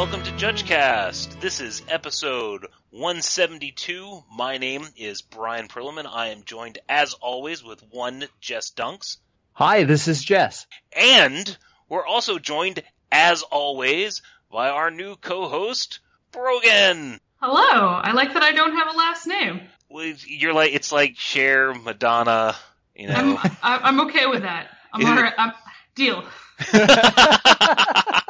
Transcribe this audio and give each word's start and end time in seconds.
welcome 0.00 0.22
to 0.22 0.30
JudgeCast. 0.32 1.40
This 1.40 1.60
is 1.60 1.82
episode 1.86 2.66
172. 2.88 4.22
My 4.34 4.56
name 4.56 4.86
is 4.96 5.20
Brian 5.20 5.68
Prillaman. 5.68 6.06
I 6.10 6.28
am 6.28 6.42
joined, 6.42 6.78
as 6.88 7.12
always, 7.12 7.62
with 7.62 7.82
one 7.90 8.24
Jess 8.40 8.70
Dunks. 8.70 9.18
Hi, 9.52 9.84
this 9.84 10.08
is 10.08 10.24
Jess. 10.24 10.66
And 10.96 11.54
we're 11.90 12.06
also 12.06 12.38
joined, 12.38 12.82
as 13.12 13.42
always, 13.42 14.22
by 14.50 14.70
our 14.70 14.90
new 14.90 15.16
co-host, 15.16 15.98
Brogan. 16.32 17.20
Hello. 17.42 17.86
I 18.02 18.12
like 18.12 18.32
that 18.32 18.42
I 18.42 18.52
don't 18.52 18.72
have 18.72 18.94
a 18.94 18.96
last 18.96 19.26
name. 19.26 19.60
Well, 19.90 20.14
You're 20.26 20.54
like, 20.54 20.72
it's 20.72 20.92
like 20.92 21.18
Cher, 21.18 21.74
Madonna, 21.74 22.56
you 22.96 23.08
know. 23.08 23.14
I'm 23.16 23.36
I- 23.62 23.80
I'm 23.82 24.00
okay 24.08 24.24
with 24.24 24.44
that. 24.44 24.68
I'm 24.94 25.04
alright. 25.04 25.34
I'm 25.36 25.52
deal. 25.94 26.24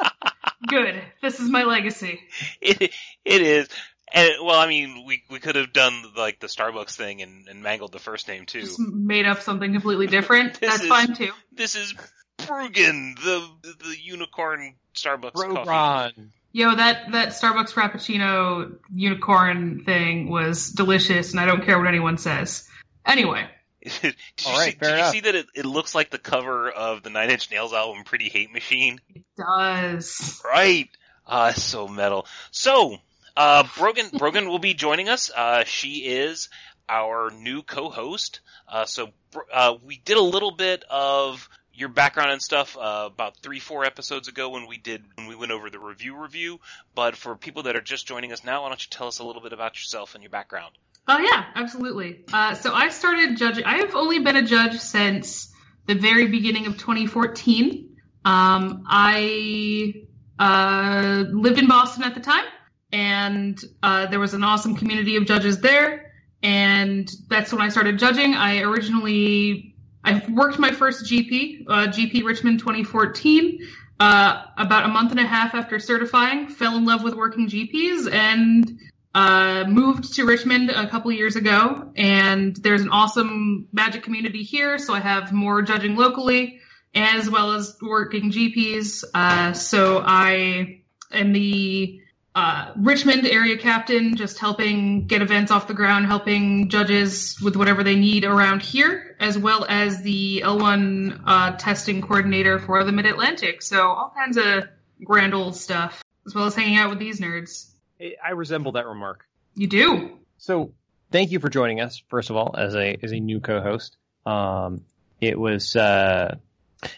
Good. 0.67 1.01
This 1.21 1.39
is 1.39 1.49
my 1.49 1.63
legacy. 1.63 2.19
it, 2.61 2.93
it 3.25 3.41
is. 3.41 3.67
And, 4.13 4.29
well, 4.43 4.59
I 4.59 4.67
mean, 4.67 5.05
we, 5.05 5.23
we 5.29 5.39
could 5.39 5.55
have 5.55 5.71
done 5.71 6.03
like 6.17 6.39
the 6.39 6.47
Starbucks 6.47 6.95
thing 6.95 7.21
and, 7.21 7.47
and 7.47 7.63
mangled 7.63 7.93
the 7.93 7.99
first 7.99 8.27
name 8.27 8.45
too. 8.45 8.61
Just 8.61 8.79
made 8.79 9.25
up 9.25 9.41
something 9.41 9.71
completely 9.71 10.07
different. 10.07 10.59
That's 10.61 10.83
is- 10.83 10.87
fine 10.87 11.13
too. 11.13 11.31
This 11.53 11.75
is 11.75 11.93
Brugen, 12.39 13.15
the 13.17 13.47
the 13.63 13.95
unicorn 14.01 14.75
Starbucks 14.95 15.33
coffee. 15.33 15.69
Ron. 15.69 16.31
Yo, 16.51 16.75
that 16.75 17.11
that 17.11 17.29
Starbucks 17.29 17.71
Frappuccino 17.71 18.77
unicorn 18.93 19.83
thing 19.85 20.29
was 20.29 20.71
delicious, 20.71 21.31
and 21.31 21.39
I 21.39 21.45
don't 21.45 21.63
care 21.63 21.77
what 21.77 21.87
anyone 21.87 22.17
says. 22.17 22.67
Anyway, 23.05 23.47
did 24.01 24.03
you, 24.03 24.11
All 24.45 24.57
right, 24.57 24.73
see, 24.73 24.77
fair 24.77 24.95
did 24.95 25.05
you 25.05 25.11
see 25.11 25.19
that 25.21 25.35
it, 25.35 25.47
it 25.55 25.65
looks 25.65 25.95
like 25.95 26.11
the 26.11 26.17
cover 26.17 26.69
of 26.69 27.03
the 27.03 27.09
Nine 27.09 27.31
Inch 27.31 27.49
Nails 27.49 27.73
album 27.73 28.03
Pretty 28.03 28.29
Hate 28.29 28.51
Machine? 28.53 29.01
it 29.13 29.23
does. 29.37 30.41
Right. 30.45 30.89
Uh, 31.25 31.53
so 31.53 31.87
metal. 31.87 32.27
So, 32.51 32.97
uh, 33.35 33.63
Brogan, 33.77 34.09
Brogan 34.17 34.49
will 34.49 34.59
be 34.59 34.73
joining 34.73 35.09
us. 35.09 35.31
Uh, 35.35 35.63
she 35.63 36.05
is 36.05 36.49
our 36.89 37.31
new 37.31 37.63
co-host. 37.63 38.41
Uh, 38.67 38.85
so, 38.85 39.09
uh, 39.51 39.75
we 39.83 39.97
did 40.03 40.17
a 40.17 40.21
little 40.21 40.51
bit 40.51 40.83
of 40.89 41.47
your 41.73 41.89
background 41.89 42.31
and 42.31 42.41
stuff, 42.41 42.77
uh, 42.77 43.09
about 43.11 43.37
three, 43.37 43.59
four 43.59 43.85
episodes 43.85 44.27
ago 44.27 44.49
when 44.49 44.67
we 44.67 44.77
did, 44.77 45.03
when 45.15 45.27
we 45.27 45.35
went 45.35 45.51
over 45.51 45.69
the 45.69 45.79
review 45.79 46.15
review. 46.15 46.59
But 46.93 47.15
for 47.15 47.35
people 47.35 47.63
that 47.63 47.75
are 47.75 47.81
just 47.81 48.05
joining 48.05 48.31
us 48.33 48.43
now, 48.43 48.61
why 48.61 48.69
don't 48.69 48.83
you 48.83 48.89
tell 48.89 49.07
us 49.07 49.19
a 49.19 49.23
little 49.23 49.41
bit 49.41 49.53
about 49.53 49.75
yourself 49.75 50.13
and 50.13 50.23
your 50.23 50.29
background? 50.29 50.73
Oh 51.07 51.17
yeah, 51.17 51.45
absolutely. 51.55 52.23
Uh, 52.31 52.53
so 52.55 52.73
I 52.73 52.89
started 52.89 53.37
judging. 53.37 53.65
I 53.65 53.77
have 53.77 53.95
only 53.95 54.19
been 54.19 54.35
a 54.35 54.43
judge 54.43 54.77
since 54.79 55.53
the 55.87 55.95
very 55.95 56.27
beginning 56.27 56.67
of 56.67 56.77
2014. 56.77 57.97
Um, 58.23 58.83
I 58.87 60.05
uh, 60.37 61.23
lived 61.29 61.59
in 61.59 61.67
Boston 61.67 62.03
at 62.03 62.13
the 62.13 62.21
time, 62.21 62.45
and 62.91 63.59
uh, 63.81 64.05
there 64.07 64.19
was 64.19 64.33
an 64.33 64.43
awesome 64.43 64.75
community 64.75 65.15
of 65.15 65.25
judges 65.25 65.59
there. 65.59 66.11
And 66.43 67.11
that's 67.29 67.51
when 67.51 67.61
I 67.61 67.69
started 67.69 67.99
judging. 67.99 68.33
I 68.33 68.61
originally 68.61 69.75
I 70.03 70.23
worked 70.29 70.59
my 70.59 70.71
first 70.71 71.05
GP, 71.05 71.65
uh, 71.67 71.87
GP 71.87 72.23
Richmond 72.23 72.59
2014. 72.59 73.59
Uh, 73.99 74.45
about 74.57 74.85
a 74.85 74.87
month 74.87 75.11
and 75.11 75.19
a 75.19 75.25
half 75.27 75.53
after 75.53 75.77
certifying, 75.77 76.47
fell 76.47 76.75
in 76.75 76.85
love 76.85 77.03
with 77.03 77.13
working 77.13 77.47
GPs 77.47 78.11
and 78.11 78.79
uh, 79.13 79.65
moved 79.67 80.13
to 80.15 80.25
Richmond 80.25 80.69
a 80.69 80.87
couple 80.87 81.11
years 81.11 81.35
ago, 81.35 81.91
and 81.95 82.55
there's 82.55 82.81
an 82.81 82.89
awesome 82.89 83.67
magic 83.73 84.03
community 84.03 84.43
here. 84.43 84.77
So 84.77 84.93
I 84.93 84.99
have 84.99 85.33
more 85.33 85.61
judging 85.61 85.95
locally, 85.95 86.59
as 86.95 87.29
well 87.29 87.53
as 87.53 87.77
working 87.81 88.31
GPs. 88.31 89.03
Uh, 89.13 89.53
so 89.53 90.01
I 90.05 90.81
am 91.11 91.33
the 91.33 92.01
uh, 92.33 92.71
Richmond 92.77 93.27
area 93.27 93.57
captain, 93.57 94.15
just 94.15 94.39
helping 94.39 95.07
get 95.07 95.21
events 95.21 95.51
off 95.51 95.67
the 95.67 95.73
ground, 95.73 96.05
helping 96.05 96.69
judges 96.69 97.37
with 97.41 97.57
whatever 97.57 97.83
they 97.83 97.95
need 97.95 98.23
around 98.23 98.61
here, 98.61 99.17
as 99.19 99.37
well 99.37 99.65
as 99.67 100.01
the 100.01 100.41
L1 100.45 101.21
uh, 101.25 101.51
testing 101.57 102.01
coordinator 102.01 102.59
for 102.59 102.83
the 102.85 102.93
Mid 102.93 103.05
Atlantic. 103.05 103.61
So 103.61 103.89
all 103.89 104.13
kinds 104.15 104.37
of 104.37 104.69
grand 105.03 105.33
old 105.33 105.57
stuff, 105.57 106.01
as 106.25 106.33
well 106.33 106.45
as 106.45 106.55
hanging 106.55 106.77
out 106.77 106.89
with 106.89 106.99
these 106.99 107.19
nerds. 107.19 107.70
I- 108.01 108.15
I 108.23 108.31
resemble 108.31 108.73
that 108.73 108.85
remark. 108.87 109.25
You 109.55 109.67
do. 109.67 110.19
So, 110.37 110.73
thank 111.11 111.31
you 111.31 111.39
for 111.39 111.49
joining 111.49 111.81
us. 111.81 112.01
First 112.09 112.29
of 112.29 112.35
all, 112.35 112.55
as 112.57 112.75
a 112.75 112.97
as 113.03 113.11
a 113.11 113.19
new 113.19 113.39
co-host, 113.39 113.95
um, 114.25 114.81
it 115.19 115.39
was 115.39 115.75
uh, 115.75 116.35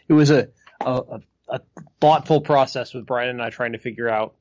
it 0.08 0.14
was 0.14 0.30
a, 0.31 0.47
a 0.81 1.19
a 1.50 1.62
thoughtful 2.00 2.41
process 2.41 2.94
with 2.94 3.06
Brian 3.06 3.30
and 3.31 3.41
I 3.41 3.50
trying 3.50 3.74
to 3.74 3.78
figure 3.80 4.09
out 4.09 4.36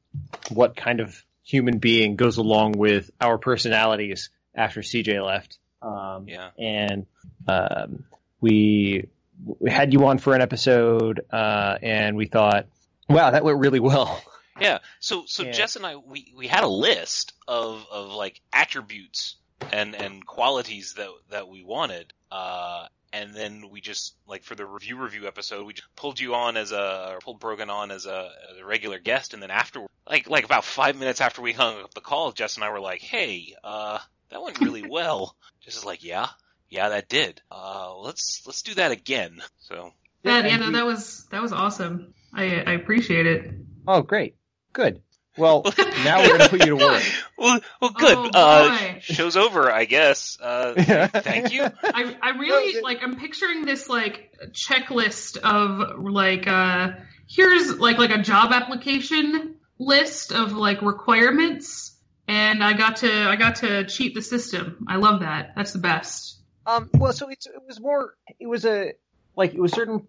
what 0.50 0.77
kind 0.77 1.00
of 1.00 1.25
human 1.43 1.78
being 1.78 2.15
goes 2.17 2.37
along 2.37 2.73
with 2.73 3.11
our 3.21 3.39
personalities 3.39 4.31
after 4.55 4.81
CJ 4.83 5.25
left. 5.25 5.59
Um, 5.83 6.27
Yeah. 6.29 6.50
and 6.59 7.06
um, 7.49 8.05
we 8.41 9.09
we 9.59 9.71
had 9.71 9.93
you 9.93 10.06
on 10.06 10.19
for 10.19 10.34
an 10.34 10.43
episode, 10.43 11.23
uh, 11.33 11.77
and 11.83 12.17
we 12.17 12.27
thought, 12.27 12.67
wow, 13.09 13.31
that 13.33 13.43
went 13.43 13.59
really 13.59 13.81
well. 13.81 14.23
Yeah. 14.62 14.78
So 15.00 15.25
so 15.27 15.45
Yeah. 15.45 15.53
Jess 15.53 15.77
and 15.77 15.87
I 15.87 15.97
we 15.97 16.33
we 16.37 16.47
had 16.47 16.65
a 16.65 16.69
list 16.69 17.33
of 17.47 17.87
of 17.91 18.11
like 18.12 18.41
attributes 18.53 19.37
and 19.73 19.95
and 19.95 20.25
qualities 20.27 20.95
that 20.95 21.09
that 21.31 21.49
we 21.49 21.62
wanted. 21.62 22.12
Uh 22.31 22.87
and 23.12 23.34
then 23.34 23.69
we 23.71 23.81
just 23.81 24.15
like 24.27 24.43
for 24.43 24.55
the 24.55 24.65
review 24.65 24.97
review 24.97 25.27
episode 25.27 25.67
we 25.67 25.75
just 25.75 25.95
pulled 25.97 26.19
you 26.19 26.34
on 26.34 26.56
as 26.56 26.73
a 26.73 27.12
or 27.12 27.19
pulled 27.21 27.41
Brogan 27.41 27.69
on 27.69 27.91
as 27.91 28.06
a, 28.06 28.31
as 28.50 28.59
a 28.59 28.65
regular 28.65 28.99
guest 28.99 29.34
and 29.34 29.43
then 29.43 29.50
after 29.50 29.87
like 30.09 30.28
like 30.31 30.45
about 30.45 30.65
5 30.65 30.99
minutes 30.99 31.21
after 31.21 31.43
we 31.43 31.53
hung 31.53 31.83
up 31.83 31.94
the 31.94 32.00
call 32.00 32.33
Jess 32.33 32.56
and 32.56 32.65
I 32.65 32.71
were 32.71 32.81
like, 32.81 33.03
"Hey, 33.03 33.55
uh 33.62 33.99
that 34.31 34.43
went 34.43 34.61
really 34.61 34.83
well." 34.89 35.37
Jess 35.61 35.77
is 35.77 35.84
like, 35.84 36.03
"Yeah. 36.03 36.29
Yeah, 36.71 36.89
that 36.91 37.09
did. 37.09 37.43
Uh 37.50 37.94
let's 37.99 38.43
let's 38.47 38.62
do 38.62 38.75
that 38.75 38.93
again." 38.93 39.43
So 39.59 39.93
That, 40.25 40.47
yeah, 40.47 40.56
no, 40.56 40.71
that 40.73 40.87
was 40.87 41.27
that 41.31 41.43
was 41.43 41.53
awesome. 41.53 42.15
I 42.33 42.62
I 42.62 42.73
appreciate 42.73 43.27
it. 43.27 43.53
Oh, 43.87 44.00
great, 44.03 44.37
good. 44.72 45.03
Well, 45.38 45.62
now 46.05 46.21
we're 46.22 46.37
gonna 46.38 46.49
put 46.50 46.60
you 46.60 46.77
to 46.78 46.84
work. 46.84 47.03
Well, 47.38 47.60
well, 47.81 47.91
good. 47.91 48.16
Oh, 48.34 48.69
uh, 48.69 48.99
show's 49.00 49.37
over, 49.37 49.69
I 49.72 49.84
guess. 49.84 50.38
Uh, 50.41 50.75
thank 51.25 51.53
you. 51.53 51.62
I 51.83 52.16
I 52.22 52.31
really 52.38 52.75
No, 52.75 52.78
it- 52.78 52.84
like. 52.84 53.03
I'm 53.03 53.16
picturing 53.16 53.65
this 53.65 53.88
like 53.88 54.31
checklist 54.53 55.38
of 55.38 55.99
like 56.05 56.47
uh 56.47 56.91
here's 57.28 57.78
like 57.78 57.99
like 57.99 58.11
a 58.11 58.22
job 58.22 58.53
application 58.53 59.56
list 59.78 60.31
of 60.32 60.53
like 60.53 60.82
requirements, 60.82 61.97
and 62.28 62.62
I 62.62 62.75
got 62.75 62.97
to 62.99 63.11
I 63.28 63.34
got 63.37 63.56
to 63.56 63.84
cheat 63.87 64.15
the 64.15 64.22
system. 64.22 64.84
I 64.88 64.97
love 64.97 65.21
that. 65.21 65.53
That's 65.56 65.72
the 65.72 65.81
best. 65.81 66.38
Um, 66.65 66.91
well, 66.94 67.12
so 67.12 67.28
it's, 67.28 67.47
it 67.47 67.61
was 67.66 67.81
more, 67.81 68.15
it 68.38 68.47
was 68.47 68.65
a, 68.65 68.93
like, 69.34 69.53
it 69.53 69.61
was 69.61 69.72
certain, 69.72 70.06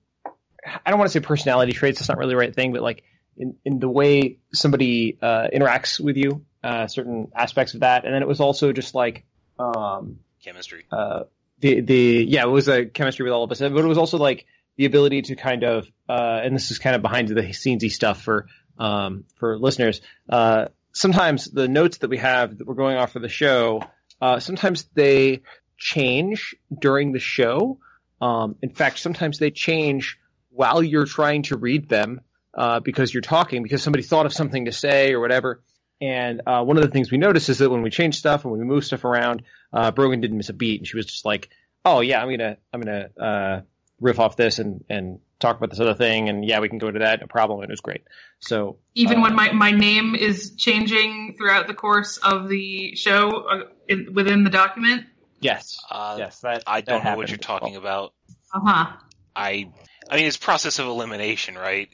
I 0.86 0.92
don't 0.92 1.00
want 1.00 1.12
to 1.12 1.20
say 1.20 1.26
personality 1.26 1.72
traits, 1.72 1.98
that's 1.98 2.10
not 2.10 2.20
really 2.20 2.34
the 2.34 2.38
right 2.38 2.54
thing, 2.54 2.74
but 2.74 2.84
like, 2.84 3.04
in, 3.38 3.56
in 3.66 3.80
the 3.80 3.90
way 3.90 4.40
somebody, 4.54 5.18
uh, 5.22 5.48
interacts 5.54 6.00
with 6.00 6.18
you, 6.18 6.46
uh, 6.64 6.88
certain 6.88 7.32
aspects 7.36 7.74
of 7.74 7.82
that. 7.82 8.06
And 8.06 8.14
then 8.14 8.22
it 8.22 8.28
was 8.28 8.40
also 8.40 8.72
just 8.72 8.96
like, 8.96 9.26
um, 9.60 10.20
Chemistry. 10.44 10.86
uh, 10.92 11.24
the, 11.60 11.82
the, 11.82 12.26
yeah, 12.28 12.44
it 12.44 12.50
was 12.50 12.68
a 12.68 12.86
chemistry 12.86 13.24
with 13.24 13.34
all 13.34 13.44
of 13.44 13.52
us, 13.52 13.60
but 13.60 13.76
it 13.76 13.86
was 13.86 13.98
also 13.98 14.18
like 14.18 14.46
the 14.78 14.86
ability 14.86 15.22
to 15.24 15.36
kind 15.36 15.64
of, 15.64 15.88
uh, 16.10 16.42
and 16.44 16.56
this 16.56 16.72
is 16.72 16.80
kind 16.80 16.96
of 16.96 17.02
behind 17.02 17.28
the 17.30 17.36
scenesy 17.36 17.92
stuff 17.92 18.22
for, 18.22 18.48
um, 18.78 19.26
for 19.36 19.58
listeners, 19.58 20.02
uh, 20.30 20.66
sometimes 20.94 21.46
the 21.46 21.68
notes 21.68 21.98
that 22.00 22.10
we 22.10 22.18
have 22.18 22.58
that 22.58 22.68
we're 22.68 22.76
going 22.76 22.98
off 22.98 23.12
for 23.12 23.20
the 23.20 23.30
show, 23.30 23.84
uh, 24.22 24.40
sometimes 24.40 24.86
they 24.94 25.42
change 25.78 26.56
during 26.80 27.12
the 27.12 27.20
show. 27.20 27.80
Um, 28.22 28.56
in 28.62 28.70
fact, 28.70 29.00
sometimes 29.00 29.40
they 29.40 29.52
change 29.52 30.18
while 30.50 30.82
you're 30.82 31.06
trying 31.06 31.44
to 31.44 31.58
read 31.58 31.90
them, 31.90 32.22
uh, 32.54 32.80
because 32.80 33.14
you're 33.14 33.22
talking, 33.22 33.64
because 33.64 33.82
somebody 33.84 34.04
thought 34.04 34.26
of 34.26 34.34
something 34.34 34.66
to 34.66 34.72
say 34.72 35.14
or 35.14 35.20
whatever. 35.20 35.62
And, 36.02 36.42
uh, 36.46 36.64
one 36.64 36.78
of 36.78 36.84
the 36.84 36.90
things 36.90 37.12
we 37.12 37.18
noticed 37.18 37.50
is 37.50 37.60
that 37.60 37.70
when 37.70 37.82
we 37.82 37.90
change 37.90 38.16
stuff 38.18 38.44
and 38.44 38.52
when 38.52 38.60
we 38.60 38.66
move 38.66 38.84
stuff 38.84 39.06
around, 39.06 39.44
uh, 39.72 39.92
Brogan 39.92 40.22
didn't 40.22 40.38
miss 40.38 40.50
a 40.50 40.54
beat 40.54 40.80
and 40.82 40.88
she 40.88 40.98
was 40.98 41.06
just 41.06 41.26
like, 41.26 41.50
oh 41.86 42.02
yeah, 42.02 42.22
I'm 42.22 42.30
gonna, 42.30 42.58
I'm 42.74 42.82
gonna, 42.82 43.10
uh, 43.20 43.62
riff 44.02 44.20
off 44.20 44.36
this 44.36 44.60
and, 44.60 44.84
and 44.90 45.20
talk 45.40 45.58
about 45.58 45.70
this 45.70 45.80
other 45.80 45.94
thing. 45.94 46.28
And 46.30 46.44
yeah, 46.44 46.60
we 46.60 46.68
can 46.68 46.78
go 46.78 46.92
to 46.92 47.00
that. 47.00 47.22
No 47.22 47.28
problem. 47.28 47.60
And 47.62 47.70
it 47.70 47.72
was 47.72 47.80
great. 47.82 48.02
So, 48.40 48.78
Even 48.96 49.20
Uh, 49.20 49.22
when 49.24 49.36
my 49.36 49.52
my 49.54 49.72
name 49.72 50.16
is 50.16 50.56
changing 50.58 51.36
throughout 51.38 51.68
the 51.68 51.74
course 51.74 52.18
of 52.18 52.50
the 52.50 52.96
show 52.96 53.30
uh, 53.30 53.64
in, 53.88 54.14
within 54.14 54.44
the 54.44 54.50
document. 54.50 55.06
yes, 55.40 55.80
Uh, 55.90 56.16
yes, 56.20 56.40
that, 56.42 56.64
I 56.68 56.82
don't 56.82 57.04
know 57.04 57.16
what 57.16 57.30
you're 57.30 57.38
talking 57.38 57.76
about. 57.78 58.14
Uh 58.54 58.60
huh. 58.64 58.98
I, 59.36 59.72
I 60.10 60.16
mean, 60.18 60.26
it's 60.26 60.38
process 60.38 60.80
of 60.80 60.88
elimination, 60.88 61.56
right? 61.56 61.90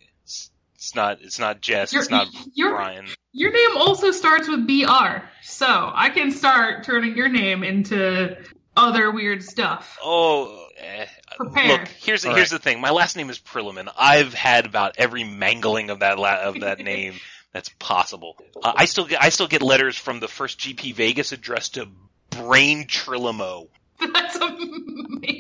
It's, 0.80 0.88
it's 0.88 0.96
not, 0.96 1.18
it's 1.22 1.40
not 1.40 1.60
Jess, 1.60 1.92
Your 1.92 2.02
it's 2.04 2.10
not 2.10 2.28
your 2.54 2.72
Brian. 2.72 3.06
your 3.34 3.52
name 3.52 3.76
also 3.78 4.12
starts 4.12 4.48
with 4.48 4.66
BR, 4.66 5.24
so 5.44 5.66
I 5.68 6.10
can 6.10 6.32
start 6.32 6.86
turning 6.86 7.18
your 7.18 7.28
name 7.28 7.64
into 7.66 8.38
other 8.78 9.12
weird 9.12 9.44
stuff. 9.44 9.98
Oh, 10.02 10.68
eh, 10.78 11.06
Prepare. 11.36 11.68
look, 11.68 11.88
here's 11.90 12.26
All 12.26 12.34
here's 12.34 12.50
the 12.52 12.60
thing. 12.60 12.80
My 12.80 12.92
last 12.92 13.18
name 13.18 13.30
is 13.30 13.38
Prillaman. 13.40 13.92
I've 14.00 14.34
had 14.34 14.66
about 14.66 14.96
every 14.98 15.26
mangling 15.26 15.90
of 15.90 16.00
that 16.00 16.18
la- 16.18 16.44
of 16.44 16.62
that 16.62 16.80
name 16.80 17.16
that's 17.54 17.68
possible. 17.78 18.38
Uh, 18.64 18.72
I 18.74 18.86
still 18.86 19.06
get 19.06 19.22
I 19.22 19.30
still 19.30 19.48
get 19.48 19.62
letters 19.62 19.98
from 19.98 20.22
the 20.22 20.30
first 20.30 20.60
GP 20.60 20.96
Vegas 20.96 21.34
addressed 21.34 21.74
to 21.74 21.90
Brain 22.30 22.86
Trilimo. 22.88 23.68
That's 24.14 24.38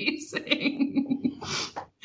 amazing. 0.09 1.39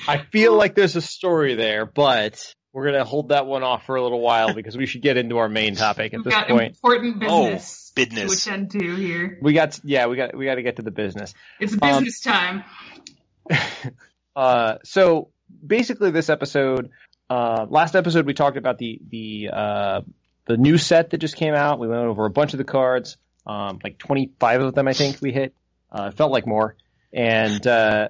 I 0.06 0.18
feel 0.30 0.54
like 0.56 0.74
there's 0.76 0.94
a 0.94 1.02
story 1.02 1.54
there, 1.56 1.84
but 1.86 2.54
we're 2.74 2.84
gonna 2.86 3.04
hold 3.04 3.30
that 3.30 3.46
one 3.46 3.62
off 3.62 3.86
for 3.86 3.96
a 3.96 4.02
little 4.02 4.20
while 4.20 4.52
because 4.52 4.76
we 4.76 4.84
should 4.84 5.00
get 5.00 5.16
into 5.16 5.38
our 5.38 5.48
main 5.48 5.74
topic 5.76 6.12
at 6.12 6.18
We've 6.18 6.24
this 6.24 6.34
got 6.34 6.48
point. 6.48 6.74
important 6.74 7.22
Oh, 7.26 7.44
business 7.52 7.92
business. 7.94 8.44
to 8.44 8.50
attend 8.50 8.70
to 8.72 8.96
here. 8.96 9.38
We 9.40 9.52
got 9.54 9.78
yeah, 9.84 10.06
we 10.06 10.16
got 10.16 10.36
we 10.36 10.44
got 10.44 10.56
to 10.56 10.62
get 10.62 10.76
to 10.76 10.82
the 10.82 10.90
business. 10.90 11.32
It's 11.60 11.72
Um, 11.72 11.78
business 11.78 12.20
time. 12.20 12.64
Uh, 14.36 14.78
so 14.82 15.30
basically, 15.64 16.10
this 16.10 16.28
episode, 16.28 16.90
uh, 17.30 17.66
last 17.68 17.94
episode, 17.94 18.26
we 18.26 18.34
talked 18.34 18.56
about 18.56 18.78
the 18.78 18.98
the 19.08 19.48
uh, 19.52 20.00
the 20.46 20.56
new 20.56 20.76
set 20.76 21.10
that 21.10 21.18
just 21.18 21.36
came 21.36 21.54
out. 21.54 21.78
We 21.78 21.86
went 21.86 22.00
over 22.02 22.24
a 22.24 22.30
bunch 22.30 22.52
of 22.52 22.58
the 22.58 22.64
cards, 22.64 23.16
um, 23.46 23.78
like 23.84 23.96
25 23.98 24.60
of 24.62 24.74
them, 24.74 24.88
I 24.88 24.92
think 24.92 25.18
we 25.20 25.30
hit. 25.30 25.54
Uh, 25.88 26.06
it 26.12 26.16
felt 26.16 26.32
like 26.32 26.48
more. 26.48 26.74
And 27.12 27.64
uh, 27.64 28.08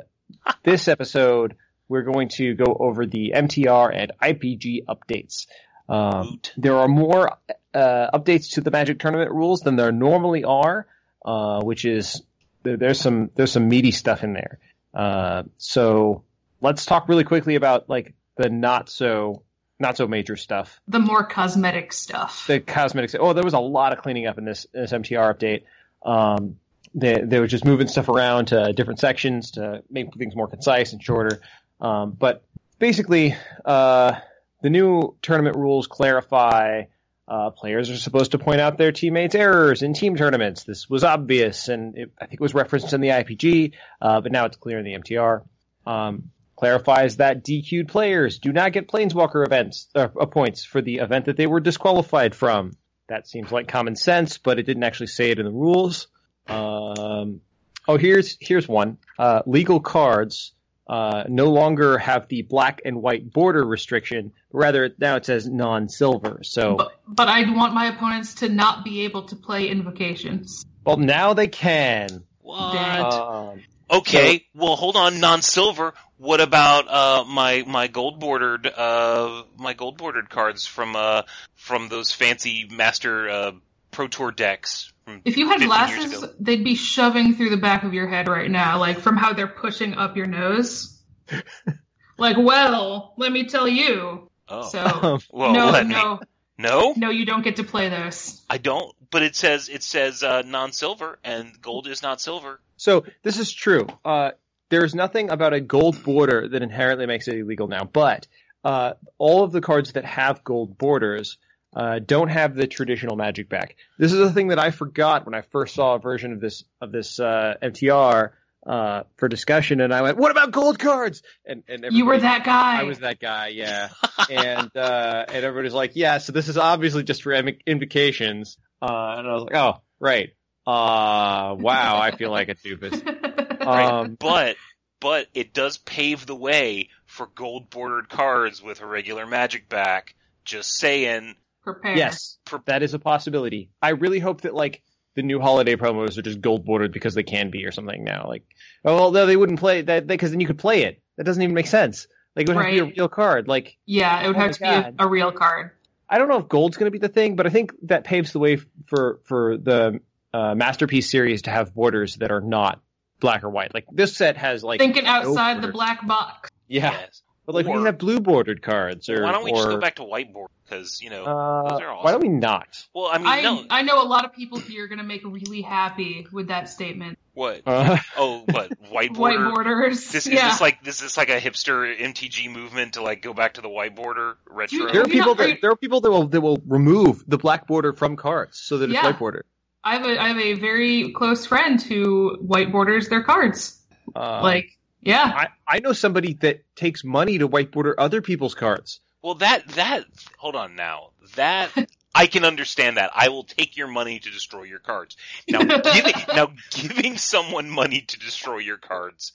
this 0.63 0.89
episode, 0.89 1.57
we're 1.89 2.03
going 2.03 2.29
to 2.31 2.55
go 2.55 2.77
over 2.79 3.07
the 3.07 3.33
MTR 3.35 3.95
and 3.95 4.13
IPG 4.23 4.85
updates. 4.87 5.47
Um, 5.89 6.41
there 6.57 6.77
are 6.77 6.89
more 6.89 7.37
uh, 7.75 8.11
updates 8.19 8.55
to 8.55 8.61
the 8.61 8.71
Magic 8.71 8.99
Tournament 8.99 9.31
rules 9.33 9.61
than 9.61 9.77
there 9.77 9.93
normally 9.93 10.45
are, 10.45 10.87
uh, 11.25 11.61
which 11.63 11.85
is 11.85 12.23
there, 12.63 12.77
there's 12.77 13.01
some 13.01 13.31
there's 13.35 13.53
some 13.53 13.69
meaty 13.69 13.91
stuff 13.91 14.25
in 14.25 14.33
there. 14.33 14.59
Uh, 14.95 15.43
so 15.59 16.25
let's 16.61 16.87
talk 16.87 17.09
really 17.09 17.25
quickly 17.25 17.57
about 17.57 17.89
like 17.89 18.15
the 18.37 18.49
not 18.49 18.89
so 18.89 19.43
not 19.79 19.97
so 19.97 20.07
major 20.07 20.37
stuff. 20.37 20.81
The 20.89 21.01
more 21.01 21.25
cosmetic 21.25 21.93
stuff. 21.93 22.47
The 22.47 22.61
cosmetics. 22.61 23.15
Oh, 23.19 23.33
there 23.33 23.45
was 23.45 23.55
a 23.55 23.59
lot 23.61 23.93
of 23.93 24.03
cleaning 24.03 24.27
up 24.27 24.39
in 24.39 24.45
this 24.45 24.67
this 24.73 24.93
MTR 24.93 25.37
update. 25.37 25.63
Um, 26.03 26.57
they 26.95 27.21
they 27.21 27.41
were 27.41 27.47
just 27.47 27.65
moving 27.65 27.89
stuff 27.89 28.09
around 28.09 28.47
to 28.47 28.73
different 28.73 29.01
sections 29.01 29.53
to 29.53 29.83
make 29.91 30.15
things 30.15 30.35
more 30.35 30.49
concise 30.49 30.93
and 30.93 31.03
shorter. 31.03 31.41
Um, 31.85 32.17
but 32.19 32.43
basically, 32.79 33.37
uh, 33.65 34.15
the 34.63 34.71
new 34.71 35.17
tournament 35.21 35.57
rules 35.57 35.87
clarify. 35.87 36.85
Uh, 37.29 37.51
players 37.51 37.91
are 37.91 37.97
supposed 37.97 38.33
to 38.33 38.39
point 38.39 38.61
out 38.61 38.79
their 38.79 38.93
teammates' 38.93 39.35
errors 39.35 39.83
in 39.83 39.93
team 39.93 40.17
tournaments. 40.17 40.65
This 40.65 40.89
was 40.89 41.05
obvious, 41.05 41.69
and 41.69 41.97
it, 41.97 42.13
I 42.19 42.27
think 42.27 42.35
it 42.35 42.41
was 42.41 42.55
referenced 42.55 42.93
in 42.95 43.03
the 43.03 43.09
IPG, 43.09 43.73
uh, 44.01 44.21
but 44.23 44.33
now 44.33 44.47
it's 44.47 44.57
clear 44.57 44.79
in 44.79 44.85
the 44.85 44.95
MTR. 44.95 45.43
Um, 45.87 46.31
clarifies 46.57 47.19
that 47.19 47.45
DQ'd 47.45 47.89
players 47.89 48.39
do 48.39 48.53
not 48.53 48.73
get 48.73 48.89
Planeswalker 48.89 49.45
events 49.45 49.89
uh, 49.95 50.09
uh, 50.19 50.27
points 50.27 50.65
for 50.65 50.81
the 50.81 50.97
event 50.97 51.27
that 51.27 51.37
they 51.37 51.47
were 51.47 51.61
disqualified 51.61 52.35
from. 52.35 52.73
That 53.09 53.29
seems 53.29 53.53
like 53.53 53.69
common 53.69 53.97
sense, 53.97 54.39
but 54.39 54.59
it 54.59 54.63
didn't 54.63 54.85
actually 54.85 55.09
say 55.09 55.31
it 55.31 55.39
in 55.39 55.45
the 55.45 55.53
rules. 55.53 56.09
Um, 56.47 57.41
oh, 57.87 57.99
here's 57.99 58.39
here's 58.41 58.67
one. 58.67 58.97
Uh, 59.19 59.43
legal 59.45 59.81
cards 59.81 60.55
uh, 60.87 61.25
no 61.29 61.51
longer 61.51 61.99
have 61.99 62.29
the 62.29 62.43
black 62.43 62.83
and 62.85 63.01
white 63.01 63.33
border 63.33 63.65
restriction. 63.65 64.33
Rather, 64.53 64.95
now 64.99 65.17
it 65.17 65.27
says 65.27 65.49
non-silver. 65.49 66.41
So, 66.43 66.77
But, 66.77 66.93
but 67.07 67.29
I 67.29 67.51
want 67.53 67.75
my 67.75 67.87
opponents 67.87 68.35
to 68.37 68.49
not 68.49 68.85
be 68.85 69.03
able 69.03 69.25
to 69.25 69.37
play 69.37 69.69
invocations. 69.69 70.65
well, 70.85 70.97
now 70.97 71.35
they 71.35 71.49
can. 71.49 72.25
What? 72.41 72.65
Um, 72.65 73.63
Okay, 73.91 74.47
well, 74.55 74.77
hold 74.77 74.97
on. 74.97 75.21
Non-silver. 75.21 75.93
What 76.17 76.41
about 76.41 76.89
uh, 76.89 77.25
my 77.25 77.65
my 77.67 77.87
gold 77.87 78.19
bordered 78.19 78.67
uh, 78.67 79.45
my 79.59 79.75
gold 79.75 79.99
bordered 79.99 80.31
cards 80.31 80.67
from 80.67 80.97
uh, 80.97 81.23
from 81.55 81.89
those 81.89 82.11
fancy 82.11 82.67
Master 82.71 83.29
uh, 83.29 83.53
Pro 83.91 84.09
Tour 84.09 84.31
decks? 84.31 84.93
From 85.05 85.21
If 85.25 85.37
you 85.37 85.49
had 85.49 85.61
glasses, 85.61 86.25
they'd 86.41 86.65
be 86.65 86.75
shoving 86.75 87.35
through 87.35 87.51
the 87.51 87.56
back 87.56 87.85
of 87.85 87.93
your 87.95 88.09
head 88.09 88.29
right 88.29 88.51
now, 88.51 88.79
like 88.79 88.99
from 88.99 89.17
how 89.17 89.33
they're 89.33 89.47
pushing 89.47 89.95
up 89.95 90.17
your 90.17 90.27
nose. 90.27 91.03
like, 92.19 92.37
well, 92.39 93.15
let 93.17 93.33
me 93.33 93.47
tell 93.47 93.69
you. 93.69 94.31
Oh, 94.49 94.69
So, 94.69 95.19
well, 95.33 95.53
no, 95.53 95.71
let 95.71 95.87
me- 95.87 95.95
no, 95.95 96.21
no, 96.56 96.95
no, 96.97 97.11
you 97.11 97.27
don't 97.27 97.43
get 97.43 97.56
to 97.56 97.65
play 97.65 97.89
this. 97.89 98.45
I 98.49 98.59
don't. 98.59 98.95
But 99.11 99.23
it 99.23 99.37
says 99.37 99.69
it 99.69 99.83
says 99.83 100.23
uh, 100.23 100.43
non-silver, 100.43 101.19
and 101.25 101.53
gold 101.61 101.87
is 101.87 102.03
not 102.03 102.21
silver. 102.21 102.61
So 102.77 103.05
this 103.23 103.39
is 103.39 103.53
true. 103.53 103.87
Uh, 104.05 104.33
there's 104.71 104.95
nothing 104.95 105.31
about 105.31 105.53
a 105.53 105.61
gold 105.61 106.03
border 106.03 106.49
that 106.49 106.62
inherently 106.62 107.06
makes 107.06 107.29
it 107.29 107.39
illegal 107.39 107.69
now, 107.69 107.85
but 107.85 108.27
uh, 108.65 108.95
all 109.19 109.45
of 109.45 109.53
the 109.53 109.61
cards 109.61 109.93
that 109.93 110.05
have 110.05 110.43
gold 110.43 110.79
borders 110.79 111.39
uh, 111.75 111.99
don't 111.99 112.29
have 112.29 112.55
the 112.55 112.67
traditional 112.67 113.17
magic 113.17 113.49
back. 113.49 113.76
This 113.99 114.12
is 114.12 114.21
a 114.21 114.31
thing 114.31 114.49
that 114.49 114.59
I 114.59 114.71
forgot 114.71 115.25
when 115.26 115.35
I 115.35 115.43
first 115.43 115.75
saw 115.75 115.94
a 115.94 115.99
version 115.99 116.32
of 116.32 116.41
this 116.41 116.65
of 116.81 116.93
this 116.93 117.19
uh, 117.19 117.55
MTR 117.62 118.31
uh, 118.67 119.03
for 119.17 119.29
discussion, 119.29 119.81
and 119.81 119.93
I 119.93 120.03
went, 120.03 120.17
"What 120.17 120.31
about 120.31 120.53
gold 120.53 120.79
cards?" 120.79 121.23
And 121.44 121.65
and 121.69 121.87
You 121.91 122.06
were 122.06 122.19
that 122.19 122.44
guy. 122.44 122.81
I 122.81 122.85
was 122.85 123.00
that 123.00 123.21
guy, 123.21 123.49
yeah. 123.49 123.88
and 124.31 124.71
uh, 124.76 125.26
and 125.29 125.44
everybody's 125.44 125.75
like, 125.75 125.93
"Yeah, 125.94 126.19
so 126.19 126.32
this 126.32 126.49
is 126.49 126.56
obviously 126.56 127.03
just 127.03 127.23
for 127.23 127.32
inv- 127.32 127.61
invocations." 127.67 128.56
Uh, 128.81 129.17
and 129.19 129.29
I 129.29 129.35
was 129.35 129.44
like, 129.44 129.55
"Oh, 129.56 129.82
right." 130.00 130.31
Uh, 130.67 131.55
wow, 131.59 132.00
I 132.00 132.12
feel 132.17 132.31
like 132.31 132.49
a 132.49 132.55
doofus. 132.55 133.20
Um, 133.65 134.19
but 134.20 134.56
but 135.00 135.27
it 135.32 135.55
does 135.55 135.79
pave 135.79 136.27
the 136.27 136.35
way 136.35 136.91
for 137.06 137.27
gold 137.27 137.70
bordered 137.70 138.11
cards 138.11 138.62
with 138.62 138.82
a 138.82 138.87
regular 138.87 139.27
magic 139.27 139.70
back. 139.70 140.15
Just 140.44 140.77
saying. 140.77 141.37
Prepare. 141.65 141.97
yes, 141.97 142.39
that 142.67 142.83
is 142.83 142.95
a 142.95 142.99
possibility. 142.99 143.71
I 143.83 143.91
really 143.91 144.19
hope 144.21 144.43
that 144.43 144.55
like 144.55 144.83
the 145.17 145.23
new 145.23 145.41
holiday 145.41 145.77
promos 145.77 146.19
are 146.19 146.23
just 146.23 146.41
gold 146.41 146.65
bordered 146.65 146.93
because 146.93 147.15
they 147.15 147.23
can 147.23 147.51
be 147.51 147.65
or 147.65 147.73
something 147.73 148.05
now. 148.05 148.27
Like, 148.29 148.45
oh, 148.85 148.95
well, 148.95 149.11
no, 149.13 149.27
they 149.27 149.37
wouldn't 149.37 149.61
play 149.61 149.83
that 149.83 150.07
because 150.07 150.31
then 150.31 150.41
you 150.41 150.47
could 150.47 150.59
play 150.59 150.83
it. 150.85 151.01
That 151.17 151.25
doesn't 151.25 151.43
even 151.43 151.55
make 151.55 151.69
sense. 151.69 152.07
Like, 152.37 152.49
it 152.49 152.55
would 152.55 152.57
have 152.57 152.67
to 152.75 152.85
be 152.85 152.91
a 152.91 152.95
real 152.97 153.09
card. 153.09 153.47
Like, 153.49 153.79
Yeah, 153.87 154.23
it 154.23 154.27
would 154.27 154.37
Oh 154.37 154.41
have 154.41 154.61
my 154.61 154.83
to 154.83 154.93
be 154.93 154.97
a, 154.99 155.07
a 155.07 155.09
real 155.09 155.31
card. 155.33 155.71
I 156.09 156.19
don't 156.19 156.29
know 156.29 156.39
if 156.39 156.49
gold's 156.49 156.77
going 156.77 156.87
to 156.87 156.91
be 156.91 156.99
the 156.99 157.09
thing, 157.13 157.37
but 157.37 157.47
I 157.47 157.51
think 157.51 157.73
that 157.85 158.05
paves 158.05 158.33
the 158.33 158.39
way 158.39 158.57
for 158.87 159.21
for 159.25 159.57
the 159.57 160.01
uh, 160.35 160.55
masterpiece 160.55 161.09
series 161.11 161.43
to 161.43 161.51
have 161.51 161.75
borders 161.75 162.17
that 162.17 162.31
are 162.31 162.41
not 162.41 162.81
black 163.21 163.43
or 163.45 163.51
white. 163.51 163.73
Like 163.73 163.87
this 163.91 164.17
set 164.17 164.37
has 164.37 164.63
like 164.63 164.81
Thinking 164.81 165.06
outside 165.06 165.63
the 165.63 165.69
black 165.69 166.06
box. 166.06 166.51
yeah, 166.69 166.91
Yes. 166.91 167.23
But 167.46 167.55
like 167.55 167.67
we 167.67 167.72
Or- 167.72 167.77
can 167.77 167.86
have 167.86 167.98
blue 167.98 168.20
bordered 168.20 168.63
cards. 168.63 169.08
Or 169.08 169.22
Why 169.22 169.32
don't 169.32 169.44
we 169.44 169.51
or, 169.53 169.56
just 169.56 169.69
go 169.69 169.79
back 169.79 169.96
to 169.96 170.03
whiteboard? 170.03 170.48
Because 170.65 171.03
you 171.03 171.10
know, 171.10 171.24
Uh, 171.24 171.69
those 171.70 171.81
are 171.82 171.89
awesome. 171.93 172.05
Why 172.05 172.10
don't 172.13 172.22
we 172.22 172.29
not? 172.29 172.86
well, 172.94 173.06
I 173.13 173.19
mean, 173.19 173.27
I 173.27 173.41
no, 173.43 173.65
I 173.70 173.82
know 173.82 174.03
a 174.03 174.08
lot 174.08 174.24
of 174.24 174.32
people 174.32 174.58
here 174.58 174.84
are 174.84 174.89
gonna 174.89 175.03
make 175.03 175.22
really 175.24 175.60
happy 175.63 176.27
with 176.32 176.48
that 176.48 176.69
statement. 176.69 177.19
what? 177.34 177.63
Uh, 177.67 177.98
Oh, 178.17 178.44
what 178.51 178.70
whiteboard? 178.91 179.17
White 179.19 179.39
borders. 179.55 180.10
This 180.10 180.27
is 180.27 180.32
yeah. 180.32 180.48
this 180.48 180.60
like 180.60 180.82
this 180.82 181.03
is 181.03 181.17
like 181.17 181.29
a 181.29 181.39
hipster 181.41 181.94
MTG 182.01 182.51
movement 182.51 182.94
to 182.94 183.03
like 183.03 183.20
go 183.22 183.34
back 183.34 183.55
to 183.55 183.60
the 183.60 183.69
white 183.69 183.94
border 183.94 184.39
retro. 184.48 184.79
there 184.79 184.89
are 184.89 184.93
You 184.93 185.03
know, 185.03 185.05
people 185.08 185.32
are 185.32 185.34
that 185.36 185.48
you- 185.51 185.58
there 185.60 185.70
are 185.70 185.77
people 185.77 186.01
that 186.01 186.10
will 186.10 186.29
that 186.29 186.41
will 186.41 186.63
remove 186.67 187.22
the 187.29 187.36
black 187.39 187.67
border 187.67 187.93
from 187.93 188.17
cards 188.17 188.58
so 188.58 188.79
that 188.79 188.91
it's 188.91 189.03
white 189.03 189.19
border. 189.19 189.44
I 189.86 189.96
have 189.96 190.06
a 190.06 190.19
I 190.19 190.29
have 190.29 190.39
a 190.39 190.55
very 190.55 191.13
close 191.13 191.44
friend 191.44 191.81
who 191.82 192.39
white 192.41 192.72
borders 192.72 193.10
their 193.10 193.22
cards. 193.22 193.79
Uh, 194.17 194.41
like, 194.43 194.79
yeah. 195.05 195.23
I, 195.25 195.49
I 195.77 195.81
know 195.81 195.93
somebody 195.93 196.34
that 196.34 196.65
takes 196.77 197.05
money 197.05 197.39
to 197.39 197.46
white 197.46 197.70
border 197.73 197.99
other 197.99 198.23
people's 198.23 198.55
cards. 198.55 199.01
Well, 199.23 199.37
that 199.37 199.67
that 199.69 200.05
hold 200.39 200.55
on 200.56 200.77
now. 200.77 201.11
That 201.37 201.70
I 202.15 202.27
can 202.27 202.44
understand 202.44 202.96
that. 202.96 203.11
I 203.15 203.29
will 203.31 203.44
take 203.44 203.77
your 203.77 203.89
money 203.89 204.19
to 204.19 204.31
destroy 204.31 204.65
your 204.65 204.79
cards. 204.79 205.17
Now, 205.49 205.63
giving 205.63 206.15
now 206.34 206.53
giving 206.70 207.17
someone 207.17 207.70
money 207.70 208.03
to 208.03 208.19
destroy 208.19 208.58
your 208.58 208.77
cards 208.79 209.32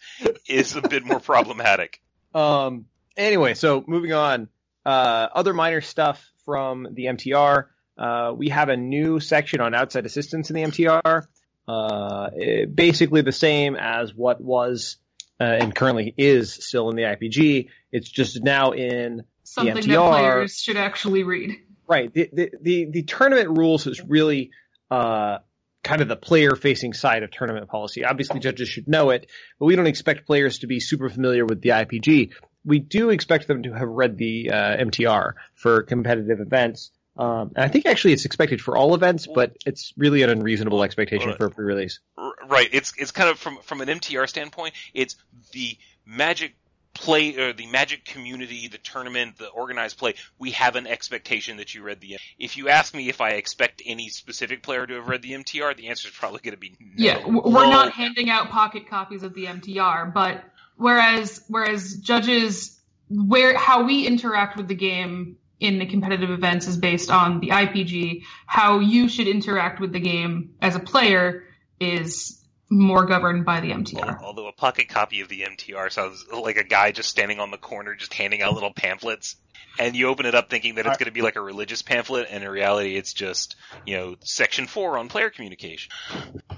is 0.48 0.76
a 0.76 0.82
bit 0.82 1.06
more 1.06 1.20
problematic. 1.20 2.02
Um. 2.34 2.86
Anyway, 3.18 3.54
so 3.54 3.84
moving 3.86 4.14
on. 4.14 4.48
Uh, 4.86 5.28
other 5.34 5.54
minor 5.54 5.82
stuff 5.82 6.26
from 6.46 6.88
the 6.94 7.06
MTR. 7.06 7.66
Uh, 7.98 8.34
we 8.36 8.48
have 8.50 8.70
a 8.70 8.78
new 8.78 9.20
section 9.20 9.60
on 9.60 9.76
outside 9.76 10.06
assistance 10.06 10.50
in 10.50 10.56
the 10.56 10.64
MTR. 10.64 11.28
Uh, 11.68 12.30
it- 12.34 12.76
basically 12.76 13.22
the 13.22 13.32
same 13.34 13.76
as 13.76 14.14
what 14.16 14.40
was 14.40 14.98
uh, 15.40 15.44
and 15.44 15.76
currently 15.76 16.14
is 16.18 16.54
still 16.54 16.90
in 16.90 16.96
the 16.96 17.04
IPG. 17.04 17.70
It's 17.92 18.10
just 18.10 18.44
now 18.44 18.72
in 18.72 19.24
Something 19.44 19.76
that 19.76 19.84
MTR 19.84 20.12
players 20.12 20.60
should 20.60 20.78
actually 20.78 21.24
read. 21.24 21.58
Right. 21.88 22.14
The 22.14 22.30
the 22.32 22.52
the, 22.62 22.86
the 22.92 23.04
tournament 23.04 23.58
rules 23.58 23.88
is 23.88 24.02
really 24.02 24.52
uh, 24.92 25.40
kind 25.84 26.02
of 26.02 26.08
the 26.08 26.16
player 26.16 26.56
facing 26.56 26.94
side 26.94 27.24
of 27.24 27.32
tournament 27.32 27.68
policy. 27.68 28.06
Obviously, 28.06 28.40
judges 28.40 28.70
should 28.70 28.88
know 28.88 29.10
it, 29.10 29.30
but 29.60 29.66
we 29.66 29.76
don't 29.76 29.88
expect 29.88 30.28
players 30.28 30.60
to 30.60 30.68
be 30.68 30.80
super 30.80 31.10
familiar 31.10 31.46
with 31.46 31.62
the 31.62 31.70
IPG. 31.70 32.32
We 32.66 32.80
do 32.80 33.10
expect 33.10 33.48
them 33.48 33.64
to 33.64 33.74
have 33.74 33.88
read 33.88 34.18
the 34.18 34.52
uh, 34.52 34.78
MTR 34.78 35.34
for 35.56 35.84
competitive 35.84 36.42
events. 36.42 36.92
Um, 37.20 37.52
and 37.56 37.66
I 37.66 37.68
think 37.68 37.86
actually 37.86 38.14
it's 38.14 38.24
expected 38.24 38.62
for 38.62 38.78
all 38.78 38.96
events, 38.96 39.28
but 39.28 39.58
it's 39.66 39.94
really 39.98 40.22
an 40.22 40.30
unreasonable 40.30 40.84
expectation 40.84 41.34
for 41.36 41.48
a 41.48 41.52
pre-release. 41.52 42.00
Right. 42.48 42.70
It's 42.72 42.94
it's 42.98 43.12
kind 43.12 43.30
of 43.30 43.38
from 43.38 43.58
from 43.58 43.82
an 43.82 43.90
MTR 43.90 44.28
standpoint, 44.30 44.74
it's 44.94 45.18
the 45.52 45.78
Magic 46.06 46.56
play 46.94 47.38
or 47.38 47.52
the 47.52 47.68
Magic 47.68 48.06
community, 48.06 48.70
the 48.70 48.78
tournament, 48.78 49.38
the 49.38 49.48
organized 49.48 49.98
play, 49.98 50.16
we 50.38 50.52
have 50.52 50.78
an 50.78 50.88
expectation 50.88 51.58
that 51.58 51.76
you 51.76 51.84
read 51.84 52.00
the. 52.00 52.18
If 52.38 52.56
you 52.56 52.70
ask 52.70 52.94
me 52.94 53.10
if 53.10 53.20
I 53.20 53.32
expect 53.32 53.82
any 53.86 54.08
specific 54.08 54.64
player 54.64 54.88
to 54.88 54.94
have 54.96 55.08
read 55.08 55.22
the 55.22 55.34
MTR, 55.34 55.76
the 55.76 55.90
answer 55.90 56.08
is 56.08 56.14
probably 56.14 56.40
going 56.40 56.54
to 56.54 56.60
be 56.60 56.76
no. 56.80 56.88
Yeah, 56.96 57.28
we're 57.28 57.42
Well, 57.42 57.70
not 57.70 57.92
handing 57.92 58.30
out 58.30 58.50
pocket 58.50 58.88
copies 58.88 59.24
of 59.24 59.34
the 59.34 59.46
MTR, 59.46 60.14
but 60.14 60.44
whereas 60.78 61.44
whereas 61.48 61.96
judges 61.98 62.80
where 63.10 63.58
how 63.58 63.84
we 63.84 64.08
interact 64.08 64.56
with 64.56 64.68
the 64.68 64.76
game 64.76 65.38
in 65.60 65.80
the 65.80 65.86
competitive 65.86 66.30
events 66.30 66.68
is 66.68 66.78
based 66.78 67.12
on 67.12 67.40
the 67.40 67.50
IPG, 67.50 68.24
how 68.46 68.80
you 68.80 69.10
should 69.10 69.28
interact 69.28 69.80
with 69.80 69.92
the 69.92 70.00
game 70.00 70.56
as 70.62 70.76
a 70.76 70.80
player 70.80 71.44
is 71.80 72.40
more 72.70 73.06
governed 73.06 73.46
by 73.46 73.60
the 73.60 73.72
MTR. 73.72 74.22
Although 74.22 74.48
a 74.48 74.54
pocket 74.54 74.90
copy 74.90 75.22
of 75.22 75.28
the 75.28 75.42
MTR 75.42 75.92
sounds 75.92 76.26
like 76.32 76.58
a 76.58 76.64
guy 76.64 76.92
just 76.92 77.10
standing 77.10 77.40
on 77.40 77.52
the 77.52 77.58
corner, 77.58 77.96
just 77.96 78.14
handing 78.14 78.42
out 78.42 78.54
little 78.54 78.74
pamphlets, 78.74 79.36
and 79.80 79.96
you 79.96 80.08
open 80.08 80.26
it 80.26 80.36
up 80.36 80.50
thinking 80.50 80.76
that 80.76 80.86
it's 80.86 80.98
going 80.98 81.08
to 81.08 81.12
be 81.12 81.22
like 81.22 81.36
a 81.36 81.42
religious 81.42 81.82
pamphlet, 81.82 82.28
and 82.30 82.44
in 82.44 82.50
reality, 82.50 82.96
it's 82.96 83.14
just 83.14 83.56
you 83.86 83.98
know 83.98 84.16
section 84.22 84.68
four 84.68 84.98
on 84.98 85.10
player 85.10 85.30
communication. 85.30 85.92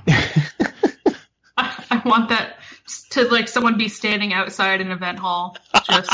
I, 0.07 1.15
I 1.57 2.01
want 2.05 2.29
that 2.29 2.57
to 3.11 3.23
like 3.29 3.47
someone 3.47 3.77
be 3.77 3.87
standing 3.87 4.33
outside 4.33 4.81
an 4.81 4.91
event 4.91 5.19
hall 5.19 5.57
just. 5.85 6.11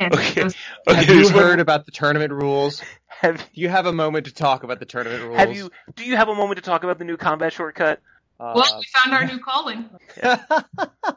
Handing 0.00 0.18
Okay. 0.18 0.42
those- 0.42 0.54
Have 0.88 1.00
you 1.08 1.14
there's 1.14 1.32
one- 1.32 1.42
heard 1.42 1.60
about 1.60 1.86
the 1.86 1.92
tournament 1.92 2.32
rules? 2.32 2.82
Have 3.20 3.36
Do 3.38 3.60
you 3.60 3.68
have 3.68 3.86
a 3.86 3.92
moment 3.92 4.26
to 4.26 4.34
talk 4.34 4.62
about 4.64 4.78
the 4.80 4.86
tournament 4.86 5.22
rules? 5.22 5.36
have 5.38 5.54
you? 5.54 5.70
Do 5.94 6.04
you 6.04 6.16
have 6.16 6.28
a 6.28 6.34
moment 6.34 6.56
to 6.58 6.62
talk 6.62 6.82
about 6.84 6.98
the 6.98 7.04
new 7.04 7.16
combat 7.16 7.52
shortcut? 7.52 8.00
Uh, 8.40 8.52
Well, 8.56 8.78
we 8.78 8.84
found 8.94 9.14
our 9.14 9.24
new 9.26 9.38
calling. 9.38 9.88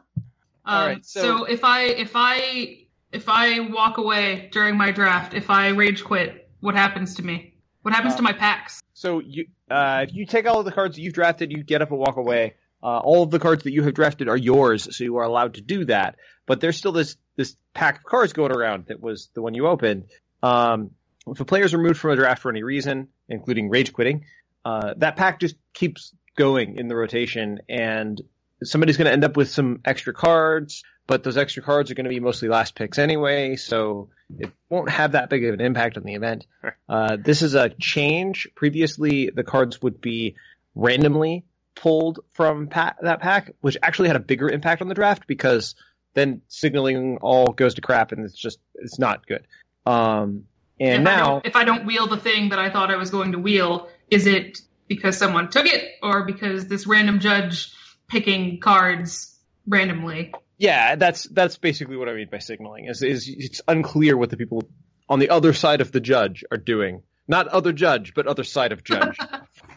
Um, 0.67 0.73
All 0.81 0.87
right, 0.87 1.05
so- 1.05 1.21
so... 1.21 1.43
if 1.45 1.63
I 1.63 1.83
if 1.83 2.13
I 2.15 2.85
if 3.11 3.25
I 3.29 3.59
walk 3.59 3.97
away 3.99 4.49
during 4.51 4.75
my 4.77 4.91
draft, 4.91 5.35
if 5.35 5.51
I 5.51 5.67
rage 5.69 6.03
quit, 6.03 6.49
what 6.59 6.73
happens 6.75 7.15
to 7.15 7.23
me? 7.23 7.53
What 7.83 7.93
happens 7.93 8.15
Uh, 8.15 8.17
to 8.17 8.23
my 8.23 8.33
packs? 8.33 8.81
So 8.93 9.19
you, 9.19 9.45
uh, 9.69 10.05
if 10.07 10.15
you 10.15 10.25
take 10.25 10.47
all 10.47 10.57
of 10.59 10.65
the 10.65 10.71
cards 10.71 10.95
that 10.95 11.01
you've 11.03 11.13
drafted, 11.13 11.51
you 11.51 11.63
get 11.63 11.83
up 11.83 11.91
and 11.91 11.99
walk 11.99 12.17
away. 12.17 12.55
Uh, 12.81 12.97
all 12.97 13.21
of 13.21 13.29
the 13.29 13.37
cards 13.37 13.63
that 13.65 13.73
you 13.73 13.83
have 13.83 13.93
drafted 13.93 14.27
are 14.27 14.35
yours, 14.37 14.95
so 14.97 15.03
you 15.03 15.17
are 15.17 15.23
allowed 15.23 15.53
to 15.53 15.61
do 15.61 15.85
that. 15.85 16.15
But 16.47 16.61
there's 16.61 16.77
still 16.77 16.91
this 16.93 17.15
this 17.35 17.55
pack 17.73 17.97
of 17.97 18.03
cards 18.03 18.33
going 18.33 18.51
around 18.51 18.85
that 18.87 19.01
was 19.01 19.29
the 19.33 19.41
one 19.41 19.53
you 19.53 19.67
opened. 19.67 20.05
Um, 20.41 20.91
if 21.27 21.39
a 21.39 21.45
player 21.45 21.63
is 21.63 21.73
removed 21.73 21.99
from 21.99 22.11
a 22.11 22.15
draft 22.15 22.41
for 22.41 22.49
any 22.49 22.63
reason, 22.63 23.07
including 23.27 23.69
rage 23.69 23.93
quitting, 23.93 24.25
uh, 24.63 24.93
that 24.97 25.15
pack 25.15 25.39
just 25.39 25.55
keeps 25.73 26.13
going 26.37 26.77
in 26.77 26.87
the 26.87 26.95
rotation, 26.95 27.59
and 27.69 28.21
somebody's 28.63 28.97
going 28.97 29.05
to 29.05 29.11
end 29.11 29.23
up 29.23 29.37
with 29.37 29.49
some 29.49 29.81
extra 29.85 30.13
cards. 30.13 30.83
But 31.07 31.23
those 31.23 31.37
extra 31.37 31.61
cards 31.61 31.91
are 31.91 31.93
going 31.93 32.05
to 32.05 32.09
be 32.09 32.19
mostly 32.19 32.47
last 32.47 32.73
picks 32.73 32.97
anyway, 32.97 33.57
so 33.57 34.09
it 34.39 34.51
won't 34.69 34.89
have 34.89 35.11
that 35.11 35.29
big 35.29 35.45
of 35.45 35.53
an 35.53 35.61
impact 35.61 35.97
on 35.97 36.03
the 36.03 36.15
event. 36.15 36.45
Uh, 36.87 37.17
this 37.19 37.41
is 37.41 37.55
a 37.55 37.69
change. 37.69 38.47
Previously, 38.53 39.31
the 39.33 39.43
cards 39.43 39.81
would 39.81 39.99
be 39.99 40.35
randomly 40.75 41.43
pulled 41.73 42.19
from 42.33 42.67
pa- 42.67 42.93
that 43.01 43.21
pack, 43.21 43.53
which 43.61 43.75
actually 43.81 44.07
had 44.07 44.15
a 44.15 44.19
bigger 44.19 44.47
impact 44.47 44.83
on 44.83 44.87
the 44.87 44.93
draft 44.93 45.25
because 45.25 45.73
then 46.15 46.41
signaling 46.47 47.17
all 47.21 47.53
goes 47.53 47.75
to 47.75 47.81
crap 47.81 48.11
and 48.11 48.25
it's 48.25 48.37
just 48.37 48.59
it's 48.75 48.97
not 48.99 49.27
good. 49.27 49.45
Um, 49.85 50.45
and 50.79 50.95
if 50.95 51.01
now, 51.01 51.25
don't, 51.25 51.45
if 51.45 51.55
I 51.55 51.63
don't 51.63 51.85
wheel 51.85 52.07
the 52.07 52.17
thing 52.17 52.49
that 52.49 52.59
I 52.59 52.69
thought 52.69 52.91
I 52.91 52.95
was 52.95 53.11
going 53.11 53.33
to 53.33 53.39
wheel, 53.39 53.89
is 54.09 54.27
it 54.27 54.59
because 54.87 55.17
someone 55.17 55.49
took 55.49 55.65
it, 55.65 55.83
or 56.01 56.25
because 56.25 56.67
this 56.67 56.87
random 56.87 57.19
judge 57.19 57.73
picking 58.07 58.59
cards 58.59 59.37
randomly? 59.67 60.33
yeah, 60.57 60.95
that's 60.95 61.23
that's 61.23 61.57
basically 61.57 61.97
what 61.97 62.07
I 62.09 62.13
mean 62.13 62.29
by 62.31 62.39
signaling. 62.39 62.85
Is 62.85 63.01
is 63.01 63.27
it's 63.27 63.61
unclear 63.67 64.17
what 64.17 64.29
the 64.29 64.37
people 64.37 64.63
on 65.09 65.19
the 65.19 65.29
other 65.29 65.53
side 65.53 65.81
of 65.81 65.91
the 65.91 65.99
judge 65.99 66.43
are 66.51 66.57
doing. 66.57 67.03
Not 67.27 67.47
other 67.47 67.73
judge, 67.73 68.13
but 68.13 68.27
other 68.27 68.43
side 68.43 68.71
of 68.71 68.83
judge. 68.83 69.17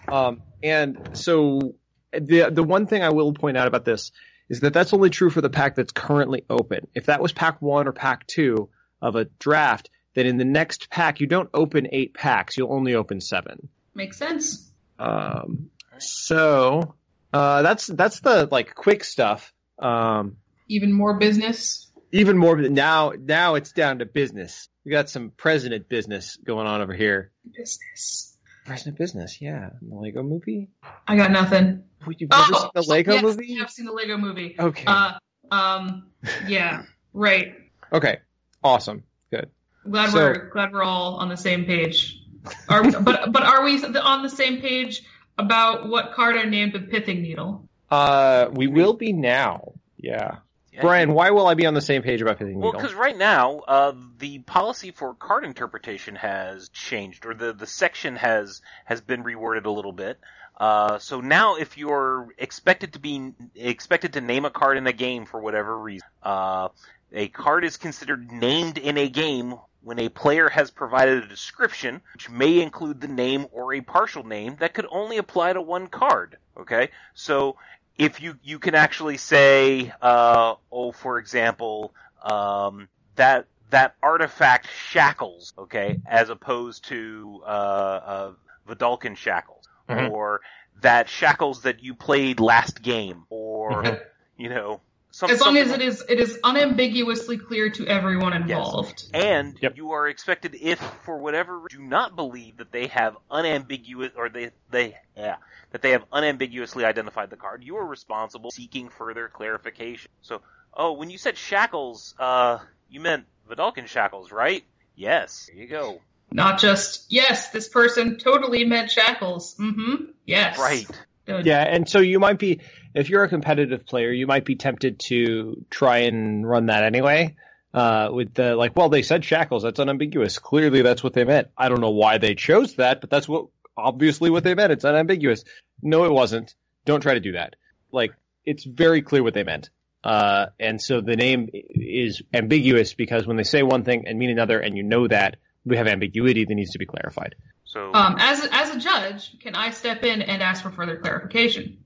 Um, 0.09 0.40
and 0.62 1.11
so 1.12 1.75
the 2.12 2.49
the 2.50 2.62
one 2.62 2.87
thing 2.87 3.02
I 3.02 3.11
will 3.11 3.35
point 3.35 3.59
out 3.59 3.68
about 3.68 3.85
this 3.85 4.11
is 4.49 4.61
that 4.61 4.73
that's 4.73 4.93
only 4.95 5.11
true 5.11 5.31
for 5.31 5.40
the 5.40 5.50
pack 5.50 5.75
that's 5.75 5.93
currently 5.93 6.45
open. 6.49 6.87
If 6.95 7.07
that 7.07 7.21
was 7.21 7.33
pack 7.33 7.61
one 7.62 7.87
or 7.88 7.93
pack 7.93 8.26
two 8.26 8.69
of 9.02 9.14
a 9.17 9.26
draft, 9.38 9.90
then 10.14 10.26
in 10.26 10.37
the 10.38 10.45
next 10.45 10.90
pack 10.90 11.21
you 11.21 11.26
don't 11.26 11.50
open 11.55 11.88
eight 11.93 12.14
packs; 12.14 12.57
you'll 12.57 12.73
only 12.73 12.95
open 12.95 13.21
seven. 13.21 13.69
Makes 13.95 14.17
sense. 14.19 14.71
Um, 14.99 15.71
so 15.99 16.95
uh, 17.33 17.62
that's 17.62 17.87
that's 17.87 18.21
the 18.21 18.49
like 18.50 18.75
quick 18.75 19.05
stuff. 19.05 19.52
Um, 19.78 20.37
Even 20.69 20.93
more 20.93 21.19
business. 21.19 21.90
even 22.12 22.37
more 22.38 22.57
now 22.57 23.12
now 23.19 23.55
it's 23.55 23.73
down 23.73 23.99
to 24.00 24.07
business. 24.07 24.69
We 24.85 24.90
got 24.93 25.11
some 25.11 25.31
president 25.37 25.88
business 25.88 26.37
going 26.43 26.67
on 26.67 26.81
over 26.81 26.95
here. 26.95 27.31
Business. 27.55 28.27
President 28.69 28.99
business, 28.99 29.41
yeah. 29.41 29.71
The 29.81 29.95
Lego 29.95 30.23
movie. 30.23 30.69
I 31.07 31.17
got 31.17 31.31
nothing. 31.31 31.85
Would 32.07 32.21
You've 32.21 32.31
never 32.31 32.55
seen 32.55 32.69
the 32.75 32.83
Lego 32.83 33.15
yes, 33.15 33.23
movie? 33.23 33.59
I've 33.61 33.71
seen 33.71 33.87
the 33.87 33.93
Lego 33.93 34.19
movie. 34.19 34.57
Okay. 34.59 34.85
Uh, 34.87 35.13
um, 35.51 36.09
yeah, 36.47 36.83
right. 37.15 37.55
Okay. 37.93 38.19
Awesome. 38.63 39.05
Good. 39.31 39.51
Glad 39.89 40.11
So- 40.11 40.19
we're 40.19 40.51
glad 40.51 40.73
we're 40.73 40.83
all 40.83 41.17
on 41.17 41.31
the 41.31 41.37
same 41.37 41.65
page. 41.65 42.21
Are 42.69 42.83
we, 42.83 42.91
but 42.93 43.33
but 43.33 43.43
are 43.43 43.65
we 43.65 43.83
on 43.83 44.23
the 44.23 44.29
same 44.29 44.61
page 44.61 45.03
about 45.39 45.89
what 45.89 46.13
card 46.13 46.37
I 46.37 46.43
named 46.45 46.75
the 46.75 46.81
pithing 46.81 47.23
needle? 47.23 47.69
Uh, 47.91 48.49
we 48.53 48.67
will 48.67 48.93
be 48.95 49.15
now. 49.15 49.73
Yeah. 49.97 50.39
Brian, 50.80 51.12
why 51.12 51.30
will 51.30 51.47
I 51.47 51.54
be 51.54 51.66
on 51.66 51.75
the 51.75 51.80
same 51.80 52.02
page 52.02 52.20
about 52.20 52.38
Pithing 52.38 52.58
Well, 52.58 52.73
because 52.73 52.94
right 52.94 53.16
now, 53.16 53.61
uh, 53.61 53.92
the 54.18 54.38
policy 54.40 54.90
for 54.90 55.14
card 55.14 55.44
interpretation 55.44 56.16
has 56.16 56.68
changed, 56.70 57.26
or 57.26 57.35
the, 57.35 57.52
the 57.52 57.66
section 57.66 58.16
has 58.16 58.62
has 58.85 59.00
been 59.00 59.25
reworded 59.25 59.64
a 59.64 59.70
little 59.70 59.92
bit. 59.92 60.18
Uh, 60.56 60.99
so 60.99 61.20
now, 61.20 61.56
if 61.56 61.78
you're 61.78 62.28
expected 62.37 62.94
to 62.94 62.99
be 62.99 63.32
expected 63.54 64.14
to 64.14 64.20
name 64.20 64.44
a 64.44 64.50
card 64.50 64.76
in 64.76 64.87
a 64.87 64.92
game 64.92 65.25
for 65.25 65.40
whatever 65.40 65.78
reason, 65.78 66.06
uh, 66.23 66.68
a 67.12 67.28
card 67.28 67.64
is 67.64 67.76
considered 67.76 68.30
named 68.32 68.76
in 68.76 68.99
a 68.99 69.08
game 69.08 69.54
when 69.82 69.99
a 70.00 70.08
player 70.08 70.49
has 70.49 70.70
provided 70.70 71.23
a 71.23 71.28
description, 71.28 72.02
which 72.12 72.28
may 72.28 72.61
include 72.61 73.00
the 73.00 73.08
name 73.08 73.47
or 73.52 73.73
a 73.73 73.80
partial 73.80 74.25
name 74.25 74.56
that 74.58 74.75
could 74.75 74.87
only 74.90 75.16
apply 75.16 75.52
to 75.52 75.62
one 75.62 75.87
card. 75.87 76.37
Okay, 76.58 76.90
so 77.14 77.56
if 77.99 78.23
you 78.23 78.37
you 78.43 78.59
can 78.59 78.75
actually 78.75 79.19
say, 79.19 79.93
uh, 80.02 80.55
oh, 80.73 80.93
for 80.93 81.19
example, 81.19 81.95
um, 82.23 82.88
that 83.17 83.47
that 83.71 83.97
artifact 84.02 84.69
shackles, 84.71 85.52
okay, 85.59 85.99
as 86.07 86.31
opposed 86.31 86.87
to 86.88 87.43
uh, 87.45 87.49
uh, 87.49 88.33
Vedalken 88.69 89.17
shackles, 89.17 89.69
Mhm. 89.88 90.11
or 90.11 90.40
that 90.83 91.09
shackles 91.09 91.62
that 91.62 91.83
you 91.83 91.95
played 91.95 92.40
last 92.40 92.83
game, 92.83 93.25
or 93.31 93.85
Mhm. 93.85 94.00
you 94.37 94.49
know, 94.49 94.83
some, 95.11 95.31
As 95.31 95.41
long 95.41 95.57
as 95.57 95.69
something 95.71 95.81
it 95.81 95.88
is 95.88 96.05
it 96.09 96.21
is 96.21 96.38
unambiguously 96.45 97.38
clear 97.38 97.71
to 97.71 97.87
everyone 97.87 98.35
involved. 98.35 99.05
and 99.15 99.57
Yep. 99.61 99.77
you 99.77 99.93
are 99.93 100.07
expected, 100.09 100.55
if 100.61 100.79
for 101.05 101.19
whatever 101.19 101.59
reason, 101.59 101.81
do 101.83 101.88
not 101.88 102.15
believe 102.15 102.59
that 102.59 102.73
they 102.73 102.88
have 102.88 103.17
unambiguous 103.31 104.12
or 104.17 104.29
they 104.29 104.50
they 104.71 104.97
yeah 105.17 105.37
that 105.73 105.83
they 105.83 105.91
have 105.93 106.05
unambiguously 106.12 106.85
identified 106.85 107.31
the 107.31 107.37
card, 107.37 107.62
you 107.65 107.77
are 107.77 107.87
responsible 107.87 108.50
seeking 108.50 108.88
further 108.88 109.29
clarification. 109.29 110.11
So, 110.23 110.41
oh, 110.75 110.93
when 110.93 111.11
you 111.11 111.19
said 111.19 111.37
shackles, 111.37 112.15
uh, 112.19 112.59
you 112.88 113.00
meant 113.00 113.25
Vedalken 113.49 113.87
shackles, 113.87 114.31
right? 114.33 114.65
Yes. 114.95 115.47
There 115.53 115.62
you 115.62 115.69
go. 115.69 116.00
Not 116.31 116.59
just 116.61 117.07
yes, 117.11 117.50
this 117.50 117.69
person 117.69 118.19
totally 118.19 118.65
meant 118.65 118.91
shackles. 118.91 119.55
Mm-hmm. 119.57 120.11
Yes. 120.27 120.59
Right. 120.59 120.87
Good. 121.28 121.44
Yeah, 121.44 121.62
and 121.62 121.87
so 121.87 121.99
you 122.00 122.18
might 122.18 122.38
be, 122.38 122.61
if 122.94 123.11
you're 123.11 123.23
a 123.23 123.28
competitive 123.28 123.85
player, 123.85 124.11
you 124.11 124.26
might 124.26 124.47
be 124.47 124.56
tempted 124.56 124.99
to 125.00 125.62
try 125.68 125.99
and 125.99 126.49
run 126.49 126.66
that 126.66 126.85
anyway. 126.85 127.37
Uh, 127.75 128.08
with 128.11 128.32
the 128.32 128.56
like, 128.56 128.75
well, 128.75 128.88
they 128.88 129.02
said 129.02 129.23
shackles. 129.26 129.62
That's 129.62 129.78
unambiguous. 129.78 130.38
Clearly, 130.38 130.80
that's 130.80 131.04
what 131.04 131.12
they 131.12 131.25
meant. 131.25 131.49
I 131.56 131.68
don't 131.68 131.82
know 131.82 131.90
why 131.90 132.16
they 132.16 132.35
chose 132.35 132.76
that, 132.76 133.02
but 133.02 133.11
that's 133.11 133.28
what 133.28 133.49
obviously 133.76 134.30
what 134.30 134.42
they 134.42 134.54
meant. 134.54 134.73
It's 134.73 134.87
unambiguous. 134.87 135.44
No, 135.82 136.04
it 136.04 136.12
wasn't. 136.12 136.54
Don't 136.87 137.02
try 137.02 137.12
to 137.12 137.20
do 137.20 137.32
that. 137.32 137.56
Like, 137.92 138.14
it's 138.47 138.64
very 138.64 139.02
clear 139.02 139.23
what 139.23 139.35
they 139.35 139.44
meant. 139.44 139.68
Uh, 140.02 140.47
and 140.58 140.80
so 140.80 141.02
the 141.02 141.14
name 141.14 141.50
is 141.52 142.23
ambiguous 142.32 142.94
because 142.94 143.26
when 143.26 143.37
they 143.37 143.42
say 143.42 143.62
one 143.62 143.85
thing 143.85 144.04
and 144.06 144.18
mean 144.18 144.30
another, 144.30 144.58
and 144.58 144.75
you 144.75 144.82
know 144.82 145.06
that 145.06 145.37
we 145.66 145.76
have 145.76 145.88
ambiguity 145.88 146.47
that 146.47 146.54
needs 146.54 146.70
to 146.70 146.78
be 146.78 146.87
clarified. 146.87 147.35
So, 147.69 147.93
Um, 147.93 148.17
as 148.19 148.47
as 148.51 148.75
a 148.75 148.79
judge, 148.79 149.39
can 149.41 149.55
I 149.55 149.71
step 149.71 150.03
in 150.03 150.23
and 150.23 150.43
ask 150.43 150.63
for 150.63 150.71
further 150.71 150.97
clarification? 150.97 151.79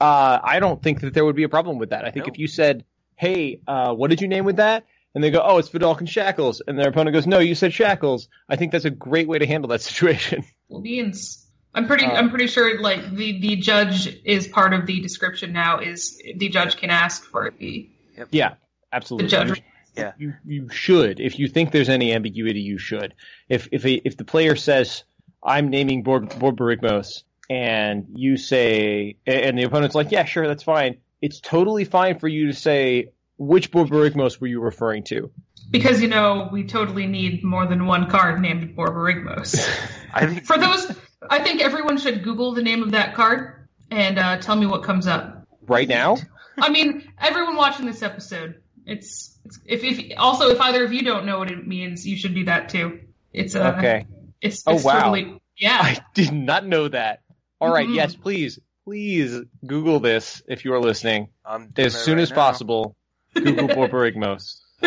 Uh, 0.00 0.38
I 0.42 0.60
don't 0.60 0.82
think 0.82 1.00
that 1.02 1.12
there 1.14 1.24
would 1.24 1.36
be 1.36 1.42
a 1.44 1.48
problem 1.48 1.78
with 1.78 1.90
that. 1.90 2.04
I 2.06 2.10
think 2.10 2.26
No. 2.26 2.32
if 2.32 2.38
you 2.38 2.46
said, 2.48 2.84
"Hey, 3.16 3.60
uh, 3.68 3.94
what 3.94 4.08
did 4.10 4.20
you 4.22 4.28
name 4.28 4.44
with 4.46 4.56
that?" 4.56 4.84
and 5.14 5.22
they 5.22 5.30
go, 5.30 5.42
"Oh, 5.44 5.58
it's 5.58 5.68
Vedalken 5.68 6.08
Shackles," 6.08 6.62
and 6.66 6.78
their 6.78 6.88
opponent 6.88 7.12
goes, 7.14 7.26
"No, 7.26 7.38
you 7.38 7.54
said 7.54 7.72
Shackles," 7.72 8.28
I 8.48 8.56
think 8.56 8.72
that's 8.72 8.86
a 8.86 8.90
great 8.90 9.28
way 9.28 9.38
to 9.38 9.46
handle 9.46 9.68
that 9.68 9.80
situation. 9.90 10.42
Well, 10.68 10.80
beans. 10.80 11.46
I'm 11.74 11.86
pretty. 11.86 12.06
Uh, 12.06 12.12
I'm 12.12 12.30
pretty 12.30 12.46
sure. 12.46 12.80
Like 12.80 13.14
the 13.14 13.38
the 13.38 13.56
judge 13.56 14.08
is 14.24 14.48
part 14.48 14.72
of 14.72 14.86
the 14.86 15.00
description 15.02 15.52
now. 15.52 15.80
Is 15.80 16.20
the 16.34 16.48
judge 16.48 16.78
can 16.78 16.88
ask 16.88 17.24
for 17.24 17.52
the 17.58 17.90
yeah, 18.30 18.54
Absolutely. 18.92 19.26
The 19.26 19.30
judge. 19.30 19.62
Yeah. 19.94 20.12
You, 20.18 20.34
you 20.44 20.68
should. 20.70 21.20
If 21.20 21.38
you 21.38 21.48
think 21.48 21.70
there's 21.72 21.88
any 21.88 22.12
ambiguity, 22.12 22.60
you 22.60 22.76
should. 22.78 23.14
If 23.48 23.68
if 23.72 23.84
a, 23.86 23.94
if 24.06 24.16
the 24.18 24.24
player 24.24 24.54
says, 24.56 25.04
"I'm 25.46 25.68
naming 25.68 26.02
Bor- 26.02 26.22
Borborygmos," 26.22 27.22
and 27.48 28.06
you 28.14 28.36
say, 28.36 29.16
and 29.26 29.56
the 29.56 29.62
opponent's 29.62 29.94
like, 29.94 30.10
"Yeah, 30.10 30.24
sure, 30.24 30.46
that's 30.46 30.64
fine." 30.64 30.98
It's 31.22 31.40
totally 31.40 31.84
fine 31.84 32.18
for 32.18 32.28
you 32.28 32.48
to 32.48 32.52
say, 32.52 33.10
"Which 33.38 33.70
Borborygmos 33.70 34.40
were 34.40 34.48
you 34.48 34.60
referring 34.60 35.04
to?" 35.04 35.30
Because 35.70 36.02
you 36.02 36.08
know 36.08 36.48
we 36.52 36.64
totally 36.64 37.06
need 37.06 37.42
more 37.42 37.66
than 37.66 37.86
one 37.86 38.08
card 38.10 38.40
named 38.40 38.76
Borborygmos. 38.76 39.58
I 40.14 40.26
think 40.26 40.44
For 40.44 40.58
those, 40.58 40.92
I 41.28 41.40
think 41.40 41.60
everyone 41.60 41.98
should 41.98 42.22
Google 42.22 42.52
the 42.52 42.62
name 42.62 42.82
of 42.82 42.92
that 42.92 43.14
card 43.14 43.68
and 43.90 44.18
uh, 44.18 44.38
tell 44.38 44.56
me 44.56 44.66
what 44.66 44.82
comes 44.82 45.06
up. 45.06 45.46
Right 45.66 45.88
now? 45.88 46.16
I 46.58 46.70
mean, 46.70 47.12
everyone 47.18 47.56
watching 47.56 47.86
this 47.86 48.02
episode, 48.02 48.62
it's, 48.86 49.36
it's 49.44 49.58
if, 49.66 49.84
if 49.84 50.12
also 50.18 50.50
if 50.50 50.60
either 50.60 50.84
of 50.84 50.92
you 50.92 51.02
don't 51.02 51.26
know 51.26 51.38
what 51.38 51.50
it 51.50 51.66
means, 51.66 52.06
you 52.06 52.16
should 52.16 52.34
do 52.34 52.44
that 52.44 52.68
too. 52.68 53.00
It's 53.32 53.54
uh, 53.54 53.74
Okay. 53.76 54.06
It's, 54.40 54.62
Oh, 54.66 54.74
it's 54.74 54.84
wow. 54.84 55.00
totally 55.00 55.40
yeah. 55.56 55.78
I 55.80 55.98
did 56.14 56.32
not 56.32 56.66
know 56.66 56.88
that. 56.88 57.20
All 57.60 57.72
right, 57.72 57.88
Mhm. 57.88 57.94
yes, 57.94 58.14
please, 58.14 58.58
please 58.84 59.40
Google 59.66 60.00
this 60.00 60.42
if 60.46 60.64
you 60.64 60.74
are 60.74 60.80
listening 60.80 61.28
I'm 61.44 61.72
as 61.76 61.94
soon 61.94 62.16
right 62.16 62.22
as 62.22 62.30
now. 62.30 62.36
possible. 62.36 62.96
Google 63.34 63.68
Borborygmos. 63.68 64.60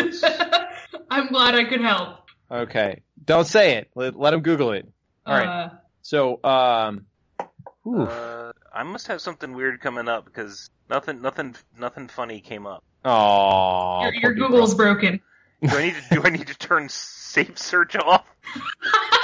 I'm 1.10 1.28
glad 1.28 1.54
I 1.56 1.64
could 1.64 1.80
help. 1.80 2.18
Okay, 2.50 3.02
don't 3.24 3.46
say 3.46 3.76
it. 3.78 3.90
Let, 3.94 4.16
let 4.16 4.34
him 4.34 4.40
Google 4.40 4.72
it. 4.72 4.88
All 5.26 5.34
right. 5.34 5.48
Uh, 5.48 5.68
So, 6.02 6.42
um. 6.44 7.06
Uh, 7.86 8.52
I 8.72 8.82
must 8.84 9.06
have 9.08 9.20
something 9.20 9.52
weird 9.54 9.80
coming 9.80 10.08
up 10.08 10.24
because 10.24 10.68
nothing, 10.88 11.22
nothing, 11.22 11.56
nothing 11.78 12.08
funny 12.08 12.40
came 12.40 12.66
up. 12.66 12.84
Aw, 13.04 14.02
your 14.02 14.14
your 14.14 14.34
Google. 14.34 14.48
Google's 14.50 14.74
broken. 14.74 15.20
Do 15.62 15.76
I 15.76 15.82
need 15.86 15.94
to? 15.94 16.14
do 16.14 16.22
I 16.24 16.30
need 16.30 16.46
to 16.46 16.58
turn 16.58 16.88
safe 16.88 17.58
search 17.58 17.96
off? 17.96 18.24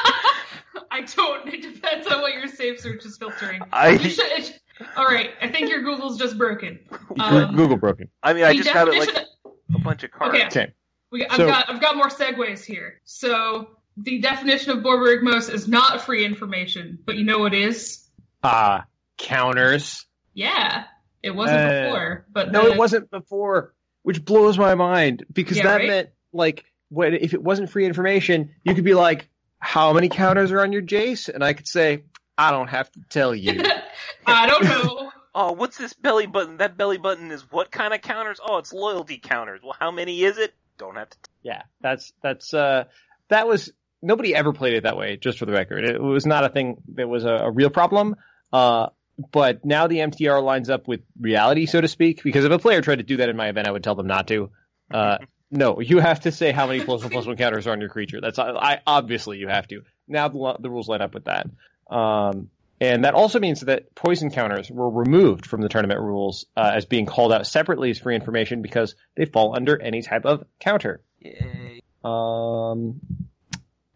I 0.97 1.03
don't. 1.03 1.53
It 1.55 1.63
depends 1.75 2.07
on 2.07 2.21
what 2.23 2.33
your 2.35 2.47
safe 2.49 2.81
search 2.81 3.05
is 3.05 3.17
filtering. 3.19 3.61
I- 3.73 3.91
You 3.91 4.09
should, 4.11 4.25
it 4.27 4.61
all 4.97 5.07
right, 5.07 5.31
I 5.41 5.49
think 5.49 5.71
your 5.71 5.83
Google's 5.83 6.19
just 6.19 6.37
broken. 6.37 6.79
Goo- 6.91 7.15
Um, 7.23 7.57
Google 7.57 7.77
broken. 7.77 8.09
I 8.23 8.33
mean, 8.35 8.45
I 8.45 8.55
just 8.57 8.73
got 8.73 8.89
it 8.89 8.95
like 8.99 9.09
definition- 9.09 9.29
a 9.75 9.79
bunch 9.79 10.03
of 10.05 10.11
cards. 10.11 10.35
Okay. 10.37 10.47
Okay. 10.47 10.73
We, 11.11 11.27
I've 11.27 11.37
So- 11.37 11.47
got 11.47 11.71
I've 11.71 11.81
got 11.81 11.97
more 11.97 12.09
segues 12.09 12.65
here. 12.65 13.01
So 13.05 13.69
the 13.97 14.21
definition 14.21 14.73
of 14.73 14.79
Borborygmos 14.85 15.51
is 15.53 15.67
not 15.69 16.03
free 16.03 16.25
information, 16.25 16.99
but 17.07 17.17
you 17.17 17.25
know 17.25 17.39
what 17.39 17.55
is? 17.55 18.07
Uh, 18.43 18.81
counters. 19.19 20.05
Yeah, 20.35 20.85
it 21.23 21.31
wasn't 21.31 21.61
Uh, 21.61 21.85
before, 21.85 22.27
but 22.31 22.53
No, 22.53 22.65
the- 22.67 22.73
it 22.73 22.79
wasn't 22.79 23.11
before, 23.11 23.75
which 24.03 24.25
blows 24.25 24.59
my 24.59 24.75
mind 24.75 25.25
because 25.33 25.57
Yeah, 25.57 25.65
that 25.65 25.77
right? 25.77 25.89
meant 25.89 26.09
like 26.33 26.65
what 26.91 27.15
if 27.15 27.33
it 27.35 27.43
wasn't 27.43 27.71
free 27.71 27.87
information, 27.87 28.51
you 28.65 28.75
could 28.75 28.85
be 28.85 28.95
like, 28.95 29.29
"How 29.59 29.93
many 29.93 30.09
counters 30.09 30.53
are 30.53 30.61
on 30.61 30.73
your 30.73 30.83
Jace?" 30.83 31.29
and 31.29 31.43
I 31.45 31.53
could 31.53 31.69
say, 31.69 32.05
"I 32.37 32.51
don't 32.51 32.69
have 32.69 32.91
to 32.93 33.01
tell 33.09 33.35
you." 33.35 33.63
I 34.27 34.47
don't 34.47 34.65
know. 34.65 35.13
Oh, 35.35 35.53
what's 35.53 35.77
this 35.77 35.93
belly 35.93 36.27
button? 36.27 36.57
That 36.59 36.77
belly 36.79 36.99
button 36.99 37.31
is 37.31 37.43
what 37.51 37.71
kind 37.71 37.93
of 37.93 38.01
counters? 38.01 38.41
Oh, 38.43 38.57
it's 38.59 38.73
loyalty 38.73 39.19
counters. 39.19 39.61
Well, 39.63 39.77
how 39.79 39.91
many 39.91 40.23
is 40.23 40.39
it? 40.39 40.55
Don't 40.79 40.97
have 40.97 41.11
to. 41.11 41.17
yeah, 41.43 41.63
that's 41.81 42.13
that's 42.23 42.53
uh 42.55 42.85
that 43.29 43.47
was 43.49 43.73
nobody 44.03 44.35
ever 44.35 44.53
played 44.53 44.75
it 44.75 44.83
that 44.85 44.97
way. 44.97 45.17
Just 45.17 45.39
for 45.39 45.47
the 45.47 45.53
record, 45.53 45.85
it 45.85 46.01
was 46.01 46.27
not 46.27 46.45
a 46.45 46.49
thing 46.49 46.77
that 46.95 47.09
was 47.09 47.25
a, 47.25 47.35
a 47.35 47.51
real 47.51 47.71
problem. 47.71 48.17
Uh, 48.53 48.89
but 49.33 49.65
now 49.65 49.87
the 49.87 49.99
MTR 49.99 50.43
lines 50.43 50.69
up 50.69 50.87
with 50.87 51.01
reality, 51.19 51.67
so 51.67 51.81
to 51.81 51.89
speak. 51.89 52.23
Because 52.23 52.45
if 52.45 52.53
a 52.53 52.59
player 52.59 52.83
tried 52.83 52.97
to 52.97 53.03
do 53.03 53.17
that 53.19 53.29
in 53.31 53.37
my 53.37 53.49
event, 53.49 53.67
I 53.67 53.71
would 53.71 53.83
tell 53.83 53.95
them 53.95 54.07
not 54.07 54.29
to. 54.29 54.51
Uh, 54.91 55.19
no, 55.51 55.81
you 55.81 55.99
have 55.99 56.21
to 56.21 56.33
say 56.33 56.53
how 56.53 56.67
many 56.67 56.85
plus 56.85 57.03
one 57.03 57.11
plus 57.11 57.27
one 57.27 57.37
counters 57.37 57.67
are 57.67 57.73
on 57.73 57.81
your 57.81 57.89
creature. 57.89 58.21
That's 58.21 58.39
I 58.39 58.81
obviously 58.87 59.39
you 59.39 59.49
have 59.49 59.69
to. 59.69 59.83
Now 60.09 60.29
the, 60.29 60.57
the 60.61 60.71
rules 60.71 60.89
line 60.89 61.03
up 61.03 61.15
with 61.15 61.25
that. 61.25 61.47
Um, 61.91 62.51
and 62.81 63.05
that 63.05 63.15
also 63.15 63.41
means 63.41 63.61
that 63.63 63.95
poison 63.95 64.31
counters 64.31 64.71
were 64.71 64.91
removed 64.91 65.47
from 65.47 65.63
the 65.63 65.69
tournament 65.69 66.01
rules 66.01 66.45
uh, 66.57 66.73
as 66.75 66.85
being 66.85 67.07
called 67.07 67.33
out 67.33 67.47
separately 67.47 67.91
as 67.91 67.99
free 67.99 68.15
information 68.15 68.61
because 68.61 68.95
they 69.17 69.25
fall 69.25 69.57
under 69.57 69.81
any 69.81 70.03
type 70.03 70.27
of 70.27 70.45
counter. 70.61 71.01
Yay. 71.21 71.81
Um, 72.05 73.01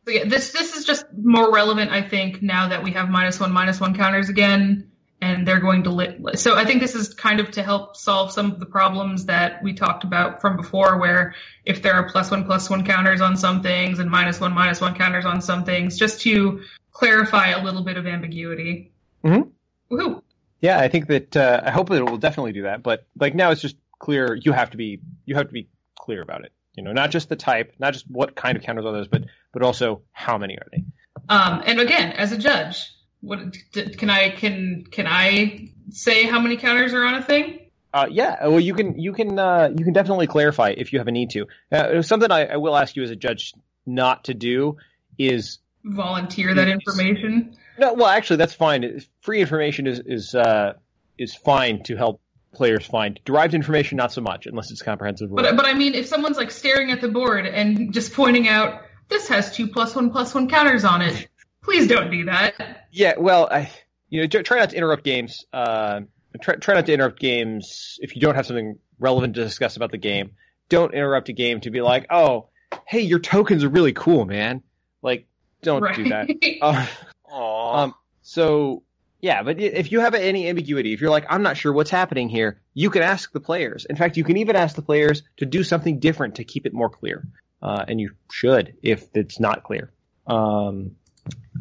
So 0.06 0.12
yeah, 0.12 0.24
this 0.24 0.52
this 0.52 0.76
is 0.76 0.84
just 0.84 1.04
more 1.16 1.52
relevant, 1.52 1.90
I 1.90 2.02
think, 2.02 2.42
now 2.42 2.68
that 2.68 2.82
we 2.82 2.92
have 2.92 3.10
minus 3.10 3.38
one 3.38 3.52
minus 3.52 3.80
one 3.80 3.94
counters 3.94 4.28
again, 4.28 4.89
and 5.22 5.46
they're 5.46 5.60
going 5.60 5.84
to 5.84 5.90
lit. 5.90 6.38
So 6.38 6.56
I 6.56 6.64
think 6.64 6.80
this 6.80 6.94
is 6.94 7.14
kind 7.14 7.40
of 7.40 7.50
to 7.52 7.62
help 7.62 7.96
solve 7.96 8.32
some 8.32 8.50
of 8.52 8.60
the 8.60 8.66
problems 8.66 9.26
that 9.26 9.62
we 9.62 9.74
talked 9.74 10.04
about 10.04 10.40
from 10.40 10.56
before, 10.56 10.98
where 10.98 11.34
if 11.64 11.82
there 11.82 11.94
are 11.94 12.08
plus 12.08 12.30
one 12.30 12.44
plus 12.44 12.70
one 12.70 12.84
counters 12.84 13.20
on 13.20 13.36
some 13.36 13.62
things 13.62 13.98
and 13.98 14.10
minus 14.10 14.40
one 14.40 14.52
minus 14.52 14.80
one 14.80 14.94
counters 14.94 15.26
on 15.26 15.42
some 15.42 15.64
things, 15.64 15.98
just 15.98 16.22
to 16.22 16.62
clarify 16.90 17.48
a 17.48 17.62
little 17.62 17.82
bit 17.82 17.96
of 17.96 18.06
ambiguity. 18.06 18.92
Mhm. 19.24 19.50
Woohoo! 19.90 20.22
yeah, 20.60 20.78
I 20.78 20.88
think 20.88 21.08
that 21.08 21.36
uh, 21.36 21.62
I 21.64 21.70
hope 21.70 21.88
that 21.88 21.96
it 21.96 22.08
will 22.08 22.18
definitely 22.18 22.52
do 22.52 22.62
that. 22.62 22.82
But 22.82 23.06
like 23.18 23.34
now, 23.34 23.50
it's 23.50 23.62
just 23.62 23.76
clear. 23.98 24.34
You 24.34 24.52
have 24.52 24.70
to 24.70 24.76
be 24.76 25.00
you 25.24 25.34
have 25.36 25.46
to 25.46 25.52
be 25.52 25.68
clear 25.98 26.22
about 26.22 26.44
it. 26.44 26.52
You 26.74 26.84
know, 26.84 26.92
not 26.92 27.10
just 27.10 27.28
the 27.28 27.36
type, 27.36 27.74
not 27.78 27.92
just 27.92 28.10
what 28.10 28.36
kind 28.36 28.56
of 28.56 28.62
counters 28.62 28.84
are 28.84 28.92
those, 28.92 29.08
but 29.08 29.24
but 29.52 29.62
also 29.62 30.02
how 30.12 30.38
many 30.38 30.56
are 30.56 30.66
they? 30.70 30.84
Um, 31.28 31.62
and 31.66 31.80
again, 31.80 32.12
as 32.12 32.32
a 32.32 32.38
judge, 32.38 32.90
what 33.20 33.56
can 33.72 34.10
I 34.10 34.30
can 34.30 34.84
can 34.90 35.06
I 35.06 35.70
say 35.90 36.24
how 36.24 36.40
many 36.40 36.56
counters 36.56 36.94
are 36.94 37.04
on 37.04 37.14
a 37.14 37.22
thing? 37.22 37.60
Uh, 37.92 38.06
yeah, 38.08 38.46
well, 38.46 38.60
you 38.60 38.74
can 38.74 38.98
you 38.98 39.12
can 39.12 39.38
uh, 39.38 39.68
you 39.76 39.84
can 39.84 39.92
definitely 39.92 40.26
clarify 40.26 40.72
if 40.76 40.92
you 40.92 41.00
have 41.00 41.08
a 41.08 41.12
need 41.12 41.30
to. 41.30 41.46
Uh, 41.72 42.02
something 42.02 42.30
I, 42.30 42.46
I 42.46 42.56
will 42.56 42.76
ask 42.76 42.94
you 42.94 43.02
as 43.02 43.10
a 43.10 43.16
judge 43.16 43.52
not 43.84 44.24
to 44.24 44.34
do 44.34 44.76
is 45.18 45.58
Volunteer 45.82 46.54
that 46.54 46.68
information. 46.68 47.56
no. 47.78 47.94
Well, 47.94 48.06
actually, 48.06 48.36
that's 48.36 48.52
fine. 48.52 49.00
Free 49.22 49.40
information 49.40 49.86
is 49.86 50.00
is 50.04 50.34
uh, 50.34 50.74
is 51.18 51.34
fine 51.34 51.82
to 51.84 51.96
help 51.96 52.20
players 52.52 52.86
find 52.86 53.18
derived 53.24 53.54
information. 53.54 53.96
Not 53.96 54.12
so 54.12 54.20
much 54.20 54.46
unless 54.46 54.70
it's 54.70 54.82
comprehensive. 54.82 55.30
But 55.32 55.56
but 55.56 55.66
I 55.66 55.72
mean, 55.72 55.94
if 55.94 56.06
someone's 56.06 56.36
like 56.36 56.50
staring 56.50 56.90
at 56.90 57.00
the 57.00 57.08
board 57.08 57.46
and 57.46 57.94
just 57.94 58.12
pointing 58.12 58.46
out 58.46 58.82
this 59.08 59.28
has 59.28 59.54
two 59.54 59.68
plus 59.68 59.94
one 59.94 60.10
plus 60.10 60.34
one 60.34 60.50
counters 60.50 60.84
on 60.84 61.00
it, 61.00 61.29
please 61.70 61.86
don't 61.86 62.10
do 62.10 62.24
that. 62.24 62.86
Yeah, 62.90 63.14
well, 63.18 63.48
I 63.50 63.70
you 64.08 64.20
know 64.20 64.26
tr- 64.26 64.42
try 64.42 64.58
not 64.58 64.70
to 64.70 64.76
interrupt 64.76 65.04
games. 65.04 65.44
Uh, 65.52 66.00
try 66.40 66.56
try 66.56 66.74
not 66.74 66.86
to 66.86 66.92
interrupt 66.92 67.20
games 67.20 67.98
if 68.00 68.14
you 68.16 68.20
don't 68.20 68.34
have 68.34 68.46
something 68.46 68.78
relevant 68.98 69.34
to 69.34 69.44
discuss 69.44 69.76
about 69.76 69.90
the 69.90 69.98
game. 69.98 70.32
Don't 70.68 70.92
interrupt 70.92 71.28
a 71.28 71.32
game 71.32 71.60
to 71.62 71.70
be 71.70 71.80
like, 71.80 72.06
oh, 72.10 72.48
hey, 72.86 73.00
your 73.00 73.18
tokens 73.18 73.64
are 73.64 73.68
really 73.68 73.92
cool, 73.92 74.24
man. 74.24 74.62
Like, 75.02 75.26
don't 75.62 75.82
right. 75.82 75.96
do 75.96 76.08
that. 76.10 76.28
Uh, 77.32 77.72
um, 77.72 77.94
so 78.22 78.82
yeah, 79.20 79.44
but 79.44 79.60
if 79.60 79.92
you 79.92 80.00
have 80.00 80.14
any 80.14 80.48
ambiguity, 80.48 80.92
if 80.92 81.00
you're 81.00 81.10
like, 81.10 81.26
I'm 81.28 81.42
not 81.42 81.56
sure 81.56 81.72
what's 81.72 81.90
happening 81.90 82.28
here, 82.28 82.60
you 82.74 82.90
can 82.90 83.02
ask 83.02 83.30
the 83.30 83.38
players. 83.38 83.86
In 83.88 83.94
fact, 83.94 84.16
you 84.16 84.24
can 84.24 84.36
even 84.38 84.56
ask 84.56 84.74
the 84.74 84.82
players 84.82 85.22
to 85.36 85.46
do 85.46 85.62
something 85.62 86.00
different 86.00 86.34
to 86.36 86.44
keep 86.44 86.66
it 86.66 86.74
more 86.74 86.90
clear. 86.90 87.24
Uh, 87.62 87.84
and 87.86 88.00
you 88.00 88.10
should 88.32 88.74
if 88.82 89.06
it's 89.14 89.38
not 89.38 89.62
clear. 89.62 89.92
Um, 90.26 90.96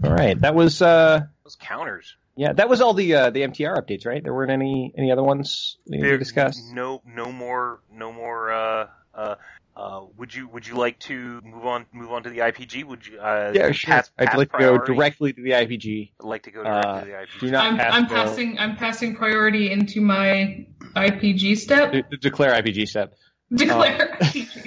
all 0.03 0.11
right, 0.13 0.39
that 0.41 0.55
was. 0.55 0.81
Uh, 0.81 1.21
Those 1.43 1.55
counters. 1.55 2.15
yeah, 2.35 2.53
that 2.53 2.69
was 2.69 2.81
all 2.81 2.93
the 2.93 3.13
uh, 3.15 3.29
the 3.29 3.41
MTR 3.41 3.75
updates, 3.77 4.05
right? 4.05 4.23
There 4.23 4.33
weren't 4.33 4.51
any 4.51 4.93
any 4.97 5.11
other 5.11 5.23
ones 5.23 5.77
we 5.87 5.97
need 5.97 6.03
to 6.03 6.17
discuss. 6.17 6.61
No, 6.73 7.01
no 7.05 7.31
more, 7.31 7.81
no 7.93 8.11
more. 8.13 8.51
Uh, 8.51 8.87
uh, 9.13 9.35
uh, 9.75 10.01
would 10.17 10.33
you 10.35 10.47
would 10.49 10.67
you 10.67 10.75
like 10.75 10.99
to 10.99 11.39
move 11.43 11.65
on 11.65 11.85
move 11.93 12.11
on 12.11 12.23
to 12.23 12.29
the 12.29 12.39
IPG? 12.39 12.83
Would 12.83 13.07
you? 13.07 13.19
Uh, 13.19 13.51
Yeah, 13.55 13.71
sure. 13.71 13.93
pass- 13.93 14.11
I'd 14.17 14.27
pass 14.27 14.37
like 14.37 14.51
to 14.51 14.57
go 14.59 14.77
directly 14.77 15.31
to 15.33 15.41
the 15.41 15.51
IPG. 15.51 16.11
I'd 16.21 16.25
like 16.27 16.43
to 16.43 16.51
go 16.51 16.63
directly 16.63 16.91
Uh, 16.91 16.99
to 17.01 17.05
the 17.05 17.13
IPG. 17.13 17.39
do 17.39 17.51
not 17.51 17.65
I'm 17.65 17.77
pass 17.77 17.93
I'm 17.93 18.05
go- 18.07 18.15
passing 18.15 18.59
I'm 18.59 18.75
passing 18.75 19.15
priority 19.15 19.71
into 19.71 20.01
my 20.01 20.65
IPG 20.95 21.55
step. 21.57 21.91
De- 21.93 22.01
de- 22.03 22.17
declare 22.17 22.51
IPG 22.61 22.87
step, 22.87 23.13
Declare. 23.53 24.17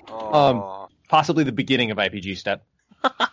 Aw. 0.08 0.86
possibly 1.08 1.44
the 1.44 1.52
beginning 1.52 1.90
of 1.90 1.98
IPG 1.98 2.36
step. 2.36 2.64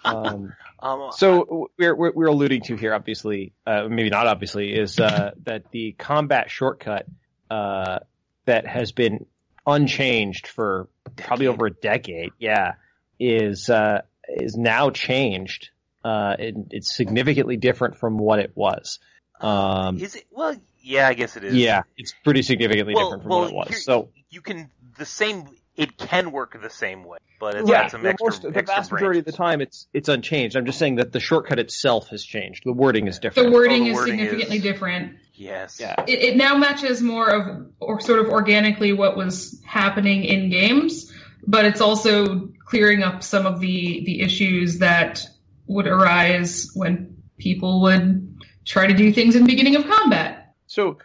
Um, 0.04 0.54
um, 0.80 1.10
so 1.12 1.70
we're, 1.78 1.96
we're 1.96 2.12
we're 2.12 2.28
alluding 2.28 2.62
to 2.64 2.76
here, 2.76 2.94
obviously, 2.94 3.54
uh, 3.66 3.88
maybe 3.90 4.10
not 4.10 4.28
obviously, 4.28 4.74
is 4.74 5.00
uh, 5.00 5.32
that 5.44 5.72
the 5.72 5.94
combat 5.94 6.50
shortcut 6.50 7.06
uh, 7.50 8.00
that 8.46 8.66
has 8.68 8.92
been 8.92 9.26
unchanged 9.66 10.48
for 10.48 10.88
probably 11.16 11.48
over 11.48 11.68
a 11.68 11.72
decade, 11.72 12.32
yeah, 12.40 12.74
is 13.20 13.70
uh, 13.70 14.02
is 14.28 14.56
now 14.56 14.90
changed. 14.90 15.70
Uh, 16.04 16.36
it, 16.40 16.56
it's 16.72 16.96
significantly 16.96 17.58
different 17.58 17.98
from 17.98 18.18
what 18.18 18.40
it 18.40 18.52
was. 18.56 19.00
Um, 19.42 19.98
is 20.00 20.16
it? 20.16 20.26
Well, 20.32 20.56
yeah, 20.82 21.08
I 21.08 21.14
guess 21.14 21.36
it 21.36 21.44
is. 21.44 21.56
yeah, 21.56 21.82
it's 21.98 22.14
pretty 22.24 22.42
significantly 22.42 22.94
Well, 22.96 23.06
different 23.08 23.24
from 23.24 23.30
well, 23.30 23.40
what 23.42 23.50
it 23.50 23.56
was. 23.56 23.68
here- 23.70 23.80
so 23.80 24.10
you 24.30 24.42
can 24.42 24.70
the 24.98 25.06
same. 25.06 25.46
It 25.80 25.98
can 25.98 26.32
work 26.32 26.62
the 26.62 26.70
same 26.70 27.04
way, 27.06 27.18
but 27.40 27.56
it's 27.56 27.70
yeah, 27.70 27.84
got 27.84 27.92
some 27.92 28.04
the, 28.04 28.10
extra. 28.10 28.26
most, 28.28 28.42
the 28.42 28.48
extra 28.50 28.64
vast 28.66 28.92
majority 28.92 29.20
of 29.20 29.26
the 29.26 29.32
time, 29.32 29.62
it's 29.62 29.88
it's 29.94 30.10
unchanged. 30.10 30.56
I'm 30.56 30.66
just 30.66 30.78
saying 30.78 30.96
that 30.96 31.12
the 31.12 31.20
shortcut 31.20 31.58
itself 31.58 32.10
has 32.10 32.24
changed. 32.24 32.64
The 32.66 32.74
wording 32.74 33.08
is 33.08 33.20
different. 33.20 33.50
the 33.50 33.56
oh, 33.56 33.58
wording 33.58 33.84
Oh, 33.84 33.86
the 33.86 33.92
is 33.92 33.96
wording 33.96 34.20
significantly 34.20 34.58
is- 34.58 34.64
different. 34.64 35.16
Yes. 35.34 35.80
Yeah. 35.80 35.96
It, 36.06 36.20
it 36.20 36.36
now 36.36 36.58
matches 36.58 37.02
more 37.02 37.30
of 37.30 37.68
or 37.80 38.02
sort 38.02 38.20
of 38.20 38.28
organically 38.28 38.92
what 38.92 39.16
was 39.16 39.62
happening 39.66 40.26
in 40.26 40.50
games. 40.50 41.12
but 41.48 41.64
it's 41.64 41.80
also 41.80 42.50
clearing 42.66 43.02
up 43.04 43.24
some 43.24 43.46
of 43.46 43.62
the 43.62 44.04
the 44.06 44.20
issues 44.22 44.80
that 44.80 45.26
would 45.68 45.88
arise 45.88 46.70
when 46.76 47.16
people 47.38 47.82
would 47.84 48.38
try 48.66 48.88
to 48.88 48.94
do 48.94 49.14
things 49.14 49.36
in 49.38 49.44
the 49.44 49.48
beginning 49.48 49.78
of 49.78 49.88
combat. 49.88 50.54
So, 50.68 50.98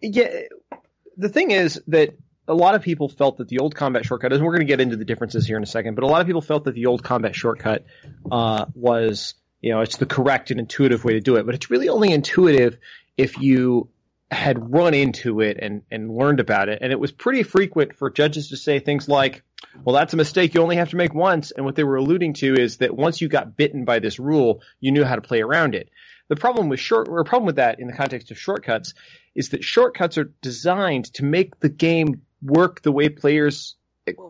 yeah, 0.00 0.30
the 1.18 1.28
thing 1.28 1.50
is 1.50 1.80
that 1.88 2.16
a 2.46 2.54
lot 2.54 2.74
of 2.74 2.82
people 2.82 3.08
felt 3.08 3.38
that 3.38 3.48
the 3.48 3.58
old 3.58 3.74
combat 3.74 4.04
shortcut, 4.04 4.32
and 4.32 4.44
we're 4.44 4.52
going 4.52 4.60
to 4.60 4.66
get 4.66 4.80
into 4.80 4.96
the 4.96 5.04
differences 5.04 5.46
here 5.46 5.56
in 5.56 5.62
a 5.62 5.66
second, 5.66 5.94
but 5.94 6.04
a 6.04 6.06
lot 6.06 6.20
of 6.20 6.26
people 6.26 6.42
felt 6.42 6.64
that 6.64 6.74
the 6.74 6.86
old 6.86 7.02
combat 7.02 7.34
shortcut 7.34 7.84
uh, 8.30 8.66
was, 8.74 9.34
you 9.60 9.72
know, 9.72 9.80
it's 9.80 9.96
the 9.96 10.06
correct 10.06 10.50
and 10.50 10.60
intuitive 10.60 11.04
way 11.04 11.14
to 11.14 11.20
do 11.20 11.36
it. 11.36 11.46
But 11.46 11.54
it's 11.54 11.70
really 11.70 11.88
only 11.88 12.12
intuitive 12.12 12.78
if 13.16 13.38
you 13.38 13.88
had 14.30 14.72
run 14.72 14.94
into 14.94 15.40
it 15.40 15.58
and, 15.60 15.82
and 15.90 16.14
learned 16.14 16.40
about 16.40 16.68
it. 16.68 16.80
And 16.82 16.92
it 16.92 16.98
was 16.98 17.12
pretty 17.12 17.42
frequent 17.42 17.96
for 17.96 18.10
judges 18.10 18.48
to 18.48 18.56
say 18.56 18.78
things 18.78 19.08
like, 19.08 19.42
well, 19.84 19.94
that's 19.94 20.12
a 20.12 20.16
mistake 20.16 20.54
you 20.54 20.62
only 20.62 20.76
have 20.76 20.90
to 20.90 20.96
make 20.96 21.14
once. 21.14 21.50
And 21.50 21.64
what 21.64 21.76
they 21.76 21.84
were 21.84 21.96
alluding 21.96 22.34
to 22.34 22.54
is 22.54 22.78
that 22.78 22.94
once 22.94 23.20
you 23.20 23.28
got 23.28 23.56
bitten 23.56 23.84
by 23.84 24.00
this 24.00 24.18
rule, 24.18 24.60
you 24.80 24.92
knew 24.92 25.04
how 25.04 25.14
to 25.14 25.22
play 25.22 25.40
around 25.40 25.74
it. 25.74 25.88
The 26.28 26.36
problem 26.36 26.68
with 26.68 26.80
short, 26.80 27.08
or 27.08 27.22
problem 27.24 27.46
with 27.46 27.56
that 27.56 27.80
in 27.80 27.86
the 27.86 27.92
context 27.92 28.30
of 28.30 28.38
shortcuts 28.38 28.94
is 29.34 29.50
that 29.50 29.62
shortcuts 29.62 30.16
are 30.16 30.32
designed 30.42 31.12
to 31.14 31.24
make 31.24 31.60
the 31.60 31.68
game 31.68 32.22
work 32.44 32.82
the 32.82 32.92
way 32.92 33.08
players 33.08 33.76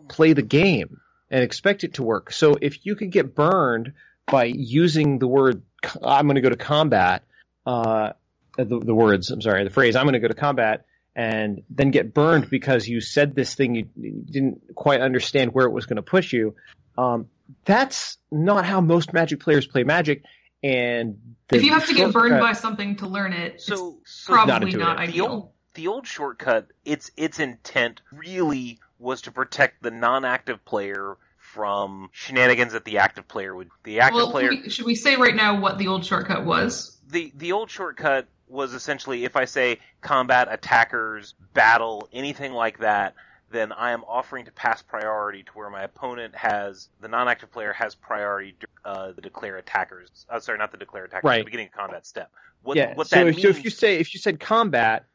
play 0.07 0.33
the 0.33 0.41
game 0.41 1.01
and 1.29 1.43
expect 1.43 1.83
it 1.83 1.95
to 1.95 2.03
work. 2.03 2.31
So 2.31 2.57
if 2.61 2.85
you 2.85 2.95
could 2.95 3.11
get 3.11 3.35
burned 3.35 3.93
by 4.25 4.45
using 4.45 5.19
the 5.19 5.27
word, 5.27 5.61
I'm 6.03 6.25
going 6.25 6.35
to 6.35 6.41
go 6.41 6.49
to 6.49 6.55
combat, 6.55 7.23
uh, 7.65 8.13
the, 8.57 8.79
the 8.79 8.95
words, 8.95 9.29
I'm 9.29 9.41
sorry, 9.41 9.63
the 9.63 9.69
phrase, 9.69 9.95
I'm 9.95 10.05
going 10.05 10.13
to 10.13 10.19
go 10.19 10.27
to 10.27 10.33
combat, 10.33 10.85
and 11.15 11.63
then 11.69 11.91
get 11.91 12.13
burned 12.13 12.49
because 12.49 12.87
you 12.87 13.01
said 13.01 13.35
this 13.35 13.55
thing 13.55 13.75
you, 13.75 13.89
you 13.95 14.23
didn't 14.29 14.75
quite 14.75 15.01
understand 15.01 15.53
where 15.53 15.65
it 15.65 15.71
was 15.71 15.85
going 15.85 15.97
to 15.97 16.01
push 16.01 16.33
you. 16.33 16.55
Um, 16.97 17.27
that's 17.65 18.17
not 18.31 18.65
how 18.65 18.81
most 18.81 19.13
Magic 19.13 19.39
players 19.39 19.67
play 19.67 19.83
Magic. 19.83 20.23
And 20.63 21.19
if 21.51 21.63
you 21.63 21.73
have 21.73 21.87
to 21.87 21.93
get 21.93 22.11
burned 22.11 22.39
by 22.39 22.53
something 22.53 22.95
to 22.97 23.07
learn 23.07 23.33
it, 23.33 23.61
so, 23.61 23.99
so 24.05 24.33
probably 24.33 24.71
not, 24.71 24.97
not 24.97 24.97
ideal. 24.97 25.53
The 25.75 25.87
old, 25.87 26.07
shortcut, 26.07 26.67
its 26.83 27.11
its 27.15 27.39
intent 27.39 28.01
really 28.11 28.79
was 28.97 29.21
to 29.23 29.31
protect 29.31 29.83
the 29.83 29.91
non-active 29.91 30.63
player 30.65 31.17
from 31.37 32.09
shenanigans 32.11 32.73
that 32.73 32.85
the 32.85 32.97
active 32.97 33.27
player 33.27 33.55
would. 33.55 33.69
The 33.83 33.99
active 33.99 34.15
well, 34.15 34.31
player. 34.31 34.49
We, 34.49 34.69
should 34.69 34.85
we 34.85 34.95
say 34.95 35.15
right 35.15 35.35
now 35.35 35.59
what 35.59 35.77
the 35.77 35.87
old 35.87 36.05
shortcut 36.05 36.45
was? 36.45 36.97
The 37.07 37.31
the 37.35 37.51
old 37.51 37.69
shortcut 37.69 38.27
was 38.47 38.73
essentially 38.73 39.25
if 39.25 39.35
I 39.35 39.45
say 39.45 39.79
combat, 40.01 40.47
attackers, 40.49 41.33
battle, 41.53 42.09
anything 42.11 42.53
like 42.53 42.79
that, 42.79 43.15
then 43.51 43.71
I 43.71 43.91
am 43.91 44.03
offering 44.03 44.45
to 44.45 44.51
pass 44.51 44.81
priority 44.81 45.43
to 45.43 45.51
where 45.53 45.69
my 45.69 45.83
opponent 45.83 46.35
has 46.35 46.89
the 46.99 47.07
non-active 47.07 47.51
player 47.51 47.73
has 47.73 47.95
priority 47.95 48.55
uh, 48.83 49.11
the 49.13 49.21
declare 49.21 49.57
attackers. 49.57 50.25
Uh, 50.29 50.39
sorry, 50.39 50.57
not 50.57 50.71
the 50.71 50.77
declare 50.77 51.05
attackers. 51.05 51.27
Right. 51.27 51.39
The 51.39 51.45
beginning 51.45 51.67
of 51.67 51.73
combat 51.73 52.05
step. 52.05 52.31
What, 52.63 52.77
yeah. 52.77 52.95
What 52.95 53.07
so, 53.07 53.19
if, 53.19 53.35
means... 53.35 53.41
so 53.41 53.49
if 53.49 53.63
you 53.63 53.69
say 53.69 53.97
if 53.97 54.13
you 54.13 54.19
said 54.19 54.39
combat, 54.39 55.05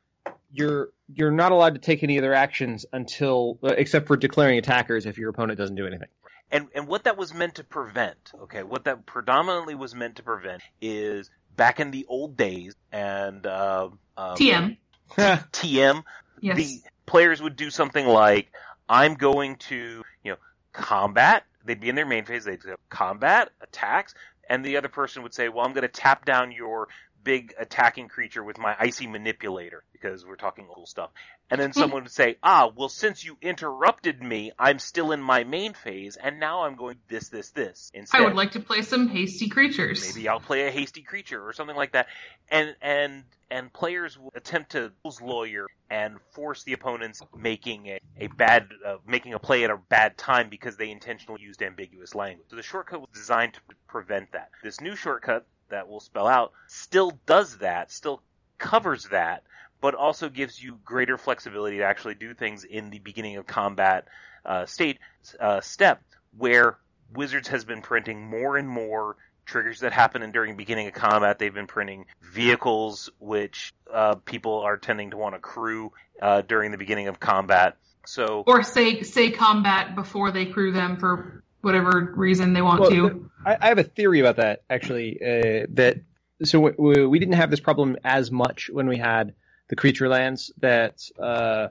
you're 0.53 0.91
you're 1.13 1.31
not 1.31 1.53
allowed 1.53 1.75
to 1.75 1.81
take 1.81 2.03
any 2.03 2.19
other 2.19 2.35
actions 2.35 2.87
until 2.93 3.59
uh, 3.63 3.75
except 3.77 4.07
for 4.07 4.17
declaring 4.17 4.59
attackers 4.59 5.07
if 5.07 5.19
your 5.19 5.31
opponent 5.31 5.59
doesn't 5.59 5.77
do 5.77 5.87
anything. 5.87 6.09
And 6.51 6.69
and 6.75 6.87
what 6.87 7.05
that 7.05 7.17
was 7.17 7.33
meant 7.33 7.57
to 7.57 7.65
prevent, 7.65 8.33
okay, 8.43 8.63
what 8.63 8.85
that 8.85 9.07
predominantly 9.07 9.75
was 9.75 9.95
meant 9.95 10.17
to 10.17 10.23
prevent 10.23 10.63
is 10.81 11.31
back 11.57 11.81
in 11.81 11.91
the 11.91 12.07
old 12.09 12.37
days 12.37 12.75
and 12.93 13.47
uh, 13.47 13.89
um, 14.17 14.37
TM 14.37 14.77
TM 15.17 16.03
yes. 16.41 16.57
the 16.57 16.81
players 17.07 17.43
would 17.43 17.57
do 17.57 17.71
something 17.71 18.07
like, 18.07 18.53
I'm 18.89 19.15
going 19.15 19.57
to, 19.57 20.03
you 20.25 20.33
know, 20.33 20.39
combat. 20.73 21.45
They'd 21.65 21.81
be 21.81 21.89
in 21.89 21.95
their 21.95 22.07
main 22.07 22.25
phase. 22.25 22.45
They'd 22.45 22.63
go 22.63 22.77
combat, 22.89 23.51
attacks, 23.61 24.15
and 24.49 24.65
the 24.65 24.77
other 24.77 24.89
person 24.89 25.23
would 25.23 25.35
say, 25.35 25.49
well, 25.49 25.65
I'm 25.65 25.73
going 25.73 25.83
to 25.83 25.89
tap 25.89 26.25
down 26.25 26.53
your 26.53 26.89
big 27.23 27.55
attacking 27.59 28.09
creature 28.09 28.43
with 28.43 28.59
my 28.59 28.75
icy 28.79 29.07
manipulator 29.07 29.85
because 29.93 30.25
we're 30.25 30.37
talking 30.37 30.67
cool 30.73 30.87
stuff. 30.87 31.11
And 31.51 31.61
then 31.61 31.73
someone 31.73 32.05
would 32.05 32.13
say, 32.13 32.37
ah, 32.43 32.71
well, 32.75 32.89
since 32.89 33.25
you 33.25 33.37
interrupted 33.43 34.23
me, 34.23 34.53
I'm 34.59 34.79
still 34.79 35.11
in 35.11 35.21
my 35.21 35.43
main 35.43 35.75
phase, 35.75 36.17
and 36.17 36.39
now 36.39 36.63
I'm 36.63 36.77
going 36.77 36.99
this, 37.09 37.29
this, 37.29 37.51
this 37.51 37.91
instead. 37.93 38.21
I 38.21 38.25
would 38.25 38.37
like 38.37 38.53
to 38.53 38.61
play 38.61 38.83
some 38.83 39.09
hasty 39.09 39.49
creatures. 39.49 40.15
Maybe 40.15 40.29
I'll 40.29 40.41
play 40.41 40.69
a 40.69 40.71
hasty 40.71 41.03
creature 41.03 41.45
or 41.45 41.53
something 41.53 41.77
like 41.77 41.93
that. 41.93 42.07
And, 42.51 42.77
and, 42.81 43.25
and 43.51 43.73
players 43.73 44.17
will 44.17 44.33
attempt 44.37 44.73
to 44.73 44.93
lose 45.05 45.21
lawyer 45.21 45.67
and 45.91 46.19
force 46.33 46.63
the 46.63 46.73
opponents 46.73 47.21
making 47.37 47.89
a, 47.89 48.01
a 48.17 48.29
bad, 48.29 48.69
uh, 48.87 48.99
making 49.07 49.35
a 49.35 49.41
play 49.41 49.65
at 49.65 49.71
a 49.71 49.77
bad 49.89 50.17
time 50.17 50.51
because 50.51 50.77
they 50.77 50.91
intentionally 50.91 51.43
used 51.43 51.63
ambiguous 51.63 52.15
language. 52.15 52.47
So 52.49 52.57
the 52.57 52.63
shortcut 52.63 53.01
was 53.01 53.11
designed 53.13 53.55
to 53.55 53.61
prevent 53.89 54.31
that. 54.33 54.51
This 54.63 54.81
new 54.81 54.95
shortcut 54.95 55.47
that 55.71 55.89
we'll 55.89 56.01
spell 56.01 56.27
out 56.27 56.53
still 56.67 57.13
does 57.27 57.59
that, 57.59 57.91
still 57.91 58.23
covers 58.59 59.09
that, 59.09 59.43
but 59.81 59.95
also 59.95 60.29
gives 60.29 60.63
you 60.63 60.79
greater 60.85 61.17
flexibility 61.17 61.79
to 61.79 61.85
actually 61.85 62.15
do 62.15 62.35
things 62.35 62.65
in 62.65 62.91
the 62.91 62.99
beginning 62.99 63.37
of 63.37 63.47
combat 63.47 64.07
uh, 64.45 64.67
state 64.67 64.99
uh, 65.39 65.61
step 65.61 66.03
where 66.37 66.79
Wizards 67.15 67.49
has 67.49 67.65
been 67.65 67.83
printing 67.83 68.29
more 68.29 68.57
and 68.57 68.69
more 68.69 69.17
triggers 69.47 69.81
that 69.81 69.93
happen 69.93 70.23
in 70.23 70.31
during 70.31 70.57
beginning 70.57 70.87
of 70.87 70.95
combat. 70.95 71.39
They've 71.39 71.53
been 71.53 71.67
printing 71.67 72.07
vehicles 72.23 73.11
which 73.19 73.75
uh, 73.93 74.15
people 74.15 74.61
are 74.61 74.77
tending 74.77 75.11
to 75.11 75.17
want 75.17 75.35
to 75.35 75.41
crew 75.41 75.93
uh, 76.23 76.43
during 76.43 76.71
the 76.71 76.79
beginning 76.79 77.09
of 77.09 77.19
combat. 77.19 77.77
So 78.07 78.45
or 78.47 78.63
say 78.63 79.03
say 79.03 79.31
combat 79.31 79.95
before 79.95 80.31
they 80.31 80.47
crew 80.47 80.73
them 80.73 80.97
for 80.99 81.43
whatever 81.63 82.13
reason 82.17 82.53
they 82.53 82.63
want 82.63 82.81
well, 82.81 82.91
to. 82.91 83.31
I, 83.45 83.57
I, 83.61 83.69
have 83.69 83.79
a 83.79 83.85
theory 83.85 84.21
about 84.21 84.37
that 84.37 84.63
actually. 84.71 85.19
Uh, 85.21 85.67
that 85.71 86.01
so 86.45 86.73
we, 86.79 87.07
we, 87.07 87.19
didn't 87.19 87.35
have 87.35 87.51
this 87.51 87.61
problem 87.61 87.97
as 88.05 88.31
much 88.31 88.71
when 88.73 88.89
we 88.89 88.97
had 88.97 89.35
the 89.69 89.77
creature 89.77 90.09
lands 90.09 90.53
that 90.59 91.03
uh, 91.19 91.69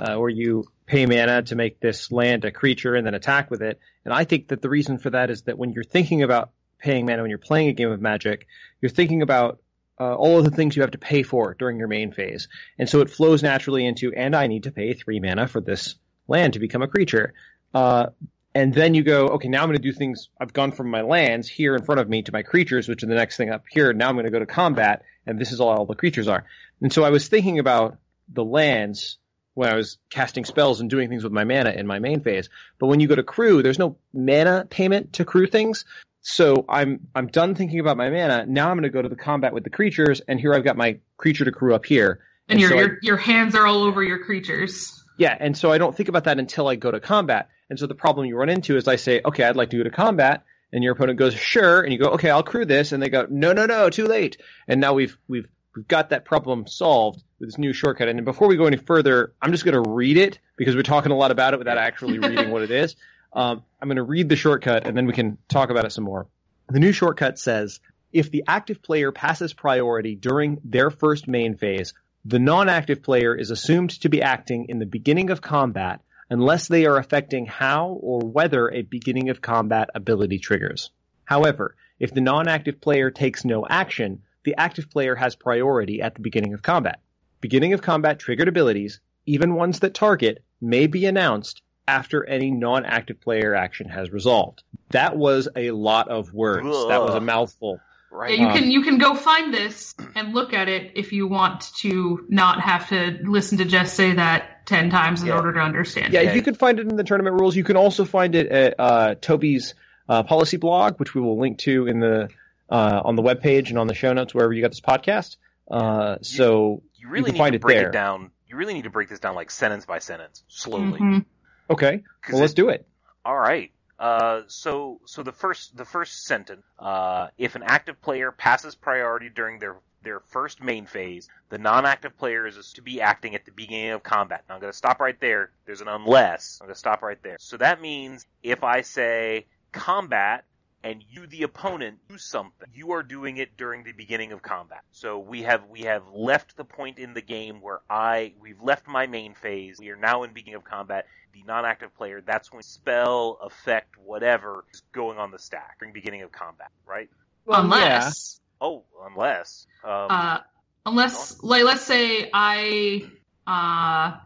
uh, 0.00 0.16
where 0.16 0.30
you 0.30 0.64
pay 0.86 1.06
mana 1.06 1.42
to 1.42 1.56
make 1.56 1.80
this 1.80 2.10
land 2.10 2.44
a 2.44 2.50
creature 2.50 2.94
and 2.94 3.06
then 3.06 3.14
attack 3.14 3.50
with 3.50 3.62
it. 3.62 3.78
And 4.04 4.14
I 4.14 4.24
think 4.24 4.48
that 4.48 4.62
the 4.62 4.70
reason 4.70 4.98
for 4.98 5.10
that 5.10 5.30
is 5.30 5.42
that 5.42 5.58
when 5.58 5.72
you're 5.72 5.84
thinking 5.84 6.22
about 6.22 6.50
paying 6.78 7.06
mana 7.06 7.22
when 7.22 7.30
you're 7.30 7.38
playing 7.38 7.68
a 7.68 7.72
game 7.72 7.90
of 7.90 8.00
Magic, 8.00 8.46
you're 8.80 8.90
thinking 8.90 9.22
about 9.22 9.60
uh, 10.00 10.14
all 10.14 10.38
of 10.38 10.44
the 10.44 10.50
things 10.50 10.76
you 10.76 10.82
have 10.82 10.92
to 10.92 10.98
pay 10.98 11.22
for 11.22 11.54
during 11.58 11.78
your 11.78 11.88
main 11.88 12.12
phase, 12.12 12.48
and 12.78 12.88
so 12.88 13.00
it 13.00 13.10
flows 13.10 13.42
naturally 13.42 13.84
into 13.84 14.12
and 14.14 14.34
I 14.34 14.46
need 14.46 14.62
to 14.64 14.70
pay 14.70 14.94
three 14.94 15.20
mana 15.20 15.48
for 15.48 15.60
this 15.60 15.96
land 16.28 16.52
to 16.54 16.60
become 16.60 16.82
a 16.82 16.88
creature. 16.88 17.34
Uh, 17.74 18.06
and 18.54 18.72
then 18.72 18.94
you 18.94 19.02
go, 19.02 19.28
okay, 19.28 19.48
now 19.48 19.62
I'm 19.62 19.68
going 19.68 19.76
to 19.76 19.82
do 19.82 19.92
things. 19.92 20.28
I've 20.40 20.52
gone 20.52 20.72
from 20.72 20.90
my 20.90 21.02
lands 21.02 21.48
here 21.48 21.74
in 21.76 21.84
front 21.84 22.00
of 22.00 22.08
me 22.08 22.22
to 22.22 22.32
my 22.32 22.42
creatures, 22.42 22.88
which 22.88 23.02
are 23.02 23.06
the 23.06 23.14
next 23.14 23.36
thing 23.36 23.50
up 23.50 23.64
here. 23.70 23.92
Now 23.92 24.08
I'm 24.08 24.14
going 24.14 24.24
to 24.24 24.30
go 24.30 24.38
to 24.38 24.46
combat, 24.46 25.02
and 25.26 25.38
this 25.38 25.52
is 25.52 25.60
all, 25.60 25.68
all 25.68 25.86
the 25.86 25.94
creatures 25.94 26.28
are. 26.28 26.44
And 26.80 26.92
so 26.92 27.04
I 27.04 27.10
was 27.10 27.28
thinking 27.28 27.58
about 27.58 27.98
the 28.32 28.44
lands 28.44 29.18
when 29.54 29.68
I 29.68 29.74
was 29.74 29.98
casting 30.08 30.44
spells 30.44 30.80
and 30.80 30.88
doing 30.88 31.08
things 31.08 31.24
with 31.24 31.32
my 31.32 31.44
mana 31.44 31.70
in 31.70 31.86
my 31.86 31.98
main 31.98 32.20
phase. 32.20 32.48
But 32.78 32.86
when 32.86 33.00
you 33.00 33.08
go 33.08 33.16
to 33.16 33.22
crew, 33.22 33.62
there's 33.62 33.78
no 33.78 33.98
mana 34.14 34.66
payment 34.70 35.14
to 35.14 35.24
crew 35.24 35.46
things. 35.46 35.84
So 36.20 36.64
I'm 36.68 37.08
I'm 37.14 37.26
done 37.26 37.54
thinking 37.54 37.80
about 37.80 37.96
my 37.96 38.10
mana. 38.10 38.46
Now 38.46 38.70
I'm 38.70 38.76
going 38.76 38.84
to 38.84 38.90
go 38.90 39.02
to 39.02 39.08
the 39.08 39.16
combat 39.16 39.52
with 39.52 39.64
the 39.64 39.70
creatures, 39.70 40.20
and 40.26 40.38
here 40.38 40.54
I've 40.54 40.64
got 40.64 40.76
my 40.76 40.98
creature 41.16 41.44
to 41.44 41.52
crew 41.52 41.74
up 41.74 41.86
here. 41.86 42.20
And, 42.48 42.52
and 42.52 42.60
your 42.60 42.70
so 42.70 42.76
your, 42.76 42.88
I, 42.88 42.96
your 43.02 43.16
hands 43.16 43.54
are 43.54 43.66
all 43.66 43.82
over 43.82 44.02
your 44.02 44.18
creatures. 44.20 45.02
Yeah, 45.18 45.36
and 45.38 45.56
so 45.56 45.72
I 45.72 45.78
don't 45.78 45.96
think 45.96 46.08
about 46.08 46.24
that 46.24 46.38
until 46.38 46.68
I 46.68 46.76
go 46.76 46.90
to 46.90 47.00
combat. 47.00 47.48
And 47.70 47.78
so 47.78 47.86
the 47.86 47.94
problem 47.94 48.26
you 48.26 48.36
run 48.36 48.48
into 48.48 48.76
is 48.76 48.88
I 48.88 48.96
say, 48.96 49.20
okay, 49.24 49.44
I'd 49.44 49.56
like 49.56 49.70
to 49.70 49.76
go 49.76 49.82
to 49.84 49.90
combat, 49.90 50.44
and 50.72 50.82
your 50.82 50.92
opponent 50.92 51.18
goes, 51.18 51.34
sure, 51.34 51.82
and 51.82 51.92
you 51.92 51.98
go, 51.98 52.10
okay, 52.10 52.30
I'll 52.30 52.42
crew 52.42 52.64
this, 52.64 52.92
and 52.92 53.02
they 53.02 53.08
go, 53.08 53.26
no, 53.28 53.52
no, 53.52 53.66
no, 53.66 53.90
too 53.90 54.06
late. 54.06 54.38
And 54.66 54.80
now 54.80 54.94
we've 54.94 55.16
we've 55.28 55.48
we've 55.74 55.88
got 55.88 56.10
that 56.10 56.24
problem 56.24 56.66
solved 56.66 57.22
with 57.38 57.48
this 57.48 57.58
new 57.58 57.72
shortcut. 57.72 58.08
And 58.08 58.24
before 58.24 58.48
we 58.48 58.56
go 58.56 58.66
any 58.66 58.76
further, 58.76 59.32
I'm 59.40 59.52
just 59.52 59.64
going 59.64 59.82
to 59.82 59.90
read 59.90 60.16
it 60.16 60.38
because 60.56 60.74
we're 60.74 60.82
talking 60.82 61.12
a 61.12 61.16
lot 61.16 61.30
about 61.30 61.54
it 61.54 61.58
without 61.58 61.78
actually 61.78 62.18
reading 62.28 62.50
what 62.50 62.62
it 62.62 62.70
is. 62.70 62.96
Um, 63.32 63.62
I'm 63.80 63.88
going 63.88 63.96
to 63.96 64.02
read 64.02 64.28
the 64.28 64.36
shortcut, 64.36 64.86
and 64.86 64.96
then 64.96 65.06
we 65.06 65.12
can 65.12 65.38
talk 65.48 65.70
about 65.70 65.84
it 65.84 65.92
some 65.92 66.04
more. 66.04 66.26
The 66.68 66.80
new 66.80 66.92
shortcut 66.92 67.38
says, 67.38 67.80
if 68.12 68.30
the 68.30 68.44
active 68.48 68.82
player 68.82 69.12
passes 69.12 69.52
priority 69.52 70.14
during 70.16 70.58
their 70.64 70.90
first 70.90 71.28
main 71.28 71.56
phase, 71.56 71.92
the 72.24 72.38
non-active 72.38 73.02
player 73.02 73.34
is 73.34 73.50
assumed 73.50 73.90
to 74.00 74.08
be 74.08 74.22
acting 74.22 74.66
in 74.68 74.78
the 74.78 74.86
beginning 74.86 75.30
of 75.30 75.40
combat 75.40 76.00
unless 76.30 76.68
they 76.68 76.86
are 76.86 76.98
affecting 76.98 77.46
how 77.46 77.98
or 78.00 78.20
whether 78.20 78.70
a 78.70 78.82
beginning 78.82 79.30
of 79.30 79.40
combat 79.40 79.90
ability 79.94 80.38
triggers. 80.38 80.90
However, 81.24 81.76
if 81.98 82.12
the 82.12 82.20
non-active 82.20 82.80
player 82.80 83.10
takes 83.10 83.44
no 83.44 83.66
action, 83.68 84.22
the 84.44 84.54
active 84.56 84.90
player 84.90 85.14
has 85.14 85.36
priority 85.36 86.00
at 86.00 86.14
the 86.14 86.22
beginning 86.22 86.54
of 86.54 86.62
combat. 86.62 87.00
Beginning 87.40 87.72
of 87.72 87.82
combat 87.82 88.18
triggered 88.18 88.48
abilities, 88.48 89.00
even 89.26 89.54
ones 89.54 89.80
that 89.80 89.94
target, 89.94 90.42
may 90.60 90.86
be 90.86 91.06
announced 91.06 91.62
after 91.86 92.24
any 92.24 92.50
non-active 92.50 93.20
player 93.20 93.54
action 93.54 93.88
has 93.88 94.10
resolved. 94.10 94.62
That 94.90 95.16
was 95.16 95.48
a 95.56 95.70
lot 95.70 96.08
of 96.08 96.32
words. 96.32 96.66
Ugh. 96.66 96.88
That 96.88 97.02
was 97.02 97.14
a 97.14 97.20
mouthful. 97.20 97.80
Right. 98.10 98.38
Yeah, 98.38 98.40
you 98.44 98.46
Um, 98.48 98.58
can 98.58 98.70
you 98.70 98.82
can 98.82 98.98
go 98.98 99.14
find 99.14 99.52
this 99.52 99.94
and 100.14 100.32
look 100.34 100.54
at 100.54 100.68
it 100.68 100.92
if 100.96 101.12
you 101.12 101.26
want 101.26 101.60
to 101.80 102.24
not 102.28 102.60
have 102.60 102.88
to 102.88 103.18
listen 103.22 103.58
to 103.58 103.64
Jess 103.66 103.92
say 103.92 104.14
that 104.14 104.66
ten 104.66 104.88
times 104.90 105.20
in 105.22 105.28
Yeah. 105.28 105.36
order 105.36 105.52
to 105.52 105.60
understand. 105.60 106.12
Yeah, 106.14 106.20
it. 106.22 106.34
you 106.34 106.42
can 106.42 106.54
find 106.54 106.78
it 106.78 106.88
in 106.88 106.96
the 106.96 107.04
tournament 107.04 107.38
rules. 107.40 107.54
You 107.54 107.64
can 107.64 107.76
also 107.76 108.04
find 108.06 108.34
it 108.34 108.46
at 108.48 108.74
uh, 108.78 109.14
Toby's 109.20 109.74
uh, 110.08 110.22
policy 110.22 110.56
blog, 110.56 110.98
which 110.98 111.14
we 111.14 111.20
will 111.20 111.38
link 111.38 111.58
to 111.58 111.86
in 111.86 112.00
the 112.00 112.28
uh, 112.70 113.02
on 113.04 113.14
the 113.16 113.22
webpage 113.22 113.68
and 113.68 113.78
on 113.78 113.86
the 113.86 113.94
show 113.94 114.12
notes 114.12 114.34
wherever 114.34 114.52
you 114.52 114.62
got 114.62 114.70
this 114.70 114.80
podcast. 114.80 115.36
Uh, 115.70 116.16
so 116.22 116.82
You 116.96 117.08
really 117.10 117.26
can 117.26 117.34
need 117.34 117.38
find 117.38 117.52
to 117.52 117.56
it 117.56 117.60
break 117.62 117.76
there. 117.76 117.88
it 117.88 117.92
down. 117.92 118.30
You 118.46 118.56
really 118.56 118.72
need 118.74 118.84
to 118.84 118.90
break 118.90 119.10
this 119.10 119.20
down 119.20 119.34
like 119.34 119.50
sentence 119.50 119.84
by 119.84 119.98
sentence, 119.98 120.42
slowly. 120.48 120.98
Mhm. 120.98 121.24
okay, 121.70 122.02
'Cause 122.22 122.32
well 122.32 122.40
let's 122.40 122.54
it- 122.54 122.56
do 122.56 122.70
it. 122.70 122.86
All 123.24 123.36
right. 123.38 123.70
Uh, 123.98 124.42
so 124.46 125.00
so 125.06 125.22
the 125.22 125.32
first 125.32 125.76
the 125.76 125.84
first 125.84 126.24
sentence, 126.24 126.62
uh, 126.78 127.28
if 127.36 127.56
an 127.56 127.62
active 127.64 128.00
player 128.00 128.30
passes 128.30 128.74
priority 128.74 129.28
during 129.28 129.58
their 129.58 129.76
their 130.02 130.20
first 130.20 130.62
main 130.62 130.86
phase, 130.86 131.28
the 131.48 131.58
non-active 131.58 132.16
player 132.16 132.46
is 132.46 132.72
to 132.74 132.82
be 132.82 133.00
acting 133.00 133.34
at 133.34 133.44
the 133.44 133.50
beginning 133.50 133.90
of 133.90 134.02
combat. 134.02 134.44
Now 134.48 134.54
I'm 134.54 134.60
going 134.60 134.72
to 134.72 134.76
stop 134.76 135.00
right 135.00 135.18
there. 135.20 135.50
There's 135.66 135.80
an 135.80 135.88
unless. 135.88 136.58
I'm 136.60 136.66
going 136.66 136.74
to 136.74 136.78
stop 136.78 137.02
right 137.02 137.20
there. 137.22 137.36
So 137.40 137.56
that 137.56 137.80
means 137.80 138.24
if 138.42 138.62
I 138.62 138.82
say 138.82 139.46
combat 139.72 140.44
and 140.84 141.02
you 141.10 141.26
the 141.26 141.42
opponent 141.42 141.98
do 142.08 142.18
something, 142.18 142.68
you 142.72 142.92
are 142.92 143.02
doing 143.02 143.36
it 143.36 143.56
during 143.56 143.84
the 143.84 143.92
beginning 143.92 144.32
of 144.32 144.42
combat. 144.42 144.82
So 144.92 145.18
we 145.18 145.42
have 145.42 145.64
we 145.68 145.82
have 145.82 146.02
left 146.12 146.56
the 146.56 146.64
point 146.64 146.98
in 146.98 147.14
the 147.14 147.22
game 147.22 147.60
where 147.60 147.80
I 147.88 148.34
we've 148.40 148.60
left 148.60 148.86
my 148.86 149.06
main 149.06 149.34
phase. 149.34 149.78
We 149.78 149.90
are 149.90 149.96
now 149.96 150.22
in 150.22 150.32
beginning 150.32 150.56
of 150.56 150.64
combat 150.64 151.06
the 151.34 151.42
non-active 151.42 151.94
player, 151.94 152.22
that's 152.22 152.52
when 152.52 152.62
spell, 152.62 153.38
effect, 153.42 153.96
whatever 153.98 154.64
is 154.72 154.82
going 154.92 155.18
on 155.18 155.30
the 155.30 155.38
stack 155.38 155.76
during 155.78 155.92
beginning 155.92 156.22
of 156.22 156.32
combat, 156.32 156.70
right? 156.86 157.10
unless 157.46 158.40
Oh, 158.60 158.84
unless. 159.06 159.66
Um, 159.84 160.06
uh, 160.10 160.38
unless 160.84 161.42
like 161.42 161.64
let's 161.64 161.82
say 161.82 162.30
I 162.32 163.08
uh 163.46 164.16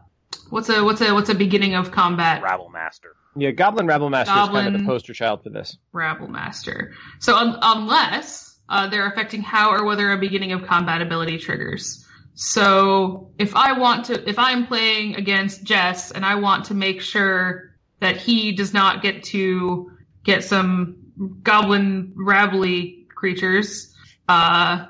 what's 0.49 0.69
a 0.69 0.83
what's 0.83 1.01
a 1.01 1.13
what's 1.13 1.29
a 1.29 1.35
beginning 1.35 1.75
of 1.75 1.91
combat 1.91 2.41
Rabblemaster. 2.41 3.13
Yeah, 3.35 3.51
Goblin 3.51 3.87
Rabblemaster 3.87 4.43
is 4.43 4.49
kind 4.49 4.75
of 4.75 4.81
the 4.81 4.85
poster 4.85 5.13
child 5.13 5.43
for 5.43 5.49
this. 5.49 5.77
rabblemaster. 5.93 6.91
So 7.19 7.35
un- 7.35 7.57
unless 7.61 8.57
uh, 8.69 8.89
they're 8.89 9.07
affecting 9.07 9.41
how 9.41 9.71
or 9.71 9.85
whether 9.85 10.11
a 10.11 10.17
beginning 10.17 10.51
of 10.51 10.65
combat 10.65 11.01
ability 11.01 11.39
triggers. 11.39 12.05
So 12.35 13.31
if 13.37 13.55
I 13.55 13.77
want 13.77 14.05
to, 14.05 14.29
if 14.29 14.39
I'm 14.39 14.67
playing 14.67 15.15
against 15.15 15.63
Jess 15.63 16.11
and 16.11 16.25
I 16.25 16.35
want 16.35 16.65
to 16.65 16.73
make 16.73 17.01
sure 17.01 17.75
that 17.99 18.17
he 18.17 18.53
does 18.53 18.73
not 18.73 19.01
get 19.01 19.23
to 19.25 19.91
get 20.23 20.43
some 20.43 20.97
goblin 21.43 22.13
rabbly 22.15 23.05
creatures, 23.13 23.93
uh, 24.27 24.85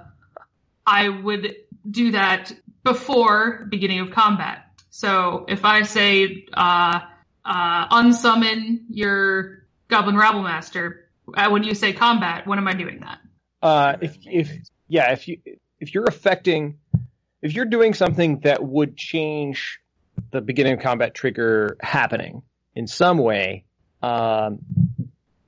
I 0.85 1.09
would 1.09 1.55
do 1.89 2.11
that 2.11 2.53
before 2.83 3.65
beginning 3.69 3.99
of 3.99 4.11
combat. 4.11 4.65
So 4.89 5.45
if 5.47 5.65
I 5.65 5.81
say, 5.83 6.45
uh, 6.53 6.99
uh, 7.45 7.87
unsummon 7.89 8.85
your 8.89 9.65
Goblin 9.87 10.15
Rabblemaster, 10.15 10.99
uh, 11.35 11.49
when 11.49 11.63
you 11.63 11.75
say 11.75 11.93
combat, 11.93 12.47
when 12.47 12.57
am 12.57 12.67
I 12.67 12.73
doing 12.73 12.99
that? 13.01 13.19
Uh, 13.61 13.97
if 14.01 14.17
if 14.25 14.51
yeah, 14.87 15.11
if 15.11 15.27
you 15.27 15.39
if 15.79 15.93
you're 15.93 16.05
affecting, 16.05 16.79
if 17.41 17.53
you're 17.53 17.65
doing 17.65 17.93
something 17.93 18.39
that 18.39 18.63
would 18.63 18.97
change 18.97 19.79
the 20.31 20.41
beginning 20.41 20.73
of 20.73 20.79
combat 20.79 21.13
trigger 21.13 21.77
happening 21.81 22.43
in 22.75 22.87
some 22.87 23.17
way, 23.17 23.65
um, 24.01 24.59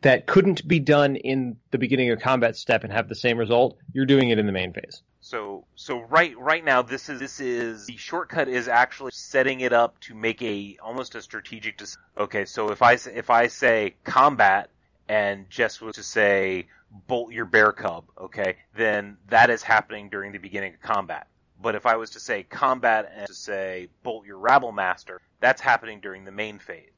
that 0.05 0.27
couldn't 0.27 0.67
be 0.67 0.79
done 0.79 1.15
in 1.15 1.57
the 1.71 1.79
beginning 1.79 2.11
of 2.11 2.19
combat 2.19 2.55
step 2.55 2.83
and 2.83 2.93
have 2.93 3.09
the 3.09 3.15
same 3.15 3.39
result, 3.39 3.75
you're 3.91 4.05
doing 4.05 4.29
it 4.29 4.37
in 4.37 4.45
the 4.45 4.51
main 4.51 4.71
phase. 4.71 5.01
So 5.19 5.65
so 5.73 6.01
right 6.01 6.37
right 6.37 6.63
now 6.63 6.83
this 6.83 7.09
is 7.09 7.19
this 7.19 7.39
is 7.39 7.87
the 7.87 7.97
shortcut 7.97 8.47
is 8.47 8.67
actually 8.67 9.13
setting 9.13 9.61
it 9.61 9.73
up 9.73 9.99
to 10.01 10.13
make 10.13 10.43
a 10.43 10.77
almost 10.79 11.15
a 11.15 11.23
strategic 11.23 11.79
decision. 11.79 12.03
Okay, 12.19 12.45
so 12.45 12.69
if 12.69 12.83
I 12.83 12.99
if 13.15 13.31
I 13.31 13.47
say 13.47 13.95
combat 14.03 14.69
and 15.09 15.49
Jess 15.49 15.81
was 15.81 15.95
to 15.95 16.03
say 16.03 16.67
bolt 17.07 17.33
your 17.33 17.45
bear 17.45 17.71
cub, 17.71 18.05
okay, 18.15 18.57
then 18.75 19.17
that 19.29 19.49
is 19.49 19.63
happening 19.63 20.09
during 20.09 20.31
the 20.31 20.37
beginning 20.37 20.75
of 20.75 20.81
combat. 20.81 21.25
But 21.59 21.73
if 21.73 21.87
I 21.87 21.95
was 21.95 22.11
to 22.11 22.19
say 22.19 22.43
combat 22.43 23.11
and 23.17 23.25
to 23.25 23.33
say 23.33 23.87
bolt 24.03 24.27
your 24.27 24.37
rabblemaster, 24.37 25.17
that's 25.39 25.61
happening 25.61 25.99
during 25.99 26.25
the 26.25 26.31
main 26.31 26.59
phase. 26.59 26.91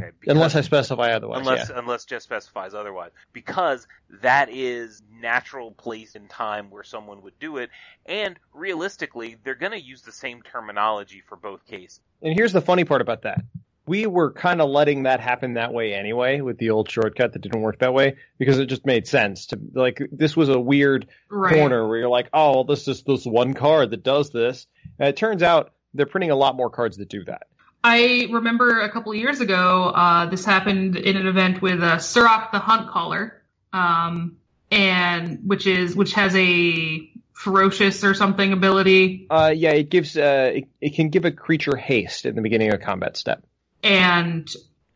Okay, 0.00 0.10
because- 0.18 0.32
Unless 0.34 0.54
I 0.56 0.60
specify 0.62 1.10
otherwise. 1.12 1.40
unless 1.40 1.68
yeah. 1.70 1.78
unless 1.78 2.04
Jess 2.04 2.22
specifies 2.24 2.74
otherwise, 2.74 3.10
because 3.32 3.86
that 4.22 4.48
is 4.50 5.02
natural 5.20 5.72
place 5.72 6.14
and 6.14 6.28
time 6.28 6.70
where 6.70 6.82
someone 6.84 7.22
would 7.22 7.38
do 7.38 7.58
it, 7.58 7.70
and 8.06 8.38
realistically, 8.54 9.36
they're 9.44 9.54
going 9.54 9.72
to 9.72 9.80
use 9.80 10.02
the 10.02 10.12
same 10.12 10.42
terminology 10.42 11.22
for 11.28 11.36
both 11.36 11.66
cases. 11.66 12.00
And 12.22 12.34
here's 12.34 12.52
the 12.52 12.60
funny 12.60 12.84
part 12.84 13.00
about 13.00 13.22
that. 13.22 13.42
We 13.86 14.06
were 14.06 14.32
kind 14.32 14.60
of 14.60 14.68
letting 14.70 15.02
that 15.04 15.18
happen 15.20 15.54
that 15.54 15.72
way 15.72 15.94
anyway 15.94 16.42
with 16.42 16.58
the 16.58 16.70
old 16.70 16.88
shortcut 16.90 17.32
that 17.32 17.40
didn't 17.42 17.60
work 17.60 17.80
that 17.80 17.92
way 17.92 18.16
because 18.38 18.58
it 18.60 18.66
just 18.66 18.86
made 18.86 19.08
sense 19.08 19.46
to 19.46 19.58
like 19.74 20.00
this 20.12 20.36
was 20.36 20.48
a 20.48 20.60
weird 20.60 21.08
Right. 21.28 21.54
corner 21.54 21.88
where 21.88 21.98
you're 21.98 22.08
like, 22.08 22.28
oh, 22.32 22.52
well, 22.52 22.64
this 22.64 22.86
is 22.86 23.02
this 23.02 23.24
one 23.24 23.54
card 23.54 23.90
that 23.90 24.04
does 24.04 24.30
this. 24.30 24.66
And 24.98 25.08
it 25.08 25.16
turns 25.16 25.42
out 25.42 25.72
they're 25.92 26.06
printing 26.06 26.30
a 26.30 26.36
lot 26.36 26.54
more 26.54 26.70
cards 26.70 26.98
that 26.98 27.08
do 27.08 27.24
that. 27.24 27.48
I 27.82 28.28
remember 28.30 28.80
a 28.80 28.90
couple 28.90 29.12
of 29.12 29.18
years 29.18 29.40
ago, 29.40 29.86
uh, 29.88 30.26
this 30.26 30.44
happened 30.44 30.96
in 30.96 31.16
an 31.16 31.26
event 31.26 31.62
with 31.62 31.82
uh, 31.82 31.96
Surrak 31.96 32.52
the 32.52 32.58
Hunt 32.58 32.90
Caller, 32.90 33.42
um, 33.72 34.36
and 34.70 35.38
which 35.44 35.66
is 35.66 35.96
which 35.96 36.12
has 36.14 36.34
a 36.36 37.10
ferocious 37.32 38.04
or 38.04 38.12
something 38.12 38.52
ability, 38.52 39.26
Uh, 39.30 39.52
yeah, 39.54 39.72
it 39.72 39.88
gives 39.88 40.16
uh, 40.16 40.52
it, 40.54 40.68
it 40.80 40.94
can 40.94 41.08
give 41.08 41.24
a 41.24 41.30
creature 41.30 41.74
haste 41.76 42.26
in 42.26 42.34
the 42.34 42.42
beginning 42.42 42.68
of 42.68 42.74
a 42.74 42.78
combat 42.84 43.16
step. 43.16 43.42
and 43.82 44.48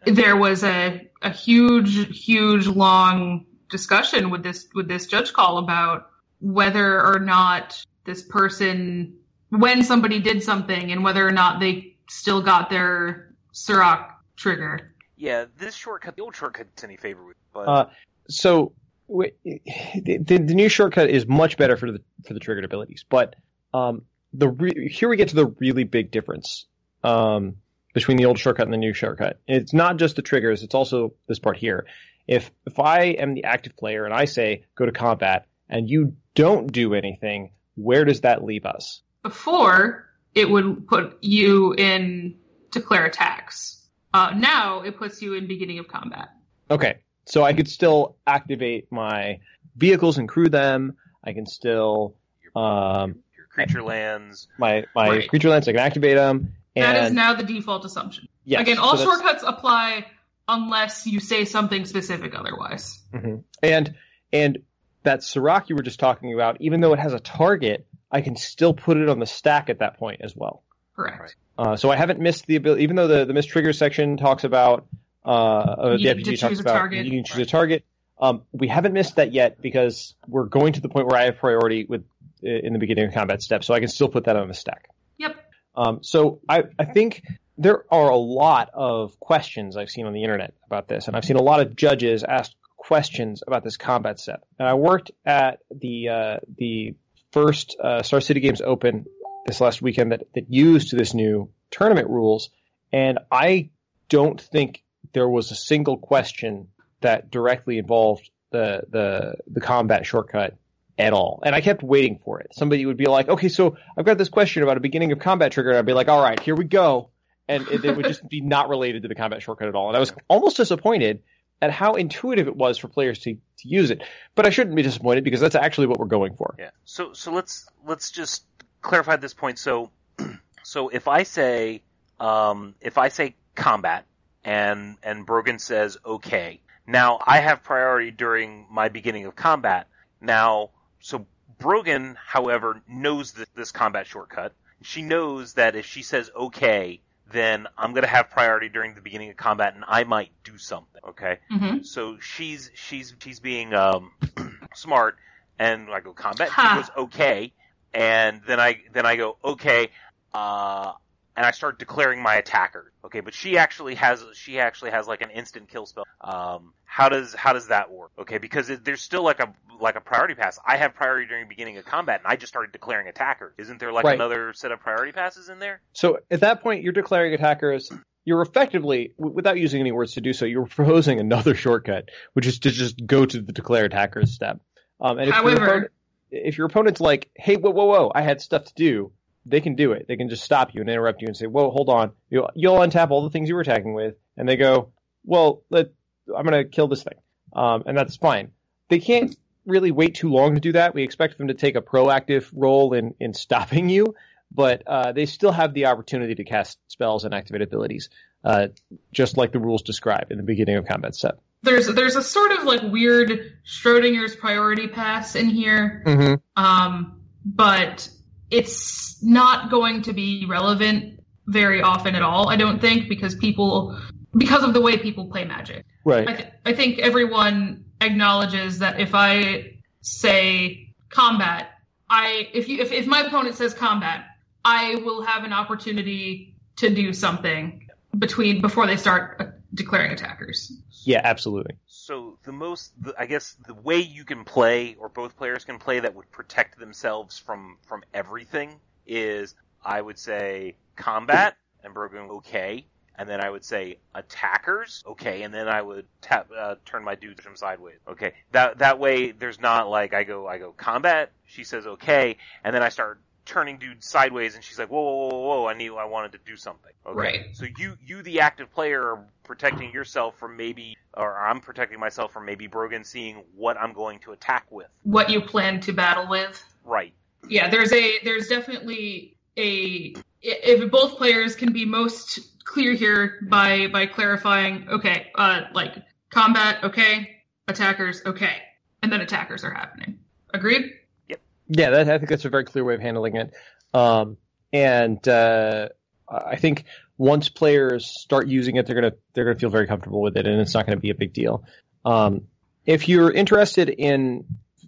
there 0.04 0.36
was 0.36 0.62
a 0.62 1.08
a 1.22 1.30
huge, 1.30 2.24
huge, 2.24 2.66
long 2.66 3.46
discussion 3.70 4.28
with 4.28 4.42
this 4.42 4.68
with 4.74 4.88
this 4.88 5.06
judge 5.06 5.32
call 5.32 5.56
about 5.56 6.10
whether 6.40 7.00
or 7.00 7.18
not 7.18 7.82
this 8.04 8.22
person, 8.22 9.16
when 9.48 9.82
somebody 9.82 10.20
did 10.20 10.42
something, 10.42 10.92
and 10.92 11.02
whether 11.02 11.26
or 11.26 11.32
not 11.32 11.60
they 11.60 11.93
still 12.08 12.42
got 12.42 12.70
their 12.70 13.34
Surrak 13.52 14.10
trigger. 14.36 14.94
Yeah, 15.16 15.46
this 15.56 15.74
shortcut, 15.74 16.16
the 16.16 16.22
old 16.22 16.34
shortcut's 16.34 16.82
any 16.84 16.96
favor 16.96 17.24
with, 17.24 17.36
but 17.52 17.68
Uh, 17.68 17.86
so 18.28 18.72
w- 19.08 19.32
the, 19.44 20.18
the, 20.18 20.38
the 20.38 20.54
new 20.54 20.68
shortcut 20.68 21.08
is 21.08 21.26
much 21.26 21.56
better 21.56 21.76
for 21.76 21.90
the 21.92 22.00
for 22.26 22.34
the 22.34 22.40
triggered 22.40 22.64
abilities, 22.64 23.04
but 23.08 23.36
um, 23.72 24.02
the 24.32 24.48
re- 24.48 24.88
here 24.88 25.08
we 25.08 25.16
get 25.16 25.28
to 25.28 25.36
the 25.36 25.46
really 25.60 25.84
big 25.84 26.10
difference 26.10 26.66
um, 27.04 27.56
between 27.92 28.16
the 28.16 28.24
old 28.26 28.38
shortcut 28.38 28.66
and 28.66 28.72
the 28.72 28.78
new 28.78 28.92
shortcut. 28.92 29.38
It's 29.46 29.72
not 29.72 29.98
just 29.98 30.16
the 30.16 30.22
triggers; 30.22 30.62
it's 30.62 30.74
also 30.74 31.14
this 31.28 31.38
part 31.38 31.56
here. 31.56 31.86
If 32.26 32.50
if 32.66 32.80
I 32.80 33.02
am 33.04 33.34
the 33.34 33.44
active 33.44 33.76
player 33.76 34.04
and 34.04 34.12
I 34.12 34.24
say 34.24 34.64
go 34.74 34.86
to 34.86 34.92
combat 34.92 35.46
and 35.68 35.88
you 35.88 36.16
don't 36.34 36.72
do 36.72 36.94
anything, 36.94 37.52
where 37.76 38.04
does 38.04 38.22
that 38.22 38.42
leave 38.42 38.66
us? 38.66 39.02
Before 39.22 40.08
it 40.34 40.50
would 40.50 40.86
put 40.86 41.18
you 41.22 41.72
in 41.74 42.36
declare 42.70 43.04
attacks. 43.06 43.80
Uh, 44.12 44.32
now 44.36 44.80
it 44.82 44.96
puts 44.96 45.22
you 45.22 45.34
in 45.34 45.46
beginning 45.46 45.78
of 45.78 45.88
combat. 45.88 46.28
Okay, 46.70 46.98
so 47.26 47.42
I 47.42 47.52
could 47.52 47.68
still 47.68 48.16
activate 48.26 48.90
my 48.90 49.40
vehicles 49.76 50.18
and 50.18 50.28
crew 50.28 50.48
them. 50.48 50.96
I 51.22 51.32
can 51.32 51.46
still 51.46 52.16
your, 52.42 52.62
um, 52.62 53.16
your 53.36 53.46
creature 53.48 53.82
lands. 53.82 54.48
my 54.58 54.84
my 54.94 55.08
Right. 55.08 55.28
creature 55.28 55.48
lands. 55.50 55.66
I 55.68 55.72
can 55.72 55.80
activate 55.80 56.16
them. 56.16 56.54
And 56.76 56.84
that 56.84 57.04
is 57.06 57.12
now 57.12 57.34
the 57.34 57.44
default 57.44 57.84
assumption. 57.84 58.28
yes, 58.44 58.60
Again, 58.62 58.78
all 58.78 58.96
so 58.96 59.04
shortcuts 59.04 59.44
apply 59.46 60.06
unless 60.48 61.06
you 61.06 61.20
say 61.20 61.44
something 61.44 61.84
specific 61.86 62.34
otherwise. 62.38 63.00
Mhm. 63.12 63.44
And 63.62 63.94
and 64.32 64.58
that 65.04 65.20
Surrak 65.20 65.68
you 65.68 65.76
were 65.76 65.82
just 65.82 66.00
talking 66.00 66.34
about, 66.34 66.60
even 66.60 66.80
though 66.80 66.92
it 66.92 66.98
has 66.98 67.12
a 67.12 67.20
target, 67.20 67.86
I 68.14 68.20
can 68.20 68.36
still 68.36 68.72
put 68.72 68.96
it 68.96 69.08
on 69.08 69.18
the 69.18 69.26
stack 69.26 69.68
at 69.68 69.80
that 69.80 69.98
point 69.98 70.20
as 70.22 70.36
well. 70.36 70.62
Correct. 70.94 71.34
Uh, 71.58 71.76
so 71.76 71.90
I 71.90 71.96
haven't 71.96 72.20
missed 72.20 72.46
the 72.46 72.54
ability, 72.54 72.84
even 72.84 72.94
though 72.94 73.08
the 73.08 73.24
the 73.24 73.34
miss 73.34 73.44
trigger 73.44 73.72
section 73.72 74.16
talks 74.16 74.44
about 74.44 74.86
uh, 75.24 75.28
uh 75.28 75.96
You 75.98 76.08
the 76.08 76.14
need 76.14 76.24
RPG 76.24 76.30
to 76.30 76.36
talks 76.36 76.50
choose 76.52 76.58
a 76.60 76.62
about 76.62 76.78
target. 76.78 77.04
you 77.04 77.10
can 77.10 77.24
choose 77.24 77.38
a 77.38 77.46
target. 77.46 77.84
Um, 78.20 78.42
we 78.52 78.68
haven't 78.68 78.92
missed 78.92 79.16
that 79.16 79.32
yet 79.32 79.60
because 79.60 80.14
we're 80.28 80.44
going 80.44 80.74
to 80.74 80.80
the 80.80 80.88
point 80.88 81.08
where 81.08 81.18
I 81.20 81.24
have 81.24 81.38
priority 81.38 81.86
with 81.88 82.04
in 82.40 82.72
the 82.72 82.78
beginning 82.78 83.06
of 83.06 83.14
combat 83.14 83.42
step, 83.42 83.64
so 83.64 83.74
I 83.74 83.80
can 83.80 83.88
still 83.88 84.08
put 84.08 84.24
that 84.24 84.36
on 84.36 84.46
the 84.46 84.54
stack. 84.54 84.90
Yep. 85.18 85.36
Um, 85.74 85.98
so 86.02 86.40
I, 86.48 86.64
I 86.78 86.84
think 86.84 87.24
there 87.58 87.84
are 87.90 88.10
a 88.10 88.16
lot 88.16 88.70
of 88.74 89.18
questions 89.18 89.76
I've 89.76 89.90
seen 89.90 90.06
on 90.06 90.12
the 90.12 90.22
internet 90.22 90.54
about 90.66 90.86
this, 90.86 91.08
and 91.08 91.16
I've 91.16 91.24
seen 91.24 91.36
a 91.36 91.42
lot 91.42 91.60
of 91.60 91.74
judges 91.74 92.22
ask 92.22 92.52
questions 92.76 93.42
about 93.46 93.64
this 93.64 93.76
combat 93.76 94.20
set. 94.20 94.40
And 94.58 94.68
I 94.68 94.74
worked 94.74 95.10
at 95.24 95.60
the 95.70 96.08
uh, 96.08 96.36
the 96.56 96.94
first 97.34 97.76
uh, 97.82 98.02
Star 98.02 98.20
City 98.20 98.40
Games 98.40 98.60
Open 98.60 99.06
this 99.44 99.60
last 99.60 99.82
weekend 99.82 100.12
that, 100.12 100.22
that 100.34 100.48
used 100.48 100.96
this 100.96 101.12
new 101.12 101.50
tournament 101.70 102.08
rules, 102.08 102.50
and 102.92 103.18
I 103.30 103.70
don't 104.08 104.40
think 104.40 104.82
there 105.12 105.28
was 105.28 105.50
a 105.50 105.56
single 105.56 105.98
question 105.98 106.68
that 107.00 107.30
directly 107.30 107.78
involved 107.78 108.30
the 108.50 108.84
the 108.88 109.34
the 109.48 109.60
combat 109.60 110.06
shortcut 110.06 110.56
at 110.96 111.12
all. 111.12 111.42
And 111.44 111.54
I 111.54 111.60
kept 111.60 111.82
waiting 111.82 112.20
for 112.24 112.40
it. 112.40 112.54
Somebody 112.54 112.86
would 112.86 112.96
be 112.96 113.06
like, 113.06 113.28
okay, 113.28 113.48
so 113.48 113.76
I've 113.98 114.04
got 114.04 114.16
this 114.16 114.28
question 114.28 114.62
about 114.62 114.76
a 114.76 114.80
beginning 114.80 115.10
of 115.10 115.18
combat 115.18 115.50
trigger. 115.50 115.70
And 115.70 115.78
I'd 115.78 115.86
be 115.86 115.92
like, 115.92 116.08
all 116.08 116.22
right, 116.22 116.38
here 116.38 116.54
we 116.54 116.64
go. 116.64 117.10
And 117.48 117.66
it, 117.68 117.84
it 117.84 117.96
would 117.96 118.06
just 118.06 118.26
be 118.28 118.40
not 118.40 118.68
related 118.68 119.02
to 119.02 119.08
the 119.08 119.16
combat 119.16 119.42
shortcut 119.42 119.68
at 119.68 119.74
all. 119.74 119.88
And 119.88 119.96
I 119.96 120.00
was 120.00 120.12
almost 120.28 120.56
disappointed 120.56 121.24
at 121.64 121.70
how 121.70 121.94
intuitive 121.94 122.46
it 122.46 122.54
was 122.54 122.76
for 122.76 122.88
players 122.88 123.20
to, 123.20 123.34
to 123.34 123.68
use 123.68 123.90
it. 123.90 124.02
But 124.34 124.46
I 124.46 124.50
shouldn't 124.50 124.76
be 124.76 124.82
disappointed 124.82 125.24
because 125.24 125.40
that's 125.40 125.54
actually 125.54 125.86
what 125.86 125.98
we're 125.98 126.06
going 126.06 126.36
for. 126.36 126.54
Yeah. 126.58 126.70
So 126.84 127.14
so 127.14 127.32
let's 127.32 127.66
let's 127.86 128.10
just 128.10 128.44
clarify 128.82 129.16
this 129.16 129.32
point. 129.32 129.58
So 129.58 129.90
so 130.62 130.90
if 130.90 131.08
I 131.08 131.22
say 131.22 131.82
um, 132.20 132.74
if 132.82 132.98
I 132.98 133.08
say 133.08 133.34
combat 133.54 134.04
and 134.44 134.98
and 135.02 135.24
Brogan 135.24 135.58
says 135.58 135.96
okay, 136.04 136.60
now 136.86 137.18
I 137.26 137.38
have 137.38 137.62
priority 137.62 138.10
during 138.10 138.66
my 138.70 138.90
beginning 138.90 139.24
of 139.24 139.34
combat. 139.34 139.88
Now 140.20 140.70
so 141.00 141.26
Brogan, 141.58 142.18
however, 142.22 142.82
knows 142.86 143.32
this, 143.32 143.46
this 143.54 143.72
combat 143.72 144.06
shortcut. 144.06 144.52
She 144.82 145.00
knows 145.00 145.54
that 145.54 145.76
if 145.76 145.86
she 145.86 146.02
says 146.02 146.30
okay, 146.36 147.00
then 147.30 147.66
I'm 147.78 147.92
going 147.92 148.02
to 148.02 148.08
have 148.08 148.30
priority 148.30 148.68
during 148.68 148.94
the 148.94 149.00
beginning 149.00 149.30
of 149.30 149.36
combat, 149.36 149.74
and 149.74 149.84
I 149.86 150.04
might 150.04 150.30
do 150.44 150.58
something. 150.58 151.00
Okay, 151.08 151.38
hmm 151.50 151.82
so 151.82 152.18
she's 152.20 152.70
she's 152.74 153.14
she's 153.18 153.40
being 153.40 153.74
um, 153.74 154.12
smart, 154.74 155.16
and 155.58 155.88
I 155.90 156.00
go 156.00 156.12
combat. 156.12 156.48
Ha. 156.50 156.68
She 156.68 156.80
goes 156.80 157.04
okay, 157.04 157.52
and 157.92 158.42
then 158.46 158.60
I 158.60 158.82
then 158.92 159.06
I 159.06 159.16
go 159.16 159.38
okay, 159.44 159.90
uh, 160.32 160.92
and 161.36 161.44
I 161.44 161.50
start 161.50 161.78
declaring 161.78 162.22
my 162.22 162.36
attacker. 162.36 162.92
Okay, 163.04 163.20
but 163.20 163.34
she 163.34 163.58
actually 163.58 163.94
has 163.96 164.24
she 164.34 164.58
actually 164.58 164.90
has 164.92 165.06
like 165.06 165.20
an 165.20 165.30
instant 165.30 165.68
kill 165.68 165.86
spell. 165.86 166.04
Um, 166.20 166.72
how 166.84 167.08
does 167.08 167.34
how 167.34 167.52
does 167.52 167.68
that 167.68 167.90
work? 167.90 168.12
Okay, 168.18 168.38
because 168.38 168.70
it, 168.70 168.84
there's 168.84 169.02
still 169.02 169.22
like 169.22 169.40
a 169.40 169.52
like 169.80 169.96
a 169.96 170.00
priority 170.00 170.34
pass. 170.34 170.58
I 170.66 170.76
have 170.76 170.94
priority 170.94 171.26
during 171.26 171.48
beginning 171.48 171.76
of 171.78 171.84
combat, 171.84 172.20
and 172.24 172.32
I 172.32 172.36
just 172.36 172.52
started 172.52 172.72
declaring 172.72 173.08
attacker. 173.08 173.54
Isn't 173.58 173.80
there 173.80 173.92
like 173.92 174.04
Right. 174.04 174.14
another 174.14 174.52
set 174.52 174.70
of 174.72 174.80
priority 174.80 175.12
passes 175.12 175.48
in 175.48 175.58
there? 175.58 175.80
So 175.92 176.18
at 176.30 176.40
that 176.40 176.62
point, 176.62 176.82
you're 176.82 176.92
declaring 176.92 177.34
attackers. 177.34 177.90
You're 178.26 178.40
effectively, 178.40 179.12
w- 179.18 179.34
without 179.34 179.58
using 179.58 179.80
any 179.80 179.92
words 179.92 180.14
to 180.14 180.22
do 180.22 180.32
so, 180.32 180.46
you're 180.46 180.64
proposing 180.66 181.20
another 181.20 181.54
shortcut, 181.54 182.08
which 182.32 182.46
is 182.46 182.60
to 182.60 182.70
just 182.70 183.04
go 183.04 183.26
to 183.26 183.42
the 183.42 183.52
declare 183.52 183.84
attackers 183.84 184.32
step. 184.32 184.60
Um, 185.00 185.18
and 185.18 185.28
if 185.28 185.34
your, 185.36 185.52
opponent, 185.62 185.90
if 186.30 186.56
your 186.56 186.66
opponent's 186.68 187.00
like, 187.00 187.28
"Hey, 187.34 187.56
whoa, 187.56 187.70
whoa, 187.70 187.84
whoa, 187.84 188.12
I 188.14 188.22
had 188.22 188.40
stuff 188.40 188.64
to 188.64 188.74
do," 188.74 189.12
they 189.46 189.60
can 189.60 189.74
do 189.74 189.92
it. 189.92 190.06
They 190.08 190.16
can 190.16 190.28
just 190.28 190.44
stop 190.44 190.74
you 190.74 190.80
and 190.80 190.90
interrupt 190.90 191.22
you 191.22 191.28
and 191.28 191.36
say, 191.36 191.46
"Whoa, 191.46 191.70
hold 191.70 191.88
on." 191.88 192.12
You'll, 192.30 192.50
you'll 192.54 192.78
untap 192.78 193.10
all 193.10 193.22
the 193.22 193.30
things 193.30 193.48
you 193.48 193.54
were 193.54 193.60
attacking 193.60 193.94
with, 193.94 194.14
and 194.36 194.48
they 194.48 194.56
go, 194.56 194.92
"Well, 195.24 195.62
let, 195.70 195.90
I'm 196.36 196.46
going 196.46 196.64
to 196.64 196.68
kill 196.68 196.88
this 196.88 197.02
thing," 197.02 197.18
um, 197.52 197.84
and 197.86 197.96
that's 197.96 198.16
fine. 198.16 198.50
They 198.88 198.98
can't 198.98 199.36
really 199.66 199.90
wait 199.90 200.14
too 200.14 200.30
long 200.30 200.54
to 200.54 200.60
do 200.60 200.72
that. 200.72 200.94
We 200.94 201.02
expect 201.02 201.38
them 201.38 201.48
to 201.48 201.54
take 201.54 201.76
a 201.76 201.82
proactive 201.82 202.50
role 202.52 202.92
in 202.92 203.14
in 203.20 203.34
stopping 203.34 203.88
you 203.88 204.14
but 204.54 204.82
uh, 204.86 205.12
they 205.12 205.26
still 205.26 205.52
have 205.52 205.74
the 205.74 205.86
opportunity 205.86 206.34
to 206.36 206.44
cast 206.44 206.78
spells 206.86 207.24
and 207.24 207.34
activate 207.34 207.62
abilities, 207.62 208.08
uh, 208.44 208.68
just 209.12 209.36
like 209.36 209.52
the 209.52 209.58
rules 209.58 209.82
describe 209.82 210.30
in 210.30 210.36
the 210.36 210.44
beginning 210.44 210.76
of 210.76 210.86
combat 210.86 211.14
set. 211.16 211.34
There's 211.62 211.88
there's 211.88 212.14
a 212.14 212.22
sort 212.22 212.52
of 212.52 212.64
like 212.64 212.82
weird 212.82 213.52
Schrodinger's 213.66 214.36
priority 214.36 214.86
pass 214.86 215.34
in 215.34 215.48
here, 215.48 216.02
Mm-hmm. 216.06 216.62
um, 216.62 217.22
but 217.44 218.08
it's 218.54 219.20
not 219.22 219.68
going 219.70 220.02
to 220.02 220.12
be 220.12 220.46
relevant 220.46 221.20
very 221.46 221.82
often 221.82 222.14
at 222.14 222.22
all. 222.22 222.48
I 222.48 222.56
don't 222.56 222.80
think 222.80 223.08
because 223.08 223.34
people 223.34 223.98
because 224.36 224.62
of 224.62 224.74
the 224.74 224.80
way 224.80 224.96
people 224.96 225.26
play 225.26 225.44
Magic. 225.44 225.84
Right. 226.04 226.28
I, 226.28 226.34
th- 226.34 226.48
I 226.64 226.72
think 226.72 226.98
everyone 226.98 227.84
acknowledges 228.00 228.78
that 228.78 229.00
if 229.00 229.14
I 229.14 229.78
say 230.00 230.94
combat, 231.08 231.70
I 232.08 232.48
if 232.52 232.68
you 232.68 232.80
if, 232.80 232.92
if 232.92 233.06
my 233.06 233.22
opponent 233.22 233.56
says 233.56 233.74
combat, 233.74 234.24
I 234.64 234.96
will 234.96 235.22
have 235.22 235.44
an 235.44 235.52
opportunity 235.52 236.54
to 236.76 236.94
do 236.94 237.12
something 237.12 237.88
between 238.18 238.60
before 238.60 238.86
they 238.86 238.96
start 238.96 239.60
declaring 239.74 240.12
attackers. 240.12 240.72
Yeah, 241.04 241.20
absolutely. 241.24 241.76
So 242.04 242.38
the 242.42 242.52
most, 242.52 242.92
the, 243.02 243.14
I 243.18 243.24
guess, 243.24 243.56
the 243.66 243.72
way 243.72 243.98
you 244.00 244.24
can 244.24 244.44
play, 244.44 244.94
or 244.98 245.08
both 245.08 245.38
players 245.38 245.64
can 245.64 245.78
play, 245.78 246.00
that 246.00 246.14
would 246.14 246.30
protect 246.30 246.78
themselves 246.78 247.38
from 247.38 247.78
from 247.86 248.04
everything 248.12 248.78
is, 249.06 249.54
I 249.82 250.02
would 250.02 250.18
say, 250.18 250.76
combat 250.96 251.56
and 251.82 251.94
Brogan 251.94 252.28
okay, 252.30 252.86
and 253.16 253.26
then 253.26 253.40
I 253.40 253.48
would 253.48 253.64
say 253.64 253.98
attackers 254.14 255.02
okay, 255.06 255.42
and 255.44 255.54
then 255.54 255.66
I 255.66 255.80
would 255.80 256.06
tap 256.20 256.50
uh, 256.54 256.74
turn 256.84 257.04
my 257.04 257.14
dude 257.14 257.40
from 257.40 257.56
sideways 257.56 258.00
okay. 258.06 258.34
That 258.52 258.78
that 258.78 258.98
way, 258.98 259.30
there's 259.32 259.60
not 259.60 259.88
like 259.88 260.12
I 260.12 260.24
go 260.24 260.46
I 260.46 260.58
go 260.58 260.72
combat, 260.72 261.32
she 261.46 261.64
says 261.64 261.86
okay, 261.86 262.36
and 262.64 262.74
then 262.74 262.82
I 262.82 262.90
start 262.90 263.22
turning 263.46 263.78
dude 263.78 264.04
sideways, 264.04 264.56
and 264.56 264.62
she's 264.62 264.78
like 264.78 264.90
whoa 264.90 265.02
whoa 265.02 265.28
whoa 265.28 265.38
whoa, 265.38 265.66
I 265.68 265.74
knew 265.74 265.96
I 265.96 266.04
wanted 266.04 266.32
to 266.32 266.38
do 266.44 266.56
something. 266.56 266.92
Okay. 267.06 267.18
Right. 267.18 267.40
So 267.52 267.64
you 267.78 267.96
you 268.04 268.22
the 268.22 268.40
active 268.40 268.70
player 268.74 269.02
are 269.02 269.24
protecting 269.44 269.92
yourself 269.92 270.36
from 270.38 270.56
maybe, 270.56 270.96
or 271.16 271.36
I'm 271.38 271.60
protecting 271.60 272.00
myself 272.00 272.32
from 272.32 272.46
maybe 272.46 272.66
Brogan 272.66 273.04
seeing 273.04 273.44
what 273.54 273.76
I'm 273.78 273.92
going 273.92 274.18
to 274.20 274.32
attack 274.32 274.66
with. 274.70 274.88
What 275.02 275.30
you 275.30 275.40
plan 275.40 275.80
to 275.80 275.92
battle 275.92 276.28
with. 276.28 276.64
Right. 276.84 277.12
Yeah, 277.48 277.68
there's 277.68 277.92
a 277.92 278.18
there's 278.24 278.48
definitely 278.48 279.36
a 279.56 280.14
if 280.42 280.90
both 280.90 281.16
players 281.16 281.54
can 281.54 281.72
be 281.72 281.84
most 281.84 282.40
clear 282.64 282.94
here 282.94 283.38
by 283.48 283.86
by 283.88 284.06
clarifying 284.06 284.88
okay, 284.88 285.30
uh 285.34 285.62
like 285.72 285.94
combat 286.30 286.82
okay, 286.82 287.42
attackers 287.68 288.22
okay, 288.26 288.56
and 289.02 289.12
then 289.12 289.20
attackers 289.20 289.62
are 289.62 289.72
happening. 289.72 290.18
Agreed? 290.52 290.92
Yep. 291.28 291.40
Yeah, 291.68 291.90
that, 291.90 292.08
I 292.08 292.18
think 292.18 292.30
that's 292.30 292.44
a 292.44 292.48
very 292.48 292.64
clear 292.64 292.84
way 292.84 292.94
of 292.94 293.00
handling 293.00 293.36
it. 293.36 293.52
Um, 293.92 294.38
and 294.72 295.26
uh, 295.28 295.88
I 296.28 296.56
think 296.56 296.84
once 297.16 297.48
players 297.48 298.06
start 298.06 298.48
using 298.48 298.76
it, 298.76 298.86
they're 298.86 298.94
gonna 298.94 299.14
they're 299.32 299.44
gonna 299.44 299.58
feel 299.58 299.70
very 299.70 299.86
comfortable 299.86 300.20
with 300.20 300.36
it, 300.36 300.46
and 300.46 300.60
it's 300.60 300.74
not 300.74 300.86
gonna 300.86 301.00
be 301.00 301.10
a 301.10 301.14
big 301.14 301.32
deal. 301.32 301.64
Um, 302.04 302.48
if 302.86 303.08
you're 303.08 303.30
interested 303.30 303.88
in 303.88 304.44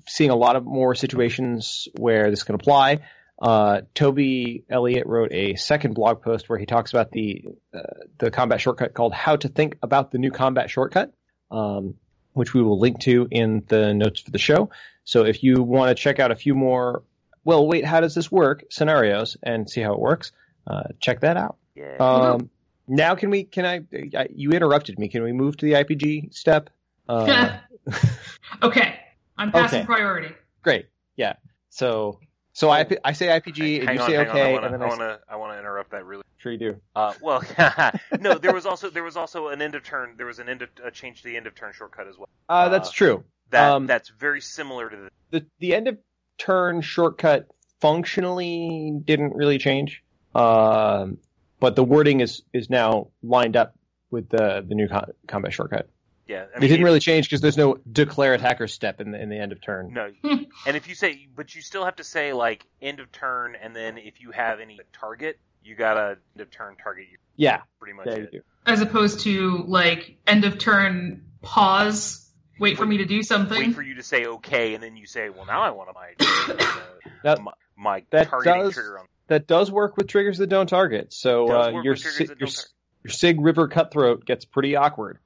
seeing 0.06 0.30
a 0.30 0.36
lot 0.36 0.56
of 0.56 0.64
more 0.64 0.94
situations 0.94 1.88
where 1.96 2.30
this 2.30 2.42
can 2.42 2.54
apply, 2.54 3.00
uh, 3.40 3.82
Toby 3.94 4.64
Elliott 4.68 5.06
wrote 5.06 5.32
a 5.32 5.56
second 5.56 5.94
blog 5.94 6.22
post 6.22 6.48
where 6.48 6.58
he 6.58 6.66
talks 6.66 6.92
about 6.92 7.10
the 7.10 7.44
uh, 7.74 7.80
the 8.18 8.30
combat 8.30 8.60
shortcut 8.60 8.94
called 8.94 9.12
"How 9.12 9.36
to 9.36 9.48
Think 9.48 9.78
About 9.82 10.10
the 10.10 10.18
New 10.18 10.30
Combat 10.30 10.70
Shortcut," 10.70 11.12
um, 11.50 11.94
which 12.32 12.54
we 12.54 12.62
will 12.62 12.78
link 12.78 13.00
to 13.00 13.28
in 13.30 13.62
the 13.68 13.94
notes 13.94 14.20
for 14.20 14.30
the 14.30 14.38
show. 14.38 14.70
So 15.04 15.24
if 15.24 15.42
you 15.42 15.62
want 15.62 15.96
to 15.96 16.02
check 16.02 16.18
out 16.18 16.32
a 16.32 16.36
few 16.36 16.54
more, 16.54 17.04
well, 17.44 17.66
wait, 17.66 17.84
how 17.84 18.00
does 18.00 18.14
this 18.14 18.32
work? 18.32 18.64
Scenarios 18.70 19.36
and 19.42 19.68
see 19.68 19.80
how 19.80 19.92
it 19.92 20.00
works. 20.00 20.32
Uh, 20.66 20.88
check 20.98 21.20
that 21.20 21.36
out. 21.36 21.56
Yeah. 21.76 21.96
Um, 21.98 22.50
now 22.88 23.14
can 23.14 23.30
we? 23.30 23.44
Can 23.44 23.64
I, 23.66 23.80
I? 24.16 24.28
You 24.34 24.50
interrupted 24.52 24.98
me. 24.98 25.08
Can 25.08 25.22
we 25.22 25.32
move 25.32 25.56
to 25.58 25.66
the 25.66 25.72
IPG 25.72 26.34
step? 26.34 26.70
Uh, 27.08 27.58
okay. 28.62 28.98
I'm 29.38 29.52
passing 29.52 29.80
Okay. 29.80 29.86
priority. 29.86 30.34
great. 30.62 30.86
Yeah. 31.16 31.34
So 31.68 32.20
so 32.52 32.70
I 32.70 32.86
I 33.04 33.12
say 33.12 33.26
IPG 33.28 33.80
and 33.80 33.88
hang 33.88 33.96
you 33.96 34.02
on, 34.02 34.08
say 34.08 34.18
okay, 34.18 34.56
on. 34.56 34.62
I 34.64 34.66
and 34.66 34.74
then 34.74 34.82
I 34.82 34.86
want 34.86 35.00
I 35.02 35.06
to 35.08 35.20
I 35.28 35.36
want 35.36 35.52
to 35.52 35.58
interrupt 35.58 35.90
that 35.90 36.04
really. 36.06 36.22
sure 36.38 36.52
you 36.52 36.58
do. 36.58 36.76
Uh, 36.94 37.12
well, 37.20 37.42
no, 38.20 38.38
there 38.38 38.54
was 38.54 38.64
also 38.66 38.88
there 38.88 39.02
was 39.04 39.16
also 39.16 39.48
an 39.48 39.60
end 39.60 39.74
of 39.74 39.82
turn. 39.84 40.14
There 40.16 40.26
was 40.26 40.38
an 40.38 40.48
end 40.48 40.62
of 40.62 40.70
a 40.82 40.90
change 40.90 41.18
to 41.22 41.28
the 41.28 41.36
end 41.36 41.46
of 41.46 41.54
turn 41.54 41.72
shortcut 41.74 42.08
as 42.08 42.16
well. 42.16 42.28
Uh, 42.48 42.68
that's 42.70 42.88
Uh, 42.88 42.92
true. 42.92 43.24
That 43.50 43.72
Um, 43.72 43.86
that's 43.86 44.08
very 44.08 44.40
similar 44.40 44.88
to 44.88 44.96
the. 44.96 45.10
the 45.40 45.46
the 45.60 45.74
end 45.74 45.88
of 45.88 45.98
turn 46.38 46.80
shortcut 46.80 47.46
functionally 47.80 48.92
didn't 49.04 49.34
really 49.34 49.58
change, 49.58 50.02
um, 50.34 51.18
but 51.60 51.76
the 51.76 51.84
wording 51.84 52.20
is 52.20 52.42
is 52.52 52.68
now 52.70 53.08
lined 53.22 53.56
up 53.56 53.74
with 54.10 54.28
the 54.28 54.64
the 54.66 54.74
new 54.74 54.88
com- 54.88 55.10
combat 55.26 55.52
shortcut. 55.52 55.88
Yeah, 56.28 56.46
I 56.52 56.56
it 56.56 56.60
mean, 56.60 56.70
didn't 56.70 56.84
really 56.84 56.98
change 56.98 57.26
because 57.28 57.40
there's 57.40 57.56
no 57.56 57.78
declare 57.92 58.34
attacker 58.34 58.66
step 58.66 59.00
in 59.00 59.12
the 59.12 59.20
in 59.22 59.28
the 59.28 59.36
end 59.38 59.52
of 59.52 59.60
turn. 59.60 59.92
No, 59.92 60.10
and 60.24 60.76
if 60.76 60.88
you 60.88 60.94
say, 60.96 61.28
but 61.36 61.54
you 61.54 61.62
still 61.62 61.84
have 61.84 61.96
to 61.96 62.04
say 62.04 62.32
like 62.32 62.66
end 62.82 62.98
of 63.00 63.12
turn, 63.12 63.54
and 63.60 63.74
then 63.76 63.96
if 63.98 64.20
you 64.20 64.32
have 64.32 64.58
any 64.58 64.80
target, 64.92 65.38
you 65.62 65.76
gotta 65.76 66.18
end 66.34 66.40
of 66.40 66.50
turn 66.50 66.74
target. 66.82 67.06
You 67.12 67.18
Yeah, 67.36 67.60
pretty 67.78 67.92
much 67.94 68.06
yeah, 68.08 68.16
you 68.16 68.28
do. 68.32 68.40
As 68.66 68.80
opposed 68.80 69.20
to 69.20 69.64
like 69.68 70.16
end 70.26 70.44
of 70.44 70.58
turn 70.58 71.26
pause, 71.42 72.28
wait 72.58 72.76
for 72.76 72.84
me 72.86 72.96
to 72.98 73.04
do 73.04 73.22
something. 73.22 73.56
Wait 73.68 73.74
for 73.76 73.82
you 73.82 73.94
to 73.94 74.02
say 74.02 74.26
okay, 74.26 74.74
and 74.74 74.82
then 74.82 74.96
you 74.96 75.06
say, 75.06 75.28
well, 75.30 75.46
now 75.46 75.62
I 75.62 75.70
want 75.70 75.90
to 75.90 75.94
my 75.94 76.72
That- 77.22 77.40
my, 77.40 77.52
my 77.76 78.02
that 78.10 78.28
targeting 78.28 78.62
does- 78.62 78.74
trigger 78.74 78.98
on. 78.98 79.06
That 79.28 79.46
does 79.46 79.70
work 79.70 79.96
with 79.96 80.06
triggers 80.06 80.38
that 80.38 80.48
don't 80.48 80.68
target. 80.68 81.12
So 81.12 81.48
uh, 81.50 81.80
your 81.82 81.96
si- 81.96 82.24
your, 82.24 82.36
don't 82.36 82.66
your 83.04 83.12
Sygg 83.12 83.36
River 83.40 83.68
Cutthroat 83.68 84.24
gets 84.24 84.44
pretty 84.44 84.76
awkward, 84.76 85.18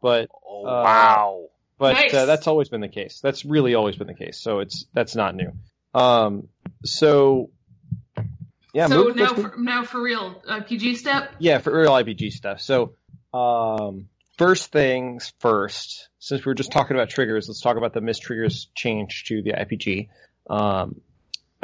but 0.00 0.28
Oh 0.46 0.64
uh, 0.66 0.82
wow! 0.82 1.46
but 1.78 1.92
Nice. 1.94 2.14
uh, 2.14 2.26
that's 2.26 2.46
always 2.46 2.68
been 2.68 2.80
the 2.80 2.88
case. 2.88 3.20
That's 3.22 3.44
really 3.44 3.74
always 3.74 3.96
been 3.96 4.06
the 4.06 4.14
case. 4.14 4.38
So 4.40 4.60
it's 4.60 4.86
that's 4.94 5.14
not 5.14 5.34
new. 5.34 5.52
Um, 5.94 6.48
so 6.84 7.50
yeah, 8.72 8.86
so 8.86 9.04
move- 9.04 9.16
now 9.16 9.34
for, 9.34 9.54
now 9.58 9.84
for 9.84 10.00
real, 10.02 10.42
uh, 10.48 10.60
PG 10.62 10.96
step. 10.96 11.30
yeah, 11.38 11.58
for 11.58 11.78
real 11.78 11.92
IPG 11.92 12.32
stuff. 12.32 12.60
So 12.60 12.94
um, 13.32 14.08
first 14.38 14.72
things 14.72 15.32
first. 15.38 16.08
Since 16.18 16.44
we 16.44 16.50
were 16.50 16.54
just 16.54 16.72
talking 16.72 16.96
about 16.96 17.10
triggers, 17.10 17.48
let's 17.48 17.60
talk 17.60 17.76
about 17.76 17.92
the 17.92 18.00
missed 18.00 18.22
triggers 18.22 18.68
change 18.74 19.24
to 19.26 19.42
the 19.42 19.52
IPG. 19.52 20.08
Um, 20.48 21.00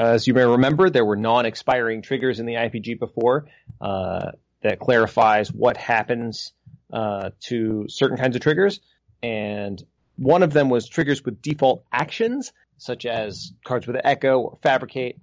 as 0.01 0.27
you 0.27 0.35
may 0.35 0.45
remember, 0.45 0.89
there 0.89 1.05
were 1.05 1.17
non-expiring 1.17 2.03
triggers 2.03 2.41
in 2.41 2.47
the 2.47 2.55
IPG 2.55 2.99
before 2.99 3.47
uh, 3.81 4.33
that 4.63 4.79
clarifies 4.79 5.53
what 5.53 5.77
happens 5.77 6.53
uh, 6.93 7.31
to 7.41 7.87
certain 7.89 8.17
kinds 8.17 8.35
of 8.35 8.43
triggers, 8.43 8.81
and 9.23 9.83
one 10.17 10.43
of 10.43 10.53
them 10.53 10.71
was 10.71 10.89
triggers 10.89 11.25
with 11.25 11.43
default 11.43 11.85
actions, 11.93 12.53
such 12.79 13.05
as 13.05 13.53
cards 13.65 13.87
with 13.87 13.97
echo 14.03 14.41
or 14.41 14.59
fabricate, 14.63 15.19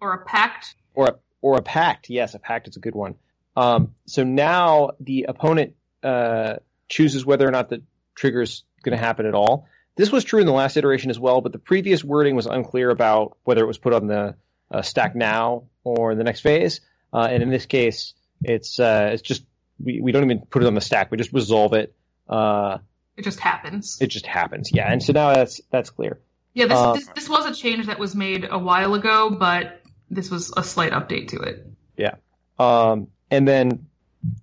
or 0.00 0.12
a 0.14 0.24
pact. 0.24 0.74
or 0.94 1.06
a, 1.06 1.14
or 1.40 1.56
a 1.56 1.62
pact. 1.62 2.10
Yes, 2.10 2.34
a 2.34 2.38
pact 2.38 2.68
is 2.68 2.76
a 2.76 2.80
good 2.80 2.94
one. 2.94 3.14
Um, 3.56 3.94
so 4.06 4.24
now 4.24 4.90
the 5.00 5.26
opponent 5.28 5.74
uh, 6.02 6.56
chooses 6.88 7.24
whether 7.24 7.46
or 7.46 7.52
not 7.52 7.68
the 7.68 7.82
trigger's 8.14 8.64
going 8.82 8.96
to 8.96 9.02
happen 9.02 9.26
at 9.26 9.34
all. 9.34 9.68
This 9.96 10.12
was 10.12 10.24
true 10.24 10.40
in 10.40 10.46
the 10.46 10.52
last 10.52 10.76
iteration 10.76 11.10
as 11.10 11.18
well, 11.18 11.40
but 11.40 11.52
the 11.52 11.58
previous 11.58 12.04
wording 12.04 12.36
was 12.36 12.46
unclear 12.46 12.90
about 12.90 13.36
whether 13.44 13.62
it 13.62 13.66
was 13.66 13.78
put 13.78 13.92
on 13.92 14.06
the 14.06 14.34
uh, 14.70 14.82
stack 14.82 15.14
now 15.16 15.64
or 15.84 16.12
in 16.12 16.18
the 16.18 16.24
next 16.24 16.40
phase. 16.42 16.80
Uh, 17.12 17.28
and 17.30 17.42
in 17.42 17.50
this 17.50 17.66
case, 17.66 18.14
it's 18.42 18.78
uh, 18.78 19.10
it's 19.12 19.22
just 19.22 19.44
we, 19.82 20.00
we 20.00 20.12
don't 20.12 20.24
even 20.24 20.40
put 20.40 20.62
it 20.62 20.66
on 20.66 20.74
the 20.74 20.80
stack. 20.80 21.10
We 21.10 21.16
just 21.16 21.32
resolve 21.32 21.72
it. 21.72 21.94
Uh, 22.28 22.78
It 23.16 23.22
just 23.24 23.40
happens. 23.40 23.98
it 24.00 24.08
just 24.08 24.26
happens. 24.26 24.70
Yeah, 24.72 24.90
and 24.92 25.02
so 25.02 25.12
now 25.12 25.32
that's 25.32 25.60
that's 25.70 25.90
clear. 25.90 26.20
yeah, 26.52 26.66
this, 26.66 27.04
this 27.04 27.14
this 27.14 27.28
was 27.28 27.46
a 27.46 27.54
change 27.54 27.86
that 27.86 27.98
was 27.98 28.14
made 28.14 28.46
a 28.50 28.58
while 28.58 28.92
ago, 28.94 29.30
but 29.30 29.80
this 30.10 30.30
was 30.30 30.52
a 30.56 30.62
slight 30.62 30.92
update 30.92 31.28
to 31.28 31.38
it. 31.40 31.66
Yeah, 31.96 32.16
um, 32.58 33.08
and 33.30 33.48
then 33.48 33.86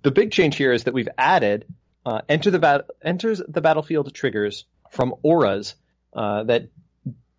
the 0.02 0.10
big 0.12 0.32
change 0.32 0.56
here 0.56 0.72
is 0.74 0.86
that 0.86 0.94
we've 0.96 1.10
added 1.18 1.66
uh, 2.06 2.22
enter 2.28 2.50
the 2.50 2.60
bat- 2.60 2.90
enters 3.04 3.40
the 3.48 3.62
battlefield 3.62 4.12
triggers 4.16 4.66
from 4.94 5.14
auras 5.24 5.76
uh, 6.14 6.44
that 6.44 6.68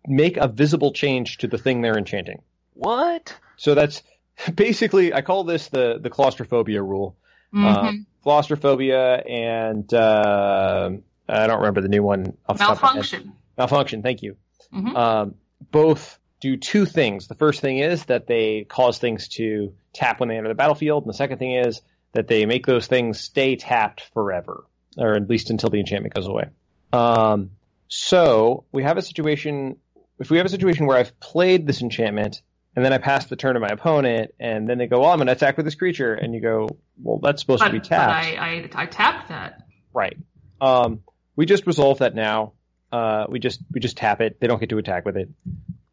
make 0.07 0.37
a 0.37 0.47
visible 0.47 0.91
change 0.91 1.37
to 1.39 1.47
the 1.47 1.57
thing 1.57 1.81
they're 1.81 1.97
enchanting. 1.97 2.41
What? 2.73 3.33
So 3.57 3.73
that's 3.75 4.03
basically 4.53 5.13
I 5.13 5.21
call 5.21 5.43
this 5.45 5.69
the 5.69 5.97
the 5.99 6.09
claustrophobia 6.09 6.81
rule. 6.83 7.15
Uh, 7.53 7.57
Mhm. 7.91 8.05
claustrophobia 8.21 9.15
and 9.23 9.91
uh, 9.93 10.89
I 11.29 11.47
don't 11.47 11.57
remember 11.59 11.81
the 11.81 11.87
new 11.87 12.03
one. 12.03 12.35
Off 12.47 12.57
the 12.57 12.63
top 12.65 12.75
of 12.77 12.81
my 12.81 12.87
head. 12.89 12.95
Malfunction. 12.95 13.33
Malfunction. 13.57 14.01
Thank 14.03 14.23
you. 14.23 14.35
Mhm. 14.73 14.95
Um, 14.95 15.35
both 15.71 16.19
do 16.41 16.57
two 16.57 16.85
things. 16.85 17.27
The 17.27 17.35
first 17.35 17.61
thing 17.61 17.77
is 17.79 18.05
that 18.05 18.27
they 18.27 18.65
cause 18.67 18.97
things 18.97 19.29
to 19.29 19.73
tap 19.93 20.19
when 20.19 20.27
they 20.27 20.37
enter 20.37 20.49
the 20.49 20.55
battlefield, 20.55 21.03
and 21.03 21.09
the 21.09 21.17
second 21.17 21.37
thing 21.37 21.53
is 21.53 21.81
that 22.11 22.27
they 22.27 22.45
make 22.45 22.65
those 22.65 22.87
things 22.87 23.19
stay 23.21 23.55
tapped 23.55 24.01
forever, 24.13 24.65
or 24.97 25.15
at 25.15 25.29
least 25.29 25.49
until 25.49 25.69
the 25.69 25.79
enchantment 25.79 26.13
goes 26.13 26.27
away. 26.27 26.49
Um, 26.93 27.51
so 27.87 28.65
we 28.71 28.83
have 28.83 28.97
a 28.97 29.01
situation. 29.01 29.77
If 30.19 30.29
we 30.29 30.37
have 30.37 30.45
a 30.45 30.49
situation 30.49 30.85
where 30.85 30.97
I've 30.97 31.19
played 31.19 31.67
this 31.67 31.81
enchantment 31.81 32.41
and 32.75 32.83
then 32.83 32.93
I 32.93 32.97
pass 32.97 33.25
the 33.25 33.35
turn 33.35 33.53
to 33.53 33.59
my 33.59 33.67
opponent, 33.67 34.33
and 34.39 34.67
then 34.67 34.77
they 34.77 34.87
go, 34.87 35.01
"Well, 35.01 35.09
I'm 35.09 35.17
going 35.17 35.27
to 35.27 35.33
attack 35.33 35.57
with 35.57 35.65
this 35.65 35.75
creature," 35.75 36.13
and 36.13 36.33
you 36.33 36.41
go, 36.41 36.67
"Well, 37.01 37.19
that's 37.21 37.41
supposed 37.41 37.61
But, 37.61 37.67
to 37.67 37.73
be 37.73 37.79
but 37.79 37.87
tapped." 37.87 38.25
I, 38.27 38.69
I 38.75 38.83
I 38.83 38.85
tapped 38.85 39.29
that. 39.29 39.65
Right. 39.93 40.17
Um, 40.59 41.01
we 41.35 41.45
just 41.45 41.67
resolve 41.67 41.99
that 41.99 42.15
now. 42.15 42.53
Uh, 42.91 43.25
we 43.29 43.39
just 43.39 43.61
we 43.71 43.79
just 43.79 43.97
tap 43.97 44.21
it. 44.21 44.39
They 44.39 44.47
don't 44.47 44.59
get 44.59 44.69
to 44.69 44.77
attack 44.77 45.05
with 45.05 45.17
it. 45.17 45.29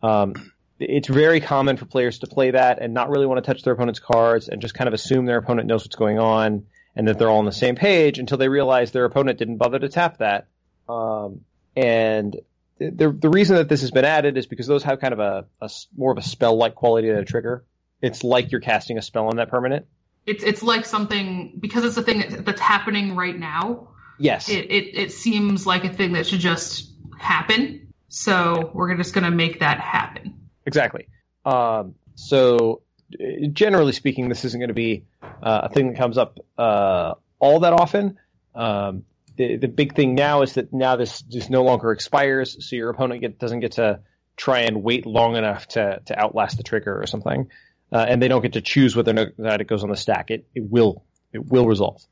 Um, 0.03 0.35
it's 0.79 1.09
very 1.09 1.41
common 1.41 1.77
for 1.77 1.85
players 1.85 2.21
to 2.21 2.27
play 2.27 2.51
that 2.51 2.81
and 2.81 2.93
not 2.95 3.11
really 3.11 3.27
want 3.27 3.43
to 3.43 3.49
touch 3.49 3.63
their 3.63 3.75
opponent's 3.75 4.01
cards 4.01 4.49
and 4.49 4.61
just 4.61 4.75
kind 4.75 4.89
of 4.89 4.95
assume 4.95 5.27
their 5.27 5.39
opponent 5.39 5.69
knows 5.69 5.85
what's 5.85 5.97
going 5.97 6.19
on 6.19 6.67
and 6.97 7.09
that 7.09 7.19
they're 7.19 7.31
all 7.31 7.39
on 7.39 7.45
the 7.45 7.53
same 7.53 7.77
page 7.77 8.19
until 8.19 8.39
they 8.39 8.49
realize 8.49 8.91
their 8.91 9.05
opponent 9.05 9.39
didn't 9.39 9.57
bother 9.57 9.79
to 9.79 9.89
tap 9.89 10.19
that. 10.19 10.49
Um, 10.89 11.41
and 11.77 12.37
the 12.79 13.11
the 13.11 13.31
reason 13.31 13.57
that 13.57 13.69
this 13.69 13.81
has 13.83 13.91
been 13.91 14.05
added 14.05 14.37
is 14.37 14.47
because 14.47 14.67
those 14.67 14.83
have 14.83 15.01
kind 15.01 15.13
of 15.13 15.21
a, 15.21 15.47
a 15.61 15.71
more 15.97 16.13
of 16.13 16.19
a 16.19 16.23
spell 16.23 16.57
like 16.57 16.75
quality 16.75 17.09
to 17.09 17.15
the 17.17 17.25
trigger. 17.25 17.65
It's 18.01 18.25
like 18.25 18.51
you're 18.51 18.61
casting 18.61 18.99
a 18.99 19.03
spell 19.03 19.29
on 19.29 19.37
that 19.37 19.49
permanent. 19.49 19.87
It's 20.27 20.43
it's 20.43 20.63
like 20.63 20.85
something 20.85 21.59
because 21.59 21.85
it's 21.85 21.97
a 21.97 22.03
thing 22.03 22.19
that, 22.21 22.45
that's 22.45 22.61
happening 22.61 23.17
right 23.17 23.39
now. 23.39 23.89
Yes. 24.19 24.49
It, 24.49 24.71
it 24.71 24.95
it 24.95 25.13
seems 25.13 25.67
like 25.67 25.85
a 25.85 25.93
thing 25.93 26.13
that 26.13 26.27
should 26.27 26.41
just 26.41 26.91
happen. 27.19 27.93
So 28.09 28.71
we're 28.75 28.95
just 28.97 29.15
gonna 29.15 29.31
make 29.31 29.61
that 29.61 29.81
happen. 29.81 30.49
Exactly. 30.67 31.09
Um, 31.45 31.95
so, 32.15 32.83
uh, 33.21 33.47
generally 33.53 33.93
speaking, 33.93 34.29
this 34.29 34.45
isn't 34.45 34.61
going 34.61 34.69
to 34.69 34.75
be 34.75 35.05
uh, 35.23 35.63
a 35.65 35.69
thing 35.69 35.89
that 35.89 35.97
comes 35.97 36.19
up 36.19 36.39
uh, 36.57 37.15
all 37.39 37.61
that 37.61 37.73
often. 37.73 38.19
Um, 38.55 39.05
the, 39.37 39.57
the 39.57 39.69
big 39.69 39.95
thing 39.95 40.15
now 40.15 40.43
is 40.43 40.55
that 40.55 40.73
now 40.73 40.97
this 40.97 41.23
just 41.23 41.51
no 41.51 41.63
longer 41.63 41.93
expires, 41.93 42.69
so 42.69 42.77
your 42.77 42.91
opponent 42.91 43.21
get, 43.21 43.39
doesn't 43.39 43.61
get 43.61 43.73
to 43.73 44.01
try 44.37 44.61
and 44.61 44.83
wait 44.83 45.07
long 45.07 45.37
enough 45.37 45.69
to, 45.69 46.01
to 46.07 46.19
outlast 46.19 46.57
the 46.57 46.63
trigger 46.63 47.01
or 47.01 47.07
something, 47.07 47.51
uh, 47.93 48.05
and 48.09 48.23
they 48.23 48.29
don't 48.29 48.43
get 48.43 48.55
to 48.55 48.61
choose 48.61 48.97
whether 48.97 49.13
or 49.17 49.33
not 49.39 49.61
it 49.61 49.67
goes 49.67 49.83
on 49.83 49.91
the 49.91 49.97
stack. 49.97 50.31
It 50.31 50.47
it 50.55 50.65
will 50.69 51.05
it 51.33 51.45
will 51.45 51.67
resolve. 51.67 52.03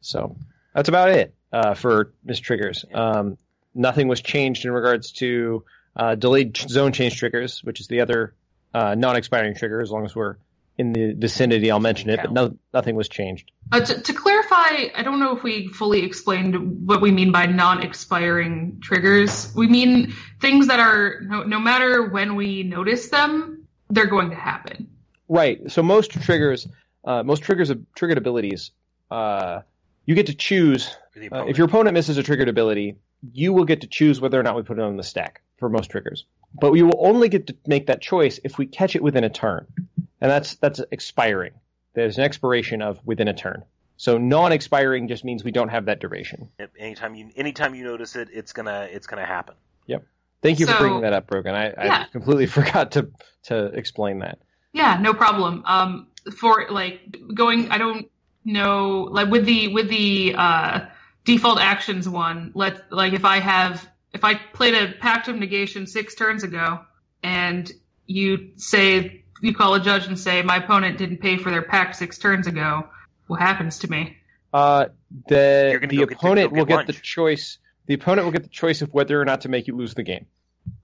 So 0.00 0.36
that's 0.74 0.88
about 0.88 1.10
it 1.10 1.34
uh, 1.52 1.74
for 1.74 2.12
missed 2.24 2.42
triggers. 2.42 2.84
Um, 2.92 3.38
nothing 3.74 4.08
was 4.08 4.20
changed 4.20 4.64
in 4.64 4.72
regards 4.72 5.12
to 5.12 5.64
uh, 5.96 6.14
delayed 6.14 6.56
zone 6.56 6.92
change 6.92 7.18
triggers, 7.18 7.62
which 7.62 7.80
is 7.80 7.86
the 7.88 8.00
other 8.00 8.34
uh, 8.72 8.94
non-expiring 8.94 9.54
trigger. 9.54 9.80
As 9.80 9.90
long 9.90 10.04
as 10.04 10.14
we're 10.14 10.36
in 10.76 10.92
the 10.92 11.14
vicinity, 11.14 11.70
I'll 11.70 11.80
mention 11.80 12.10
it. 12.10 12.20
But 12.22 12.32
no, 12.32 12.56
nothing 12.72 12.96
was 12.96 13.08
changed. 13.08 13.50
Uh, 13.70 13.80
to, 13.80 14.00
to 14.00 14.12
clarify, 14.12 14.88
I 14.94 15.02
don't 15.02 15.20
know 15.20 15.36
if 15.36 15.42
we 15.42 15.68
fully 15.68 16.04
explained 16.04 16.86
what 16.86 17.00
we 17.00 17.10
mean 17.10 17.32
by 17.32 17.46
non-expiring 17.46 18.80
triggers. 18.82 19.54
We 19.54 19.68
mean 19.68 20.14
things 20.40 20.66
that 20.66 20.80
are 20.80 21.20
no, 21.22 21.42
no 21.44 21.60
matter 21.60 22.08
when 22.08 22.34
we 22.34 22.64
notice 22.64 23.08
them, 23.08 23.66
they're 23.90 24.06
going 24.06 24.30
to 24.30 24.36
happen. 24.36 24.88
Right. 25.28 25.70
So 25.70 25.82
most 25.82 26.10
triggers, 26.10 26.66
uh, 27.04 27.22
most 27.22 27.42
triggers 27.42 27.70
of 27.70 27.84
triggered 27.94 28.18
abilities, 28.18 28.72
uh, 29.10 29.60
you 30.06 30.14
get 30.14 30.26
to 30.26 30.34
choose. 30.34 30.94
Uh, 31.16 31.46
if 31.46 31.56
your 31.56 31.66
opponent 31.66 31.94
misses 31.94 32.18
a 32.18 32.22
triggered 32.22 32.48
ability, 32.48 32.96
you 33.32 33.52
will 33.52 33.64
get 33.64 33.82
to 33.82 33.86
choose 33.86 34.20
whether 34.20 34.38
or 34.38 34.42
not 34.42 34.56
we 34.56 34.62
put 34.62 34.78
it 34.78 34.82
on 34.82 34.96
the 34.96 35.02
stack 35.02 35.42
for 35.58 35.68
most 35.68 35.90
triggers. 35.90 36.26
But 36.52 36.72
we 36.72 36.82
will 36.82 36.98
only 36.98 37.28
get 37.28 37.46
to 37.46 37.56
make 37.66 37.86
that 37.86 38.00
choice 38.00 38.38
if 38.44 38.58
we 38.58 38.66
catch 38.66 38.96
it 38.96 39.02
within 39.02 39.24
a 39.24 39.30
turn, 39.30 39.66
and 40.24 40.30
that's 40.30 40.54
that's 40.54 40.80
expiring. 40.90 41.52
There's 41.92 42.16
an 42.16 42.24
expiration 42.24 42.80
of 42.80 42.98
within 43.04 43.28
a 43.28 43.34
turn. 43.34 43.62
So 43.98 44.16
non-expiring 44.16 45.06
just 45.06 45.22
means 45.22 45.44
we 45.44 45.50
don't 45.50 45.68
have 45.68 45.84
that 45.84 46.00
duration. 46.00 46.48
Yep, 46.58 46.72
anytime 46.78 47.14
you 47.14 47.30
anytime 47.36 47.74
you 47.74 47.84
notice 47.84 48.16
it, 48.16 48.28
it's 48.32 48.54
gonna 48.54 48.88
it's 48.90 49.06
gonna 49.06 49.26
happen. 49.26 49.54
Yep. 49.86 50.06
Thank 50.40 50.60
you 50.60 50.66
for 50.66 50.78
bringing 50.78 51.02
that 51.02 51.12
up, 51.12 51.26
Brogan. 51.26 51.54
I, 51.54 51.74
I 51.76 52.06
completely 52.10 52.46
forgot 52.58 52.92
to 52.92 53.10
to 53.44 53.66
explain 53.66 54.20
that. 54.20 54.38
Yeah, 54.72 54.98
no 54.98 55.12
problem. 55.12 55.62
Um, 55.66 56.06
for 56.38 56.68
like 56.70 57.18
going, 57.34 57.70
I 57.70 57.76
don't 57.76 58.10
know, 58.46 59.08
like 59.10 59.28
with 59.28 59.44
the 59.44 59.74
with 59.74 59.90
the 59.90 60.34
uh, 60.38 60.86
default 61.26 61.60
actions 61.60 62.08
one. 62.08 62.52
Let 62.54 62.90
like 62.90 63.12
if 63.12 63.26
I 63.26 63.40
have 63.40 63.86
if 64.14 64.24
I 64.24 64.36
played 64.36 64.74
a 64.74 64.94
Pact 64.94 65.28
of 65.28 65.36
Negation 65.36 65.86
six 65.86 66.14
turns 66.14 66.44
ago, 66.44 66.80
and 67.22 67.70
you 68.06 68.52
say 68.56 69.23
you 69.40 69.54
call 69.54 69.74
a 69.74 69.80
judge 69.80 70.06
and 70.06 70.18
say 70.18 70.42
my 70.42 70.56
opponent 70.56 70.98
didn't 70.98 71.18
pay 71.18 71.36
for 71.36 71.50
their 71.50 71.62
pact 71.62 71.96
six 71.96 72.18
turns 72.18 72.46
ago, 72.46 72.88
what 73.26 73.40
happens 73.40 73.80
to 73.80 73.90
me? 73.90 74.16
Uh, 74.52 74.86
the 75.28 75.78
the 75.88 75.96
go 75.96 76.06
get- 76.06 76.12
opponent 76.12 76.52
will 76.52 76.64
get 76.64 76.86
get 76.86 76.94
the 76.94 77.00
choice. 77.00 77.58
The 77.86 77.94
opponent 77.94 78.24
will 78.24 78.32
get 78.32 78.42
the 78.44 78.48
choice 78.48 78.82
of 78.82 78.92
whether 78.94 79.20
or 79.20 79.24
not 79.24 79.42
to 79.42 79.48
make 79.48 79.66
you 79.66 79.76
lose 79.76 79.94
the 79.94 80.02
game. 80.04 80.26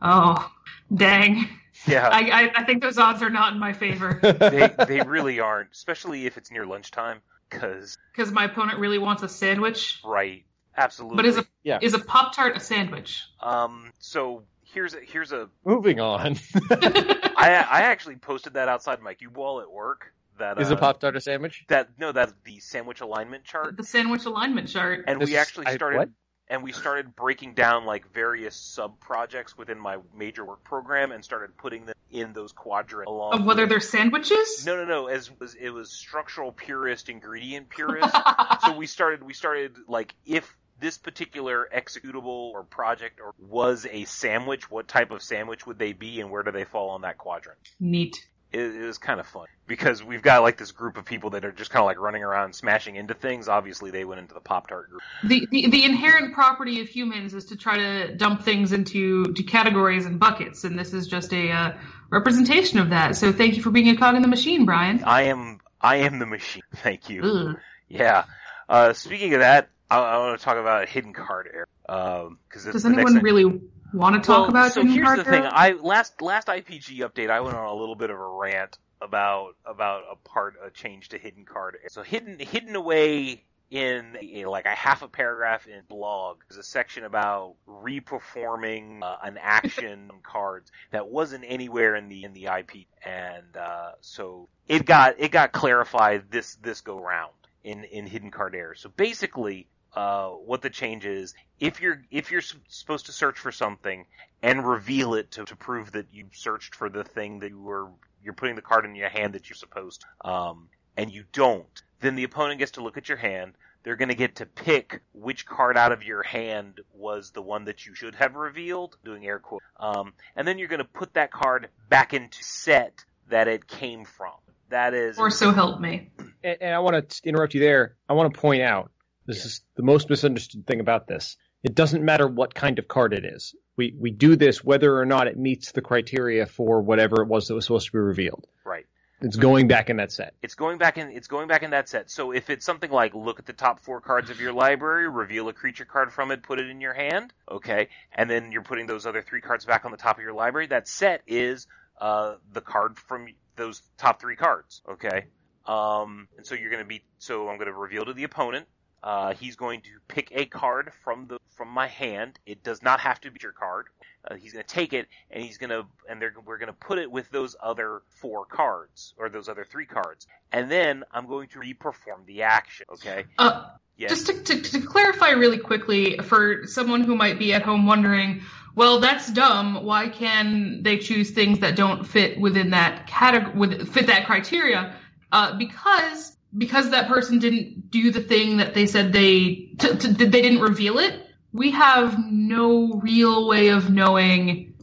Oh, 0.03 0.51
dang! 0.94 1.48
Yeah, 1.86 2.07
I, 2.09 2.20
I 2.30 2.51
I 2.57 2.64
think 2.64 2.82
those 2.82 2.98
odds 2.98 3.22
are 3.22 3.30
not 3.30 3.53
in 3.55 3.59
my 3.59 3.72
favor 3.72 4.18
they 4.22 4.68
they 4.86 5.01
really 5.01 5.40
aren't, 5.40 5.70
especially 5.72 6.26
if 6.26 6.36
it's 6.36 6.51
near 6.51 6.66
lunchtime. 6.66 7.20
Because 7.48 7.96
because 8.14 8.30
my 8.32 8.44
opponent 8.44 8.78
really 8.80 8.98
wants 8.98 9.22
a 9.22 9.28
sandwich. 9.28 10.01
right, 10.05 10.44
absolutely. 10.76 11.16
But 11.16 11.26
is 11.26 11.38
a 11.38 11.46
Yeah. 11.62 11.78
is 11.80 11.94
a 11.94 11.98
pop 11.98 12.34
tart 12.34 12.57
a 12.57 12.61
sandwich? 12.61 13.24
um? 13.40 13.92
So 13.98 14.42
here's 14.73 14.95
a 14.95 15.01
here's 15.01 15.33
a 15.33 15.49
Moving 15.64 16.01
on. 16.01 16.37
I 16.71 17.66
I 17.71 17.81
actually 17.83 18.16
posted 18.16 18.55
that 18.55 18.68
outside 18.68 19.01
my 19.01 19.14
cube 19.14 19.37
wall 19.37 19.61
at 19.61 19.71
work. 19.71 20.12
That 20.39 20.59
Is 20.61 20.71
uh, 20.71 20.75
a 20.75 20.79
pop 20.79 21.01
tart 21.01 21.16
a 21.16 21.21
sandwich? 21.21 21.64
that 21.68 21.91
no 21.99 22.12
that's 22.12 22.33
the 22.45 22.59
sandwich 22.61 23.01
alignment 23.01 23.45
chart, 23.45 23.77
the 23.77 23.85
sandwich 23.85 24.25
alignment 24.25 24.68
chart. 24.68 25.05
and 25.07 25.21
This- 25.21 25.29
we 25.31 25.37
actually 25.37 25.66
I- 25.66 25.75
started. 25.77 25.99
what? 25.99 26.09
and 26.53 26.64
we 26.64 26.73
started 26.73 27.14
breaking 27.14 27.55
down 27.55 27.85
like 27.85 28.12
various 28.12 28.57
sub 28.57 28.99
projects 28.99 29.57
within 29.57 29.79
my 29.79 29.99
major 30.12 30.45
work 30.45 30.64
program 30.64 31.12
and 31.12 31.25
started 31.25 31.57
putting 31.57 31.87
them 31.87 31.95
in 32.11 32.33
those 32.33 32.51
quadrants 32.51 33.09
along 33.09 33.35
Of 33.35 33.45
whether 33.45 33.62
with- 33.62 33.68
they're 33.71 33.79
sandwiches? 33.81 34.64
no 34.66 34.75
no 34.77 34.85
no 34.85 35.07
as 35.07 35.31
was 35.39 35.55
it 35.55 35.71
was 35.71 35.93
structural 35.93 36.51
purist 36.53 37.09
ingredient 37.09 37.68
purist 37.68 38.12
so 38.64 38.77
we 38.77 38.87
started 38.87 39.23
we 39.23 39.33
started 39.35 39.77
like 39.87 40.14
if 40.27 40.57
this 40.81 40.99
particular 40.99 41.68
executable 41.74 42.53
or 42.53 42.62
project 42.62 43.20
or 43.20 43.35
was 43.39 43.87
a 43.91 44.05
sandwich 44.05 44.70
what 44.70 44.89
type 44.89 45.11
of 45.11 45.22
sandwich 45.22 45.66
would 45.66 45.78
they 45.78 45.93
be 45.93 46.20
and 46.20 46.31
where 46.31 46.43
do 46.43 46.51
they 46.51 46.64
fall 46.64 46.91
on 46.91 47.03
that 47.03 47.18
quadrant 47.18 47.59
Neat. 47.78 48.26
it, 48.53 48.61
it 48.61 48.87
was 48.87 48.99
kind 48.99 49.20
of 49.20 49.26
fun 49.26 49.47
because 49.70 50.03
we've 50.03 50.20
got 50.20 50.43
like 50.43 50.57
this 50.57 50.72
group 50.72 50.97
of 50.97 51.05
people 51.05 51.31
that 51.31 51.45
are 51.45 51.53
just 51.53 51.70
kind 51.70 51.81
of 51.81 51.87
like 51.87 52.01
running 52.01 52.24
around 52.24 52.53
smashing 52.55 52.97
into 52.97 53.14
things. 53.14 53.49
Obviously, 53.49 53.93
they 53.93 54.05
went 54.05 54.20
into 54.20 54.35
the 54.35 54.41
Pop 54.41 54.66
Tart 54.66 54.91
group. 54.91 55.01
The, 55.22 55.47
the 55.49 55.70
the 55.70 55.85
inherent 55.85 56.35
property 56.35 56.81
of 56.81 56.89
humans 56.89 57.35
is 57.35 57.45
to 57.47 57.57
try 57.57 57.78
to 57.78 58.16
dump 58.16 58.43
things 58.43 58.72
into 58.72 59.33
to 59.33 59.43
categories 59.45 60.07
and 60.07 60.18
buckets, 60.18 60.64
and 60.64 60.76
this 60.76 60.93
is 60.93 61.07
just 61.07 61.33
a 61.33 61.53
uh, 61.53 61.72
representation 62.11 62.81
of 62.81 62.91
that. 62.91 63.14
So 63.14 63.33
thank 63.33 63.57
you 63.57 63.62
for 63.62 63.70
being 63.70 63.89
a 63.91 63.97
cog 63.97 64.16
in 64.16 64.22
the 64.22 64.28
machine, 64.28 64.66
Brian. 64.66 65.05
I 65.05 65.22
am 65.22 65.61
I 65.81 65.99
am 65.99 66.18
the 66.18 66.26
machine. 66.26 66.64
Thank 66.74 67.09
you. 67.09 67.22
Ugh. 67.22 67.57
Yeah. 67.89 68.24
Uh, 68.68 68.93
speaking 68.93 69.35
of 69.35 69.41
that, 69.41 69.70
I, 69.91 69.99
I 69.99 70.18
want 70.18 70.38
to 70.38 70.45
talk 70.45 70.57
about 70.57 70.88
hidden 70.88 71.12
card 71.12 71.51
error. 71.53 71.68
Um, 71.88 72.38
cause 72.49 72.64
Does 72.64 72.86
anyone 72.86 73.16
really 73.16 73.61
want 73.93 74.14
to 74.14 74.20
talk 74.20 74.43
well, 74.43 74.51
about 74.51 74.72
so 74.72 74.80
hidden 74.82 74.95
here's 74.95 75.07
card 75.07 75.18
the 75.20 75.24
thing. 75.24 75.43
I 75.45 75.72
last 75.72 76.22
last 76.22 76.47
IPG 76.47 76.99
update, 77.01 77.30
I 77.30 77.41
went 77.41 77.57
on 77.57 77.66
a 77.66 77.74
little 77.74 77.97
bit 77.97 78.11
of 78.11 78.18
a 78.18 78.28
rant 78.28 78.78
about 79.03 79.57
about 79.64 80.05
a 80.11 80.16
part 80.16 80.55
a 80.64 80.70
change 80.70 81.09
to 81.09 81.18
hidden 81.18 81.45
card. 81.45 81.76
error. 81.80 81.88
So 81.91 82.03
hidden 82.03 82.38
hidden 82.38 82.76
away 82.76 83.45
in 83.70 84.16
a, 84.20 84.47
like 84.47 84.66
a 84.66 84.74
half 84.74 85.03
a 85.03 85.09
paragraph 85.09 85.68
in 85.68 85.80
blog 85.88 86.38
there's 86.49 86.59
a 86.59 86.62
section 86.62 87.05
about 87.05 87.55
reperforming 87.68 89.01
uh, 89.01 89.16
an 89.22 89.38
action 89.41 90.11
on 90.12 90.18
cards 90.24 90.72
that 90.91 91.09
wasn't 91.09 91.45
anywhere 91.47 91.95
in 91.95 92.09
the 92.09 92.24
in 92.24 92.32
the 92.32 92.47
IP, 92.47 92.86
and 93.05 93.57
uh, 93.57 93.93
so 94.01 94.49
it 94.68 94.84
got 94.84 95.14
it 95.18 95.30
got 95.30 95.53
clarified 95.53 96.24
this 96.30 96.57
this 96.57 96.80
go 96.80 97.01
round 97.01 97.32
in 97.62 97.84
in 97.84 98.07
hidden 98.07 98.30
card 98.30 98.55
error. 98.55 98.74
So 98.74 98.88
basically, 98.88 99.68
uh, 99.95 100.28
what 100.28 100.62
the 100.62 100.70
change 100.70 101.05
is, 101.05 101.34
if 101.59 101.80
you're 101.80 102.03
if 102.11 102.30
you're 102.30 102.43
supposed 102.68 103.07
to 103.07 103.12
search 103.12 103.38
for 103.38 103.53
something 103.53 104.07
and 104.43 104.66
reveal 104.66 105.14
it 105.14 105.30
to, 105.32 105.45
to 105.45 105.57
prove 105.57 105.93
that 105.93 106.07
you 106.12 106.26
searched 106.32 106.74
for 106.74 106.88
the 106.88 107.05
thing 107.05 107.41
that 107.41 107.51
you 107.51 107.61
were 107.61 107.88
you're 108.22 108.34
putting 108.34 108.57
the 108.57 108.62
card 108.62 108.84
in 108.84 108.95
your 108.95 109.09
hand 109.09 109.34
that 109.34 109.49
you're 109.49 109.57
supposed 109.57 110.03
to, 110.03 110.28
um, 110.28 110.68
and 110.97 111.11
you 111.11 111.24
don't, 111.32 111.82
then 112.01 112.14
the 112.14 112.24
opponent 112.24 112.59
gets 112.59 112.72
to 112.72 112.82
look 112.82 112.97
at 112.97 113.09
your 113.09 113.18
hand. 113.18 113.55
They're 113.82 113.97
going 113.97 114.11
to 114.11 114.14
get 114.14 114.36
to 114.36 114.47
pick 114.47 115.01
which 115.14 115.47
card 115.47 115.78
out 115.78 115.91
of 115.91 116.03
your 116.03 116.22
hand 116.22 116.80
was 116.93 117.30
the 117.30 117.41
one 117.41 117.64
that 117.64 117.86
you 117.86 117.95
should 117.95 118.14
have 118.16 118.34
revealed, 118.34 118.99
doing 119.05 119.26
air 119.26 119.38
quote. 119.38 119.62
Um, 119.78 120.12
and 120.36 120.47
then 120.47 120.59
you're 120.59 120.68
going 120.68 120.80
to 120.80 120.84
put 120.84 121.14
that 121.14 121.30
card 121.30 121.68
back 121.88 122.12
into 122.12 122.45
set 122.45 123.05
that 123.30 123.49
it 123.49 123.66
came 123.66 124.05
from. 124.05 124.34
That 124.68 124.93
is 124.93 125.18
or 125.18 125.30
so 125.30 125.51
help 125.51 125.80
me. 125.80 126.11
and, 126.45 126.59
and 126.61 126.74
I 126.74 126.78
want 126.80 127.09
to 127.09 127.28
interrupt 127.28 127.55
you 127.55 127.61
there. 127.61 127.97
I 128.09 128.12
want 128.12 128.32
to 128.32 128.38
point 128.38 128.62
out 128.62 128.91
this 129.27 129.39
Yeah. 129.39 129.47
is 129.47 129.62
the 129.77 129.83
most 129.83 130.09
misunderstood 130.11 130.66
thing 130.66 130.81
about 130.81 131.07
this. 131.07 131.37
It 131.62 131.75
doesn't 131.75 132.05
matter 132.05 132.27
what 132.27 132.55
kind 132.55 132.79
of 132.79 132.89
card 132.89 133.12
it 133.12 133.25
is. 133.25 133.55
We 133.77 133.95
we 133.99 134.11
do 134.11 134.37
this 134.37 134.64
whether 134.64 134.97
or 134.99 135.05
not 135.07 135.27
it 135.27 135.39
meets 135.39 135.73
the 135.73 135.83
criteria 135.83 136.47
for 136.47 136.81
whatever 136.83 137.23
it 137.23 137.29
was 137.29 137.49
that 137.49 137.55
was 137.55 137.64
supposed 137.66 137.87
to 137.87 137.93
be 137.93 137.99
revealed. 137.99 138.47
right. 138.64 138.87
It's 139.23 139.37
going 139.37 139.68
back 139.68 139.91
in 139.91 139.99
that 139.99 140.11
set. 140.11 140.33
It's 140.41 140.55
going 140.55 140.79
back 140.79 140.97
in. 140.97 141.11
It's 141.11 141.29
going 141.29 141.47
back 141.47 141.62
in 141.62 141.73
that 141.73 141.91
set. 141.91 142.11
So 142.11 142.31
if 142.33 142.49
it's 142.49 142.64
something 142.64 142.91
like 142.91 143.14
look 143.14 143.39
at 143.39 143.45
the 143.45 143.53
top 143.53 143.81
four 143.81 144.01
cards 144.01 144.31
of 144.31 144.41
your 144.41 144.55
library, 144.55 145.07
reveal 145.11 145.47
a 145.51 145.53
creature 145.53 145.85
card 145.85 146.11
from 146.11 146.31
it, 146.31 146.43
put 146.43 146.59
it 146.59 146.71
in 146.71 146.81
your 146.81 146.95
hand, 146.95 147.35
okay, 147.51 147.89
and 148.12 148.31
then 148.31 148.51
you're 148.51 148.62
putting 148.62 148.87
those 148.87 149.05
other 149.05 149.21
three 149.21 149.43
cards 149.43 149.66
back 149.66 149.85
on 149.85 149.91
the 149.91 149.99
top 149.99 150.16
of 150.16 150.23
your 150.23 150.33
library. 150.33 150.68
That 150.68 150.89
set 150.89 151.21
is 151.27 151.66
uh, 152.01 152.37
the 152.51 152.62
card 152.62 152.99
from 152.99 153.27
those 153.57 153.83
top 153.99 154.23
three 154.23 154.37
cards, 154.37 154.81
okay. 154.89 155.27
Um, 155.66 156.27
and 156.39 156.47
so 156.47 156.55
you're 156.55 156.71
going 156.71 156.83
to 156.83 156.89
be. 156.89 157.05
So 157.18 157.51
I'm 157.51 157.59
going 157.59 157.66
to 157.68 157.75
reveal 157.75 158.07
to 158.07 158.14
the 158.14 158.25
opponent. 158.25 158.66
Uh, 159.03 159.34
he's 159.34 159.57
going 159.57 159.80
to 159.80 159.90
pick 160.09 160.30
a 160.34 160.46
card 160.46 160.92
from 161.03 161.26
the 161.26 161.38
from 161.57 161.68
my 161.68 161.86
hand. 161.86 162.38
It 162.46 162.62
does 162.62 162.82
not 162.82 163.01
have 163.01 163.20
to 163.22 163.30
be 163.30 163.38
your 163.42 163.53
card. 163.53 163.86
Uh, 164.28 164.34
he's 164.34 164.53
going 164.53 164.64
to 164.64 164.74
take 164.74 164.92
it 164.92 165.09
and 165.30 165.42
he's 165.42 165.57
going 165.59 165.70
to 165.70 165.86
and 166.09 166.20
they're, 166.20 166.34
we're 166.44 166.59
going 166.59 166.68
to 166.68 166.72
put 166.74 166.98
it 166.98 167.11
with 167.11 167.30
those 167.30 167.57
other 167.62 168.03
four 168.09 168.44
cards 168.44 169.14
or 169.18 169.28
those 169.28 169.48
other 169.48 169.64
three 169.64 169.86
cards, 169.86 170.26
and 170.53 170.70
then 170.70 171.05
I'm 171.12 171.26
going 171.26 171.48
to 171.48 171.59
reperform 171.59 172.26
the 172.26 172.42
action. 172.42 172.86
Okay. 172.92 173.24
Uh, 173.38 173.70
Yeah. 173.96 174.09
Just 174.09 174.26
to, 174.28 174.42
to, 174.44 174.62
to 174.62 174.80
clarify 174.80 175.30
really 175.30 175.59
quickly 175.59 176.16
for 176.18 176.66
someone 176.66 177.03
who 177.05 177.14
might 177.16 177.38
be 177.38 177.53
at 177.53 177.62
home 177.62 177.86
wondering, 177.86 178.42
well, 178.74 178.98
that's 179.01 179.30
dumb. 179.30 179.84
Why 179.84 180.09
can 180.09 180.82
they 180.82 180.96
choose 180.98 181.30
things 181.32 181.59
that 181.59 181.76
don't 181.76 182.07
fit 182.07 182.40
within 182.40 182.70
that 182.70 183.07
category, 183.07 183.59
with, 183.59 183.92
fit 183.92 184.07
that 184.07 184.24
criteria? 184.26 184.94
Uh, 185.32 185.59
because 185.59 186.36
because 186.57 186.90
that 186.90 187.09
person 187.09 187.38
didn't 187.38 187.90
do 187.90 188.11
the 188.11 188.20
thing 188.20 188.59
that 188.59 188.74
they 188.74 188.86
said 188.86 189.12
they 189.12 189.74
t- 189.78 189.96
t- 189.96 190.12
they 190.12 190.28
didn't 190.42 190.61
reveal 190.61 190.98
it. 190.98 191.14
We 191.53 191.70
have 191.72 192.16
no 192.30 193.01
real 193.03 193.48
way 193.48 193.68
of 193.68 193.90
knowing 193.90 194.74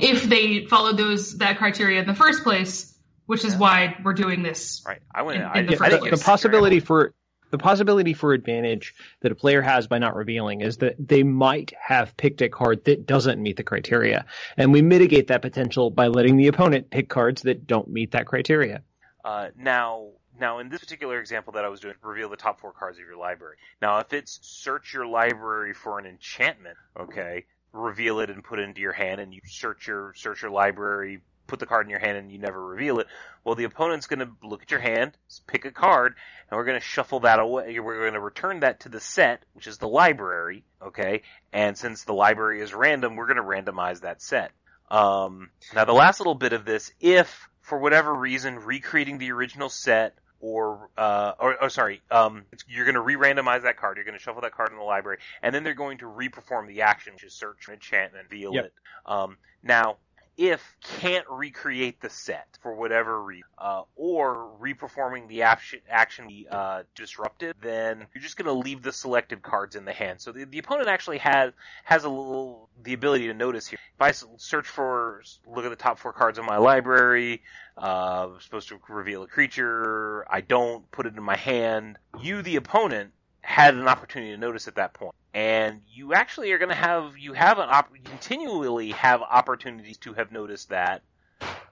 if 0.00 0.24
they 0.24 0.66
followed 0.66 0.96
those 0.96 1.38
that 1.38 1.58
criteria 1.58 2.00
in 2.00 2.06
the 2.06 2.14
first 2.14 2.42
place, 2.44 2.96
which 3.26 3.44
is 3.44 3.54
Yeah. 3.54 3.58
why 3.58 3.96
we're 4.04 4.12
doing 4.14 4.42
this. 4.42 4.82
right. 4.86 5.00
I 5.12 5.22
went. 5.22 5.40
in- 5.40 5.44
I, 5.46 5.58
in 5.60 5.66
the 5.66 5.72
Yeah, 5.72 5.78
first 5.78 5.92
I 5.92 5.96
the, 5.96 6.04
didn't 6.04 6.18
the 6.18 6.24
possibility 6.24 6.80
for 6.80 7.14
the 7.50 7.58
possibility 7.58 8.14
for 8.14 8.32
advantage 8.32 8.94
that 9.20 9.30
a 9.30 9.34
player 9.36 9.62
has 9.62 9.86
by 9.86 9.98
not 9.98 10.16
revealing 10.16 10.60
is 10.60 10.78
that 10.78 10.96
they 10.98 11.22
might 11.22 11.72
have 11.80 12.16
picked 12.16 12.42
a 12.42 12.48
card 12.48 12.84
that 12.86 13.06
doesn't 13.06 13.40
meet 13.40 13.56
the 13.56 13.62
criteria, 13.62 14.26
and 14.56 14.72
we 14.72 14.82
mitigate 14.82 15.28
that 15.28 15.40
potential 15.40 15.90
by 15.90 16.08
letting 16.08 16.36
the 16.36 16.48
opponent 16.48 16.90
pick 16.90 17.08
cards 17.08 17.42
that 17.42 17.64
don't 17.66 17.86
meet 17.88 18.10
that 18.10 18.26
criteria. 18.26 18.82
Uh, 19.24 19.48
now, 19.56 20.08
now 20.40 20.58
in 20.58 20.68
this 20.68 20.80
particular 20.80 21.20
example 21.20 21.52
that 21.54 21.64
I 21.64 21.68
was 21.68 21.80
doing, 21.80 21.94
reveal 22.02 22.28
the 22.28 22.36
top 22.36 22.60
four 22.60 22.72
cards 22.72 22.98
of 22.98 23.04
your 23.04 23.16
library. 23.16 23.56
Now, 23.80 23.98
if 23.98 24.12
it's 24.12 24.38
search 24.42 24.92
your 24.92 25.06
library 25.06 25.74
for 25.74 25.98
an 25.98 26.06
enchantment, 26.06 26.76
okay, 26.98 27.44
reveal 27.72 28.20
it 28.20 28.30
and 28.30 28.42
put 28.42 28.58
it 28.58 28.62
into 28.62 28.80
your 28.80 28.92
hand, 28.92 29.20
and 29.20 29.32
you 29.32 29.40
search 29.44 29.86
your 29.86 30.12
search 30.16 30.42
your 30.42 30.50
library, 30.50 31.20
put 31.46 31.58
the 31.58 31.66
card 31.66 31.86
in 31.86 31.90
your 31.90 32.00
hand, 32.00 32.16
and 32.16 32.30
you 32.30 32.38
never 32.38 32.64
reveal 32.64 32.98
it. 33.00 33.06
Well, 33.44 33.54
the 33.54 33.64
opponent's 33.64 34.06
going 34.06 34.20
to 34.20 34.30
look 34.42 34.62
at 34.62 34.70
your 34.70 34.80
hand, 34.80 35.12
pick 35.46 35.64
a 35.64 35.70
card, 35.70 36.14
and 36.50 36.56
we're 36.56 36.64
going 36.64 36.80
to 36.80 36.84
shuffle 36.84 37.20
that 37.20 37.40
away. 37.40 37.78
We're 37.78 38.00
going 38.00 38.14
to 38.14 38.20
return 38.20 38.60
that 38.60 38.80
to 38.80 38.88
the 38.88 39.00
set, 39.00 39.44
which 39.52 39.66
is 39.66 39.78
the 39.78 39.88
library, 39.88 40.64
okay. 40.82 41.22
And 41.52 41.76
since 41.76 42.04
the 42.04 42.14
library 42.14 42.60
is 42.60 42.74
random, 42.74 43.16
we're 43.16 43.32
going 43.32 43.36
to 43.36 43.42
randomize 43.42 44.00
that 44.00 44.22
set. 44.22 44.52
Um, 44.90 45.50
now, 45.74 45.84
the 45.84 45.92
last 45.92 46.20
little 46.20 46.34
bit 46.34 46.52
of 46.52 46.64
this, 46.64 46.92
if 47.00 47.48
for 47.60 47.78
whatever 47.78 48.14
reason 48.14 48.58
recreating 48.58 49.18
the 49.18 49.32
original 49.32 49.68
set 49.68 50.14
or 50.44 50.90
uh 50.98 51.32
or, 51.40 51.60
or 51.62 51.70
sorry 51.70 52.02
um 52.10 52.38
it's- 52.52 52.64
you're 52.68 52.84
going 52.84 52.94
to 52.94 53.00
re-randomize 53.00 53.62
that 53.62 53.78
card 53.78 53.96
you're 53.96 54.04
going 54.04 54.16
to 54.16 54.22
shuffle 54.22 54.42
that 54.42 54.52
card 54.52 54.70
in 54.70 54.76
the 54.76 54.82
library 54.82 55.16
and 55.42 55.54
then 55.54 55.64
they're 55.64 55.72
going 55.72 55.96
to 55.96 56.04
reperform 56.04 56.68
the 56.68 56.82
action 56.82 57.14
which 57.14 57.24
is 57.24 57.32
search 57.32 57.66
and 57.66 57.74
enchantment 57.74 58.26
reveal 58.30 58.52
Yep. 58.54 58.66
it 58.66 58.72
um 59.06 59.38
now 59.62 59.96
if 60.36 60.76
can't 61.00 61.26
recreate 61.30 62.00
the 62.00 62.10
set 62.10 62.58
for 62.60 62.74
whatever 62.74 63.22
reason, 63.22 63.44
uh, 63.58 63.82
or 63.96 64.50
reperforming 64.60 65.28
the 65.28 65.42
action, 65.42 65.80
action 65.88 66.26
be 66.28 66.46
uh, 66.50 66.82
disrupted, 66.94 67.54
then 67.60 68.06
you're 68.14 68.22
just 68.22 68.36
going 68.36 68.46
to 68.46 68.52
leave 68.52 68.82
the 68.82 68.92
selected 68.92 69.42
cards 69.42 69.76
in 69.76 69.84
the 69.84 69.92
hand. 69.92 70.20
So 70.20 70.32
the, 70.32 70.44
the 70.44 70.58
opponent 70.58 70.88
actually 70.88 71.18
has 71.18 71.52
has 71.84 72.04
a 72.04 72.08
little 72.08 72.68
the 72.82 72.94
ability 72.94 73.28
to 73.28 73.34
notice 73.34 73.66
here. 73.66 73.78
If 73.94 74.02
I 74.02 74.12
search 74.36 74.66
for 74.66 75.22
look 75.46 75.64
at 75.64 75.70
the 75.70 75.76
top 75.76 75.98
four 75.98 76.12
cards 76.12 76.38
in 76.38 76.44
my 76.44 76.56
library, 76.56 77.42
uh, 77.76 78.28
I'm 78.34 78.40
supposed 78.40 78.68
to 78.68 78.80
reveal 78.88 79.22
a 79.22 79.26
creature, 79.26 80.26
I 80.30 80.40
don't 80.40 80.90
put 80.90 81.06
it 81.06 81.16
in 81.16 81.22
my 81.22 81.36
hand. 81.36 81.98
You, 82.20 82.42
the 82.42 82.56
opponent, 82.56 83.12
had 83.44 83.74
an 83.74 83.86
opportunity 83.86 84.32
to 84.32 84.38
notice 84.38 84.68
at 84.68 84.76
that 84.76 84.94
point. 84.94 85.14
And 85.34 85.82
you 85.92 86.14
actually 86.14 86.52
are 86.52 86.58
going 86.58 86.70
to 86.70 86.74
have, 86.74 87.16
you 87.18 87.34
have 87.34 87.58
an 87.58 87.68
op, 87.70 87.90
continually 88.04 88.90
have 88.92 89.20
opportunities 89.20 89.98
to 89.98 90.14
have 90.14 90.32
noticed 90.32 90.70
that, 90.70 91.02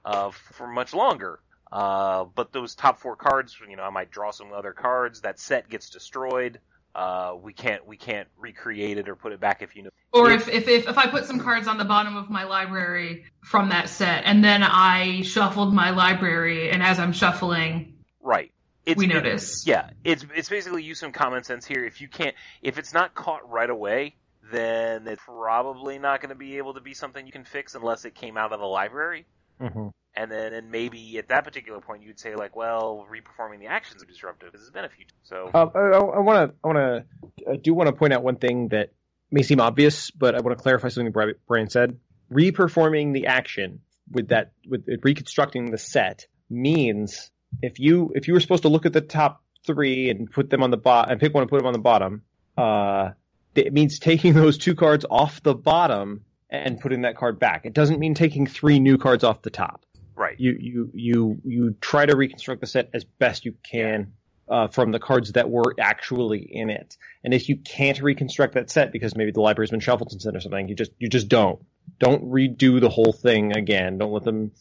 uh, 0.05 0.31
for 0.31 0.67
much 0.67 0.93
longer. 0.93 1.41
Uh, 1.71 2.25
but 2.25 2.53
those 2.53 2.75
top 2.75 2.99
four 2.99 3.17
cards, 3.17 3.57
you 3.69 3.77
know, 3.77 3.83
I 3.83 3.91
might 3.91 4.11
draw 4.11 4.31
some 4.31 4.53
other 4.53 4.73
cards, 4.73 5.23
that 5.23 5.39
set 5.39 5.69
gets 5.71 5.89
destroyed. 5.89 6.61
Uh, 6.95 7.35
we 7.41 7.55
can't, 7.55 7.87
we 7.87 7.97
can't 7.97 8.29
recreate 8.37 8.99
it 8.99 9.09
or 9.09 9.17
put 9.17 9.33
it 9.33 9.41
back 9.41 9.63
if 9.63 9.75
you 9.75 9.85
know. 9.85 9.91
Or 10.13 10.31
if, 10.31 10.49
if, 10.49 10.69
if, 10.69 10.89
if 10.89 10.99
I 10.99 11.07
put 11.07 11.25
some 11.25 11.41
cards 11.41 11.67
on 11.67 11.79
the 11.79 11.87
bottom 11.87 12.17
of 12.17 12.29
my 12.29 12.45
library 12.45 13.25
from 13.43 13.71
that 13.71 13.89
set, 13.89 14.25
and 14.27 14.45
then 14.45 14.63
I 14.63 15.23
shuffled 15.23 15.73
my 15.73 15.91
library, 15.91 16.71
and 16.71 16.83
as 16.83 16.99
I'm 16.99 17.15
shuffling, 17.15 17.93
Right. 18.23 18.52
It's, 18.85 18.99
we 18.99 19.07
notice. 19.07 19.65
Yeah, 19.67 19.91
it's 20.05 20.25
it's 20.35 20.49
basically 20.49 20.83
use 20.83 20.99
some 20.99 21.13
common 21.13 21.45
sense 21.45 21.65
here. 21.65 21.85
If 21.85 22.01
you 22.01 22.09
can't, 22.09 22.35
if 22.63 22.79
it's 22.79 22.93
not 22.93 23.15
caught 23.15 23.49
right 23.49 23.71
away, 23.71 24.17
then 24.53 25.07
it's 25.07 25.23
probably 25.25 25.99
not 25.99 26.21
going 26.21 26.31
to 26.31 26.35
be 26.35 26.59
able 26.59 26.75
to 26.75 26.81
be 26.81 26.95
something 26.95 27.25
you 27.25 27.33
can 27.33 27.45
fix 27.45 27.75
unless 27.75 28.05
it 28.05 28.15
came 28.15 28.37
out 28.37 28.53
of 28.53 28.59
the 28.59 28.67
library. 28.67 29.27
Mm-hmm. 29.61 29.89
And 30.15 30.31
then, 30.31 30.53
and 30.53 30.71
maybe 30.71 31.17
at 31.19 31.29
that 31.29 31.45
particular 31.45 31.81
point, 31.81 32.03
you'd 32.03 32.21
say 32.21 32.35
like, 32.35 32.55
well, 32.55 33.07
reperforming 33.11 33.61
the 33.61 33.69
actions 33.69 34.03
is 34.03 34.09
disruptive 34.09 34.53
because 34.53 34.67
it's 34.67 34.75
been 34.75 34.85
a 34.85 34.91
few. 34.91 35.07
So 35.23 35.51
Uh, 35.55 35.67
I 35.75 36.19
want 36.19 36.51
to, 36.51 36.57
I 36.63 36.67
want 36.67 36.79
to, 36.79 37.51
I 37.51 37.57
do 37.57 37.73
want 37.73 37.87
to 37.87 37.95
point 37.95 38.13
out 38.13 38.23
one 38.23 38.37
thing 38.37 38.69
that 38.69 38.93
may 39.31 39.43
seem 39.43 39.61
obvious, 39.61 40.11
but 40.11 40.35
I 40.35 40.41
want 40.41 40.59
to 40.59 40.63
clarify 40.63 40.89
something 40.89 41.13
Bri- 41.13 41.37
Brian 41.47 41.71
said. 41.71 41.99
Reperforming 42.31 43.15
the 43.15 43.27
action 43.29 43.81
with 44.11 44.29
that, 44.29 44.53
with 44.69 44.87
reconstructing 45.03 45.71
the 45.71 45.79
set 45.79 46.27
means 46.51 47.31
if 47.61 47.79
you, 47.79 48.13
if 48.15 48.29
you 48.29 48.35
were 48.35 48.41
supposed 48.41 48.63
to 48.63 48.69
look 48.69 48.87
at 48.87 48.93
the 48.93 49.01
top 49.01 49.43
three 49.67 50.11
and 50.11 50.31
put 50.31 50.51
them 50.51 50.63
on 50.63 50.71
the 50.71 50.77
bot 50.77 51.11
and 51.11 51.21
pick 51.21 51.35
one 51.35 51.43
and 51.43 51.51
put 51.51 51.59
them 51.59 51.67
on 51.67 51.73
the 51.73 51.79
bottom, 51.79 52.23
uh, 52.57 53.11
it 53.55 53.73
means 53.73 53.99
taking 53.99 54.33
those 54.35 54.59
two 54.59 54.75
cards 54.75 55.05
off 55.09 55.43
the 55.43 55.55
bottom 55.55 56.25
and 56.51 56.81
putting 56.81 57.03
that 57.03 57.17
card 57.17 57.39
back. 57.39 57.65
It 57.65 57.73
doesn't 57.73 57.99
mean 57.99 58.15
taking 58.15 58.47
three 58.47 58.79
new 58.79 58.99
cards 58.99 59.25
off 59.25 59.43
the 59.43 59.51
top. 59.51 59.85
Right. 60.15 60.39
You 60.39 60.57
you 60.61 60.91
you 60.93 61.41
you 61.43 61.77
try 61.81 62.05
to 62.05 62.15
reconstruct 62.15 62.61
the 62.61 62.67
set 62.67 62.91
as 62.93 63.03
best 63.03 63.47
you 63.47 63.55
can 63.63 64.13
uh, 64.49 64.69
from 64.69 64.93
the 64.93 64.99
cards 64.99 65.33
that 65.33 65.49
were 65.49 65.75
actually 65.81 66.41
in 66.41 66.69
it. 66.69 66.97
And 67.25 67.33
if 67.33 67.49
you 67.49 67.57
can't 67.57 68.01
reconstruct 68.01 68.55
that 68.55 68.71
set 68.71 68.93
because 68.93 69.17
maybe 69.17 69.31
the 69.31 69.41
library's 69.41 69.71
been 69.71 69.81
shuffled 69.81 70.11
since 70.11 70.25
then 70.25 70.37
or 70.37 70.41
something, 70.41 70.69
you 70.69 70.75
just 70.75 70.93
you 70.99 71.09
just 71.09 71.29
don't. 71.29 71.61
Don't 71.99 72.25
redo 72.31 72.81
the 72.81 72.91
whole 72.91 73.13
thing 73.13 73.57
again. 73.57 73.99
Don't 73.99 74.13
let 74.13 74.25
them 74.25 74.53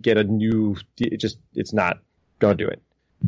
get 0.00 0.16
a 0.16 0.24
new. 0.24 0.76
It 0.98 1.18
just 1.18 1.38
it's 1.54 1.72
not. 1.72 1.98
Don't 2.40 2.56
do 2.56 2.68
it. 2.68 2.82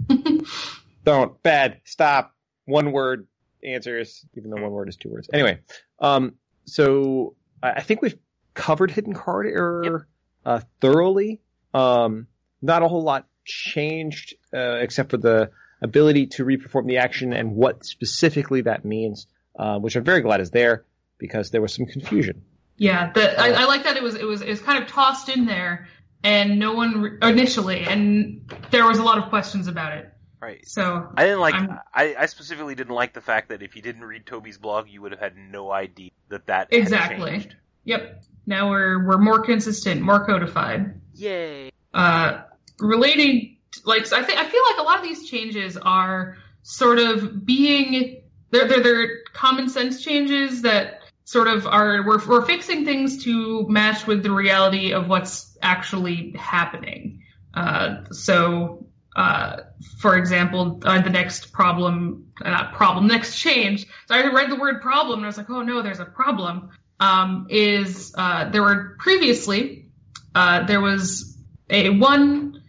don't. 1.05 1.41
Bad. 1.43 1.81
Stop. 1.85 2.35
One 2.65 2.93
word 2.93 3.27
answers, 3.63 4.25
even 4.35 4.51
though 4.51 4.61
one 4.61 4.73
word 4.73 4.89
is 4.89 4.97
two 4.97 5.11
words. 5.11 5.29
Anyway, 5.33 5.61
um, 6.01 6.35
so 6.65 7.37
I 7.63 7.83
think 7.83 8.03
we've 8.03 8.19
covered 8.55 8.91
hidden 8.91 9.15
card 9.15 9.47
error 9.47 10.09
uh, 10.45 10.61
thoroughly. 10.81 11.41
Um, 11.75 12.27
not 12.61 12.83
a 12.83 12.89
whole 12.89 13.03
lot 13.03 13.27
changed 13.45 14.35
uh, 14.55 14.79
except 14.81 15.11
for 15.11 15.17
the 15.17 15.51
ability 15.81 16.29
to 16.29 16.45
reperform 16.45 16.87
the 16.87 16.99
action 16.99 17.33
and 17.33 17.55
what 17.55 17.85
specifically 17.85 18.63
that 18.63 18.85
means, 18.85 19.27
uh, 19.59 19.79
which 19.79 19.97
I'm 19.97 20.05
very 20.05 20.21
glad 20.21 20.41
is 20.41 20.51
there 20.51 20.85
because 21.19 21.51
there 21.51 21.61
was 21.61 21.75
some 21.75 21.87
confusion. 21.87 22.43
Yeah, 22.77 23.13
the, 23.13 23.41
I, 23.41 23.63
I 23.63 23.65
like 23.67 23.85
that 23.85 23.97
it 23.97 24.03
was 24.03 24.15
it 24.15 24.25
was 24.25 24.41
it 24.43 24.49
was 24.49 24.61
kind 24.61 24.83
of 24.83 24.89
tossed 24.89 25.29
in 25.29 25.45
there, 25.45 25.89
and 26.25 26.59
no 26.59 26.75
one 26.75 27.03
re- 27.03 27.19
initially, 27.23 27.81
and 27.81 28.51
there 28.71 28.87
was 28.87 28.99
a 28.99 29.03
lot 29.03 29.19
of 29.19 29.29
questions 29.29 29.67
about 29.67 29.99
it. 29.99 30.09
Right. 30.41 30.67
So 30.67 31.09
I 31.17 31.25
didn't 31.25 31.41
like. 31.41 31.55
I'm- 31.55 31.79
I, 31.95 32.17
I 32.19 32.27
specifically 32.27 32.75
didn't 32.75 32.95
like 32.95 33.13
the 33.13 33.21
fact 33.21 33.51
that 33.51 33.63
if 33.63 33.77
you 33.77 33.83
didn't 33.83 34.05
read 34.05 34.27
Toby's 34.27 34.59
blog, 34.59 34.89
you 34.89 35.01
would 35.03 35.13
have 35.13 35.21
had 35.21 35.37
no 35.37 35.71
idea 35.71 36.11
that 36.31 36.47
that 36.47 36.73
had 36.73 36.81
exactly. 36.81 37.31
changed. 37.31 37.57
Yep. 37.85 38.25
Now 38.47 38.71
we're 38.71 39.07
we're 39.07 39.19
more 39.19 39.41
consistent, 39.43 40.03
more 40.03 40.25
codified. 40.27 41.01
Yay! 41.15 41.71
uh, 41.95 42.43
relating 42.81 43.59
like 43.85 44.13
I 44.13 44.23
think 44.23 44.39
I 44.39 44.49
feel 44.49 44.63
like 44.71 44.79
a 44.79 44.83
lot 44.83 44.99
of 44.99 45.05
these 45.05 45.29
changes 45.29 45.77
are 45.77 46.37
sort 46.63 46.99
of 46.99 47.45
being 47.45 48.23
they're 48.51 48.69
they're, 48.69 48.83
they're 48.83 49.09
common 49.33 49.69
sense 49.69 50.03
changes 50.03 50.63
that 50.63 51.01
sort 51.25 51.49
of 51.49 51.67
are 51.67 52.07
we're 52.07 52.25
we're 52.27 52.45
fixing 52.45 52.85
things 52.85 53.25
to 53.25 53.67
match 53.69 54.07
with 54.07 54.23
the 54.23 54.31
reality 54.31 54.93
of 54.93 55.09
what's 55.09 55.52
actually 55.63 56.35
happening. 56.39 57.23
Uh, 57.55 58.05
so. 58.11 58.87
Uh, 59.15 59.65
for 59.99 60.17
example, 60.17 60.81
uh, 60.87 60.99
the 61.03 61.11
next 61.11 61.53
problem, 61.53 62.33
uh, 62.43 62.73
problem, 62.73 63.07
next 63.07 63.39
change. 63.39 63.87
So 64.09 64.15
I 64.15 64.33
read 64.33 64.51
the 64.51 64.57
word 64.57 64.81
problem 64.81 65.19
and 65.19 65.27
I 65.27 65.29
was 65.29 65.37
like, 65.37 65.51
oh 65.51 65.61
no, 65.61 65.83
there's 65.83 66.01
a 66.01 66.07
problem. 66.07 66.71
Um, 66.99 67.47
is, 67.51 68.15
uh, 68.17 68.49
there 68.49 68.63
were 68.63 68.97
previously, 68.99 69.91
uh, 70.35 70.65
there 70.65 70.81
was 70.81 71.37
a 71.69 71.91
one 71.91 72.63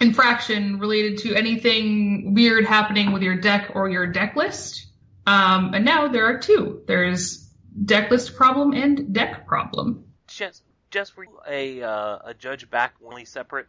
infraction 0.00 0.80
related 0.80 1.18
to 1.18 1.34
anything 1.34 2.34
weird 2.34 2.64
happening 2.64 3.12
with 3.12 3.22
your 3.22 3.36
deck 3.36 3.70
or 3.74 3.88
your 3.88 4.08
deck 4.08 4.34
list. 4.34 4.86
Um, 5.26 5.74
and 5.74 5.84
now 5.84 6.08
there 6.08 6.26
are 6.26 6.38
two. 6.40 6.82
There's 6.86 7.48
deck 7.84 8.10
list 8.10 8.34
problem 8.34 8.72
and 8.72 9.12
deck 9.12 9.46
problem. 9.46 10.06
Just, 10.26 10.62
just 10.90 11.16
were 11.16 11.24
you 11.24 11.38
a 11.48 11.82
uh, 11.82 12.18
a 12.24 12.34
judge 12.38 12.68
back 12.70 12.94
only 13.04 13.24
separate? 13.24 13.66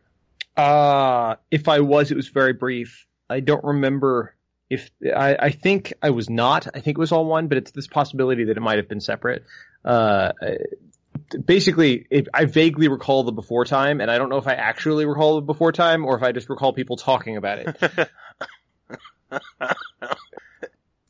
Uh, 0.57 1.35
if 1.49 1.67
I 1.67 1.79
was, 1.79 2.11
it 2.11 2.15
was 2.17 2.27
very 2.27 2.53
brief. 2.53 3.07
I 3.29 3.39
don't 3.39 3.63
remember 3.63 4.35
if 4.69 4.89
I, 5.03 5.35
I 5.39 5.49
think 5.51 5.93
I 6.01 6.09
was 6.09 6.29
not. 6.29 6.67
I 6.73 6.79
think 6.81 6.97
it 6.97 6.99
was 6.99 7.11
all 7.11 7.25
one, 7.25 7.47
but 7.47 7.57
it's 7.57 7.71
this 7.71 7.87
possibility 7.87 8.45
that 8.45 8.57
it 8.57 8.61
might 8.61 8.77
have 8.77 8.89
been 8.89 8.99
separate. 8.99 9.45
Uh, 9.85 10.31
basically, 11.45 12.05
it, 12.09 12.27
I 12.33 12.45
vaguely 12.45 12.87
recall 12.89 13.23
the 13.23 13.31
before 13.31 13.63
time, 13.65 14.01
and 14.01 14.11
I 14.11 14.17
don't 14.17 14.29
know 14.29 14.37
if 14.37 14.47
I 14.47 14.53
actually 14.53 15.05
recall 15.05 15.35
the 15.35 15.41
before 15.41 15.71
time 15.71 16.05
or 16.05 16.17
if 16.17 16.23
I 16.23 16.31
just 16.33 16.49
recall 16.49 16.73
people 16.73 16.97
talking 16.97 17.37
about 17.37 17.59
it. 17.59 18.09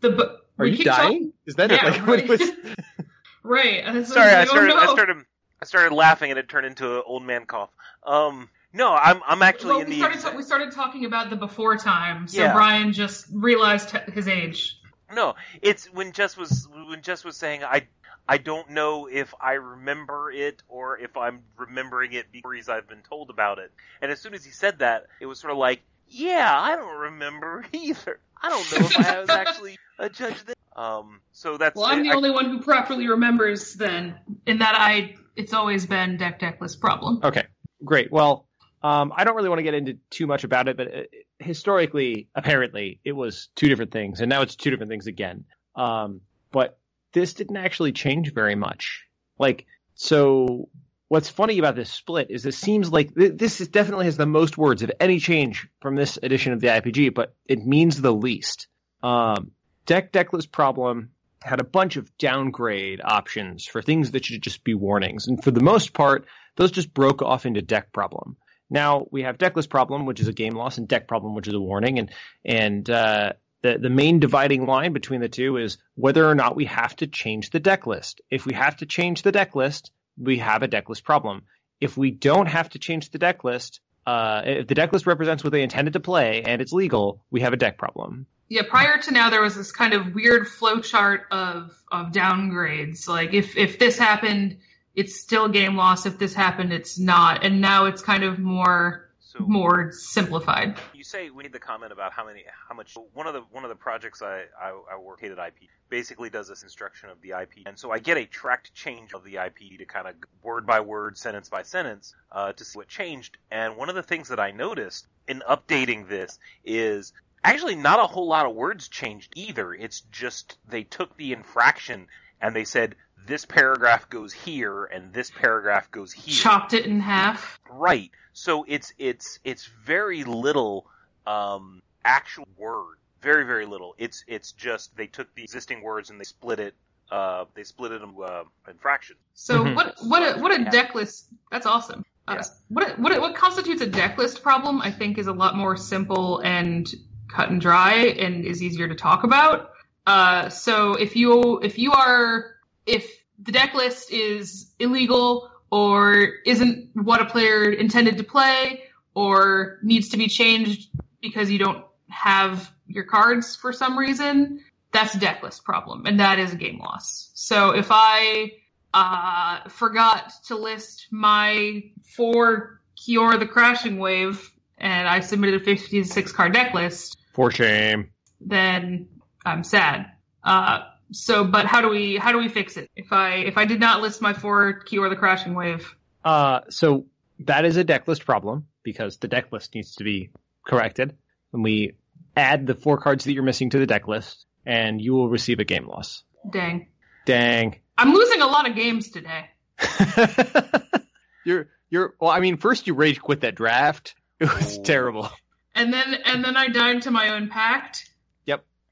The 0.02 0.10
bu- 0.10 0.24
Are 0.58 0.66
you 0.66 0.84
dying? 0.84 1.02
talking- 1.04 1.34
Is 1.46 1.56
that 1.56 1.70
Yeah, 1.72 1.88
it? 1.88 1.92
Like, 1.92 2.08
what 2.08 2.20
right. 2.22 2.30
was- 2.30 2.52
right. 3.44 3.84
And 3.86 4.08
so 4.08 4.16
Sorry, 4.16 4.32
I 4.32 4.40
like, 4.40 4.48
oh, 4.48 4.52
started. 4.52 4.76
I 4.76 4.86
started. 4.94 5.18
I 5.62 5.66
started 5.68 5.94
laughing 5.94 6.32
and 6.32 6.40
it 6.40 6.50
turned 6.50 6.66
into 6.66 6.98
an 6.98 7.04
old 7.06 7.24
man 7.24 7.46
cough. 7.46 7.70
Um, 8.04 8.50
no, 8.74 8.94
I'm 8.94 9.22
I'm 9.28 9.42
actually 9.44 9.72
Well, 9.72 9.82
in 9.82 9.90
we 9.90 9.96
the. 9.96 10.00
started, 10.00 10.22
ta- 10.22 10.36
we 10.36 10.44
started 10.44 10.72
talking 10.72 11.06
about 11.06 11.30
the 11.30 11.36
before 11.36 11.78
time, 11.78 12.28
so 12.28 12.42
Yeah. 12.42 12.54
Brian 12.54 12.94
just 12.94 13.28
realized 13.32 13.92
his 14.14 14.28
age. 14.28 14.78
No, 15.14 15.36
it's 15.62 15.86
when 15.94 16.14
Jess 16.14 16.36
was 16.36 16.68
when 16.88 17.02
Jess 17.02 17.24
was 17.24 17.38
saying 17.38 17.64
I 17.64 17.88
I 18.28 18.38
don't 18.38 18.72
know 18.72 19.08
if 19.12 19.34
I 19.40 19.54
remember 19.54 20.32
it 20.32 20.64
or 20.70 20.98
if 20.98 21.18
I'm 21.18 21.42
remembering 21.58 22.14
it 22.14 22.32
because 22.32 22.70
I've 22.70 22.88
been 22.88 23.02
told 23.08 23.30
about 23.30 23.60
it. 23.60 23.72
And 24.02 24.12
as 24.12 24.20
soon 24.22 24.34
as 24.34 24.44
he 24.46 24.52
said 24.52 24.80
that, 24.80 25.08
it 25.20 25.26
was 25.26 25.40
sort 25.40 25.52
of 25.52 25.58
like, 25.58 25.82
yeah, 26.12 26.52
I 26.60 26.76
don't 26.76 27.00
remember 27.00 27.66
either. 27.74 28.20
I 28.42 28.50
don't 28.50 28.72
know 28.72 28.88
if 28.88 28.98
I 29.00 29.20
was 29.20 29.30
actually 29.30 29.78
a 30.00 30.10
judge 30.10 30.44
then. 30.46 30.56
Um, 30.76 31.22
so 31.32 31.58
that's 31.58 31.76
Well, 31.76 31.86
I'm 31.86 32.04
the 32.04 32.12
I- 32.12 32.16
only 32.16 32.32
one 32.32 32.46
who 32.46 32.62
properly 32.62 33.08
remembers 33.08 33.74
then, 33.76 34.16
in 34.46 34.60
that 34.60 34.76
I 34.76 35.16
it's 35.36 35.54
always 35.54 35.86
been 35.86 36.18
deck 36.18 36.40
decklist 36.40 36.80
problem. 36.80 37.20
Okay, 37.24 37.46
great. 37.86 38.12
Well, 38.12 38.48
um, 38.84 39.14
I 39.16 39.24
don't 39.24 39.36
really 39.36 39.50
want 39.50 39.60
to 39.60 39.64
get 39.64 39.74
into 39.74 39.98
too 40.10 40.28
much 40.28 40.44
about 40.44 40.68
it, 40.68 40.76
but 40.78 40.88
uh, 40.88 41.02
historically, 41.40 42.28
apparently, 42.36 43.00
it 43.06 43.12
was 43.14 43.50
two 43.56 43.70
different 43.70 43.92
things, 43.92 44.22
and 44.22 44.30
now 44.30 44.42
it's 44.42 44.56
two 44.56 44.70
different 44.72 44.90
things 44.90 45.08
again. 45.08 45.46
Um, 45.76 46.22
but 46.52 46.80
this 47.14 47.34
didn't 47.34 47.58
actually 47.58 47.92
change 47.92 48.34
very 48.34 48.56
much. 48.56 49.06
Like, 49.38 49.68
so 49.96 50.68
what's 51.12 51.28
funny 51.28 51.60
about 51.60 51.76
this 51.76 51.92
split 51.92 52.28
is 52.30 52.46
it 52.46 52.54
seems 52.54 52.90
like 52.90 53.14
th- 53.14 53.34
this 53.36 53.60
is 53.60 53.68
definitely 53.68 54.06
has 54.06 54.16
the 54.16 54.26
most 54.26 54.58
words 54.58 54.82
of 54.82 54.94
any 54.98 55.20
change 55.20 55.68
from 55.82 55.94
this 55.94 56.18
edition 56.24 56.54
of 56.54 56.62
the 56.62 56.68
IPG, 56.68 57.14
but 57.14 57.36
it 57.46 57.66
means 57.66 58.00
the 58.00 58.14
least. 58.14 58.70
Um, 59.04 59.52
deck 59.86 60.14
decklist 60.14 60.54
problem 60.54 61.10
had 61.42 61.60
a 61.60 61.66
bunch 61.66 61.98
of 61.98 62.18
downgrade 62.18 63.02
options 63.04 63.66
for 63.66 63.82
things 63.82 64.12
that 64.12 64.24
should 64.24 64.42
just 64.42 64.64
be 64.64 64.74
warnings, 64.74 65.28
and 65.28 65.44
for 65.44 65.52
the 65.52 65.60
most 65.60 65.92
part, 65.92 66.28
those 66.56 66.72
just 66.72 66.94
broke 66.94 67.22
off 67.22 67.46
into 67.46 67.62
deck 67.62 67.92
problem. 67.92 68.38
Now 68.70 69.06
we 69.12 69.24
have 69.24 69.38
decklist 69.38 69.70
problem, 69.70 70.06
which 70.06 70.22
is 70.22 70.30
a 70.30 70.34
game 70.34 70.54
loss, 70.54 70.78
and 70.78 70.88
deck 70.88 71.10
problem, 71.10 71.36
which 71.36 71.50
is 71.50 71.54
a 71.54 71.60
warning, 71.60 72.00
and 72.00 72.10
and 72.46 72.90
uh, 72.90 73.34
the 73.64 73.78
the 73.78 73.90
main 73.90 74.22
dividing 74.22 74.66
line 74.66 74.94
between 74.94 75.20
the 75.20 75.28
two 75.28 75.58
is 75.58 75.78
whether 75.96 76.26
or 76.26 76.36
not 76.36 76.56
we 76.56 76.66
have 76.66 76.96
to 76.96 77.08
change 77.08 77.50
the 77.50 77.60
deck 77.60 77.86
list. 77.86 78.22
If 78.30 78.46
we 78.46 78.54
have 78.54 78.78
to 78.78 78.86
change 78.86 79.24
the 79.24 79.34
deck 79.34 79.56
list, 79.56 79.92
we 80.18 80.38
have 80.40 80.64
a 80.64 80.68
deck 80.68 80.90
list 80.90 81.04
problem. 81.04 81.44
If 81.80 81.98
we 81.98 82.12
don't 82.12 82.48
have 82.48 82.70
to 82.70 82.80
change 82.80 83.10
the 83.10 83.18
deck 83.18 83.44
list, 83.44 83.82
uh, 84.06 84.42
if 84.46 84.68
the 84.68 84.76
deck 84.76 84.94
list 84.94 85.08
represents 85.08 85.44
what 85.44 85.52
they 85.52 85.64
intended 85.64 85.94
to 85.94 86.00
play 86.00 86.44
and 86.44 86.62
it's 86.62 86.72
legal, 86.72 87.24
we 87.32 87.42
have 87.42 87.54
a 87.54 87.58
deck 87.58 87.78
problem. 87.78 88.26
Yeah, 88.50 88.64
prior 88.64 88.98
to 88.98 89.12
now, 89.12 89.30
there 89.30 89.42
was 89.42 89.56
this 89.56 89.72
kind 89.72 89.94
of 89.94 90.14
weird 90.14 90.46
flowchart 90.48 91.22
of 91.32 91.72
of 91.90 92.12
downgrades. 92.12 93.08
Like 93.08 93.34
if 93.34 93.56
if 93.56 93.80
this 93.80 93.98
happened, 93.98 94.58
it's 94.94 95.20
still 95.20 95.48
game 95.48 95.78
loss. 95.78 96.06
If 96.06 96.20
this 96.20 96.34
happened, 96.34 96.74
it's 96.74 97.00
not. 97.00 97.46
And 97.46 97.62
now 97.62 97.86
it's 97.86 98.02
kind 98.02 98.24
of 98.24 98.40
more 98.40 99.10
so 99.32 99.46
more 99.46 99.92
simplified. 99.92 100.78
you 100.94 101.04
say 101.04 101.30
we 101.30 101.44
need 101.44 101.54
the 101.54 101.60
comment 101.60 101.92
about 101.92 102.12
how 102.12 102.26
many 102.26 102.44
how 102.68 102.76
much 102.76 102.98
one 103.14 103.28
of 103.28 103.34
the 103.34 103.42
one 103.52 103.64
of 103.64 103.70
the 103.70 103.76
projects 103.76 104.22
I 104.22 104.44
I, 104.60 104.70
I 104.94 104.98
work 104.98 105.24
at 105.24 105.32
IP 105.32 105.70
basically 105.90 106.30
does 106.30 106.48
this 106.48 106.64
instruction 106.64 107.10
of 107.10 107.22
the 107.22 107.30
IP 107.30 107.66
and 107.66 107.78
so 107.78 107.92
I 107.92 108.00
get 108.00 108.18
a 108.18 108.26
tracked 108.26 108.74
change 108.74 109.14
of 109.14 109.24
the 109.24 109.38
IP 109.38 109.78
to 109.78 109.86
kind 109.86 110.08
of 110.08 110.16
word 110.44 110.66
by 110.66 110.82
word 110.82 111.18
sentence 111.18 111.50
by 111.50 111.64
sentence 111.64 112.14
uh, 112.32 112.54
to 112.54 112.66
see 112.66 112.78
what 112.78 112.88
changed. 112.88 113.38
And 113.50 113.78
one 113.78 113.90
of 113.90 113.96
the 113.96 114.04
things 114.04 114.30
that 114.30 114.40
I 114.40 114.52
noticed 114.52 115.08
in 115.28 115.44
updating 115.50 116.08
this 116.08 116.40
is 116.66 117.14
actually 117.44 117.76
not 117.76 118.00
a 118.00 118.08
whole 118.08 118.28
lot 118.28 118.46
of 118.46 118.56
words 118.56 118.88
changed 118.88 119.34
either. 119.36 119.74
It's 119.74 120.02
just 120.12 120.58
they 120.68 120.84
took 120.84 121.16
the 121.18 121.34
infraction 121.34 122.08
and 122.42 122.56
they 122.56 122.64
said 122.64 122.96
this 123.28 123.46
paragraph 123.46 124.10
goes 124.10 124.34
here 124.34 124.86
and 124.86 125.14
this 125.14 125.30
paragraph 125.30 125.92
goes 125.92 126.12
here 126.12 126.34
Chopped 126.36 126.74
it 126.74 126.86
in 126.86 127.00
half. 127.00 127.60
Right. 127.70 128.12
So 128.34 128.66
it's 128.68 128.94
it's 128.98 129.40
it's 129.44 129.66
very 129.86 130.24
little 130.24 130.88
um, 131.28 131.82
actual 132.04 132.48
word. 132.58 132.98
Very 133.22 133.46
very 133.46 133.66
little. 133.66 133.94
It's 133.98 134.24
it's 134.28 134.52
just 134.54 134.96
they 134.98 135.08
took 135.08 135.34
the 135.36 135.44
existing 135.44 135.84
words 135.84 136.10
and 136.10 136.20
they 136.20 136.24
split 136.24 136.60
it. 136.60 136.74
Uh, 137.12 137.46
they 137.56 137.64
split 137.64 137.92
it 137.92 138.02
into 138.02 138.24
uh, 138.24 138.44
in 138.70 138.78
fractions. 138.78 139.20
So 139.34 139.64
Mhm. 139.66 139.76
what 139.76 139.96
what 140.02 140.38
a 140.38 140.40
what 140.40 140.52
a 140.58 140.64
Yeah. 140.64 140.70
deck 140.70 140.96
list? 140.96 141.28
That's 141.52 141.66
awesome. 141.66 142.04
Uh, 142.28 142.36
Yeah. 142.40 142.44
what 142.70 143.00
what 143.00 143.22
what 143.22 143.36
constitutes 143.36 143.82
a 143.82 143.88
deck 143.88 144.18
list 144.18 144.42
problem? 144.42 144.82
I 144.82 144.92
think 144.92 145.18
is 145.18 145.28
a 145.28 145.34
lot 145.34 145.56
more 145.56 145.76
simple 145.78 146.40
and 146.40 146.90
cut 147.30 147.50
and 147.50 147.62
dry, 147.62 147.94
and 147.94 148.46
is 148.46 148.64
easier 148.64 148.88
to 148.88 148.96
talk 148.96 149.24
about. 149.24 149.71
Uh, 150.06 150.50
so 150.50 150.94
if 150.96 151.16
you 151.16 151.60
if 151.60 151.78
you 151.78 151.92
are 151.92 152.56
if 152.86 153.10
the 153.40 153.52
deck 153.52 153.74
list 153.74 154.12
is 154.12 154.72
illegal 154.80 155.50
or 155.72 156.28
isn't 156.46 156.90
what 156.94 157.22
a 157.22 157.26
player 157.26 157.72
intended 157.72 158.18
to 158.18 158.24
play 158.24 158.84
or 159.14 159.80
needs 159.84 160.10
to 160.10 160.18
be 160.18 160.28
changed 160.28 160.90
because 161.22 161.50
you 161.50 161.60
don't 161.60 161.86
have 162.10 162.72
your 162.88 163.04
cards 163.04 163.56
for 163.56 163.72
some 163.72 163.98
reason, 163.98 164.62
that's 164.92 165.16
a 165.16 165.20
deck 165.20 165.42
list 165.44 165.64
problem, 165.64 166.06
and 166.06 166.20
that 166.20 166.40
is 166.40 166.54
a 166.54 166.56
game 166.56 166.80
loss. 166.80 167.32
So 167.34 167.72
if 167.72 167.88
I 167.90 168.54
uh, 168.94 169.70
forgot 169.70 170.32
to 170.48 170.58
list 170.58 171.08
my 171.12 171.84
four 172.04 172.82
Kiora 172.98 173.40
the 173.40 173.48
Crashing 173.48 173.98
Wave 173.98 174.52
and 174.78 175.08
I 175.08 175.22
submitted 175.22 175.62
a 175.62 175.64
56 175.64 176.32
card 176.34 176.54
deck 176.54 176.74
list, 176.74 177.18
For 177.34 177.52
shame. 177.52 178.12
then 178.42 179.08
I'm 179.46 179.64
sad. 179.64 180.12
Uh, 180.44 180.80
so, 181.12 181.44
but 181.44 181.66
how 181.66 181.82
do 181.82 181.90
we 181.90 182.18
how 182.18 182.32
do 182.32 182.38
we 182.38 182.48
fix 182.50 182.78
it? 182.78 182.90
If 182.96 183.12
I 183.12 183.36
if 183.36 183.58
I 183.58 183.66
did 183.66 183.80
not 183.80 184.02
list 184.02 184.22
my 184.22 184.34
four 184.34 184.82
Kiora 184.86 185.10
the 185.10 185.16
Crashing 185.16 185.54
Wave, 185.56 185.94
Uh, 186.24 186.62
so 186.70 187.06
that 187.40 187.66
is 187.66 187.78
a 187.78 187.84
deck 187.84 188.08
list 188.08 188.26
problem 188.26 188.68
because 188.84 189.18
the 189.18 189.28
deck 189.28 189.52
list 189.52 189.76
needs 189.76 189.96
to 189.96 190.04
be 190.04 190.30
corrected. 190.66 191.16
And 191.54 191.64
we 191.64 191.94
add 192.36 192.66
the 192.66 192.76
four 192.76 192.98
cards 192.98 193.26
that 193.26 193.34
you're 193.34 193.44
missing 193.44 193.70
to 193.72 193.80
the 193.80 193.86
deck 193.88 194.08
list, 194.08 194.46
and 194.66 195.02
you 195.02 195.14
will 195.14 195.28
receive 195.30 195.60
a 195.60 195.66
game 195.66 195.88
loss. 195.88 196.24
dang, 196.50 196.88
Dang. 197.26 197.80
I'm 197.98 198.14
losing 198.14 198.42
a 198.42 198.48
lot 198.48 198.70
of 198.70 198.76
games 198.76 199.10
today. 199.12 199.46
you're 201.46 201.68
you're 201.90 202.14
well. 202.20 202.32
I 202.32 202.40
mean, 202.40 202.58
first 202.58 202.88
you 202.88 202.94
rage 202.94 203.20
quit 203.20 203.42
that 203.42 203.56
draft. 203.56 204.16
It 204.40 204.52
was 204.54 204.78
Ooh. 204.78 204.84
terrible. 204.84 205.30
And 205.76 205.94
then 205.94 206.16
and 206.26 206.44
then 206.44 206.58
I 206.58 206.68
died 206.68 207.04
to 207.04 207.12
my 207.12 207.30
own 207.30 207.48
pact. 207.50 208.10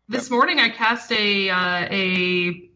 Yep. 0.09 0.19
This 0.19 0.29
morning 0.31 0.59
I 0.59 0.69
cast 0.69 1.11
a 1.11 1.49
uh, 1.49 1.87
a 1.91 2.69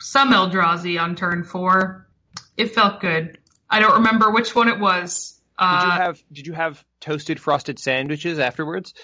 some 0.00 0.32
Eldrazi 0.32 1.00
on 1.00 1.14
turn 1.14 1.44
four. 1.44 2.08
It 2.56 2.74
felt 2.74 3.00
good. 3.00 3.38
I 3.68 3.78
don't 3.80 3.94
remember 3.94 4.30
which 4.30 4.54
one 4.54 4.68
it 4.68 4.78
was. 4.80 5.40
Did 5.58 5.64
you 5.64 5.68
Uh, 5.68 5.90
have 5.96 6.22
Did 6.32 6.46
you 6.46 6.52
have 6.54 6.84
toasted 7.00 7.38
frosted 7.40 7.78
sandwiches 7.78 8.38
afterwards? 8.38 8.94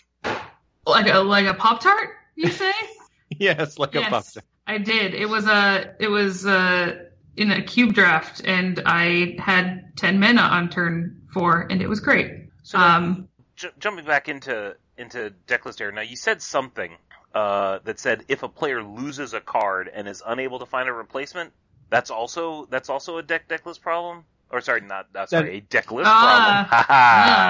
like 0.86 1.08
a 1.12 1.18
like 1.20 1.46
a 1.46 1.54
pop 1.54 1.80
tart, 1.80 2.10
you 2.34 2.48
say? 2.50 2.72
yes, 3.30 3.78
like 3.78 3.94
a 3.94 4.00
Yes. 4.00 4.10
pasta. 4.10 4.42
I 4.66 4.78
did. 4.78 5.14
It 5.14 5.28
was 5.28 5.46
a 5.46 5.94
it 6.00 6.08
was 6.08 6.44
uh 6.46 6.96
in 7.36 7.52
a 7.52 7.62
cube 7.62 7.92
draft, 7.92 8.42
and 8.44 8.82
I 8.86 9.36
had 9.38 9.96
ten 9.96 10.18
mana 10.18 10.40
on 10.42 10.68
turn 10.70 11.22
four, 11.32 11.66
and 11.70 11.80
it 11.82 11.88
was 11.88 12.00
great. 12.00 12.48
So 12.64 12.78
Um, 12.78 13.28
ju- 13.54 13.70
jumping 13.78 14.04
back 14.06 14.28
into 14.28 14.74
into 14.98 15.32
decklist 15.46 15.80
area. 15.80 15.94
Now 15.94 16.00
you 16.00 16.16
said 16.16 16.40
something 16.40 16.90
uh, 17.36 17.80
that 17.84 18.00
said 18.00 18.24
if 18.28 18.42
a 18.42 18.48
player 18.48 18.82
loses 18.82 19.34
a 19.34 19.40
card 19.40 19.90
and 19.92 20.08
is 20.08 20.22
unable 20.26 20.58
to 20.58 20.64
find 20.64 20.88
a 20.88 20.92
replacement, 20.92 21.52
that's 21.90 22.10
also 22.10 22.66
that's 22.70 22.88
also 22.88 23.18
a 23.18 23.22
deck 23.22 23.46
decklist 23.46 23.82
problem. 23.82 24.24
Or 24.50 24.62
sorry, 24.62 24.80
not 24.80 25.08
uh, 25.14 25.26
sorry, 25.26 25.58
a 25.58 25.60
deck 25.60 25.92
list 25.92 26.08
Ah, 26.08 26.66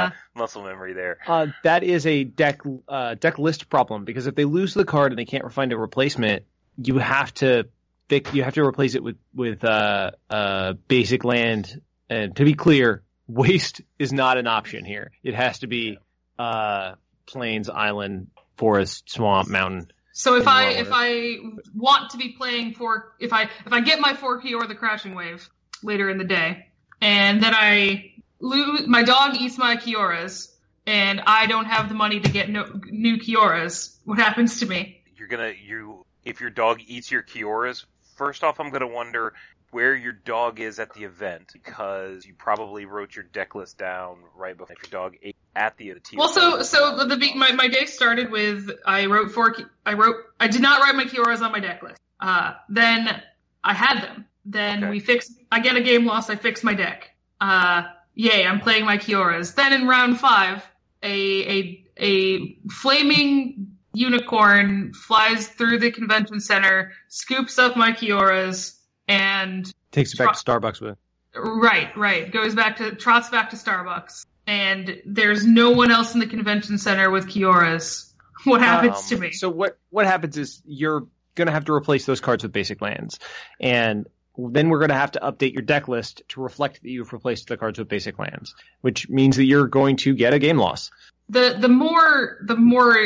problem. 0.00 0.12
Muscle 0.34 0.64
memory 0.64 0.92
there. 0.92 1.18
Uh, 1.24 1.48
that 1.62 1.84
is 1.84 2.04
a 2.04 2.24
deck 2.24 2.62
uh, 2.88 3.14
deck 3.14 3.38
list 3.38 3.68
problem 3.68 4.04
because 4.04 4.26
if 4.26 4.34
they 4.34 4.44
lose 4.44 4.74
the 4.74 4.84
card 4.84 5.12
and 5.12 5.18
they 5.18 5.24
can't 5.24 5.52
find 5.52 5.72
a 5.72 5.78
replacement, 5.78 6.44
you 6.82 6.98
have 6.98 7.32
to 7.34 7.68
you 8.10 8.42
have 8.42 8.54
to 8.54 8.64
replace 8.64 8.96
it 8.96 9.04
with 9.04 9.18
with 9.34 9.62
uh, 9.62 10.10
uh, 10.28 10.72
basic 10.88 11.22
land. 11.22 11.80
And 12.10 12.34
to 12.36 12.44
be 12.44 12.54
clear, 12.54 13.04
waste 13.28 13.82
is 14.00 14.12
not 14.12 14.36
an 14.36 14.48
option 14.48 14.84
here. 14.84 15.12
It 15.22 15.34
has 15.34 15.60
to 15.60 15.68
be 15.68 15.98
uh, 16.40 16.94
plains, 17.26 17.68
island, 17.68 18.28
forest, 18.56 19.10
swamp, 19.10 19.48
mountain. 19.48 19.90
So 20.12 20.36
if 20.36 20.48
I 20.48 20.70
if 20.70 20.88
I 20.90 21.36
want 21.74 22.10
to 22.12 22.16
be 22.16 22.30
playing 22.30 22.72
for 22.72 23.12
if 23.20 23.34
I 23.34 23.42
if 23.66 23.72
I 23.72 23.80
get 23.80 24.00
my 24.00 24.14
four 24.14 24.40
Kiora 24.40 24.66
the 24.66 24.74
crashing 24.74 25.14
wave 25.14 25.48
later 25.82 26.08
in 26.08 26.16
the 26.16 26.24
day, 26.24 26.68
and 27.02 27.42
then 27.42 27.54
I 27.54 28.14
lose 28.40 28.86
my 28.86 29.02
dog 29.02 29.36
eats 29.36 29.58
my 29.58 29.76
Kioras, 29.76 30.52
and 30.86 31.20
I 31.26 31.46
don't 31.46 31.66
have 31.66 31.90
the 31.90 31.94
money 31.94 32.20
to 32.20 32.30
get 32.30 32.48
no, 32.48 32.64
new 32.86 33.18
Kioras, 33.18 33.96
what 34.04 34.18
happens 34.18 34.60
to 34.60 34.66
me? 34.66 35.02
You're 35.16 35.28
gonna 35.28 35.52
you 35.52 36.06
if 36.24 36.40
your 36.40 36.50
dog 36.50 36.80
eats 36.86 37.10
your 37.10 37.22
Kioras. 37.22 37.84
First 38.16 38.42
off, 38.42 38.58
I'm 38.58 38.70
gonna 38.70 38.86
wonder 38.86 39.34
where 39.70 39.94
your 39.94 40.12
dog 40.12 40.60
is 40.60 40.78
at 40.78 40.94
the 40.94 41.04
event 41.04 41.50
because 41.52 42.24
you 42.24 42.34
probably 42.34 42.86
wrote 42.86 43.14
your 43.14 43.24
deck 43.24 43.54
list 43.54 43.78
down 43.78 44.18
right 44.36 44.56
before 44.56 44.74
if 44.74 44.90
your 44.90 45.00
dog 45.02 45.16
ate 45.22 45.36
at 45.54 45.76
the 45.76 45.92
the 45.92 46.00
Well, 46.16 46.28
so 46.28 46.62
so 46.62 47.04
the 47.06 47.34
my 47.34 47.52
my 47.52 47.68
day 47.68 47.86
started 47.86 48.30
with 48.30 48.70
I 48.86 49.06
wrote 49.06 49.32
four 49.32 49.54
I 49.84 49.94
wrote 49.94 50.16
I 50.38 50.48
did 50.48 50.60
not 50.60 50.80
write 50.80 50.94
my 50.94 51.04
Kioras 51.04 51.40
on 51.40 51.52
my 51.52 51.60
deck 51.60 51.82
list. 51.82 52.00
Uh, 52.20 52.54
then 52.68 53.22
I 53.62 53.74
had 53.74 54.00
them. 54.00 54.26
Then 54.44 54.84
Okay. 54.84 54.90
we 54.90 55.00
fixed. 55.00 55.32
I 55.50 55.60
get 55.60 55.76
a 55.76 55.82
game 55.82 56.06
loss. 56.06 56.30
I 56.30 56.36
fix 56.36 56.62
my 56.62 56.74
deck. 56.74 57.10
Uh, 57.40 57.82
yay! 58.14 58.46
I'm 58.46 58.60
playing 58.60 58.84
my 58.84 58.96
Kioras. 58.98 59.54
Then 59.54 59.72
in 59.72 59.86
round 59.88 60.20
five, 60.20 60.64
a 61.02 61.10
a 61.58 61.86
a 61.98 62.58
flaming 62.70 63.76
unicorn 63.92 64.92
flies 64.92 65.48
through 65.48 65.78
the 65.78 65.90
convention 65.90 66.38
center, 66.38 66.92
scoops 67.08 67.58
up 67.58 67.76
my 67.76 67.92
Kioras, 67.92 68.75
and 69.08 69.72
Takes 69.92 70.14
it 70.14 70.18
back 70.18 70.34
to 70.34 70.38
Starbucks 70.44 70.80
with. 70.80 70.98
Right, 71.34 71.94
right. 71.96 72.30
Goes 72.30 72.54
back 72.54 72.76
to 72.78 72.94
trots 72.94 73.28
back 73.30 73.50
to 73.50 73.56
Starbucks, 73.56 74.26
and 74.46 75.00
there's 75.04 75.46
no 75.46 75.70
one 75.72 75.90
else 75.90 76.14
in 76.14 76.20
the 76.20 76.26
convention 76.26 76.78
center 76.78 77.10
with 77.10 77.26
Kioras. 77.26 78.12
What 78.44 78.60
happens 78.60 78.96
Um, 78.98 79.02
to 79.08 79.16
me? 79.18 79.32
So 79.32 79.48
what 79.48 79.78
what 79.90 80.06
happens 80.06 80.36
is 80.36 80.62
you're 80.66 81.06
going 81.34 81.46
to 81.46 81.52
have 81.52 81.64
to 81.64 81.72
replace 81.72 82.06
those 82.06 82.20
cards 82.20 82.42
with 82.44 82.52
basic 82.52 82.80
lands, 82.80 83.18
and 83.58 84.06
then 84.38 84.68
we're 84.68 84.78
going 84.78 84.90
to 84.90 84.94
have 84.94 85.12
to 85.12 85.20
update 85.20 85.54
your 85.54 85.62
deck 85.62 85.88
list 85.88 86.22
to 86.28 86.42
reflect 86.42 86.82
that 86.82 86.88
you've 86.88 87.12
replaced 87.12 87.48
the 87.48 87.56
cards 87.56 87.78
with 87.78 87.88
basic 87.88 88.18
lands, 88.18 88.54
which 88.82 89.08
means 89.08 89.36
that 89.36 89.46
you're 89.46 89.66
going 89.66 89.96
to 89.96 90.14
get 90.14 90.32
a 90.34 90.38
game 90.38 90.58
loss. 90.58 90.90
the 91.30 91.56
the 91.58 91.68
more 91.68 92.38
the 92.42 92.56
more 92.56 92.96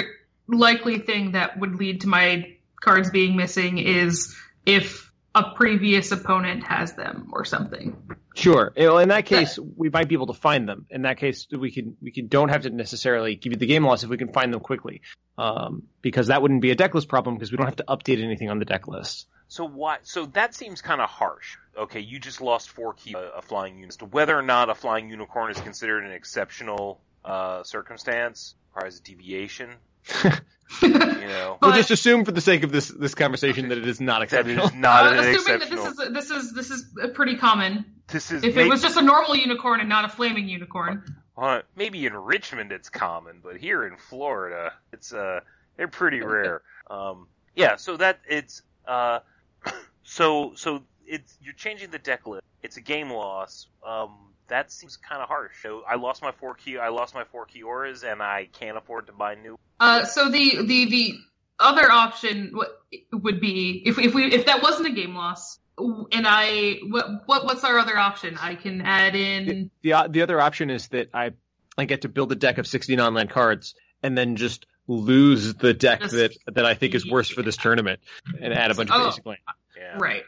likely 0.48 0.98
thing 0.98 1.32
that 1.32 1.58
would 1.58 1.76
lead 1.76 2.00
to 2.02 2.08
my 2.08 2.54
cards 2.80 3.10
being 3.10 3.36
missing 3.36 3.78
is 3.78 4.36
if 4.66 5.09
a 5.34 5.54
previous 5.54 6.10
opponent 6.12 6.64
has 6.64 6.94
them 6.94 7.30
or 7.32 7.44
something. 7.44 7.96
Sure. 8.34 8.72
You 8.76 8.86
know, 8.86 8.98
In 8.98 9.10
that 9.10 9.26
case, 9.26 9.58
we 9.58 9.88
might 9.90 10.08
be 10.08 10.14
able 10.14 10.28
to 10.28 10.34
find 10.34 10.68
them. 10.68 10.86
In 10.90 11.02
that 11.02 11.18
case, 11.18 11.46
we 11.50 11.70
can 11.70 11.96
we 12.00 12.10
can 12.10 12.28
don't 12.28 12.48
have 12.48 12.62
to 12.62 12.70
necessarily 12.70 13.36
give 13.36 13.52
you 13.52 13.58
the 13.58 13.66
game 13.66 13.84
loss 13.84 14.02
if 14.02 14.10
we 14.10 14.18
can 14.18 14.32
find 14.32 14.52
them 14.52 14.60
quickly, 14.60 15.02
um, 15.38 15.84
because 16.02 16.28
that 16.28 16.42
wouldn't 16.42 16.62
be 16.62 16.70
a 16.70 16.74
deck 16.74 16.94
list 16.94 17.08
problem 17.08 17.36
because 17.36 17.50
we 17.50 17.56
don't 17.56 17.66
have 17.66 17.76
to 17.76 17.84
update 17.88 18.22
anything 18.22 18.50
on 18.50 18.58
the 18.58 18.64
deck 18.64 18.88
list. 18.88 19.26
So 19.48 19.64
why? 19.66 19.98
So 20.02 20.26
that 20.26 20.54
seems 20.54 20.80
kind 20.80 21.00
of 21.00 21.10
harsh. 21.10 21.56
Okay, 21.76 22.00
you 22.00 22.18
just 22.18 22.40
lost 22.40 22.70
four 22.70 22.94
Kiora, 22.94 23.36
a 23.36 23.42
flying 23.42 23.78
unicorn. 23.78 24.10
Whether 24.10 24.38
or 24.38 24.42
not 24.42 24.70
a 24.70 24.74
flying 24.74 25.10
unicorn 25.10 25.50
is 25.50 25.60
considered 25.60 26.04
an 26.04 26.12
exceptional 26.12 27.00
uh, 27.24 27.62
circumstance, 27.64 28.54
requires 28.72 28.98
a 28.98 29.02
deviation. 29.02 29.70
You 30.82 30.88
know, 30.88 31.58
we'll 31.60 31.72
But- 31.72 31.76
just 31.76 31.90
assume 31.90 32.24
for 32.24 32.30
the 32.32 32.40
sake 32.40 32.62
of 32.62 32.70
this 32.72 32.88
this 32.88 33.14
conversation 33.14 33.68
that 33.70 33.78
it 33.78 33.86
is 33.88 34.00
not 34.00 34.20
that 34.20 34.24
acceptable. 34.46 34.64
is 34.66 34.74
not 34.74 35.04
Uh, 35.06 35.10
an 35.10 35.18
assuming 35.18 35.34
exceptional. 35.62 35.94
that 35.94 36.14
this 36.14 36.30
is 36.30 36.30
this 36.30 36.30
is 36.30 36.54
this 36.54 36.70
is 36.70 36.84
uh, 37.02 37.08
pretty 37.08 37.36
common. 37.36 37.84
This 38.06 38.30
is 38.30 38.44
If 38.44 38.54
may- 38.54 38.66
it 38.66 38.68
was 38.68 38.80
just 38.80 38.96
a 38.96 39.02
normal 39.02 39.34
unicorn 39.36 39.80
and 39.80 39.88
not 39.88 40.04
a 40.04 40.08
flaming 40.08 40.48
unicorn. 40.48 41.04
uh, 41.36 41.62
maybe 41.74 42.06
in 42.06 42.14
Richmond 42.14 42.70
it's 42.72 42.88
common, 42.88 43.40
but 43.42 43.56
here 43.56 43.84
in 43.84 43.96
Florida, 43.96 44.72
it's 44.92 45.12
uh 45.12 45.40
they're 45.76 45.88
pretty 45.88 46.20
rare. 46.22 46.62
Um, 46.88 47.26
yeah, 47.56 47.76
so 47.76 47.96
that 47.96 48.20
it's 48.28 48.62
uh, 48.86 49.18
so 50.04 50.52
so 50.54 50.82
it's 51.04 51.36
you're 51.42 51.54
changing 51.54 51.90
the 51.90 51.98
deck 51.98 52.26
list. 52.26 52.44
It's 52.62 52.76
a 52.76 52.80
game 52.80 53.10
loss. 53.10 53.66
Um, 53.84 54.16
that 54.50 54.70
seems 54.70 54.96
kind 54.96 55.20
of 55.22 55.28
harsh. 55.28 55.52
So 55.62 55.82
I 55.88 55.96
lost 55.96 56.22
my 56.22 56.32
four 56.32 56.54
key. 56.54 56.78
I 56.78 56.88
lost 56.90 57.14
my 57.14 57.24
four 57.24 57.46
Kioras, 57.46 58.04
and 58.04 58.22
I 58.22 58.48
can't 58.52 58.76
afford 58.76 59.06
to 59.08 59.12
buy 59.12 59.34
new. 59.34 59.58
Uh, 59.80 60.04
so 60.04 60.30
the 60.30 60.58
the 60.62 60.90
the 60.90 61.14
other 61.58 61.90
option 61.90 62.52
w- 62.52 62.70
would 63.12 63.40
be 63.40 63.82
if 63.86 63.98
if 63.98 64.14
we 64.14 64.24
if 64.32 64.46
that 64.46 64.62
wasn't 64.62 64.88
a 64.88 64.92
game 64.92 65.14
loss, 65.14 65.58
and 65.78 66.26
I 66.26 66.78
what 66.88 67.06
what 67.26 67.44
what's 67.44 67.64
our 67.64 67.78
other 67.78 67.96
option? 67.96 68.36
I 68.40 68.54
can 68.54 68.82
add 68.82 69.14
in. 69.16 69.70
the 69.82 69.94
o- 69.94 70.08
the 70.08 70.22
other 70.22 70.40
option 70.40 70.70
is 70.70 70.88
that 70.88 71.08
I 71.14 71.32
I 71.78 71.86
get 71.86 72.02
to 72.02 72.08
build 72.08 72.30
a 72.32 72.36
deck 72.36 72.58
of 72.58 72.66
60 72.66 72.94
non-land 72.96 73.30
cards 73.30 73.74
and 74.02 74.16
then 74.18 74.36
just 74.36 74.66
lose 74.86 75.54
the 75.54 75.72
deck 75.72 76.00
Just- 76.00 76.14
that 76.14 76.36
that 76.54 76.66
I 76.66 76.74
think 76.74 76.94
is 76.94 77.08
worse 77.08 77.30
for 77.30 77.42
this 77.42 77.56
tournament 77.56 78.00
and 78.40 78.52
add 78.52 78.70
a 78.70 78.74
bunch 78.74 78.90
of 78.90 79.00
Oh. 79.00 79.04
basic 79.06 79.24
land. 79.24 79.40
Yeah, 79.76 79.96
Right. 79.98 80.24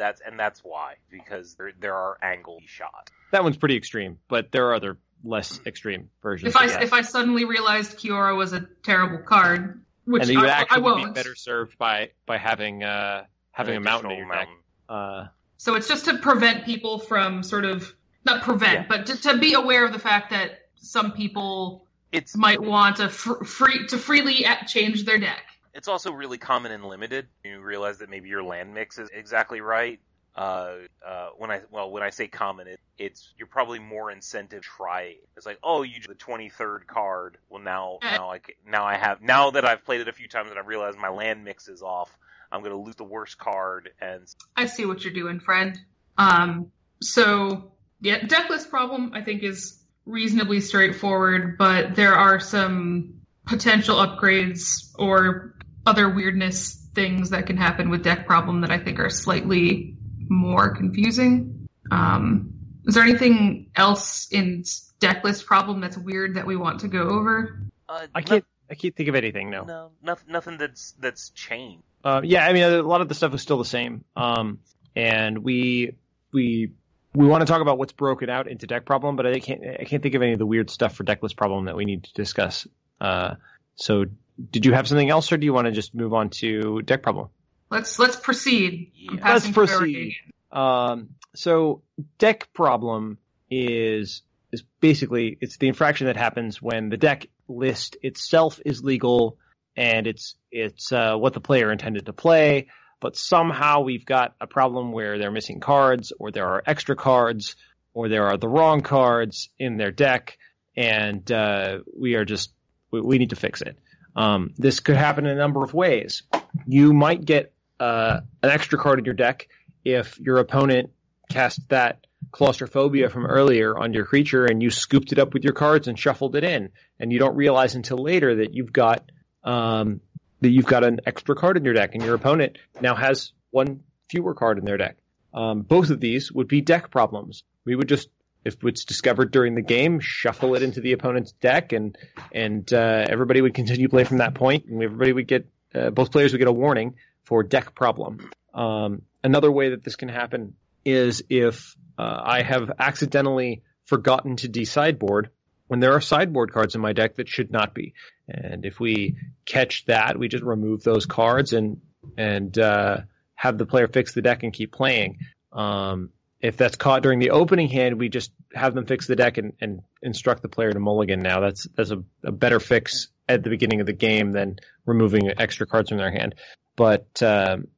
That's 0.00 0.20
and 0.26 0.38
that's 0.40 0.60
why 0.64 0.94
because 1.10 1.54
there 1.56 1.72
there 1.78 1.94
are 1.94 2.18
angles 2.22 2.62
shot. 2.66 3.10
That 3.32 3.44
one's 3.44 3.56
pretty 3.58 3.76
extreme, 3.76 4.18
but 4.28 4.50
there 4.50 4.66
are 4.68 4.74
other 4.74 4.96
less 5.22 5.60
extreme 5.66 6.08
versions. 6.22 6.48
If 6.54 6.56
I 6.56 6.66
that. 6.68 6.82
if 6.82 6.92
I 6.92 7.02
suddenly 7.02 7.44
realized 7.44 7.98
Kiora 7.98 8.36
was 8.36 8.52
a 8.54 8.66
terrible 8.82 9.18
card, 9.22 9.82
which 10.06 10.22
and 10.22 10.30
you 10.32 10.40
I, 10.40 10.46
I 10.46 10.48
actually 10.48 10.82
would 10.82 10.96
be 10.96 11.02
won't. 11.02 11.14
better 11.14 11.34
served 11.34 11.76
by 11.78 12.10
by 12.26 12.38
having 12.38 12.82
uh 12.82 13.24
having 13.52 13.76
a 13.76 13.80
mountain 13.80 14.10
in 14.12 14.16
additional 14.18 14.34
your 14.34 14.46
deck. 14.46 14.48
mountain. 14.88 15.24
Uh, 15.24 15.28
So 15.58 15.74
it's 15.74 15.86
just 15.88 16.06
to 16.06 16.16
prevent 16.18 16.64
people 16.64 16.98
from 16.98 17.42
sort 17.42 17.66
of 17.66 17.94
not 18.24 18.42
prevent, 18.42 18.72
Yeah. 18.80 18.86
but 18.88 19.06
to, 19.06 19.20
to 19.22 19.38
be 19.38 19.52
aware 19.54 19.84
of 19.84 19.92
the 19.92 19.98
fact 19.98 20.30
that 20.30 20.52
some 20.76 21.12
people 21.12 21.86
It's 22.12 22.34
might 22.36 22.60
want 22.62 22.96
to 22.96 23.08
fr- 23.10 23.44
free 23.44 23.86
to 23.88 23.98
freely 23.98 24.44
a- 24.44 24.64
change 24.66 25.04
their 25.04 25.18
deck. 25.18 25.42
It's 25.74 25.88
also 25.88 26.12
really 26.12 26.38
common 26.38 26.72
and 26.72 26.84
limited. 26.84 27.28
You 27.44 27.60
realize 27.60 27.98
that 27.98 28.10
maybe 28.10 28.28
your 28.28 28.42
land 28.42 28.74
mix 28.74 28.98
is 28.98 29.08
exactly 29.12 29.60
right. 29.60 30.00
Uh, 30.34 30.76
uh, 31.04 31.30
when 31.36 31.50
I 31.50 31.62
well, 31.70 31.90
when 31.90 32.02
I 32.02 32.10
say 32.10 32.28
common, 32.28 32.68
it, 32.68 32.80
it's 32.98 33.34
you're 33.36 33.48
probably 33.48 33.78
more 33.78 34.10
incentive 34.10 34.62
to 34.62 34.68
try. 34.68 35.02
it. 35.02 35.28
It's 35.36 35.44
like, 35.44 35.58
oh, 35.62 35.82
you 35.82 36.00
the 36.06 36.14
twenty 36.14 36.48
third 36.48 36.86
card. 36.86 37.38
Well, 37.48 37.62
now 37.62 37.98
now 38.02 38.30
I 38.30 38.40
now 38.66 38.84
I 38.84 38.96
have 38.96 39.20
now 39.20 39.50
that 39.50 39.64
I've 39.64 39.84
played 39.84 40.00
it 40.00 40.08
a 40.08 40.12
few 40.12 40.28
times 40.28 40.50
and 40.50 40.58
I 40.58 40.62
realize 40.62 40.94
my 40.96 41.08
land 41.08 41.44
mix 41.44 41.68
is 41.68 41.82
off. 41.82 42.16
I'm 42.52 42.62
gonna 42.62 42.76
lose 42.76 42.96
the 42.96 43.04
worst 43.04 43.38
card, 43.38 43.90
and 44.00 44.22
I 44.56 44.66
see 44.66 44.86
what 44.86 45.04
you're 45.04 45.12
doing, 45.12 45.40
friend. 45.40 45.78
Um, 46.16 46.70
so 47.02 47.72
yeah, 48.00 48.20
decklist 48.20 48.70
problem 48.70 49.12
I 49.14 49.22
think 49.22 49.42
is 49.42 49.80
reasonably 50.06 50.60
straightforward, 50.60 51.58
but 51.58 51.96
there 51.96 52.14
are 52.14 52.40
some 52.40 53.20
potential 53.46 53.96
upgrades 53.96 54.92
or 54.98 55.54
other 55.86 56.08
weirdness 56.08 56.76
things 56.94 57.30
that 57.30 57.46
can 57.46 57.56
happen 57.56 57.90
with 57.90 58.02
deck 58.02 58.26
problem 58.26 58.62
that 58.62 58.70
I 58.70 58.78
think 58.78 58.98
are 58.98 59.10
slightly 59.10 59.96
more 60.28 60.74
confusing. 60.74 61.68
Um, 61.90 62.54
is 62.84 62.94
there 62.94 63.04
anything 63.04 63.70
else 63.76 64.28
in 64.30 64.64
decklist 65.00 65.46
problem 65.46 65.80
that's 65.80 65.96
weird 65.96 66.34
that 66.34 66.46
we 66.46 66.56
want 66.56 66.80
to 66.80 66.88
go 66.88 67.02
over? 67.02 67.60
Uh, 67.88 68.06
I 68.14 68.22
can't. 68.22 68.44
I 68.70 68.74
can't 68.74 68.94
think 68.94 69.08
of 69.08 69.16
anything. 69.16 69.50
No. 69.50 69.64
No, 69.64 69.90
nothing, 70.00 70.32
nothing 70.32 70.58
that's 70.58 70.92
that's 71.00 71.30
changed. 71.30 71.82
Uh, 72.04 72.20
yeah, 72.22 72.46
I 72.46 72.52
mean, 72.52 72.62
a 72.62 72.82
lot 72.82 73.00
of 73.00 73.08
the 73.08 73.14
stuff 73.14 73.34
is 73.34 73.42
still 73.42 73.58
the 73.58 73.64
same. 73.64 74.04
Um, 74.16 74.60
and 74.94 75.38
we 75.38 75.96
we 76.32 76.72
we 77.14 77.26
want 77.26 77.40
to 77.40 77.46
talk 77.46 77.60
about 77.60 77.78
what's 77.78 77.92
broken 77.92 78.30
out 78.30 78.48
into 78.48 78.66
deck 78.66 78.84
problem, 78.84 79.16
but 79.16 79.26
I 79.26 79.40
can't 79.40 79.62
I 79.80 79.84
can't 79.84 80.02
think 80.02 80.14
of 80.14 80.22
any 80.22 80.32
of 80.32 80.38
the 80.38 80.46
weird 80.46 80.70
stuff 80.70 80.94
for 80.94 81.04
decklist 81.04 81.36
problem 81.36 81.64
that 81.64 81.76
we 81.76 81.84
need 81.84 82.04
to 82.04 82.12
discuss. 82.14 82.66
Uh, 83.00 83.34
so, 83.74 84.04
did 84.50 84.64
you 84.64 84.72
have 84.72 84.88
something 84.88 85.10
else, 85.10 85.32
or 85.32 85.36
do 85.36 85.44
you 85.44 85.52
want 85.52 85.66
to 85.66 85.72
just 85.72 85.94
move 85.94 86.14
on 86.14 86.30
to 86.30 86.82
deck 86.82 87.02
problem? 87.02 87.28
Let's 87.70 87.98
let's 87.98 88.16
proceed. 88.16 88.92
Yeah. 88.94 89.32
Let's 89.32 89.50
proceed. 89.50 90.16
Um, 90.50 91.10
so 91.34 91.82
deck 92.18 92.52
problem 92.52 93.18
is 93.50 94.22
is 94.52 94.62
basically 94.80 95.38
it's 95.40 95.56
the 95.58 95.68
infraction 95.68 96.06
that 96.06 96.16
happens 96.16 96.60
when 96.60 96.88
the 96.88 96.96
deck 96.96 97.26
list 97.48 97.96
itself 98.02 98.60
is 98.64 98.82
legal 98.82 99.38
and 99.76 100.06
it's 100.06 100.34
it's 100.50 100.92
uh, 100.92 101.14
what 101.16 101.32
the 101.32 101.40
player 101.40 101.70
intended 101.70 102.06
to 102.06 102.12
play, 102.12 102.68
but 103.00 103.16
somehow 103.16 103.80
we've 103.80 104.04
got 104.04 104.34
a 104.40 104.46
problem 104.46 104.92
where 104.92 105.18
they're 105.18 105.30
missing 105.30 105.60
cards 105.60 106.12
or 106.18 106.30
there 106.30 106.46
are 106.46 106.62
extra 106.66 106.96
cards 106.96 107.54
or 107.94 108.08
there 108.08 108.26
are 108.26 108.36
the 108.36 108.48
wrong 108.48 108.80
cards 108.80 109.48
in 109.58 109.76
their 109.76 109.90
deck, 109.90 110.38
and 110.76 111.30
uh, 111.30 111.78
we 111.96 112.14
are 112.14 112.24
just 112.24 112.52
we, 112.90 113.00
we 113.00 113.18
need 113.18 113.30
to 113.30 113.36
fix 113.36 113.62
it. 113.62 113.78
Um, 114.16 114.54
this 114.56 114.80
could 114.80 114.96
happen 114.96 115.26
in 115.26 115.32
a 115.32 115.40
number 115.40 115.62
of 115.62 115.72
ways. 115.72 116.22
You 116.66 116.92
might 116.92 117.24
get 117.24 117.52
uh, 117.78 118.20
an 118.42 118.50
extra 118.50 118.78
card 118.78 118.98
in 118.98 119.04
your 119.04 119.14
deck 119.14 119.48
if 119.84 120.18
your 120.18 120.38
opponent 120.38 120.90
cast 121.30 121.68
that 121.68 122.06
claustrophobia 122.32 123.08
from 123.08 123.26
earlier 123.26 123.76
on 123.76 123.92
your 123.92 124.04
creature 124.04 124.44
and 124.44 124.62
you 124.62 124.70
scooped 124.70 125.12
it 125.12 125.18
up 125.18 125.32
with 125.32 125.42
your 125.42 125.52
cards 125.54 125.88
and 125.88 125.98
shuffled 125.98 126.36
it 126.36 126.44
in, 126.44 126.70
and 126.98 127.12
you 127.12 127.18
don't 127.18 127.36
realize 127.36 127.74
until 127.74 127.98
later 127.98 128.36
that 128.36 128.54
you've 128.54 128.72
got 128.72 129.10
um, 129.44 130.00
that 130.40 130.50
you've 130.50 130.66
got 130.66 130.84
an 130.84 131.00
extra 131.06 131.34
card 131.34 131.56
in 131.56 131.64
your 131.64 131.74
deck, 131.74 131.94
and 131.94 132.02
your 132.02 132.14
opponent 132.14 132.58
now 132.80 132.94
has 132.94 133.32
one 133.50 133.80
fewer 134.08 134.34
card 134.34 134.58
in 134.58 134.64
their 134.64 134.76
deck. 134.76 134.96
Um, 135.32 135.62
both 135.62 135.90
of 135.90 136.00
these 136.00 136.32
would 136.32 136.48
be 136.48 136.60
deck 136.60 136.90
problems. 136.90 137.44
We 137.64 137.76
would 137.76 137.88
just, 137.88 138.08
if 138.44 138.56
it's 138.64 138.84
discovered 138.84 139.30
during 139.30 139.54
the 139.54 139.62
game, 139.62 140.00
shuffle 140.00 140.54
it 140.54 140.62
into 140.62 140.80
the 140.80 140.92
opponent's 140.92 141.32
deck, 141.32 141.72
and 141.72 141.96
and 142.32 142.72
uh, 142.72 143.06
everybody 143.08 143.40
would 143.40 143.54
continue 143.54 143.88
play 143.88 144.04
from 144.04 144.18
that 144.18 144.34
point, 144.34 144.66
and 144.66 144.82
everybody 144.82 145.12
would 145.12 145.26
get 145.26 145.48
uh, 145.74 145.90
both 145.90 146.10
players 146.10 146.32
would 146.32 146.38
get 146.38 146.48
a 146.48 146.52
warning 146.52 146.94
for 147.24 147.42
deck 147.42 147.74
problem. 147.74 148.30
Um, 148.54 149.02
another 149.22 149.52
way 149.52 149.70
that 149.70 149.84
this 149.84 149.96
can 149.96 150.08
happen 150.08 150.54
is 150.84 151.22
if 151.28 151.76
uh, 151.98 152.20
I 152.24 152.42
have 152.42 152.72
accidentally 152.78 153.62
forgotten 153.84 154.36
to 154.36 154.48
desideboard 154.48 155.26
when 155.68 155.80
there 155.80 155.92
are 155.92 156.00
sideboard 156.00 156.52
cards 156.52 156.74
in 156.74 156.80
my 156.80 156.92
deck 156.92 157.16
that 157.16 157.28
should 157.28 157.52
not 157.52 157.74
be. 157.74 157.94
And 158.28 158.64
if 158.64 158.80
we 158.80 159.16
catch 159.44 159.84
that, 159.86 160.18
we 160.18 160.28
just 160.28 160.42
remove 160.42 160.82
those 160.82 161.06
cards 161.06 161.52
and 161.52 161.80
and 162.16 162.58
uh, 162.58 162.98
have 163.34 163.58
the 163.58 163.66
player 163.66 163.86
fix 163.86 164.14
the 164.14 164.22
deck 164.22 164.42
and 164.42 164.52
keep 164.52 164.72
playing. 164.72 165.18
Um, 165.52 166.10
if 166.40 166.56
that's 166.56 166.76
caught 166.76 167.02
during 167.02 167.18
the 167.18 167.30
opening 167.30 167.68
hand, 167.68 167.98
we 167.98 168.08
just 168.08 168.32
have 168.54 168.74
them 168.74 168.86
fix 168.86 169.06
the 169.06 169.16
deck 169.16 169.38
and, 169.38 169.52
and 169.60 169.82
instruct 170.02 170.42
the 170.42 170.48
player 170.48 170.72
to 170.72 170.80
mulligan. 170.80 171.20
Now 171.20 171.40
that's 171.40 171.66
that's 171.76 171.90
a, 171.90 172.02
a 172.24 172.32
better 172.32 172.60
fix 172.60 173.08
at 173.28 173.42
the 173.42 173.50
beginning 173.50 173.80
of 173.80 173.86
the 173.86 173.92
game 173.92 174.32
than 174.32 174.56
removing 174.86 175.30
extra 175.38 175.66
cards 175.66 175.90
from 175.90 175.98
their 175.98 176.10
hand. 176.10 176.34
But 176.76 177.22
um, 177.22 177.68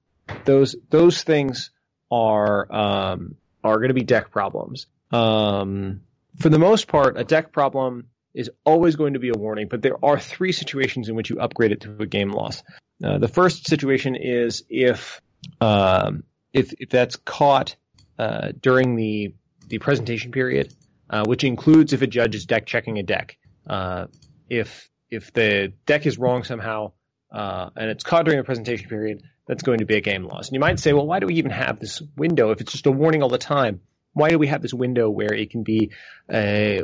those 0.44 0.76
those 0.90 1.22
things 1.22 1.70
are 2.10 2.72
um, 2.72 3.36
are 3.64 3.76
going 3.76 3.88
to 3.88 3.94
be 3.94 4.04
deck 4.04 4.30
problems. 4.30 4.86
Um, 5.10 6.02
for 6.38 6.48
the 6.48 6.58
most 6.58 6.88
part, 6.88 7.18
a 7.18 7.24
deck 7.24 7.52
problem 7.52 8.06
is 8.34 8.50
always 8.64 8.96
going 8.96 9.12
to 9.14 9.18
be 9.18 9.28
a 9.28 9.38
warning, 9.38 9.68
but 9.68 9.82
there 9.82 10.02
are 10.02 10.18
three 10.18 10.52
situations 10.52 11.08
in 11.08 11.14
which 11.14 11.28
you 11.28 11.38
upgrade 11.38 11.72
it 11.72 11.82
to 11.82 11.96
a 11.98 12.06
game 12.06 12.30
loss. 12.30 12.62
Uh, 13.04 13.18
the 13.18 13.28
first 13.28 13.66
situation 13.66 14.16
is 14.16 14.64
if 14.70 15.20
um, 15.60 16.22
if 16.52 16.72
if 16.78 16.88
that's 16.88 17.16
caught 17.16 17.76
uh, 18.18 18.52
during 18.60 18.96
the 18.96 19.34
the 19.68 19.78
presentation 19.78 20.32
period, 20.32 20.74
uh, 21.08 21.24
which 21.26 21.44
includes 21.44 21.92
if 21.92 22.02
a 22.02 22.06
judge 22.06 22.34
is 22.34 22.46
deck 22.46 22.66
checking 22.66 22.98
a 22.98 23.02
deck. 23.02 23.36
Uh, 23.66 24.06
if 24.48 24.88
if 25.10 25.32
the 25.32 25.72
deck 25.86 26.06
is 26.06 26.18
wrong 26.18 26.44
somehow 26.44 26.92
uh, 27.30 27.70
and 27.76 27.90
it's 27.90 28.04
caught 28.04 28.24
during 28.24 28.38
the 28.38 28.44
presentation 28.44 28.88
period, 28.88 29.22
that's 29.46 29.62
going 29.62 29.78
to 29.78 29.84
be 29.84 29.96
a 29.96 30.00
game 30.00 30.24
loss. 30.24 30.48
And 30.48 30.54
you 30.54 30.60
might 30.60 30.78
say, 30.78 30.92
well, 30.92 31.06
why 31.06 31.20
do 31.20 31.26
we 31.26 31.34
even 31.34 31.50
have 31.50 31.80
this 31.80 32.02
window 32.16 32.50
if 32.50 32.60
it's 32.60 32.72
just 32.72 32.86
a 32.86 32.90
warning 32.90 33.22
all 33.22 33.28
the 33.28 33.38
time? 33.38 33.80
Why 34.12 34.28
do 34.28 34.38
we 34.38 34.48
have 34.48 34.62
this 34.62 34.74
window 34.74 35.08
where 35.08 35.32
it 35.32 35.50
can 35.50 35.62
be 35.62 35.92
a 36.30 36.82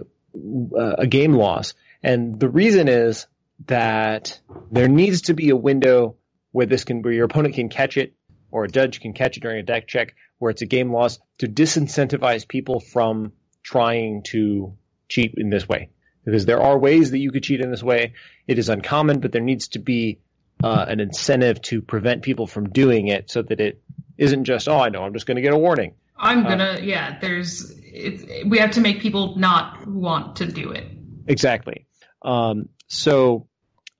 a 0.77 1.07
game 1.07 1.33
loss? 1.33 1.75
And 2.03 2.39
the 2.39 2.49
reason 2.49 2.89
is 2.89 3.27
that 3.67 4.41
there 4.71 4.89
needs 4.89 5.23
to 5.23 5.35
be 5.35 5.51
a 5.51 5.57
window 5.57 6.17
where 6.53 6.67
this 6.67 6.85
can 6.85 7.03
where 7.03 7.13
your 7.13 7.27
opponent 7.27 7.55
can 7.55 7.69
catch 7.69 7.97
it 7.97 8.15
or 8.51 8.65
a 8.65 8.69
judge 8.69 9.01
can 9.01 9.13
catch 9.13 9.37
it 9.37 9.41
during 9.41 9.59
a 9.59 9.63
deck 9.63 9.87
check 9.87 10.15
where 10.39 10.51
it's 10.51 10.63
a 10.63 10.67
game 10.67 10.93
loss 10.93 11.19
to 11.39 11.47
disincentivize 11.47 12.47
people 12.47 12.81
from 12.81 13.33
trying 13.63 14.23
to 14.23 14.77
cheat 15.09 15.35
in 15.37 15.51
this 15.51 15.69
way. 15.69 15.91
Because 16.25 16.47
there 16.47 16.61
are 16.61 16.79
ways 16.79 17.11
that 17.11 17.19
you 17.19 17.31
could 17.31 17.43
cheat 17.43 17.61
in 17.61 17.71
this 17.71 17.83
way. 17.83 18.13
It 18.47 18.59
is 18.59 18.69
uncommon, 18.69 19.21
but 19.21 19.33
there 19.33 19.43
needs 19.43 19.69
to 19.69 19.79
be 19.79 20.21
uh, 20.63 20.85
an 20.89 21.01
incentive 21.01 21.63
to 21.63 21.81
prevent 21.81 22.23
people 22.23 22.47
from 22.47 22.69
doing 22.71 23.09
it 23.09 23.31
so 23.31 23.43
that 23.43 23.61
it 23.61 23.83
isn't 24.17 24.45
just, 24.45 24.69
oh, 24.69 24.79
I 24.79 24.89
know, 24.91 25.03
I'm 25.03 25.13
just 25.13 25.27
going 25.27 25.37
to 25.37 25.43
get 25.43 25.55
a 25.55 25.59
warning. 25.59 25.95
I'm 26.17 26.43
gonna, 26.43 26.81
yeah. 26.83 27.19
There's, 27.21 27.73
it's, 27.77 28.25
we 28.45 28.59
have 28.59 28.73
to 28.73 28.81
make 28.81 29.01
people 29.01 29.37
not 29.37 29.87
want 29.87 30.37
to 30.37 30.47
do 30.47 30.73
it. 30.73 30.85
Exactly. 31.29 31.87
Um, 32.23 32.69
so, 32.89 33.47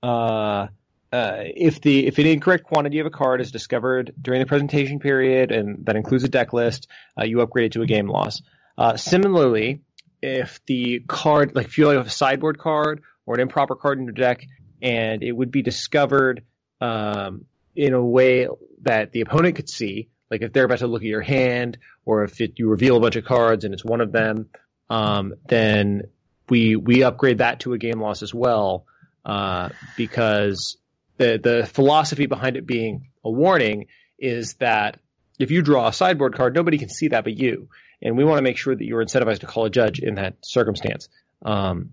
uh, 0.03 0.67
uh, 1.11 1.37
if 1.43 1.81
the 1.81 2.07
if 2.07 2.17
an 2.19 2.27
incorrect 2.27 2.63
quantity 2.63 2.99
of 2.99 3.05
a 3.05 3.09
card 3.09 3.41
is 3.41 3.51
discovered 3.51 4.13
during 4.21 4.39
the 4.39 4.45
presentation 4.45 4.99
period, 4.99 5.51
and 5.51 5.85
that 5.85 5.95
includes 5.95 6.23
a 6.23 6.29
deck 6.29 6.53
list, 6.53 6.87
uh, 7.19 7.23
you 7.23 7.41
upgrade 7.41 7.67
it 7.67 7.71
to 7.73 7.81
a 7.81 7.87
game 7.87 8.07
loss. 8.07 8.41
Uh, 8.77 8.95
similarly, 8.95 9.81
if 10.21 10.59
the 10.67 10.99
card, 11.07 11.55
like 11.55 11.67
if 11.67 11.77
you 11.77 11.87
have 11.87 12.07
a 12.07 12.09
sideboard 12.09 12.59
card 12.59 13.01
or 13.25 13.35
an 13.35 13.41
improper 13.41 13.75
card 13.75 13.97
in 13.97 14.05
your 14.05 14.13
deck, 14.13 14.45
and 14.81 15.23
it 15.23 15.31
would 15.31 15.51
be 15.51 15.61
discovered 15.61 16.43
um, 16.79 17.45
in 17.75 17.93
a 17.93 18.03
way 18.03 18.47
that 18.81 19.11
the 19.11 19.21
opponent 19.21 19.55
could 19.55 19.69
see, 19.69 20.09
like 20.29 20.41
if 20.41 20.53
they're 20.53 20.65
about 20.65 20.79
to 20.79 20.87
look 20.87 21.01
at 21.01 21.07
your 21.07 21.21
hand, 21.21 21.77
or 22.05 22.23
if 22.23 22.39
it, 22.39 22.53
you 22.57 22.69
reveal 22.69 22.97
a 22.97 22.99
bunch 22.99 23.15
of 23.15 23.25
cards 23.25 23.65
and 23.65 23.73
it's 23.73 23.83
one 23.83 24.01
of 24.01 24.11
them, 24.11 24.49
um, 24.89 25.33
then 25.47 26.03
we 26.49 26.75
we 26.75 27.03
upgrade 27.03 27.39
that 27.39 27.61
to 27.61 27.73
a 27.73 27.77
game 27.77 27.99
loss 27.99 28.23
as 28.23 28.33
well, 28.33 28.85
uh, 29.25 29.69
because 29.97 30.77
the 31.19 31.39
the 31.41 31.69
philosophy 31.71 32.25
behind 32.25 32.57
it 32.57 32.65
being 32.65 33.09
a 33.23 33.29
warning 33.29 33.85
is 34.17 34.55
that 34.55 34.97
if 35.37 35.51
you 35.51 35.61
draw 35.61 35.87
a 35.87 35.93
sideboard 35.93 36.35
card, 36.35 36.55
nobody 36.55 36.77
can 36.77 36.89
see 36.89 37.09
that 37.09 37.23
but 37.23 37.37
you, 37.37 37.69
and 38.01 38.17
we 38.17 38.23
want 38.23 38.39
to 38.39 38.41
make 38.41 38.57
sure 38.57 38.75
that 38.75 38.83
you're 38.83 39.03
incentivized 39.03 39.39
to 39.41 39.45
call 39.45 39.65
a 39.65 39.69
judge 39.69 39.99
in 39.99 40.15
that 40.15 40.35
circumstance. 40.41 41.09
Um, 41.43 41.91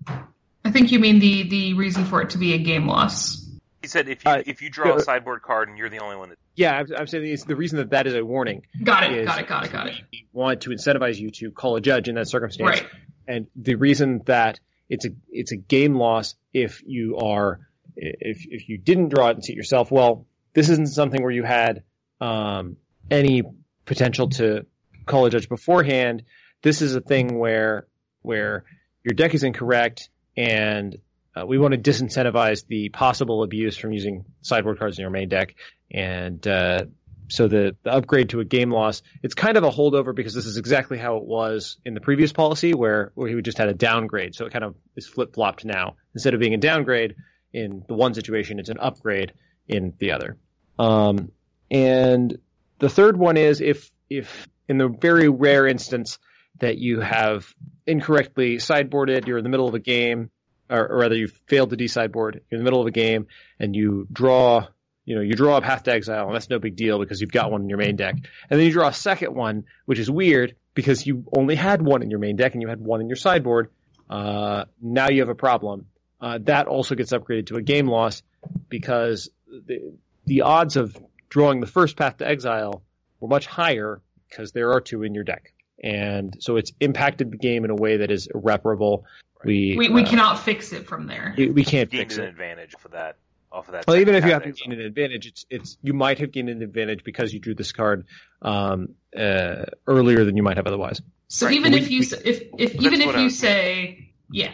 I 0.64 0.70
think 0.70 0.91
you 0.91 0.99
mean 0.99 1.18
the 1.18 1.43
the 1.49 1.74
reason 1.74 2.05
for 2.05 2.22
it 2.22 2.31
to 2.31 2.39
be 2.39 2.55
a 2.55 2.59
game 2.59 2.87
loss. 2.89 3.45
He 3.83 3.89
said 3.89 4.09
if 4.09 4.24
you 4.24 4.31
Uh, 4.31 4.43
if 4.47 4.62
you 4.62 4.70
draw 4.70 4.89
yeah. 4.89 4.97
a 4.97 5.01
sideboard 5.01 5.43
card 5.43 5.68
and 5.68 5.77
you're 5.77 5.91
the 5.91 5.99
only 5.99 6.16
one 6.16 6.31
that 6.31 6.39
yeah, 6.55 6.72
I'm, 6.72 6.87
I'm 6.97 7.07
saying 7.07 7.27
it's 7.27 7.45
the 7.45 7.55
reason 7.55 7.79
that 7.79 7.91
that 7.91 8.07
is 8.07 8.14
a 8.14 8.24
warning. 8.24 8.62
Got 8.83 9.05
it. 9.05 9.12
is 9.12 9.27
Got 9.27 9.41
it. 9.41 9.49
Got 9.49 9.66
it. 9.66 9.72
Got 9.72 9.87
it. 9.89 9.95
We 10.11 10.27
want 10.33 10.62
to 10.62 10.70
incentivize 10.70 11.18
you 11.18 11.31
to 11.33 11.51
call 11.51 11.77
a 11.77 11.81
judge 11.81 12.09
in 12.09 12.14
that 12.14 12.29
circumstance. 12.29 12.81
Right. 12.81 12.87
And 13.29 13.47
the 13.55 13.74
reason 13.74 14.22
that 14.27 14.59
it's 14.89 15.05
a 15.05 15.11
it's 15.31 15.53
a 15.53 15.57
game 15.57 15.97
loss 15.97 16.35
if 16.53 16.83
you 16.87 17.18
are 17.18 17.61
if 17.97 18.47
if 18.49 18.68
you 18.68 18.78
didn't 18.78 19.09
draw 19.09 19.28
it 19.28 19.36
and 19.36 19.44
see 19.44 19.53
it 19.53 19.57
yourself, 19.57 19.90
well, 19.90 20.26
this 20.55 20.68
isn't 20.68 20.88
something 20.88 21.22
where 21.22 21.32
you 21.32 21.42
had 21.42 21.82
um, 22.20 22.76
any 23.11 23.42
potential 23.84 24.28
to 24.30 24.66
call 25.07 25.26
a 25.26 25.30
judge 25.30 25.49
beforehand. 25.49 26.24
This 26.62 26.82
is 26.82 26.94
a 26.94 27.01
thing 27.01 27.38
where 27.38 27.86
where 28.22 28.64
your 29.05 29.14
deck 29.14 29.34
is 29.34 29.44
incorrect 29.44 30.11
and 30.36 30.97
uh, 31.36 31.47
we 31.47 31.59
want 31.59 31.72
to 31.72 31.78
disincentivize 31.78 32.66
the 32.66 32.88
possible 32.88 33.42
abuse 33.42 33.76
from 33.76 33.92
using 33.92 34.24
sideboard 34.42 34.78
cards 34.78 34.99
in 34.99 35.03
your 35.03 35.11
main 35.11 35.28
deck. 35.28 35.55
And 35.90 36.44
uh, 36.47 36.86
so 37.28 37.47
the, 37.47 37.76
the 37.82 37.92
upgrade 37.92 38.30
to 38.30 38.40
a 38.40 38.44
game 38.44 38.70
loss, 38.70 39.03
it's 39.22 39.34
kind 39.34 39.57
of 39.57 39.64
a 39.64 39.70
holdover 39.70 40.14
because 40.14 40.34
this 40.34 40.47
is 40.47 40.57
exactly 40.57 40.99
how 40.99 41.18
it 41.18 41.24
was 41.24 41.78
in 41.84 41.94
the 41.94 42.01
previous 42.01 42.32
policy 42.32 42.72
where, 42.72 43.12
where 43.14 43.34
we 43.34 43.42
just 43.42 43.59
had 43.59 43.68
a 43.68 43.74
downgrade. 43.74 44.34
So 44.34 44.47
it 44.47 44.53
kind 44.53 44.64
of 44.64 44.76
is 44.97 45.07
flip 45.07 45.34
flopped 45.34 45.64
now. 45.64 45.97
Instead 46.14 46.34
of 46.34 46.40
being 46.40 46.55
a 46.55 46.59
downgrade 46.59 47.16
in 47.57 47.82
the 47.88 47.94
one 47.94 48.12
situation, 48.12 48.59
it's 48.59 48.68
an 48.68 48.78
upgrade 48.78 49.32
in 49.66 49.94
the 49.98 50.12
other. 50.12 50.36
Um, 50.78 51.32
and 51.70 52.38
the 52.78 52.90
third 52.90 53.16
one 53.16 53.38
is 53.38 53.62
if, 53.62 53.90
if 54.11 54.46
in 54.68 54.76
the 54.76 54.88
very 54.88 55.30
rare 55.30 55.66
instance 55.66 56.18
that 56.61 56.76
you 56.76 57.00
have 57.00 57.46
incorrectly 57.86 58.57
sideboarded, 58.57 59.26
you're 59.26 59.38
in 59.38 59.44
the 59.44 59.50
middle 59.50 59.66
of 59.66 59.74
a 59.74 59.78
game, 59.78 60.30
or, 60.68 60.86
or 60.86 60.98
rather 60.98 61.16
you 61.16 61.28
failed 61.48 61.70
to 61.70 61.76
desideboard, 61.76 62.34
you're 62.34 62.59
in 62.59 62.59
the 62.59 62.64
middle 62.64 62.82
of 62.82 62.86
a 62.86 62.90
game, 62.92 63.26
and 63.59 63.74
you 63.74 64.07
draw, 64.12 64.66
you 65.07 65.14
know, 65.14 65.22
you 65.22 65.32
draw 65.32 65.57
a 65.57 65.62
Path 65.62 65.84
to 65.84 65.92
Exile, 65.92 66.26
and 66.26 66.34
that's 66.34 66.50
no 66.50 66.59
big 66.59 66.76
deal 66.76 66.98
because 66.98 67.22
you've 67.22 67.32
got 67.32 67.50
one 67.50 67.62
in 67.62 67.70
your 67.70 67.78
main 67.78 67.96
deck. 67.96 68.16
And 68.50 68.61
then 68.61 68.66
you 68.66 68.72
draw 68.72 68.88
a 68.88 68.92
second 68.92 69.34
one, 69.34 69.64
which 69.86 69.98
is 69.98 70.11
weird 70.11 70.57
because 70.74 71.07
you 71.07 71.24
only 71.34 71.54
had 71.54 71.80
one 71.80 72.02
in 72.02 72.11
your 72.11 72.20
main 72.20 72.36
deck 72.36 72.52
and 72.52 72.61
you 72.61 72.68
had 72.68 72.80
one 72.80 73.00
in 73.00 73.09
your 73.09 73.16
sideboard. 73.16 73.70
Uh, 74.11 74.66
now 74.82 75.09
you 75.09 75.20
have 75.20 75.30
a 75.30 75.34
problem. 75.34 75.86
Uh, 76.20 76.38
that 76.42 76.66
also 76.66 76.94
gets 76.94 77.12
upgraded 77.12 77.46
to 77.46 77.56
a 77.56 77.62
game 77.62 77.86
loss 77.86 78.22
because 78.68 79.28
the, 79.66 79.92
the 80.24 80.42
odds 80.42 80.76
of 80.76 80.96
drawing 81.28 81.60
the 81.60 81.66
first 81.66 81.96
Path 81.96 82.18
to 82.18 82.26
Exile 82.28 82.82
were 83.20 83.28
much 83.28 83.46
higher 83.46 84.00
because 84.28 84.52
there 84.52 84.72
are 84.72 84.80
two 84.80 85.02
in 85.02 85.14
your 85.14 85.24
deck. 85.24 85.52
And 85.82 86.36
so 86.40 86.56
it's 86.56 86.72
impacted 86.80 87.30
the 87.30 87.36
game 87.36 87.64
in 87.64 87.70
a 87.70 87.74
way 87.74 87.98
that 87.98 88.10
is 88.10 88.28
irreparable. 88.34 89.04
We, 89.44 89.76
We, 89.78 89.88
we 89.90 90.02
uh, 90.02 90.06
cannot 90.08 90.38
fix 90.42 90.72
it 90.72 90.86
from 90.86 91.06
there. 91.06 91.34
we, 91.36 91.50
we 91.50 91.64
can't 91.64 91.90
gained 91.90 92.04
fix 92.04 92.16
an 92.16 92.24
it. 92.24 92.28
advantage 92.28 92.74
for 92.78 92.88
that. 92.88 93.16
Off 93.52 93.68
of 93.68 93.72
that. 93.72 93.86
Well, 93.86 93.96
even 93.96 94.14
if 94.16 94.24
you 94.24 94.32
have 94.32 94.42
path 94.42 94.54
to 94.54 94.58
exile. 94.58 94.70
gain 94.70 94.80
an 94.80 94.84
advantage, 94.86 95.26
it's 95.26 95.46
it's 95.48 95.78
you 95.80 95.94
might 95.94 96.18
have 96.18 96.32
gained 96.32 96.48
an 96.48 96.62
advantage 96.62 97.04
because 97.04 97.32
you 97.32 97.38
drew 97.38 97.54
this 97.54 97.70
card 97.72 98.04
um, 98.42 98.94
uh, 99.16 99.66
earlier 99.86 100.24
than 100.24 100.36
you 100.36 100.42
might 100.42 100.56
have 100.56 100.66
otherwise. 100.66 101.00
So 101.28 101.46
Right, 101.46 101.54
even 101.54 101.72
we- 101.72 101.78
if 101.78 101.90
you 101.90 102.00
we- 102.00 102.30
if 102.30 102.42
if 102.58 102.74
even 102.74 103.00
if 103.00 103.16
you 103.16 103.30
say 103.30 104.10
yeah, 104.30 104.50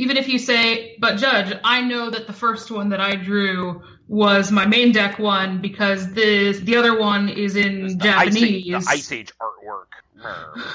even 0.00 0.16
if 0.16 0.28
you 0.28 0.38
say, 0.38 0.96
but 0.98 1.18
Judge, 1.18 1.54
I 1.62 1.82
know 1.82 2.08
that 2.08 2.26
the 2.26 2.32
first 2.32 2.70
one 2.70 2.88
that 2.88 3.00
I 3.02 3.16
drew 3.16 3.82
was 4.08 4.50
my 4.50 4.64
main 4.64 4.92
deck 4.92 5.18
one 5.18 5.60
because 5.60 6.14
this 6.14 6.58
the 6.60 6.76
other 6.76 6.98
one 6.98 7.28
is 7.28 7.54
in 7.54 7.98
The 7.98 8.08
Ice 8.08 8.34
Age- 8.34 8.64
Japanese. 8.64 8.86
the 8.86 8.90
Ice 8.90 9.12
Age 9.12 9.32
artwork. 9.40 9.86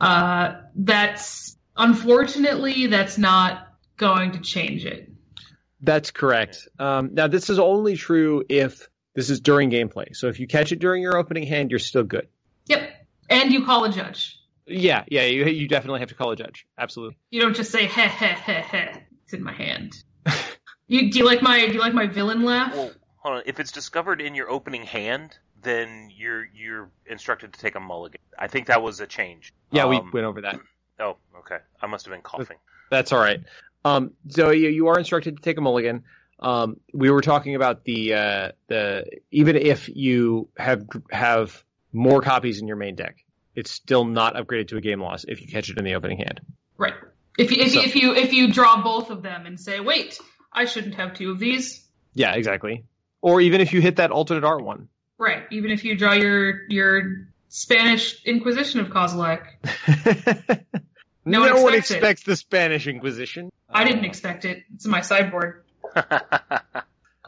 Uh, 0.00 0.60
that's 0.76 1.56
unfortunately 1.76 2.86
that's 2.86 3.18
not 3.18 3.66
going 3.96 4.30
to 4.32 4.40
change 4.40 4.84
it. 4.84 5.10
That's 5.80 6.12
correct. 6.12 6.68
Um, 6.78 7.10
now 7.14 7.26
this 7.26 7.50
is 7.50 7.58
only 7.58 7.96
true 7.96 8.44
if 8.48 8.88
this 9.14 9.28
is 9.28 9.40
during 9.40 9.70
gameplay. 9.70 10.14
So 10.14 10.28
if 10.28 10.38
you 10.38 10.46
catch 10.46 10.70
it 10.70 10.78
during 10.78 11.02
your 11.02 11.16
opening 11.16 11.44
hand, 11.44 11.70
you're 11.70 11.80
still 11.80 12.04
good. 12.04 12.28
Yep, 12.66 12.90
and 13.28 13.52
you 13.52 13.64
call 13.64 13.84
a 13.84 13.92
judge. 13.92 14.37
Yeah, 14.68 15.04
yeah, 15.08 15.24
you 15.24 15.46
you 15.46 15.68
definitely 15.68 16.00
have 16.00 16.10
to 16.10 16.14
call 16.14 16.30
a 16.30 16.36
judge. 16.36 16.66
Absolutely. 16.76 17.16
You 17.30 17.40
don't 17.40 17.56
just 17.56 17.70
say 17.70 17.86
heh 17.86 18.08
heh 18.08 18.34
heh 18.34 18.60
heh. 18.62 18.98
It's 19.24 19.32
in 19.32 19.42
my 19.42 19.52
hand. 19.52 19.96
you 20.88 21.10
do 21.10 21.18
you 21.18 21.24
like 21.24 21.42
my 21.42 21.66
do 21.66 21.72
you 21.72 21.80
like 21.80 21.94
my 21.94 22.06
villain 22.06 22.44
laugh? 22.44 22.74
Well, 22.74 22.92
hold 23.16 23.36
on. 23.36 23.42
If 23.46 23.60
it's 23.60 23.72
discovered 23.72 24.20
in 24.20 24.34
your 24.34 24.50
opening 24.50 24.82
hand, 24.84 25.36
then 25.62 26.10
you're 26.14 26.46
you're 26.54 26.90
instructed 27.06 27.52
to 27.54 27.60
take 27.60 27.74
a 27.74 27.80
mulligan. 27.80 28.20
I 28.38 28.48
think 28.48 28.66
that 28.66 28.82
was 28.82 29.00
a 29.00 29.06
change. 29.06 29.52
Yeah, 29.70 29.86
we 29.86 29.96
Um, 29.96 30.10
went 30.12 30.26
over 30.26 30.42
that. 30.42 30.58
Oh, 31.00 31.16
okay. 31.38 31.58
I 31.80 31.86
must 31.86 32.06
have 32.06 32.12
been 32.12 32.22
coughing. 32.22 32.56
That's 32.90 33.12
all 33.12 33.20
right. 33.20 33.38
Um, 33.84 34.14
so 34.30 34.50
you, 34.50 34.68
you 34.68 34.88
are 34.88 34.98
instructed 34.98 35.36
to 35.36 35.42
take 35.44 35.56
a 35.56 35.60
mulligan. 35.60 36.02
Um, 36.40 36.80
we 36.92 37.08
were 37.08 37.20
talking 37.20 37.54
about 37.54 37.84
the 37.84 38.14
uh, 38.14 38.52
the 38.66 39.04
even 39.30 39.54
if 39.54 39.88
you 39.88 40.48
have 40.56 40.84
have 41.12 41.62
more 41.92 42.20
copies 42.20 42.60
in 42.60 42.66
your 42.66 42.76
main 42.76 42.96
deck, 42.96 43.16
it's 43.58 43.70
still 43.70 44.04
not 44.04 44.34
upgraded 44.34 44.68
to 44.68 44.76
a 44.76 44.80
game 44.80 45.00
loss 45.00 45.24
if 45.24 45.40
you 45.42 45.48
catch 45.48 45.68
it 45.70 45.78
in 45.78 45.84
the 45.84 45.94
opening 45.94 46.18
hand. 46.18 46.40
Right. 46.76 46.94
If 47.38 47.50
you 47.50 47.62
if, 47.62 47.72
So- 47.72 47.80
you 47.80 47.86
if 47.86 47.94
you 47.96 48.14
if 48.14 48.32
you 48.32 48.52
draw 48.52 48.82
both 48.82 49.10
of 49.10 49.22
them 49.22 49.46
and 49.46 49.58
say, 49.58 49.80
wait, 49.80 50.18
I 50.52 50.64
shouldn't 50.64 50.94
have 50.94 51.14
two 51.14 51.30
of 51.30 51.38
these. 51.38 51.84
Yeah, 52.14 52.34
exactly. 52.34 52.84
Or 53.20 53.40
even 53.40 53.60
if 53.60 53.72
you 53.72 53.80
hit 53.80 53.96
that 53.96 54.10
alternate 54.10 54.44
art 54.44 54.62
one. 54.64 54.88
Right. 55.18 55.42
Even 55.50 55.70
if 55.72 55.84
you 55.84 55.96
draw 55.96 56.12
your 56.12 56.62
your 56.68 57.26
Spanish 57.48 58.22
Inquisition 58.24 58.80
of 58.80 58.88
Kozilek. 58.88 59.42
no, 61.24 61.40
one 61.40 61.62
one 61.62 61.74
expects 61.74 61.90
it. 61.90 61.94
expects 61.96 62.22
the 62.24 62.36
Spanish 62.36 62.86
Inquisition. 62.86 63.50
I 63.68 63.84
didn't 63.84 64.04
expect 64.04 64.44
it. 64.44 64.62
It's 64.74 64.84
in 64.84 64.90
my 64.90 65.00
sideboard. 65.02 65.64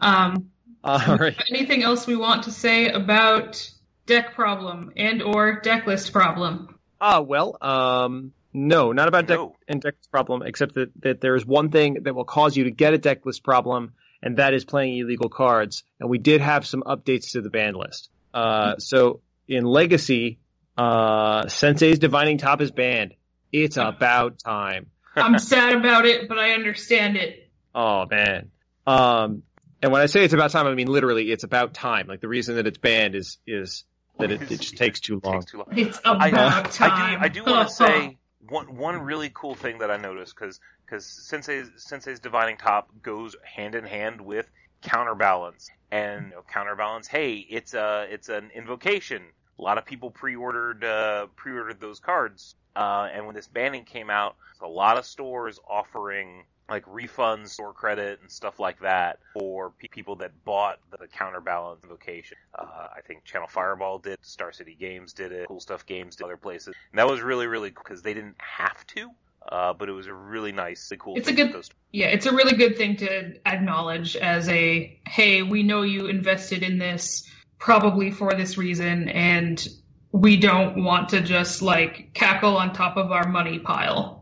Um, 0.02 0.50
All 0.82 1.18
right. 1.18 1.36
anything 1.50 1.82
else 1.82 2.06
we 2.06 2.16
want 2.16 2.44
to 2.44 2.50
say 2.50 2.88
about 2.88 3.70
deck 4.10 4.34
problem 4.34 4.92
and 4.96 5.22
or 5.22 5.60
deck 5.60 5.86
list 5.86 6.12
problem? 6.12 6.78
Ah, 7.00 7.20
well, 7.20 7.56
um, 7.62 8.32
no, 8.52 8.92
not 8.92 9.08
about 9.08 9.26
deck 9.26 9.38
No. 9.38 9.56
and 9.68 9.80
deck 9.80 9.94
list 9.98 10.10
problem, 10.10 10.42
except 10.42 10.74
that, 10.74 10.90
that 11.02 11.20
there 11.20 11.36
is 11.36 11.46
one 11.46 11.70
thing 11.70 12.02
that 12.02 12.14
will 12.14 12.24
cause 12.24 12.56
you 12.56 12.64
to 12.64 12.70
get 12.70 12.92
a 12.92 12.98
deck 12.98 13.24
list 13.24 13.42
problem, 13.42 13.92
and 14.22 14.36
that 14.36 14.52
is 14.52 14.64
playing 14.64 14.98
illegal 14.98 15.28
cards. 15.30 15.84
And 15.98 16.10
we 16.10 16.18
did 16.18 16.40
have 16.40 16.66
some 16.66 16.82
updates 16.82 17.32
to 17.32 17.40
the 17.40 17.48
ban 17.50 17.74
list. 17.74 18.10
Uh, 18.34 18.76
so 18.78 19.20
in 19.48 19.64
Legacy, 19.64 20.38
uh, 20.76 21.48
Sensei's 21.48 21.98
Divining 21.98 22.38
Top 22.38 22.60
is 22.60 22.70
banned. 22.70 23.14
It's 23.52 23.76
about 23.76 24.38
time. 24.38 24.86
I'm 25.16 25.38
sad 25.38 25.74
about 25.74 26.04
it, 26.04 26.28
but 26.28 26.38
I 26.38 26.50
understand 26.50 27.16
it. 27.16 27.48
Oh 27.74 28.06
man. 28.10 28.50
Um, 28.86 29.42
and 29.82 29.92
when 29.92 30.02
I 30.02 30.06
say 30.06 30.24
it's 30.24 30.34
about 30.34 30.50
time, 30.50 30.66
I 30.66 30.74
mean 30.74 30.88
literally 30.88 31.30
it's 31.32 31.44
about 31.44 31.72
time. 31.74 32.06
Like 32.06 32.20
the 32.20 32.28
reason 32.28 32.56
that 32.56 32.66
it's 32.66 32.78
banned 32.78 33.14
is 33.14 33.38
is 33.46 33.84
that 34.20 34.30
it, 34.30 34.42
it 34.50 34.60
just 34.60 34.76
takes 34.76 35.00
too 35.00 35.20
long. 35.22 35.40
Takes 35.40 35.50
too 35.50 35.58
long. 35.58 35.66
It's 35.72 36.00
I, 36.04 36.28
about 36.28 36.70
time. 36.72 37.18
I 37.20 37.28
do. 37.28 37.42
I 37.42 37.44
do 37.44 37.50
want 37.50 37.68
to 37.68 37.74
say 37.86 38.18
one 38.48 38.76
one 38.76 39.00
really 39.02 39.30
cool 39.32 39.54
thing 39.54 39.78
that 39.78 39.90
I 39.90 39.96
noticed 39.96 40.34
because 40.34 40.60
because 40.84 41.06
Sensei's 41.06 41.70
Sensei's 41.76 42.20
divining 42.20 42.56
top 42.56 42.88
goes 43.02 43.36
hand 43.44 43.74
in 43.74 43.84
hand 43.84 44.20
with 44.20 44.50
counterbalance 44.82 45.68
and 45.90 46.26
you 46.26 46.30
know, 46.30 46.42
counterbalance. 46.50 47.06
Hey, 47.06 47.34
it's 47.48 47.74
a 47.74 48.06
it's 48.10 48.28
an 48.28 48.50
invocation. 48.54 49.22
A 49.58 49.62
lot 49.62 49.78
of 49.78 49.84
people 49.84 50.10
pre-ordered 50.10 50.84
uh, 50.84 51.26
pre-ordered 51.36 51.80
those 51.80 52.00
cards, 52.00 52.56
uh, 52.74 53.08
and 53.12 53.26
when 53.26 53.34
this 53.34 53.48
banning 53.48 53.84
came 53.84 54.10
out, 54.10 54.36
a 54.62 54.68
lot 54.68 54.96
of 54.96 55.04
stores 55.04 55.58
offering 55.68 56.44
like 56.70 56.84
refunds, 56.86 57.48
store 57.48 57.72
credit, 57.72 58.20
and 58.22 58.30
stuff 58.30 58.58
like 58.60 58.80
that 58.80 59.18
for 59.34 59.70
pe- 59.78 59.88
people 59.88 60.16
that 60.16 60.44
bought 60.44 60.78
the 60.98 61.06
counterbalance 61.08 61.82
invocation. 61.82 62.36
Uh, 62.56 62.86
I 62.96 63.00
think 63.06 63.24
Channel 63.24 63.48
Fireball 63.48 63.98
did, 63.98 64.18
Star 64.22 64.52
City 64.52 64.76
Games 64.78 65.12
did 65.12 65.32
it, 65.32 65.48
Cool 65.48 65.60
Stuff 65.60 65.84
Games 65.86 66.16
did 66.16 66.24
other 66.24 66.36
places. 66.36 66.74
And 66.92 66.98
that 66.98 67.08
was 67.08 67.20
really, 67.20 67.46
really 67.46 67.70
cool 67.70 67.82
because 67.84 68.02
they 68.02 68.14
didn't 68.14 68.36
have 68.38 68.86
to, 68.88 69.10
uh, 69.50 69.72
but 69.72 69.88
it 69.88 69.92
was 69.92 70.06
a 70.06 70.14
really 70.14 70.52
nice, 70.52 70.90
cool 70.98 71.16
It's 71.16 71.28
a 71.28 71.32
good- 71.32 71.52
those- 71.52 71.70
Yeah, 71.92 72.06
it's 72.06 72.26
a 72.26 72.32
really 72.32 72.56
good 72.56 72.76
thing 72.76 72.96
to 72.98 73.34
acknowledge 73.46 74.14
as 74.16 74.48
a 74.48 74.98
hey, 75.06 75.42
we 75.42 75.62
know 75.64 75.82
you 75.82 76.06
invested 76.06 76.62
in 76.62 76.78
this 76.78 77.28
probably 77.58 78.10
for 78.10 78.32
this 78.34 78.56
reason, 78.56 79.08
and 79.08 79.66
we 80.12 80.36
don't 80.36 80.82
want 80.84 81.10
to 81.10 81.20
just 81.20 81.62
like 81.62 82.14
cackle 82.14 82.56
on 82.56 82.72
top 82.72 82.96
of 82.96 83.12
our 83.12 83.28
money 83.28 83.58
pile. 83.58 84.19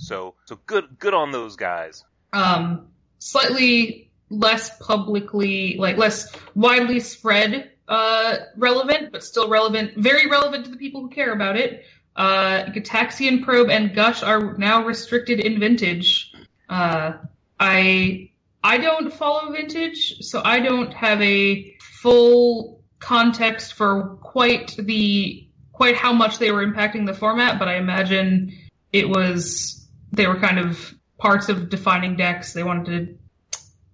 So, 0.00 0.34
so 0.46 0.58
good, 0.66 0.98
good 0.98 1.14
on 1.14 1.32
those 1.32 1.56
guys. 1.56 2.04
Um, 2.32 2.88
slightly 3.18 4.10
less 4.30 4.76
publicly, 4.78 5.76
like 5.78 5.96
less 5.96 6.32
widely 6.54 7.00
spread, 7.00 7.70
uh, 7.88 8.36
relevant, 8.56 9.12
but 9.12 9.24
still 9.24 9.48
relevant, 9.48 9.96
very 9.96 10.28
relevant 10.28 10.64
to 10.66 10.70
the 10.70 10.76
people 10.76 11.02
who 11.02 11.08
care 11.10 11.32
about 11.32 11.56
it. 11.56 11.84
Uh, 12.14 12.64
Gitaxian 12.66 13.44
Probe 13.44 13.70
and 13.70 13.94
Gush 13.94 14.22
are 14.22 14.56
now 14.56 14.84
restricted 14.84 15.40
in 15.40 15.58
Vintage. 15.58 16.32
Uh, 16.68 17.14
I 17.58 18.30
I 18.62 18.78
don't 18.78 19.12
follow 19.12 19.52
Vintage, 19.52 20.18
so 20.20 20.42
I 20.44 20.60
don't 20.60 20.92
have 20.92 21.20
a 21.22 21.76
full 21.80 22.82
context 22.98 23.74
for 23.74 24.18
quite 24.20 24.76
the 24.78 25.48
quite 25.72 25.96
how 25.96 26.12
much 26.12 26.38
they 26.38 26.50
were 26.50 26.64
impacting 26.64 27.06
the 27.06 27.14
format, 27.14 27.58
but 27.58 27.68
I 27.68 27.76
imagine 27.76 28.52
it 28.92 29.08
was 29.08 29.79
they 30.12 30.26
were 30.26 30.38
kind 30.38 30.58
of 30.58 30.94
parts 31.18 31.48
of 31.48 31.68
defining 31.68 32.16
decks 32.16 32.52
they 32.52 32.62
wanted 32.62 33.06
to 33.06 33.18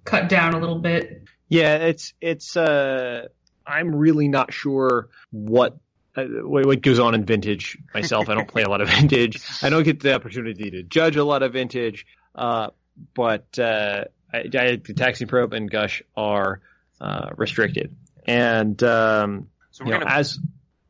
cut 0.04 0.28
down 0.28 0.54
a 0.54 0.58
little 0.58 0.78
bit. 0.78 1.24
Yeah, 1.48 1.76
it's 1.76 2.14
it's. 2.20 2.56
Uh, 2.56 3.28
I'm 3.66 3.94
really 3.94 4.28
not 4.28 4.52
sure 4.52 5.08
what 5.30 5.78
uh, 6.16 6.24
what 6.24 6.66
what 6.66 6.82
goes 6.82 6.98
on 6.98 7.14
in 7.14 7.24
vintage 7.24 7.78
myself. 7.94 8.28
I 8.28 8.34
don't 8.34 8.48
play 8.48 8.62
a 8.62 8.68
lot 8.68 8.80
of 8.80 8.88
vintage. 9.00 9.40
I 9.62 9.70
don't 9.70 9.82
get 9.82 10.00
the 10.00 10.14
opportunity 10.14 10.70
to 10.70 10.82
judge 10.82 11.16
a 11.16 11.24
lot 11.24 11.42
of 11.42 11.52
vintage. 11.52 12.06
Uh, 12.34 12.70
but 13.14 13.58
uh, 13.58 14.04
I, 14.32 14.38
I, 14.38 14.76
the 14.76 14.94
taxi 14.96 15.26
probe 15.26 15.52
and 15.52 15.70
gush 15.70 16.02
are 16.16 16.60
uh, 17.00 17.30
restricted. 17.36 17.94
And 18.26 18.80
um, 18.82 19.48
So 19.70 19.84
you 19.84 19.90
we're 19.90 19.98
know, 19.98 20.04
gonna, 20.04 20.16
as 20.16 20.38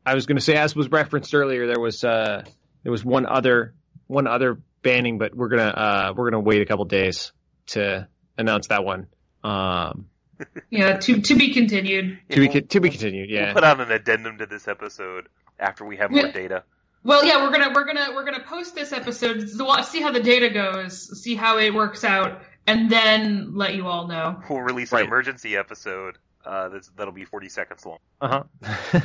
I 0.05 0.15
was 0.15 0.25
going 0.25 0.37
to 0.37 0.43
say, 0.43 0.55
as 0.55 0.75
was 0.75 0.89
referenced 0.89 1.33
earlier, 1.35 1.67
there 1.67 1.79
was 1.79 2.03
uh, 2.03 2.43
there 2.83 2.91
was 2.91 3.03
one 3.03 3.25
other 3.25 3.73
one 4.07 4.27
other 4.27 4.59
banning, 4.87 5.17
but 5.17 5.35
we're 5.35 5.49
gonna 5.49 5.63
uh, 5.67 6.13
we're 6.15 6.29
gonna 6.29 6.41
wait 6.43 6.61
a 6.61 6.65
couple 6.65 6.85
days 6.85 7.33
to 7.67 8.07
announce 8.37 8.67
that 8.67 8.83
one. 8.85 9.07
Um, 9.43 10.07
Yeah, 10.69 10.97
to 10.97 11.21
to 11.21 11.35
be 11.35 11.53
continued. 11.53 12.19
to 12.29 12.39
be 12.39 12.47
we'll- 12.47 12.61
to 12.61 12.79
be 12.79 12.89
continued. 12.89 13.29
We'll 13.29 13.39
Yeah. 13.41 13.53
put 13.53 13.63
out 13.63 13.79
an 13.81 13.91
addendum 13.91 14.37
to 14.37 14.45
this 14.45 14.67
episode 14.67 15.27
after 15.59 15.83
we 15.85 15.97
have 15.97 16.11
more 16.11 16.25
Yeah. 16.27 16.31
data. 16.31 16.63
Well, 17.03 17.25
yeah, 17.25 17.43
we're 17.43 17.51
gonna 17.51 17.71
we're 17.73 17.85
gonna 17.85 18.11
we're 18.13 18.25
gonna 18.25 18.43
post 18.43 18.75
this 18.75 18.91
episode, 18.93 19.49
see 19.49 20.01
how 20.01 20.11
the 20.11 20.19
data 20.21 20.49
goes, 20.49 21.21
see 21.21 21.35
how 21.35 21.57
it 21.57 21.73
works 21.73 22.03
out, 22.03 22.41
and 22.65 22.89
then 22.89 23.55
let 23.55 23.75
you 23.75 23.87
all 23.87 24.07
know. 24.07 24.41
We'll 24.49 24.61
release 24.61 24.91
Right. 24.91 25.01
an 25.01 25.07
emergency 25.07 25.55
episode 25.57 26.17
uh, 26.45 26.69
that's, 26.69 26.87
that'll 26.95 27.13
be 27.13 27.25
40 27.25 27.49
seconds 27.49 27.85
long. 27.85 27.97
Uh 28.21 28.43
huh. 28.61 28.99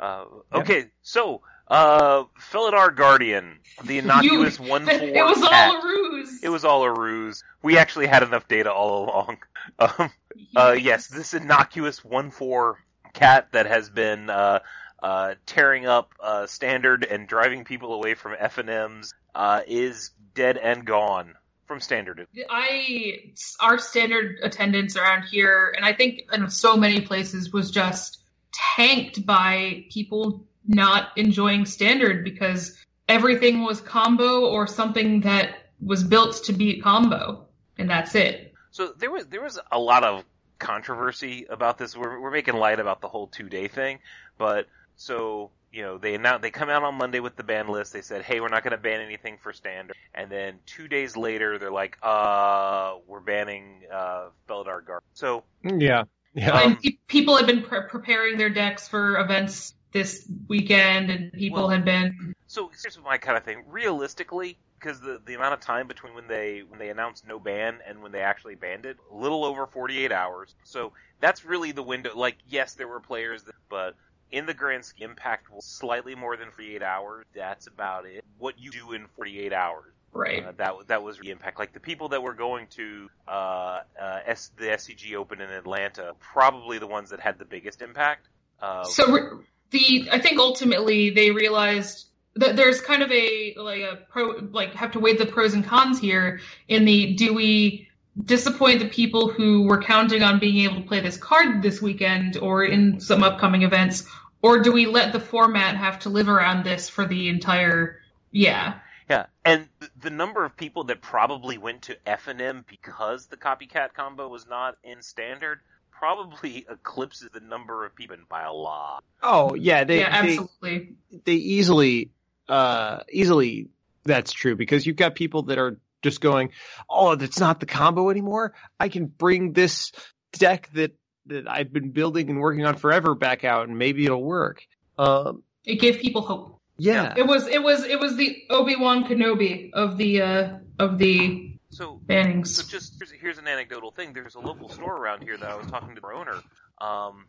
Uh, 0.00 0.24
Yeah. 0.52 0.58
okay, 0.60 0.84
so 1.02 1.42
Uh, 1.70 2.24
Felidar 2.50 2.94
Guardian, 2.94 3.58
the 3.84 3.98
innocuous 3.98 4.58
one 4.60 4.86
four. 4.86 4.94
It 4.94 5.24
was 5.24 5.38
cat. 5.38 5.70
all 5.70 5.80
a 5.80 5.84
ruse. 5.84 6.42
It 6.42 6.48
was 6.48 6.64
all 6.64 6.82
a 6.82 6.92
ruse. 6.92 7.44
We 7.62 7.76
actually 7.76 8.06
had 8.06 8.22
enough 8.22 8.48
data 8.48 8.72
all 8.72 9.04
along. 9.04 9.38
Um, 9.78 10.10
uh, 10.56 10.76
yes, 10.80 11.08
this 11.08 11.34
innocuous 11.34 12.02
one 12.02 12.30
four 12.30 12.82
cat 13.12 13.48
that 13.52 13.66
has 13.66 13.90
been 13.90 14.30
uh, 14.30 14.60
uh, 15.02 15.34
tearing 15.46 15.84
up 15.84 16.14
uh, 16.20 16.46
standard 16.46 17.04
and 17.04 17.26
driving 17.28 17.64
people 17.64 17.92
away 17.92 18.14
from 18.14 18.34
F 18.38 18.58
and 18.58 18.70
M's 18.70 19.14
uh, 19.34 19.60
is 19.66 20.10
dead 20.34 20.56
and 20.56 20.84
gone 20.84 21.34
from 21.66 21.80
standard. 21.80 22.26
I 22.48 23.32
our 23.60 23.78
standard 23.78 24.38
attendance 24.42 24.96
around 24.96 25.24
here, 25.24 25.72
and 25.76 25.84
I 25.84 25.92
think 25.92 26.22
in 26.32 26.48
so 26.50 26.76
many 26.76 27.02
places 27.02 27.52
was 27.52 27.70
just 27.70 28.18
tanked 28.52 29.24
by 29.26 29.84
people 29.90 30.46
not 30.68 31.08
enjoying 31.16 31.64
standard 31.64 32.22
because 32.22 32.76
everything 33.08 33.64
was 33.64 33.80
combo 33.80 34.46
or 34.46 34.66
something 34.66 35.22
that 35.22 35.70
was 35.80 36.04
built 36.04 36.44
to 36.44 36.52
beat 36.52 36.82
combo, 36.82 37.46
and 37.78 37.88
that's 37.88 38.14
it. 38.14 38.52
So 38.70 38.92
there 38.98 39.10
was 39.10 39.26
there 39.26 39.42
was 39.42 39.58
a 39.72 39.78
lot 39.78 40.04
of 40.04 40.24
controversy 40.58 41.46
about 41.48 41.78
this. 41.78 41.96
We're 41.96 42.20
we're 42.20 42.30
making 42.30 42.56
light 42.56 42.80
about 42.80 43.00
the 43.00 43.08
whole 43.08 43.26
two 43.26 43.48
day 43.48 43.68
thing, 43.68 43.98
but 44.36 44.66
so 44.96 45.50
you 45.72 45.82
know 45.82 45.98
they 45.98 46.14
announced 46.14 46.42
they 46.42 46.50
come 46.50 46.68
out 46.68 46.82
on 46.82 46.96
Monday 46.96 47.20
with 47.20 47.36
the 47.36 47.44
ban 47.44 47.68
list. 47.68 47.92
They 47.92 48.02
said, 48.02 48.22
hey, 48.22 48.40
we're 48.40 48.48
not 48.48 48.62
going 48.62 48.72
to 48.72 48.78
ban 48.78 49.00
anything 49.00 49.38
for 49.42 49.52
standard, 49.52 49.96
and 50.14 50.30
then 50.30 50.56
two 50.66 50.88
days 50.88 51.16
later 51.16 51.58
they're 51.58 51.72
like, 51.72 51.96
uh, 52.02 52.94
we're 53.06 53.20
banning 53.20 53.82
uh 53.92 54.28
Beldar 54.48 54.84
Guard. 54.84 55.02
So 55.14 55.44
Yeah. 55.62 56.04
Yeah. 56.34 56.52
Um, 56.52 56.72
and 56.72 56.80
pe- 56.80 56.98
people 57.08 57.36
had 57.36 57.46
been 57.46 57.62
pre- 57.62 57.88
preparing 57.88 58.36
their 58.36 58.50
decks 58.50 58.86
for 58.86 59.18
events 59.18 59.74
this 59.92 60.30
weekend, 60.48 61.10
and 61.10 61.32
people 61.32 61.60
Well- 61.60 61.68
had 61.70 61.84
been 61.84 62.34
So 62.46 62.70
here's 62.82 62.98
my 63.02 63.18
kind 63.18 63.36
of 63.36 63.44
thing. 63.44 63.64
Realistically, 63.68 64.58
because 64.78 65.00
the 65.00 65.20
the 65.24 65.34
amount 65.34 65.54
of 65.54 65.60
time 65.60 65.86
between 65.88 66.14
when 66.14 66.26
they 66.28 66.62
when 66.66 66.78
they 66.78 66.88
announced 66.88 67.26
no 67.26 67.38
ban 67.38 67.78
and 67.86 68.02
when 68.02 68.12
they 68.12 68.20
actually 68.20 68.54
banned 68.54 68.86
it, 68.86 68.96
a 69.10 69.14
little 69.14 69.44
over 69.44 69.66
48 69.66 70.12
hours. 70.12 70.54
So 70.64 70.92
that's 71.20 71.44
really 71.44 71.72
the 71.72 71.82
window. 71.82 72.16
Like, 72.16 72.36
yes, 72.48 72.74
there 72.74 72.88
were 72.88 73.00
players, 73.00 73.42
that, 73.44 73.54
but 73.68 73.96
in 74.30 74.46
the 74.46 74.54
grand 74.54 74.84
scheme, 74.84 75.10
impact 75.10 75.50
was 75.50 75.64
slightly 75.66 76.14
more 76.14 76.36
than 76.36 76.50
48 76.52 76.82
hours. 76.82 77.24
That's 77.34 77.66
about 77.66 78.06
it. 78.06 78.24
What 78.38 78.58
you 78.58 78.70
do 78.70 78.92
in 78.92 79.06
48 79.16 79.52
hours. 79.52 79.92
right. 80.12 80.44
Uh, 80.44 80.52
that 80.52 80.74
that 80.86 81.02
was 81.02 81.18
the 81.18 81.30
impact. 81.30 81.58
Like 81.58 81.72
the 81.74 81.80
people 81.80 82.08
that 82.10 82.22
were 82.22 82.34
going 82.34 82.66
to 82.76 83.08
uh, 83.26 83.80
uh, 84.00 84.20
S, 84.26 84.50
the 84.56 84.66
SCG 84.66 85.14
Open 85.16 85.40
in 85.40 85.50
Atlanta, 85.50 86.14
probably 86.20 86.78
the 86.78 86.86
ones 86.86 87.10
that 87.10 87.20
had 87.20 87.38
the 87.38 87.44
biggest 87.44 87.82
impact. 87.82 88.26
Uh, 88.60 88.84
So 88.84 89.12
re- 89.12 89.44
the 89.70 90.08
I 90.10 90.18
think 90.18 90.38
ultimately 90.38 91.10
they 91.10 91.30
realized 91.30 92.06
that 92.36 92.56
there's 92.56 92.80
kind 92.80 93.02
of 93.02 93.10
a 93.10 93.54
like 93.56 93.82
a 93.82 93.98
pro 94.08 94.48
like 94.52 94.74
have 94.74 94.92
to 94.92 95.00
weigh 95.00 95.16
the 95.16 95.26
pros 95.26 95.54
and 95.54 95.64
cons 95.64 95.98
here 96.00 96.40
in 96.68 96.84
the 96.84 97.14
do 97.14 97.34
we 97.34 97.88
disappoint 98.24 98.80
the 98.80 98.88
people 98.88 99.28
who 99.28 99.62
were 99.62 99.82
counting 99.82 100.22
on 100.22 100.38
being 100.38 100.64
able 100.64 100.82
to 100.82 100.88
play 100.88 101.00
this 101.00 101.16
card 101.16 101.62
this 101.62 101.80
weekend 101.80 102.36
or 102.36 102.64
in 102.64 103.00
some 103.00 103.22
upcoming 103.22 103.62
events? 103.62 104.06
Or 104.40 104.60
do 104.60 104.72
we 104.72 104.86
let 104.86 105.12
the 105.12 105.20
format 105.20 105.76
have 105.76 106.00
to 106.00 106.10
live 106.10 106.28
around 106.28 106.64
this 106.64 106.88
for 106.88 107.04
the 107.04 107.28
entire 107.28 108.00
yeah. 108.30 108.80
Yeah, 109.08 109.24
and 109.42 109.68
the 109.98 110.10
number 110.10 110.44
of 110.44 110.54
people 110.54 110.84
that 110.84 111.00
probably 111.00 111.56
went 111.56 111.82
to 111.82 111.96
F 112.06 112.28
and 112.28 112.42
M 112.42 112.66
because 112.68 113.26
the 113.26 113.38
copycat 113.38 113.94
combo 113.94 114.28
was 114.28 114.46
not 114.46 114.76
in 114.84 115.00
standard 115.00 115.60
probably 115.98 116.66
eclipses 116.70 117.28
the 117.32 117.40
number 117.40 117.84
of 117.84 117.94
people 117.94 118.16
by 118.28 118.42
a 118.42 118.52
lot. 118.52 119.04
Oh 119.22 119.54
yeah, 119.54 119.84
they 119.84 120.00
yeah 120.00 120.22
they, 120.22 120.30
absolutely 120.30 120.94
they 121.24 121.34
easily 121.34 122.10
uh 122.48 123.00
easily 123.12 123.68
that's 124.04 124.32
true 124.32 124.56
because 124.56 124.86
you've 124.86 124.96
got 124.96 125.14
people 125.14 125.42
that 125.44 125.58
are 125.58 125.78
just 126.02 126.20
going, 126.20 126.50
oh, 126.88 127.16
that's 127.16 127.40
not 127.40 127.60
the 127.60 127.66
combo 127.66 128.08
anymore. 128.10 128.54
I 128.78 128.88
can 128.88 129.06
bring 129.06 129.52
this 129.52 129.92
deck 130.32 130.70
that 130.74 130.92
that 131.26 131.48
I've 131.48 131.72
been 131.72 131.90
building 131.90 132.30
and 132.30 132.40
working 132.40 132.64
on 132.64 132.76
forever 132.76 133.14
back 133.14 133.44
out, 133.44 133.68
and 133.68 133.78
maybe 133.78 134.04
it'll 134.04 134.22
work. 134.22 134.66
Um, 134.96 135.42
it 135.64 135.80
gave 135.80 135.98
people 136.00 136.22
hope 136.22 136.58
yeah, 136.78 137.14
it 137.16 137.26
was 137.26 137.46
it 137.48 137.62
was 137.62 137.84
it 137.84 137.98
was 137.98 138.16
the 138.16 138.44
Obi-Wan 138.48 139.04
Kenobi 139.04 139.72
of 139.72 139.98
the 139.98 140.22
uh 140.22 140.58
of 140.78 140.96
the 140.98 141.47
So, 141.70 142.00
bannings 142.06 142.48
so 142.48 142.62
just 142.66 142.94
here's, 142.98 143.10
here's 143.10 143.38
an 143.38 143.46
anecdotal 143.46 143.90
thing. 143.90 144.12
There's 144.12 144.34
a 144.34 144.40
local 144.40 144.68
store 144.68 144.96
around 144.96 145.22
here 145.22 145.36
that 145.36 145.48
I 145.48 145.54
was 145.56 145.66
talking 145.66 145.94
to 145.94 146.00
the 146.00 146.06
owner, 146.06 146.42
um, 146.80 147.26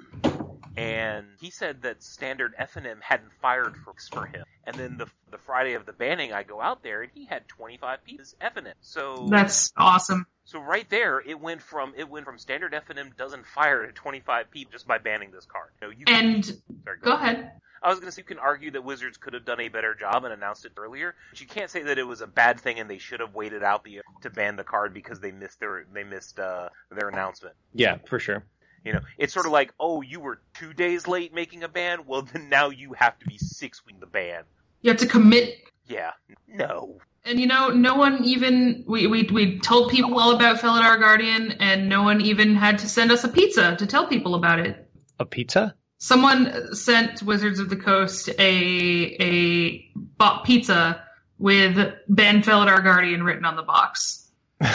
and 0.77 1.27
he 1.41 1.49
said 1.49 1.81
that 1.81 2.01
standard 2.03 2.53
F 2.57 2.75
and 2.77 2.87
M 2.87 2.99
hadn't 3.01 3.33
fired 3.41 3.75
for, 3.77 3.93
for 4.11 4.25
him. 4.25 4.43
And 4.65 4.75
then 4.75 4.97
the 4.97 5.07
the 5.31 5.37
Friday 5.37 5.73
of 5.73 5.85
the 5.85 5.93
banning, 5.93 6.31
I 6.31 6.43
go 6.43 6.61
out 6.61 6.83
there 6.83 7.01
and 7.01 7.11
he 7.13 7.25
had 7.25 7.47
25 7.47 8.03
pieces 8.03 8.35
F 8.39 8.55
and 8.55 8.73
So 8.81 9.27
That's 9.29 9.73
awesome. 9.75 10.25
So 10.45 10.59
right 10.59 10.89
there, 10.89 11.19
it 11.19 11.39
went 11.39 11.61
from 11.61 11.93
it 11.97 12.09
went 12.09 12.25
from 12.25 12.37
standard 12.39 12.73
F 12.73 12.89
and 12.89 12.97
M 12.97 13.11
doesn't 13.17 13.45
fire 13.45 13.85
to 13.85 13.91
25 13.91 14.51
people 14.51 14.71
just 14.71 14.87
by 14.87 14.97
banning 14.97 15.31
this 15.31 15.45
card. 15.45 15.69
You 15.81 15.87
know, 15.87 15.93
you 15.97 16.05
can, 16.05 16.35
And 16.35 16.45
sorry, 16.45 16.99
go 17.01 17.13
ahead. 17.13 17.51
I 17.81 17.89
was 17.89 17.99
going 17.99 18.07
to 18.07 18.11
say 18.11 18.21
you 18.21 18.25
can 18.25 18.39
argue 18.39 18.71
that 18.71 18.83
Wizards 18.83 19.17
could 19.17 19.33
have 19.33 19.45
done 19.45 19.59
a 19.59 19.69
better 19.69 19.95
job 19.95 20.23
and 20.23 20.33
announced 20.33 20.65
it 20.65 20.73
earlier, 20.77 21.15
but 21.29 21.41
you 21.41 21.47
can't 21.47 21.69
say 21.69 21.83
that 21.83 21.97
it 21.97 22.03
was 22.03 22.21
a 22.21 22.27
bad 22.27 22.59
thing 22.59 22.79
and 22.79 22.89
they 22.89 22.97
should 22.97 23.19
have 23.19 23.35
waited 23.35 23.63
out 23.63 23.83
the 23.83 24.01
to 24.21 24.29
ban 24.29 24.55
the 24.55 24.63
card 24.63 24.93
because 24.93 25.19
they 25.19 25.31
missed 25.31 25.59
their 25.59 25.85
they 25.93 26.03
missed 26.03 26.39
uh, 26.39 26.69
their 26.91 27.09
announcement. 27.09 27.55
yeah, 27.73 27.97
for 28.05 28.19
sure. 28.19 28.45
You 28.85 28.93
know, 28.93 29.01
it's 29.17 29.33
sort 29.33 29.45
of 29.45 29.51
like, 29.51 29.73
oh, 29.79 30.01
you 30.01 30.19
were 30.19 30.39
two 30.53 30.73
days 30.73 31.07
late 31.07 31.33
making 31.33 31.63
a 31.63 31.67
ban. 31.67 32.05
Well, 32.05 32.21
then 32.21 32.49
now 32.49 32.69
you 32.69 32.93
have 32.93 33.19
to 33.19 33.25
be 33.25 33.37
six 33.37 33.85
weeks 33.85 33.99
the 33.99 34.05
ban. 34.05 34.43
You 34.81 34.91
have 34.91 34.99
to 35.01 35.07
commit. 35.07 35.57
Yeah, 35.87 36.11
no. 36.47 36.99
And 37.25 37.39
you 37.39 37.47
know, 37.47 37.69
no 37.69 37.95
one 37.95 38.23
even 38.23 38.85
we 38.87 39.07
we 39.07 39.23
we 39.23 39.59
told 39.59 39.91
people 39.91 40.17
all 40.19 40.35
about 40.35 40.59
Felidar 40.59 40.99
Guardian, 40.99 41.51
and 41.59 41.89
no 41.89 42.03
one 42.03 42.21
even 42.21 42.55
had 42.55 42.79
to 42.79 42.87
send 42.87 43.11
us 43.11 43.23
a 43.23 43.29
pizza 43.29 43.75
to 43.75 43.85
tell 43.85 44.07
people 44.07 44.35
about 44.35 44.59
it. 44.59 44.89
A 45.19 45.25
pizza? 45.25 45.75
Someone 46.01 46.73
sent 46.75 47.21
Wizards 47.21 47.59
of 47.59 47.69
the 47.69 47.75
Coast 47.75 48.29
a 48.29 48.33
a 48.39 49.91
bought 49.95 50.45
pizza 50.45 51.03
with 51.37 51.77
Ben 52.07 52.41
Felidar 52.41 52.81
Guardian 52.83 53.23
written 53.23 53.45
on 53.45 53.55
the 53.55 53.63
box. 53.63 54.27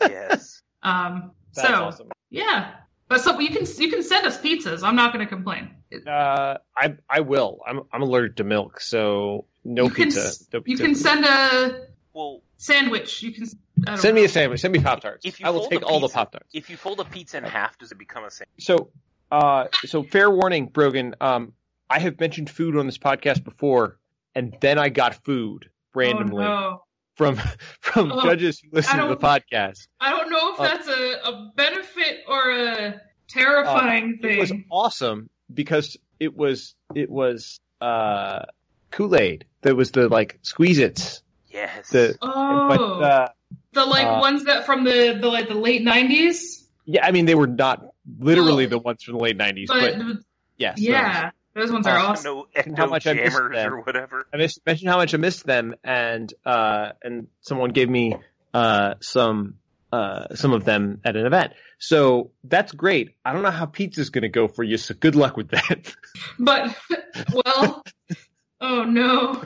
Yes. 0.00 0.62
Um, 0.82 1.30
That's 1.54 1.68
so 1.68 1.74
awesome. 1.74 2.10
yeah, 2.30 2.72
but 3.08 3.20
so 3.20 3.38
you 3.38 3.50
can 3.50 3.66
you 3.78 3.90
can 3.90 4.02
send 4.02 4.26
us 4.26 4.36
pizzas. 4.38 4.82
I'm 4.82 4.96
not 4.96 5.12
going 5.12 5.24
to 5.24 5.28
complain. 5.28 5.70
Uh, 6.06 6.56
I 6.76 6.96
I 7.08 7.20
will. 7.20 7.60
I'm 7.66 7.82
I'm 7.92 8.02
allergic 8.02 8.36
to 8.36 8.44
milk, 8.44 8.80
so 8.80 9.46
no 9.64 9.84
You 9.84 9.90
can 9.90 10.04
pizza. 10.06 10.20
s- 10.26 10.48
no 10.52 10.62
You 10.66 10.76
can 10.76 10.94
send 10.94 11.24
a 11.24 11.86
Well, 12.12 12.42
sandwich. 12.56 13.22
You 13.22 13.32
can 13.32 13.44
I 13.86 13.90
don't 13.92 13.98
Send 13.98 14.14
me 14.16 14.24
a 14.24 14.28
sandwich. 14.28 14.60
Send 14.60 14.72
me 14.72 14.80
pop 14.80 15.00
tarts. 15.00 15.24
If 15.24 15.38
you 15.40 15.46
I 15.46 15.50
will 15.50 15.68
take 15.68 15.82
a 15.82 15.84
all 15.84 16.00
the 16.00 16.08
pop 16.08 16.32
tarts. 16.32 16.48
if 16.52 16.68
you 16.68 16.76
fold 16.76 16.98
a 17.00 17.04
pizza 17.04 17.38
in 17.38 17.44
half, 17.44 17.78
does 17.78 17.92
it 17.92 17.98
become 17.98 18.24
a 18.24 18.30
sandwich? 18.30 18.64
So, 18.64 18.90
uh, 19.32 19.66
so 19.86 20.02
fair 20.04 20.30
warning, 20.30 20.66
Brogan. 20.66 21.14
Um, 21.20 21.54
I 21.90 21.98
have 21.98 22.20
mentioned 22.20 22.48
food 22.50 22.76
on 22.76 22.86
this 22.86 22.98
podcast 22.98 23.42
before, 23.44 23.98
and 24.34 24.54
then 24.60 24.78
I 24.78 24.88
got 24.88 25.24
food 25.24 25.68
randomly 25.94 26.44
Oh, 26.44 26.48
no. 26.48 26.82
from 27.16 27.36
from 27.80 28.12
Oh, 28.12 28.22
judges 28.22 28.60
who 28.60 28.68
listen 28.72 28.98
to 29.00 29.08
the 29.08 29.16
podcast. 29.16 29.88
I 30.00 30.10
don't 30.10 30.30
know 30.30 30.52
if 30.54 30.60
Uh, 30.60 30.62
that's 30.64 30.88
a, 30.88 31.28
a 31.30 31.52
benefit 31.56 32.20
or 32.28 32.50
a 32.50 33.00
terrifying 33.28 34.18
thing. 34.22 34.36
It 34.36 34.40
was 34.40 34.52
awesome 34.70 35.28
because 35.52 35.96
it 36.20 36.36
was 36.36 36.74
it 36.94 37.10
was 37.10 37.60
uh, 37.80 38.44
Kool 38.90 39.16
Aid. 39.16 39.44
That 39.62 39.76
was 39.76 39.90
the 39.90 40.08
like 40.08 40.38
squeeze 40.42 40.78
its. 40.78 41.22
Yes. 41.50 41.90
The 41.90 42.16
Oh, 42.22 42.68
but 42.68 42.80
uh, 42.80 43.28
the 43.72 43.84
like 43.84 44.06
uh, 44.06 44.18
ones 44.20 44.44
that 44.44 44.64
from 44.66 44.84
the 44.84 45.18
the 45.20 45.28
like 45.28 45.48
the 45.48 45.54
late 45.54 45.82
nineties. 45.82 46.66
yeah, 46.84 47.04
I 47.06 47.10
mean 47.10 47.26
they 47.26 47.34
were 47.34 47.46
not 47.46 47.84
literally 48.18 48.64
Well, 48.66 48.70
the 48.70 48.78
ones 48.78 49.02
from 49.02 49.16
the 49.18 49.22
late 49.22 49.38
'90s, 49.38 49.66
but, 49.68 49.96
But 49.98 50.16
yes, 50.56 50.76
those. 50.78 50.86
yeah, 50.88 51.30
those 51.54 51.70
ones 51.72 51.86
are 51.86 51.98
Uh, 51.98 52.02
awesome. 52.08 52.24
no 52.24 52.46
And 52.54 52.76
how 52.78 52.86
ecto 52.86 52.90
much 52.90 53.06
I 53.06 53.12
missed 53.14 53.36
them. 53.36 53.72
or 53.74 53.80
whatever. 53.82 54.26
I 54.32 54.36
miss, 54.36 54.58
mentioned 54.66 54.88
how 54.90 54.96
much 54.96 55.14
I 55.14 55.18
missed 55.18 55.44
them, 55.46 55.74
and 55.84 56.32
uh, 56.44 56.90
and 57.02 57.28
someone 57.40 57.70
gave 57.70 57.88
me 57.88 58.16
uh, 58.54 58.94
some 59.00 59.54
uh, 59.92 60.34
some 60.34 60.52
of 60.52 60.64
them 60.64 61.00
at 61.04 61.16
an 61.16 61.26
event. 61.26 61.52
So 61.78 62.30
that's 62.44 62.72
great. 62.72 63.10
I 63.24 63.32
don't 63.32 63.42
know 63.42 63.50
how 63.50 63.66
pizza's 63.66 64.08
going 64.10 64.22
to 64.22 64.28
go 64.30 64.48
for 64.48 64.62
you, 64.62 64.78
so 64.78 64.94
good 64.94 65.14
luck 65.14 65.36
with 65.36 65.50
that. 65.50 65.94
But 66.38 66.74
well, 67.44 67.82
oh 68.60 68.84
no, 68.84 69.42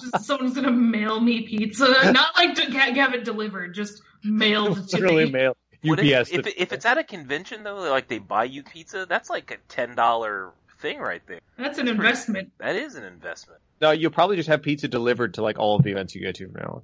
just 0.00 0.24
someone's 0.26 0.54
gonna 0.54 0.70
mail 0.70 1.18
me 1.20 1.42
pizza. 1.46 1.86
Not 2.12 2.36
like 2.36 2.54
to 2.56 2.70
get, 2.70 2.96
have 2.96 3.14
it 3.14 3.24
delivered, 3.24 3.74
just 3.74 4.02
mailed 4.22 4.88
to 4.90 4.96
Literally 4.96 5.24
me. 5.26 5.30
mail 5.32 5.48
What 5.48 5.56
UPS. 5.92 6.30
if, 6.30 6.46
if, 6.46 6.54
if 6.56 6.72
it's 6.72 6.84
at 6.84 6.98
a 6.98 7.04
convention 7.04 7.62
though, 7.64 7.90
like 7.90 8.08
they 8.08 8.18
buy 8.18 8.44
you 8.44 8.62
pizza, 8.62 9.06
that's 9.08 9.30
like 9.30 9.50
a 9.50 9.56
ten 9.68 9.94
dollar 9.94 10.52
thing 10.78 10.98
right 10.98 11.22
there. 11.26 11.40
That's 11.56 11.78
an 11.78 11.88
investment. 11.88 12.52
That 12.58 12.76
is 12.76 12.94
an 12.96 13.04
investment. 13.04 13.60
no, 13.80 13.90
you'll 13.90 14.10
probably 14.10 14.36
just 14.36 14.48
have 14.48 14.62
pizza 14.62 14.88
delivered 14.88 15.34
to 15.34 15.42
like 15.42 15.58
all 15.58 15.76
of 15.76 15.82
the 15.82 15.90
events 15.90 16.14
you 16.14 16.22
go 16.22 16.32
to 16.32 16.48
from 16.48 16.60
now 16.60 16.68
on. 16.76 16.82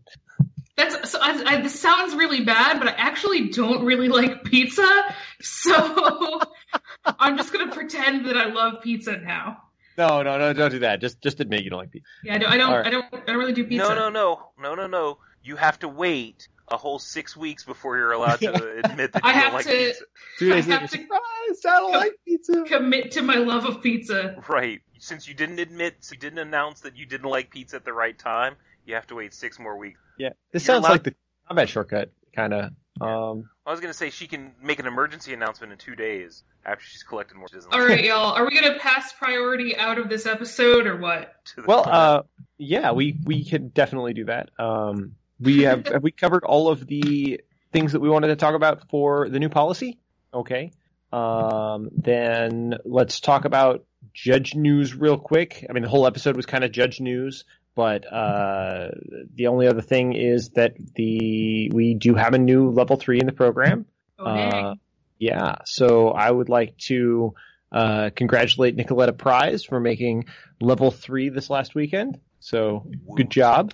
That's 0.76 1.10
so. 1.10 1.18
I, 1.20 1.42
I, 1.46 1.60
this 1.60 1.78
sounds 1.78 2.14
really 2.14 2.44
bad, 2.44 2.78
but 2.78 2.88
I 2.88 2.92
actually 2.92 3.50
don't 3.50 3.84
really 3.84 4.08
like 4.08 4.44
pizza, 4.44 5.14
so 5.42 6.40
I'm 7.04 7.36
just 7.36 7.52
gonna 7.52 7.72
pretend 7.72 8.26
that 8.26 8.36
I 8.36 8.46
love 8.46 8.82
pizza 8.82 9.18
now. 9.18 9.64
No, 9.98 10.22
no, 10.22 10.38
no, 10.38 10.52
don't 10.54 10.70
do 10.70 10.78
that. 10.80 11.00
Just 11.00 11.20
just 11.20 11.40
admit 11.40 11.62
you 11.62 11.70
don't 11.70 11.80
like 11.80 11.90
pizza. 11.90 12.08
Yeah, 12.24 12.34
I 12.34 12.38
don't. 12.38 12.52
I 12.52 12.56
don't. 12.56 12.70
All 12.70 12.76
right. 12.78 12.86
I 12.86 12.90
don't. 12.90 13.04
I 13.12 13.20
don't 13.26 13.36
really 13.36 13.52
do 13.52 13.64
pizza. 13.64 13.86
No, 13.86 13.94
no, 13.94 14.08
no, 14.08 14.48
no, 14.58 14.74
no, 14.74 14.86
no. 14.86 15.18
You 15.44 15.56
have 15.56 15.78
to 15.80 15.88
wait 15.88 16.48
a 16.72 16.76
whole 16.76 16.98
six 16.98 17.36
weeks 17.36 17.64
before 17.64 17.96
you're 17.98 18.12
allowed 18.12 18.40
to 18.40 18.78
admit 18.84 19.12
that 19.12 19.22
you 19.24 19.30
I 19.30 19.32
don't 19.32 19.42
have 19.42 19.52
like 19.54 19.66
to- 19.66 19.72
pizza. 19.72 20.04
Two 20.38 20.52
I 20.52 20.54
days 20.56 20.66
later, 20.66 20.80
have 20.80 20.90
to- 20.90 20.96
surprise! 20.98 21.20
I 21.66 21.70
don't 21.76 21.92
Come- 21.92 22.00
like 22.00 22.12
pizza. 22.26 22.62
Commit 22.66 23.10
to 23.12 23.22
my 23.22 23.36
love 23.36 23.66
of 23.66 23.82
pizza. 23.82 24.42
Right. 24.48 24.80
Since 24.98 25.28
you 25.28 25.34
didn't 25.34 25.58
admit, 25.58 25.96
you 26.10 26.18
didn't 26.18 26.38
announce 26.38 26.80
that 26.80 26.96
you 26.96 27.06
didn't 27.06 27.28
like 27.28 27.50
pizza 27.50 27.76
at 27.76 27.84
the 27.84 27.92
right 27.92 28.18
time, 28.18 28.54
you 28.86 28.94
have 28.94 29.06
to 29.08 29.14
wait 29.16 29.34
six 29.34 29.58
more 29.58 29.76
weeks. 29.76 30.00
Yeah, 30.18 30.30
this 30.52 30.62
You're 30.66 30.74
sounds 30.76 30.84
allowed- 30.86 30.92
like 30.92 31.02
the 31.04 31.14
combat 31.48 31.68
shortcut, 31.68 32.10
kind 32.34 32.54
of. 32.54 32.70
Um, 33.00 33.48
I 33.66 33.70
was 33.70 33.80
gonna 33.80 33.94
say 33.94 34.10
she 34.10 34.26
can 34.26 34.52
make 34.62 34.78
an 34.78 34.86
emergency 34.86 35.32
announcement 35.32 35.72
in 35.72 35.78
two 35.78 35.96
days 35.96 36.44
after 36.64 36.84
she's 36.84 37.02
collected 37.02 37.36
more. 37.36 37.48
Disney 37.48 37.72
All 37.72 37.80
right, 37.84 38.04
y'all. 38.04 38.32
Are 38.34 38.44
we 38.46 38.54
gonna 38.60 38.78
pass 38.78 39.12
priority 39.14 39.76
out 39.76 39.98
of 39.98 40.08
this 40.08 40.26
episode 40.26 40.86
or 40.86 40.96
what? 40.98 41.32
well, 41.66 41.84
uh, 41.88 42.22
yeah, 42.58 42.92
we 42.92 43.16
we 43.24 43.44
could 43.48 43.72
definitely 43.74 44.12
do 44.12 44.26
that. 44.26 44.50
Um, 44.58 45.14
we 45.42 45.62
have 45.62 45.86
have 45.92 46.02
we 46.02 46.10
covered 46.10 46.44
all 46.44 46.68
of 46.68 46.86
the 46.86 47.40
things 47.72 47.92
that 47.92 48.00
we 48.00 48.08
wanted 48.08 48.28
to 48.28 48.36
talk 48.36 48.54
about 48.54 48.88
for 48.90 49.28
the 49.28 49.38
new 49.38 49.48
policy. 49.48 49.98
Okay. 50.32 50.72
Um, 51.12 51.90
then 51.94 52.74
let's 52.84 53.20
talk 53.20 53.44
about 53.44 53.84
judge 54.14 54.54
news 54.54 54.94
real 54.94 55.18
quick. 55.18 55.66
I 55.68 55.72
mean, 55.72 55.82
the 55.82 55.88
whole 55.88 56.06
episode 56.06 56.36
was 56.36 56.46
kind 56.46 56.64
of 56.64 56.72
judge 56.72 57.00
news, 57.00 57.44
but 57.74 58.10
uh, 58.10 58.88
the 59.34 59.48
only 59.48 59.66
other 59.66 59.82
thing 59.82 60.14
is 60.14 60.50
that 60.50 60.74
the 60.94 61.70
we 61.72 61.94
do 61.94 62.14
have 62.14 62.34
a 62.34 62.38
new 62.38 62.70
level 62.70 62.96
three 62.96 63.20
in 63.20 63.26
the 63.26 63.32
program. 63.32 63.86
Oh 64.18 64.34
dang. 64.34 64.64
Uh, 64.64 64.74
yeah, 65.18 65.56
so 65.64 66.08
I 66.08 66.30
would 66.30 66.48
like 66.48 66.76
to 66.88 67.34
uh, 67.70 68.10
congratulate 68.14 68.74
Nicolette 68.74 69.16
Apraez 69.16 69.66
for 69.66 69.78
making 69.78 70.26
level 70.60 70.90
three 70.90 71.28
this 71.28 71.48
last 71.48 71.74
weekend. 71.74 72.18
So 72.40 72.90
good 73.14 73.30
job. 73.30 73.72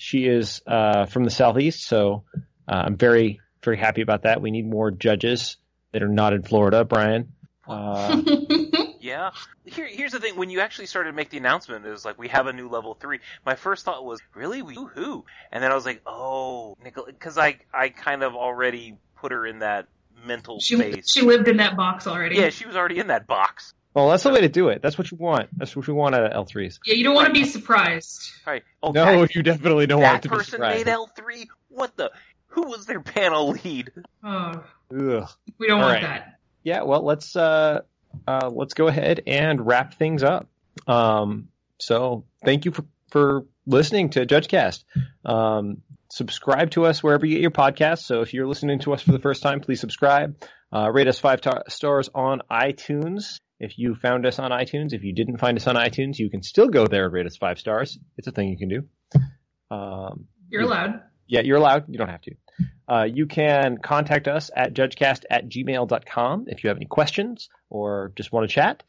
She 0.00 0.26
is 0.26 0.62
uh, 0.66 1.06
from 1.06 1.24
the 1.24 1.30
southeast, 1.30 1.86
so 1.86 2.24
uh, 2.66 2.82
I'm 2.86 2.96
very 2.96 3.40
very 3.62 3.76
happy 3.76 4.00
about 4.00 4.22
that. 4.22 4.40
We 4.40 4.50
need 4.50 4.66
more 4.66 4.90
judges 4.90 5.58
that 5.92 6.02
are 6.02 6.08
not 6.08 6.32
in 6.32 6.42
Florida, 6.42 6.84
Brian. 6.84 7.32
Uh, 7.68 8.22
Yeah. 9.00 9.30
Here, 9.64 9.86
here's 9.86 10.12
the 10.12 10.20
thing. 10.20 10.36
When 10.36 10.50
you 10.50 10.60
actually 10.60 10.86
started 10.86 11.10
to 11.10 11.16
make 11.16 11.30
the 11.30 11.38
announcement, 11.38 11.84
it 11.84 11.90
was 11.90 12.04
like, 12.04 12.18
we 12.18 12.28
have 12.28 12.46
a 12.46 12.52
new 12.52 12.68
level 12.68 12.94
three. 12.94 13.20
My 13.44 13.54
first 13.54 13.84
thought 13.84 14.04
was, 14.04 14.20
really? 14.34 14.62
We, 14.62 14.74
who? 14.74 15.24
And 15.50 15.64
then 15.64 15.72
I 15.72 15.74
was 15.74 15.84
like, 15.84 16.02
oh, 16.06 16.76
Nicole, 16.84 17.08
cause 17.18 17.38
I, 17.38 17.58
I 17.72 17.88
kind 17.88 18.22
of 18.22 18.34
already 18.34 18.96
put 19.16 19.32
her 19.32 19.46
in 19.46 19.60
that 19.60 19.88
mental 20.24 20.60
she 20.60 20.76
space. 20.76 21.10
she 21.10 21.22
lived 21.22 21.48
in 21.48 21.56
that 21.56 21.76
box 21.76 22.06
already. 22.06 22.36
yeah, 22.36 22.50
she 22.50 22.66
was 22.66 22.76
already 22.76 22.98
in 22.98 23.06
that 23.06 23.26
box. 23.26 23.74
Well, 23.94 24.10
that's 24.10 24.22
the 24.22 24.30
way 24.30 24.40
to 24.42 24.48
do 24.48 24.68
it. 24.68 24.82
That's 24.82 24.96
what 24.96 25.10
you 25.10 25.16
want. 25.16 25.48
That's 25.56 25.74
what 25.74 25.86
you 25.88 25.94
want 25.94 26.14
out 26.14 26.24
of 26.32 26.46
L3s. 26.46 26.78
Yeah, 26.86 26.94
you 26.94 27.04
don't 27.04 27.14
want 27.14 27.26
to 27.26 27.32
be 27.32 27.44
surprised. 27.44 28.30
Right. 28.46 28.62
Oh, 28.82 28.92
No, 28.92 29.20
that, 29.20 29.34
you 29.34 29.42
definitely 29.42 29.86
don't 29.86 30.00
want 30.02 30.22
that 30.22 30.26
it 30.26 30.28
to 30.28 30.34
be 30.34 30.36
person 30.36 30.60
made 30.60 30.86
L3? 30.86 31.46
What 31.68 31.96
the? 31.96 32.10
Who 32.48 32.62
was 32.62 32.86
their 32.86 33.00
panel 33.00 33.50
lead? 33.50 33.90
Oh, 34.24 34.64
Ugh. 34.92 35.28
we 35.58 35.66
don't 35.66 35.80
All 35.80 35.88
want 35.88 35.94
right. 35.94 36.02
that. 36.02 36.38
yeah, 36.64 36.82
well, 36.82 37.02
let's 37.04 37.36
uh, 37.36 37.82
uh, 38.26 38.50
let's 38.52 38.74
go 38.74 38.88
ahead 38.88 39.22
and 39.26 39.64
wrap 39.64 39.94
things 39.94 40.22
up. 40.24 40.48
Um, 40.86 41.48
so 41.78 42.24
thank 42.44 42.64
you 42.64 42.72
for, 42.72 42.84
for 43.10 43.44
listening 43.66 44.10
to 44.10 44.26
JudgeCast. 44.26 44.82
Um, 45.24 45.82
subscribe 46.10 46.70
to 46.72 46.86
us 46.86 47.02
wherever 47.02 47.24
you 47.24 47.34
get 47.34 47.42
your 47.42 47.50
podcasts. 47.52 48.02
So 48.04 48.20
if 48.22 48.34
you're 48.34 48.46
listening 48.48 48.80
to 48.80 48.92
us 48.94 49.02
for 49.02 49.12
the 49.12 49.20
first 49.20 49.42
time, 49.42 49.60
please 49.60 49.80
subscribe. 49.80 50.42
Uh, 50.72 50.90
rate 50.92 51.06
us 51.08 51.18
five 51.20 51.40
ta- 51.40 51.62
stars 51.68 52.08
on 52.14 52.42
iTunes. 52.50 53.40
If 53.60 53.78
you 53.78 53.94
found 53.94 54.24
us 54.26 54.38
on 54.38 54.50
iTunes, 54.50 54.92
if 54.94 55.04
you 55.04 55.12
didn't 55.12 55.36
find 55.38 55.56
us 55.58 55.66
on 55.66 55.76
iTunes, 55.76 56.18
you 56.18 56.30
can 56.30 56.42
still 56.42 56.68
go 56.68 56.86
there 56.86 57.04
and 57.04 57.12
rate 57.12 57.26
us 57.26 57.36
five 57.36 57.58
stars. 57.58 57.98
It's 58.16 58.26
a 58.26 58.32
thing 58.32 58.48
you 58.48 58.56
can 58.58 58.68
do. 58.68 58.84
Um, 59.70 60.26
You're 60.48 60.62
allowed. 60.62 61.02
yeah, 61.28 61.42
you're 61.42 61.58
allowed. 61.58 61.84
You 61.88 61.98
don't 61.98 62.08
have 62.08 62.22
to. 62.22 62.34
Uh, 62.88 63.04
you 63.04 63.26
can 63.26 63.78
contact 63.78 64.26
us 64.26 64.50
at 64.56 64.74
judgecast 64.74 65.24
at 65.30 65.48
gmail.com 65.48 66.46
if 66.48 66.64
you 66.64 66.68
have 66.68 66.76
any 66.78 66.86
questions 66.86 67.48
or 67.68 68.12
just 68.16 68.32
want 68.32 68.48
to 68.48 68.52
chat. 68.54 68.82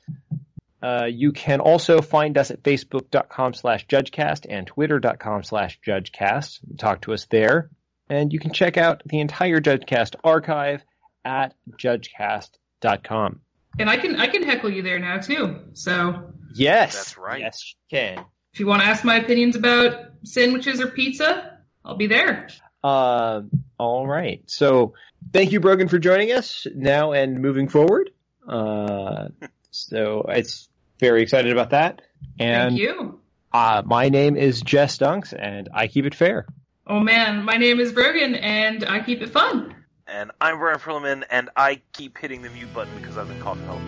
Uh, 0.81 1.05
you 1.05 1.31
can 1.31 1.59
also 1.59 2.01
find 2.01 2.37
us 2.39 2.49
at 2.49 2.63
facebook.com 2.63 3.53
slash 3.53 3.85
judgecast 3.85 4.47
and 4.49 4.65
twitter.com 4.65 5.43
slash 5.43 5.79
judgecast. 5.85 6.59
Talk 6.79 7.01
to 7.01 7.13
us 7.13 7.25
there. 7.29 7.69
And 8.09 8.33
you 8.33 8.39
can 8.39 8.51
check 8.51 8.77
out 8.77 9.03
the 9.05 9.19
entire 9.19 9.61
JudgeCast 9.61 10.15
archive 10.23 10.83
at 11.23 11.53
judgecast.com. 11.77 13.39
And 13.81 13.89
I 13.89 13.97
can 13.97 14.15
I 14.15 14.27
can 14.27 14.43
heckle 14.43 14.69
you 14.69 14.81
there 14.81 14.99
now 14.99 15.17
too. 15.17 15.59
So 15.73 16.31
Yes. 16.53 16.95
That's 16.95 17.17
right. 17.17 17.41
Yes, 17.41 17.73
you 17.73 17.97
can. 17.97 18.25
if 18.53 18.59
you 18.59 18.67
want 18.67 18.81
to 18.81 18.87
ask 18.87 19.03
my 19.03 19.15
opinions 19.15 19.55
about 19.55 20.11
sandwiches 20.23 20.81
or 20.81 20.87
pizza, 20.87 21.57
I'll 21.83 21.97
be 21.97 22.07
there. 22.07 22.47
Uh, 22.83 23.41
all 23.77 24.07
right. 24.07 24.43
So 24.47 24.93
thank 25.31 25.51
you, 25.51 25.59
Brogan, 25.59 25.87
for 25.87 25.99
joining 25.99 26.31
us 26.31 26.67
now 26.73 27.13
and 27.13 27.41
moving 27.41 27.67
forward. 27.69 28.11
Uh, 28.47 29.29
so 29.71 30.25
it's 30.27 30.69
very 30.99 31.21
excited 31.21 31.51
about 31.51 31.71
that. 31.71 32.01
And 32.39 32.71
Thank 32.71 32.81
you. 32.81 33.19
uh, 33.53 33.81
my 33.85 34.09
name 34.09 34.35
is 34.35 34.61
Jess 34.61 34.97
Dunks, 34.97 35.33
and 35.37 35.69
I 35.73 35.87
keep 35.87 36.05
it 36.05 36.15
fair. 36.15 36.45
Oh 36.85 36.99
man, 36.99 37.43
my 37.43 37.57
name 37.57 37.79
is 37.79 37.91
Brogan, 37.91 38.35
and 38.35 38.83
I 38.83 39.01
keep 39.01 39.21
it 39.21 39.29
fun. 39.29 39.75
And 40.11 40.29
I'm 40.41 40.59
Brian 40.59 40.77
Prillaman, 40.77 41.23
and 41.31 41.49
I 41.55 41.79
keep 41.93 42.17
hitting 42.17 42.41
the 42.41 42.49
mute 42.49 42.73
button 42.73 42.93
because 42.97 43.17
I've 43.17 43.29
been 43.29 43.39
called 43.39 43.59
help. 43.59 43.79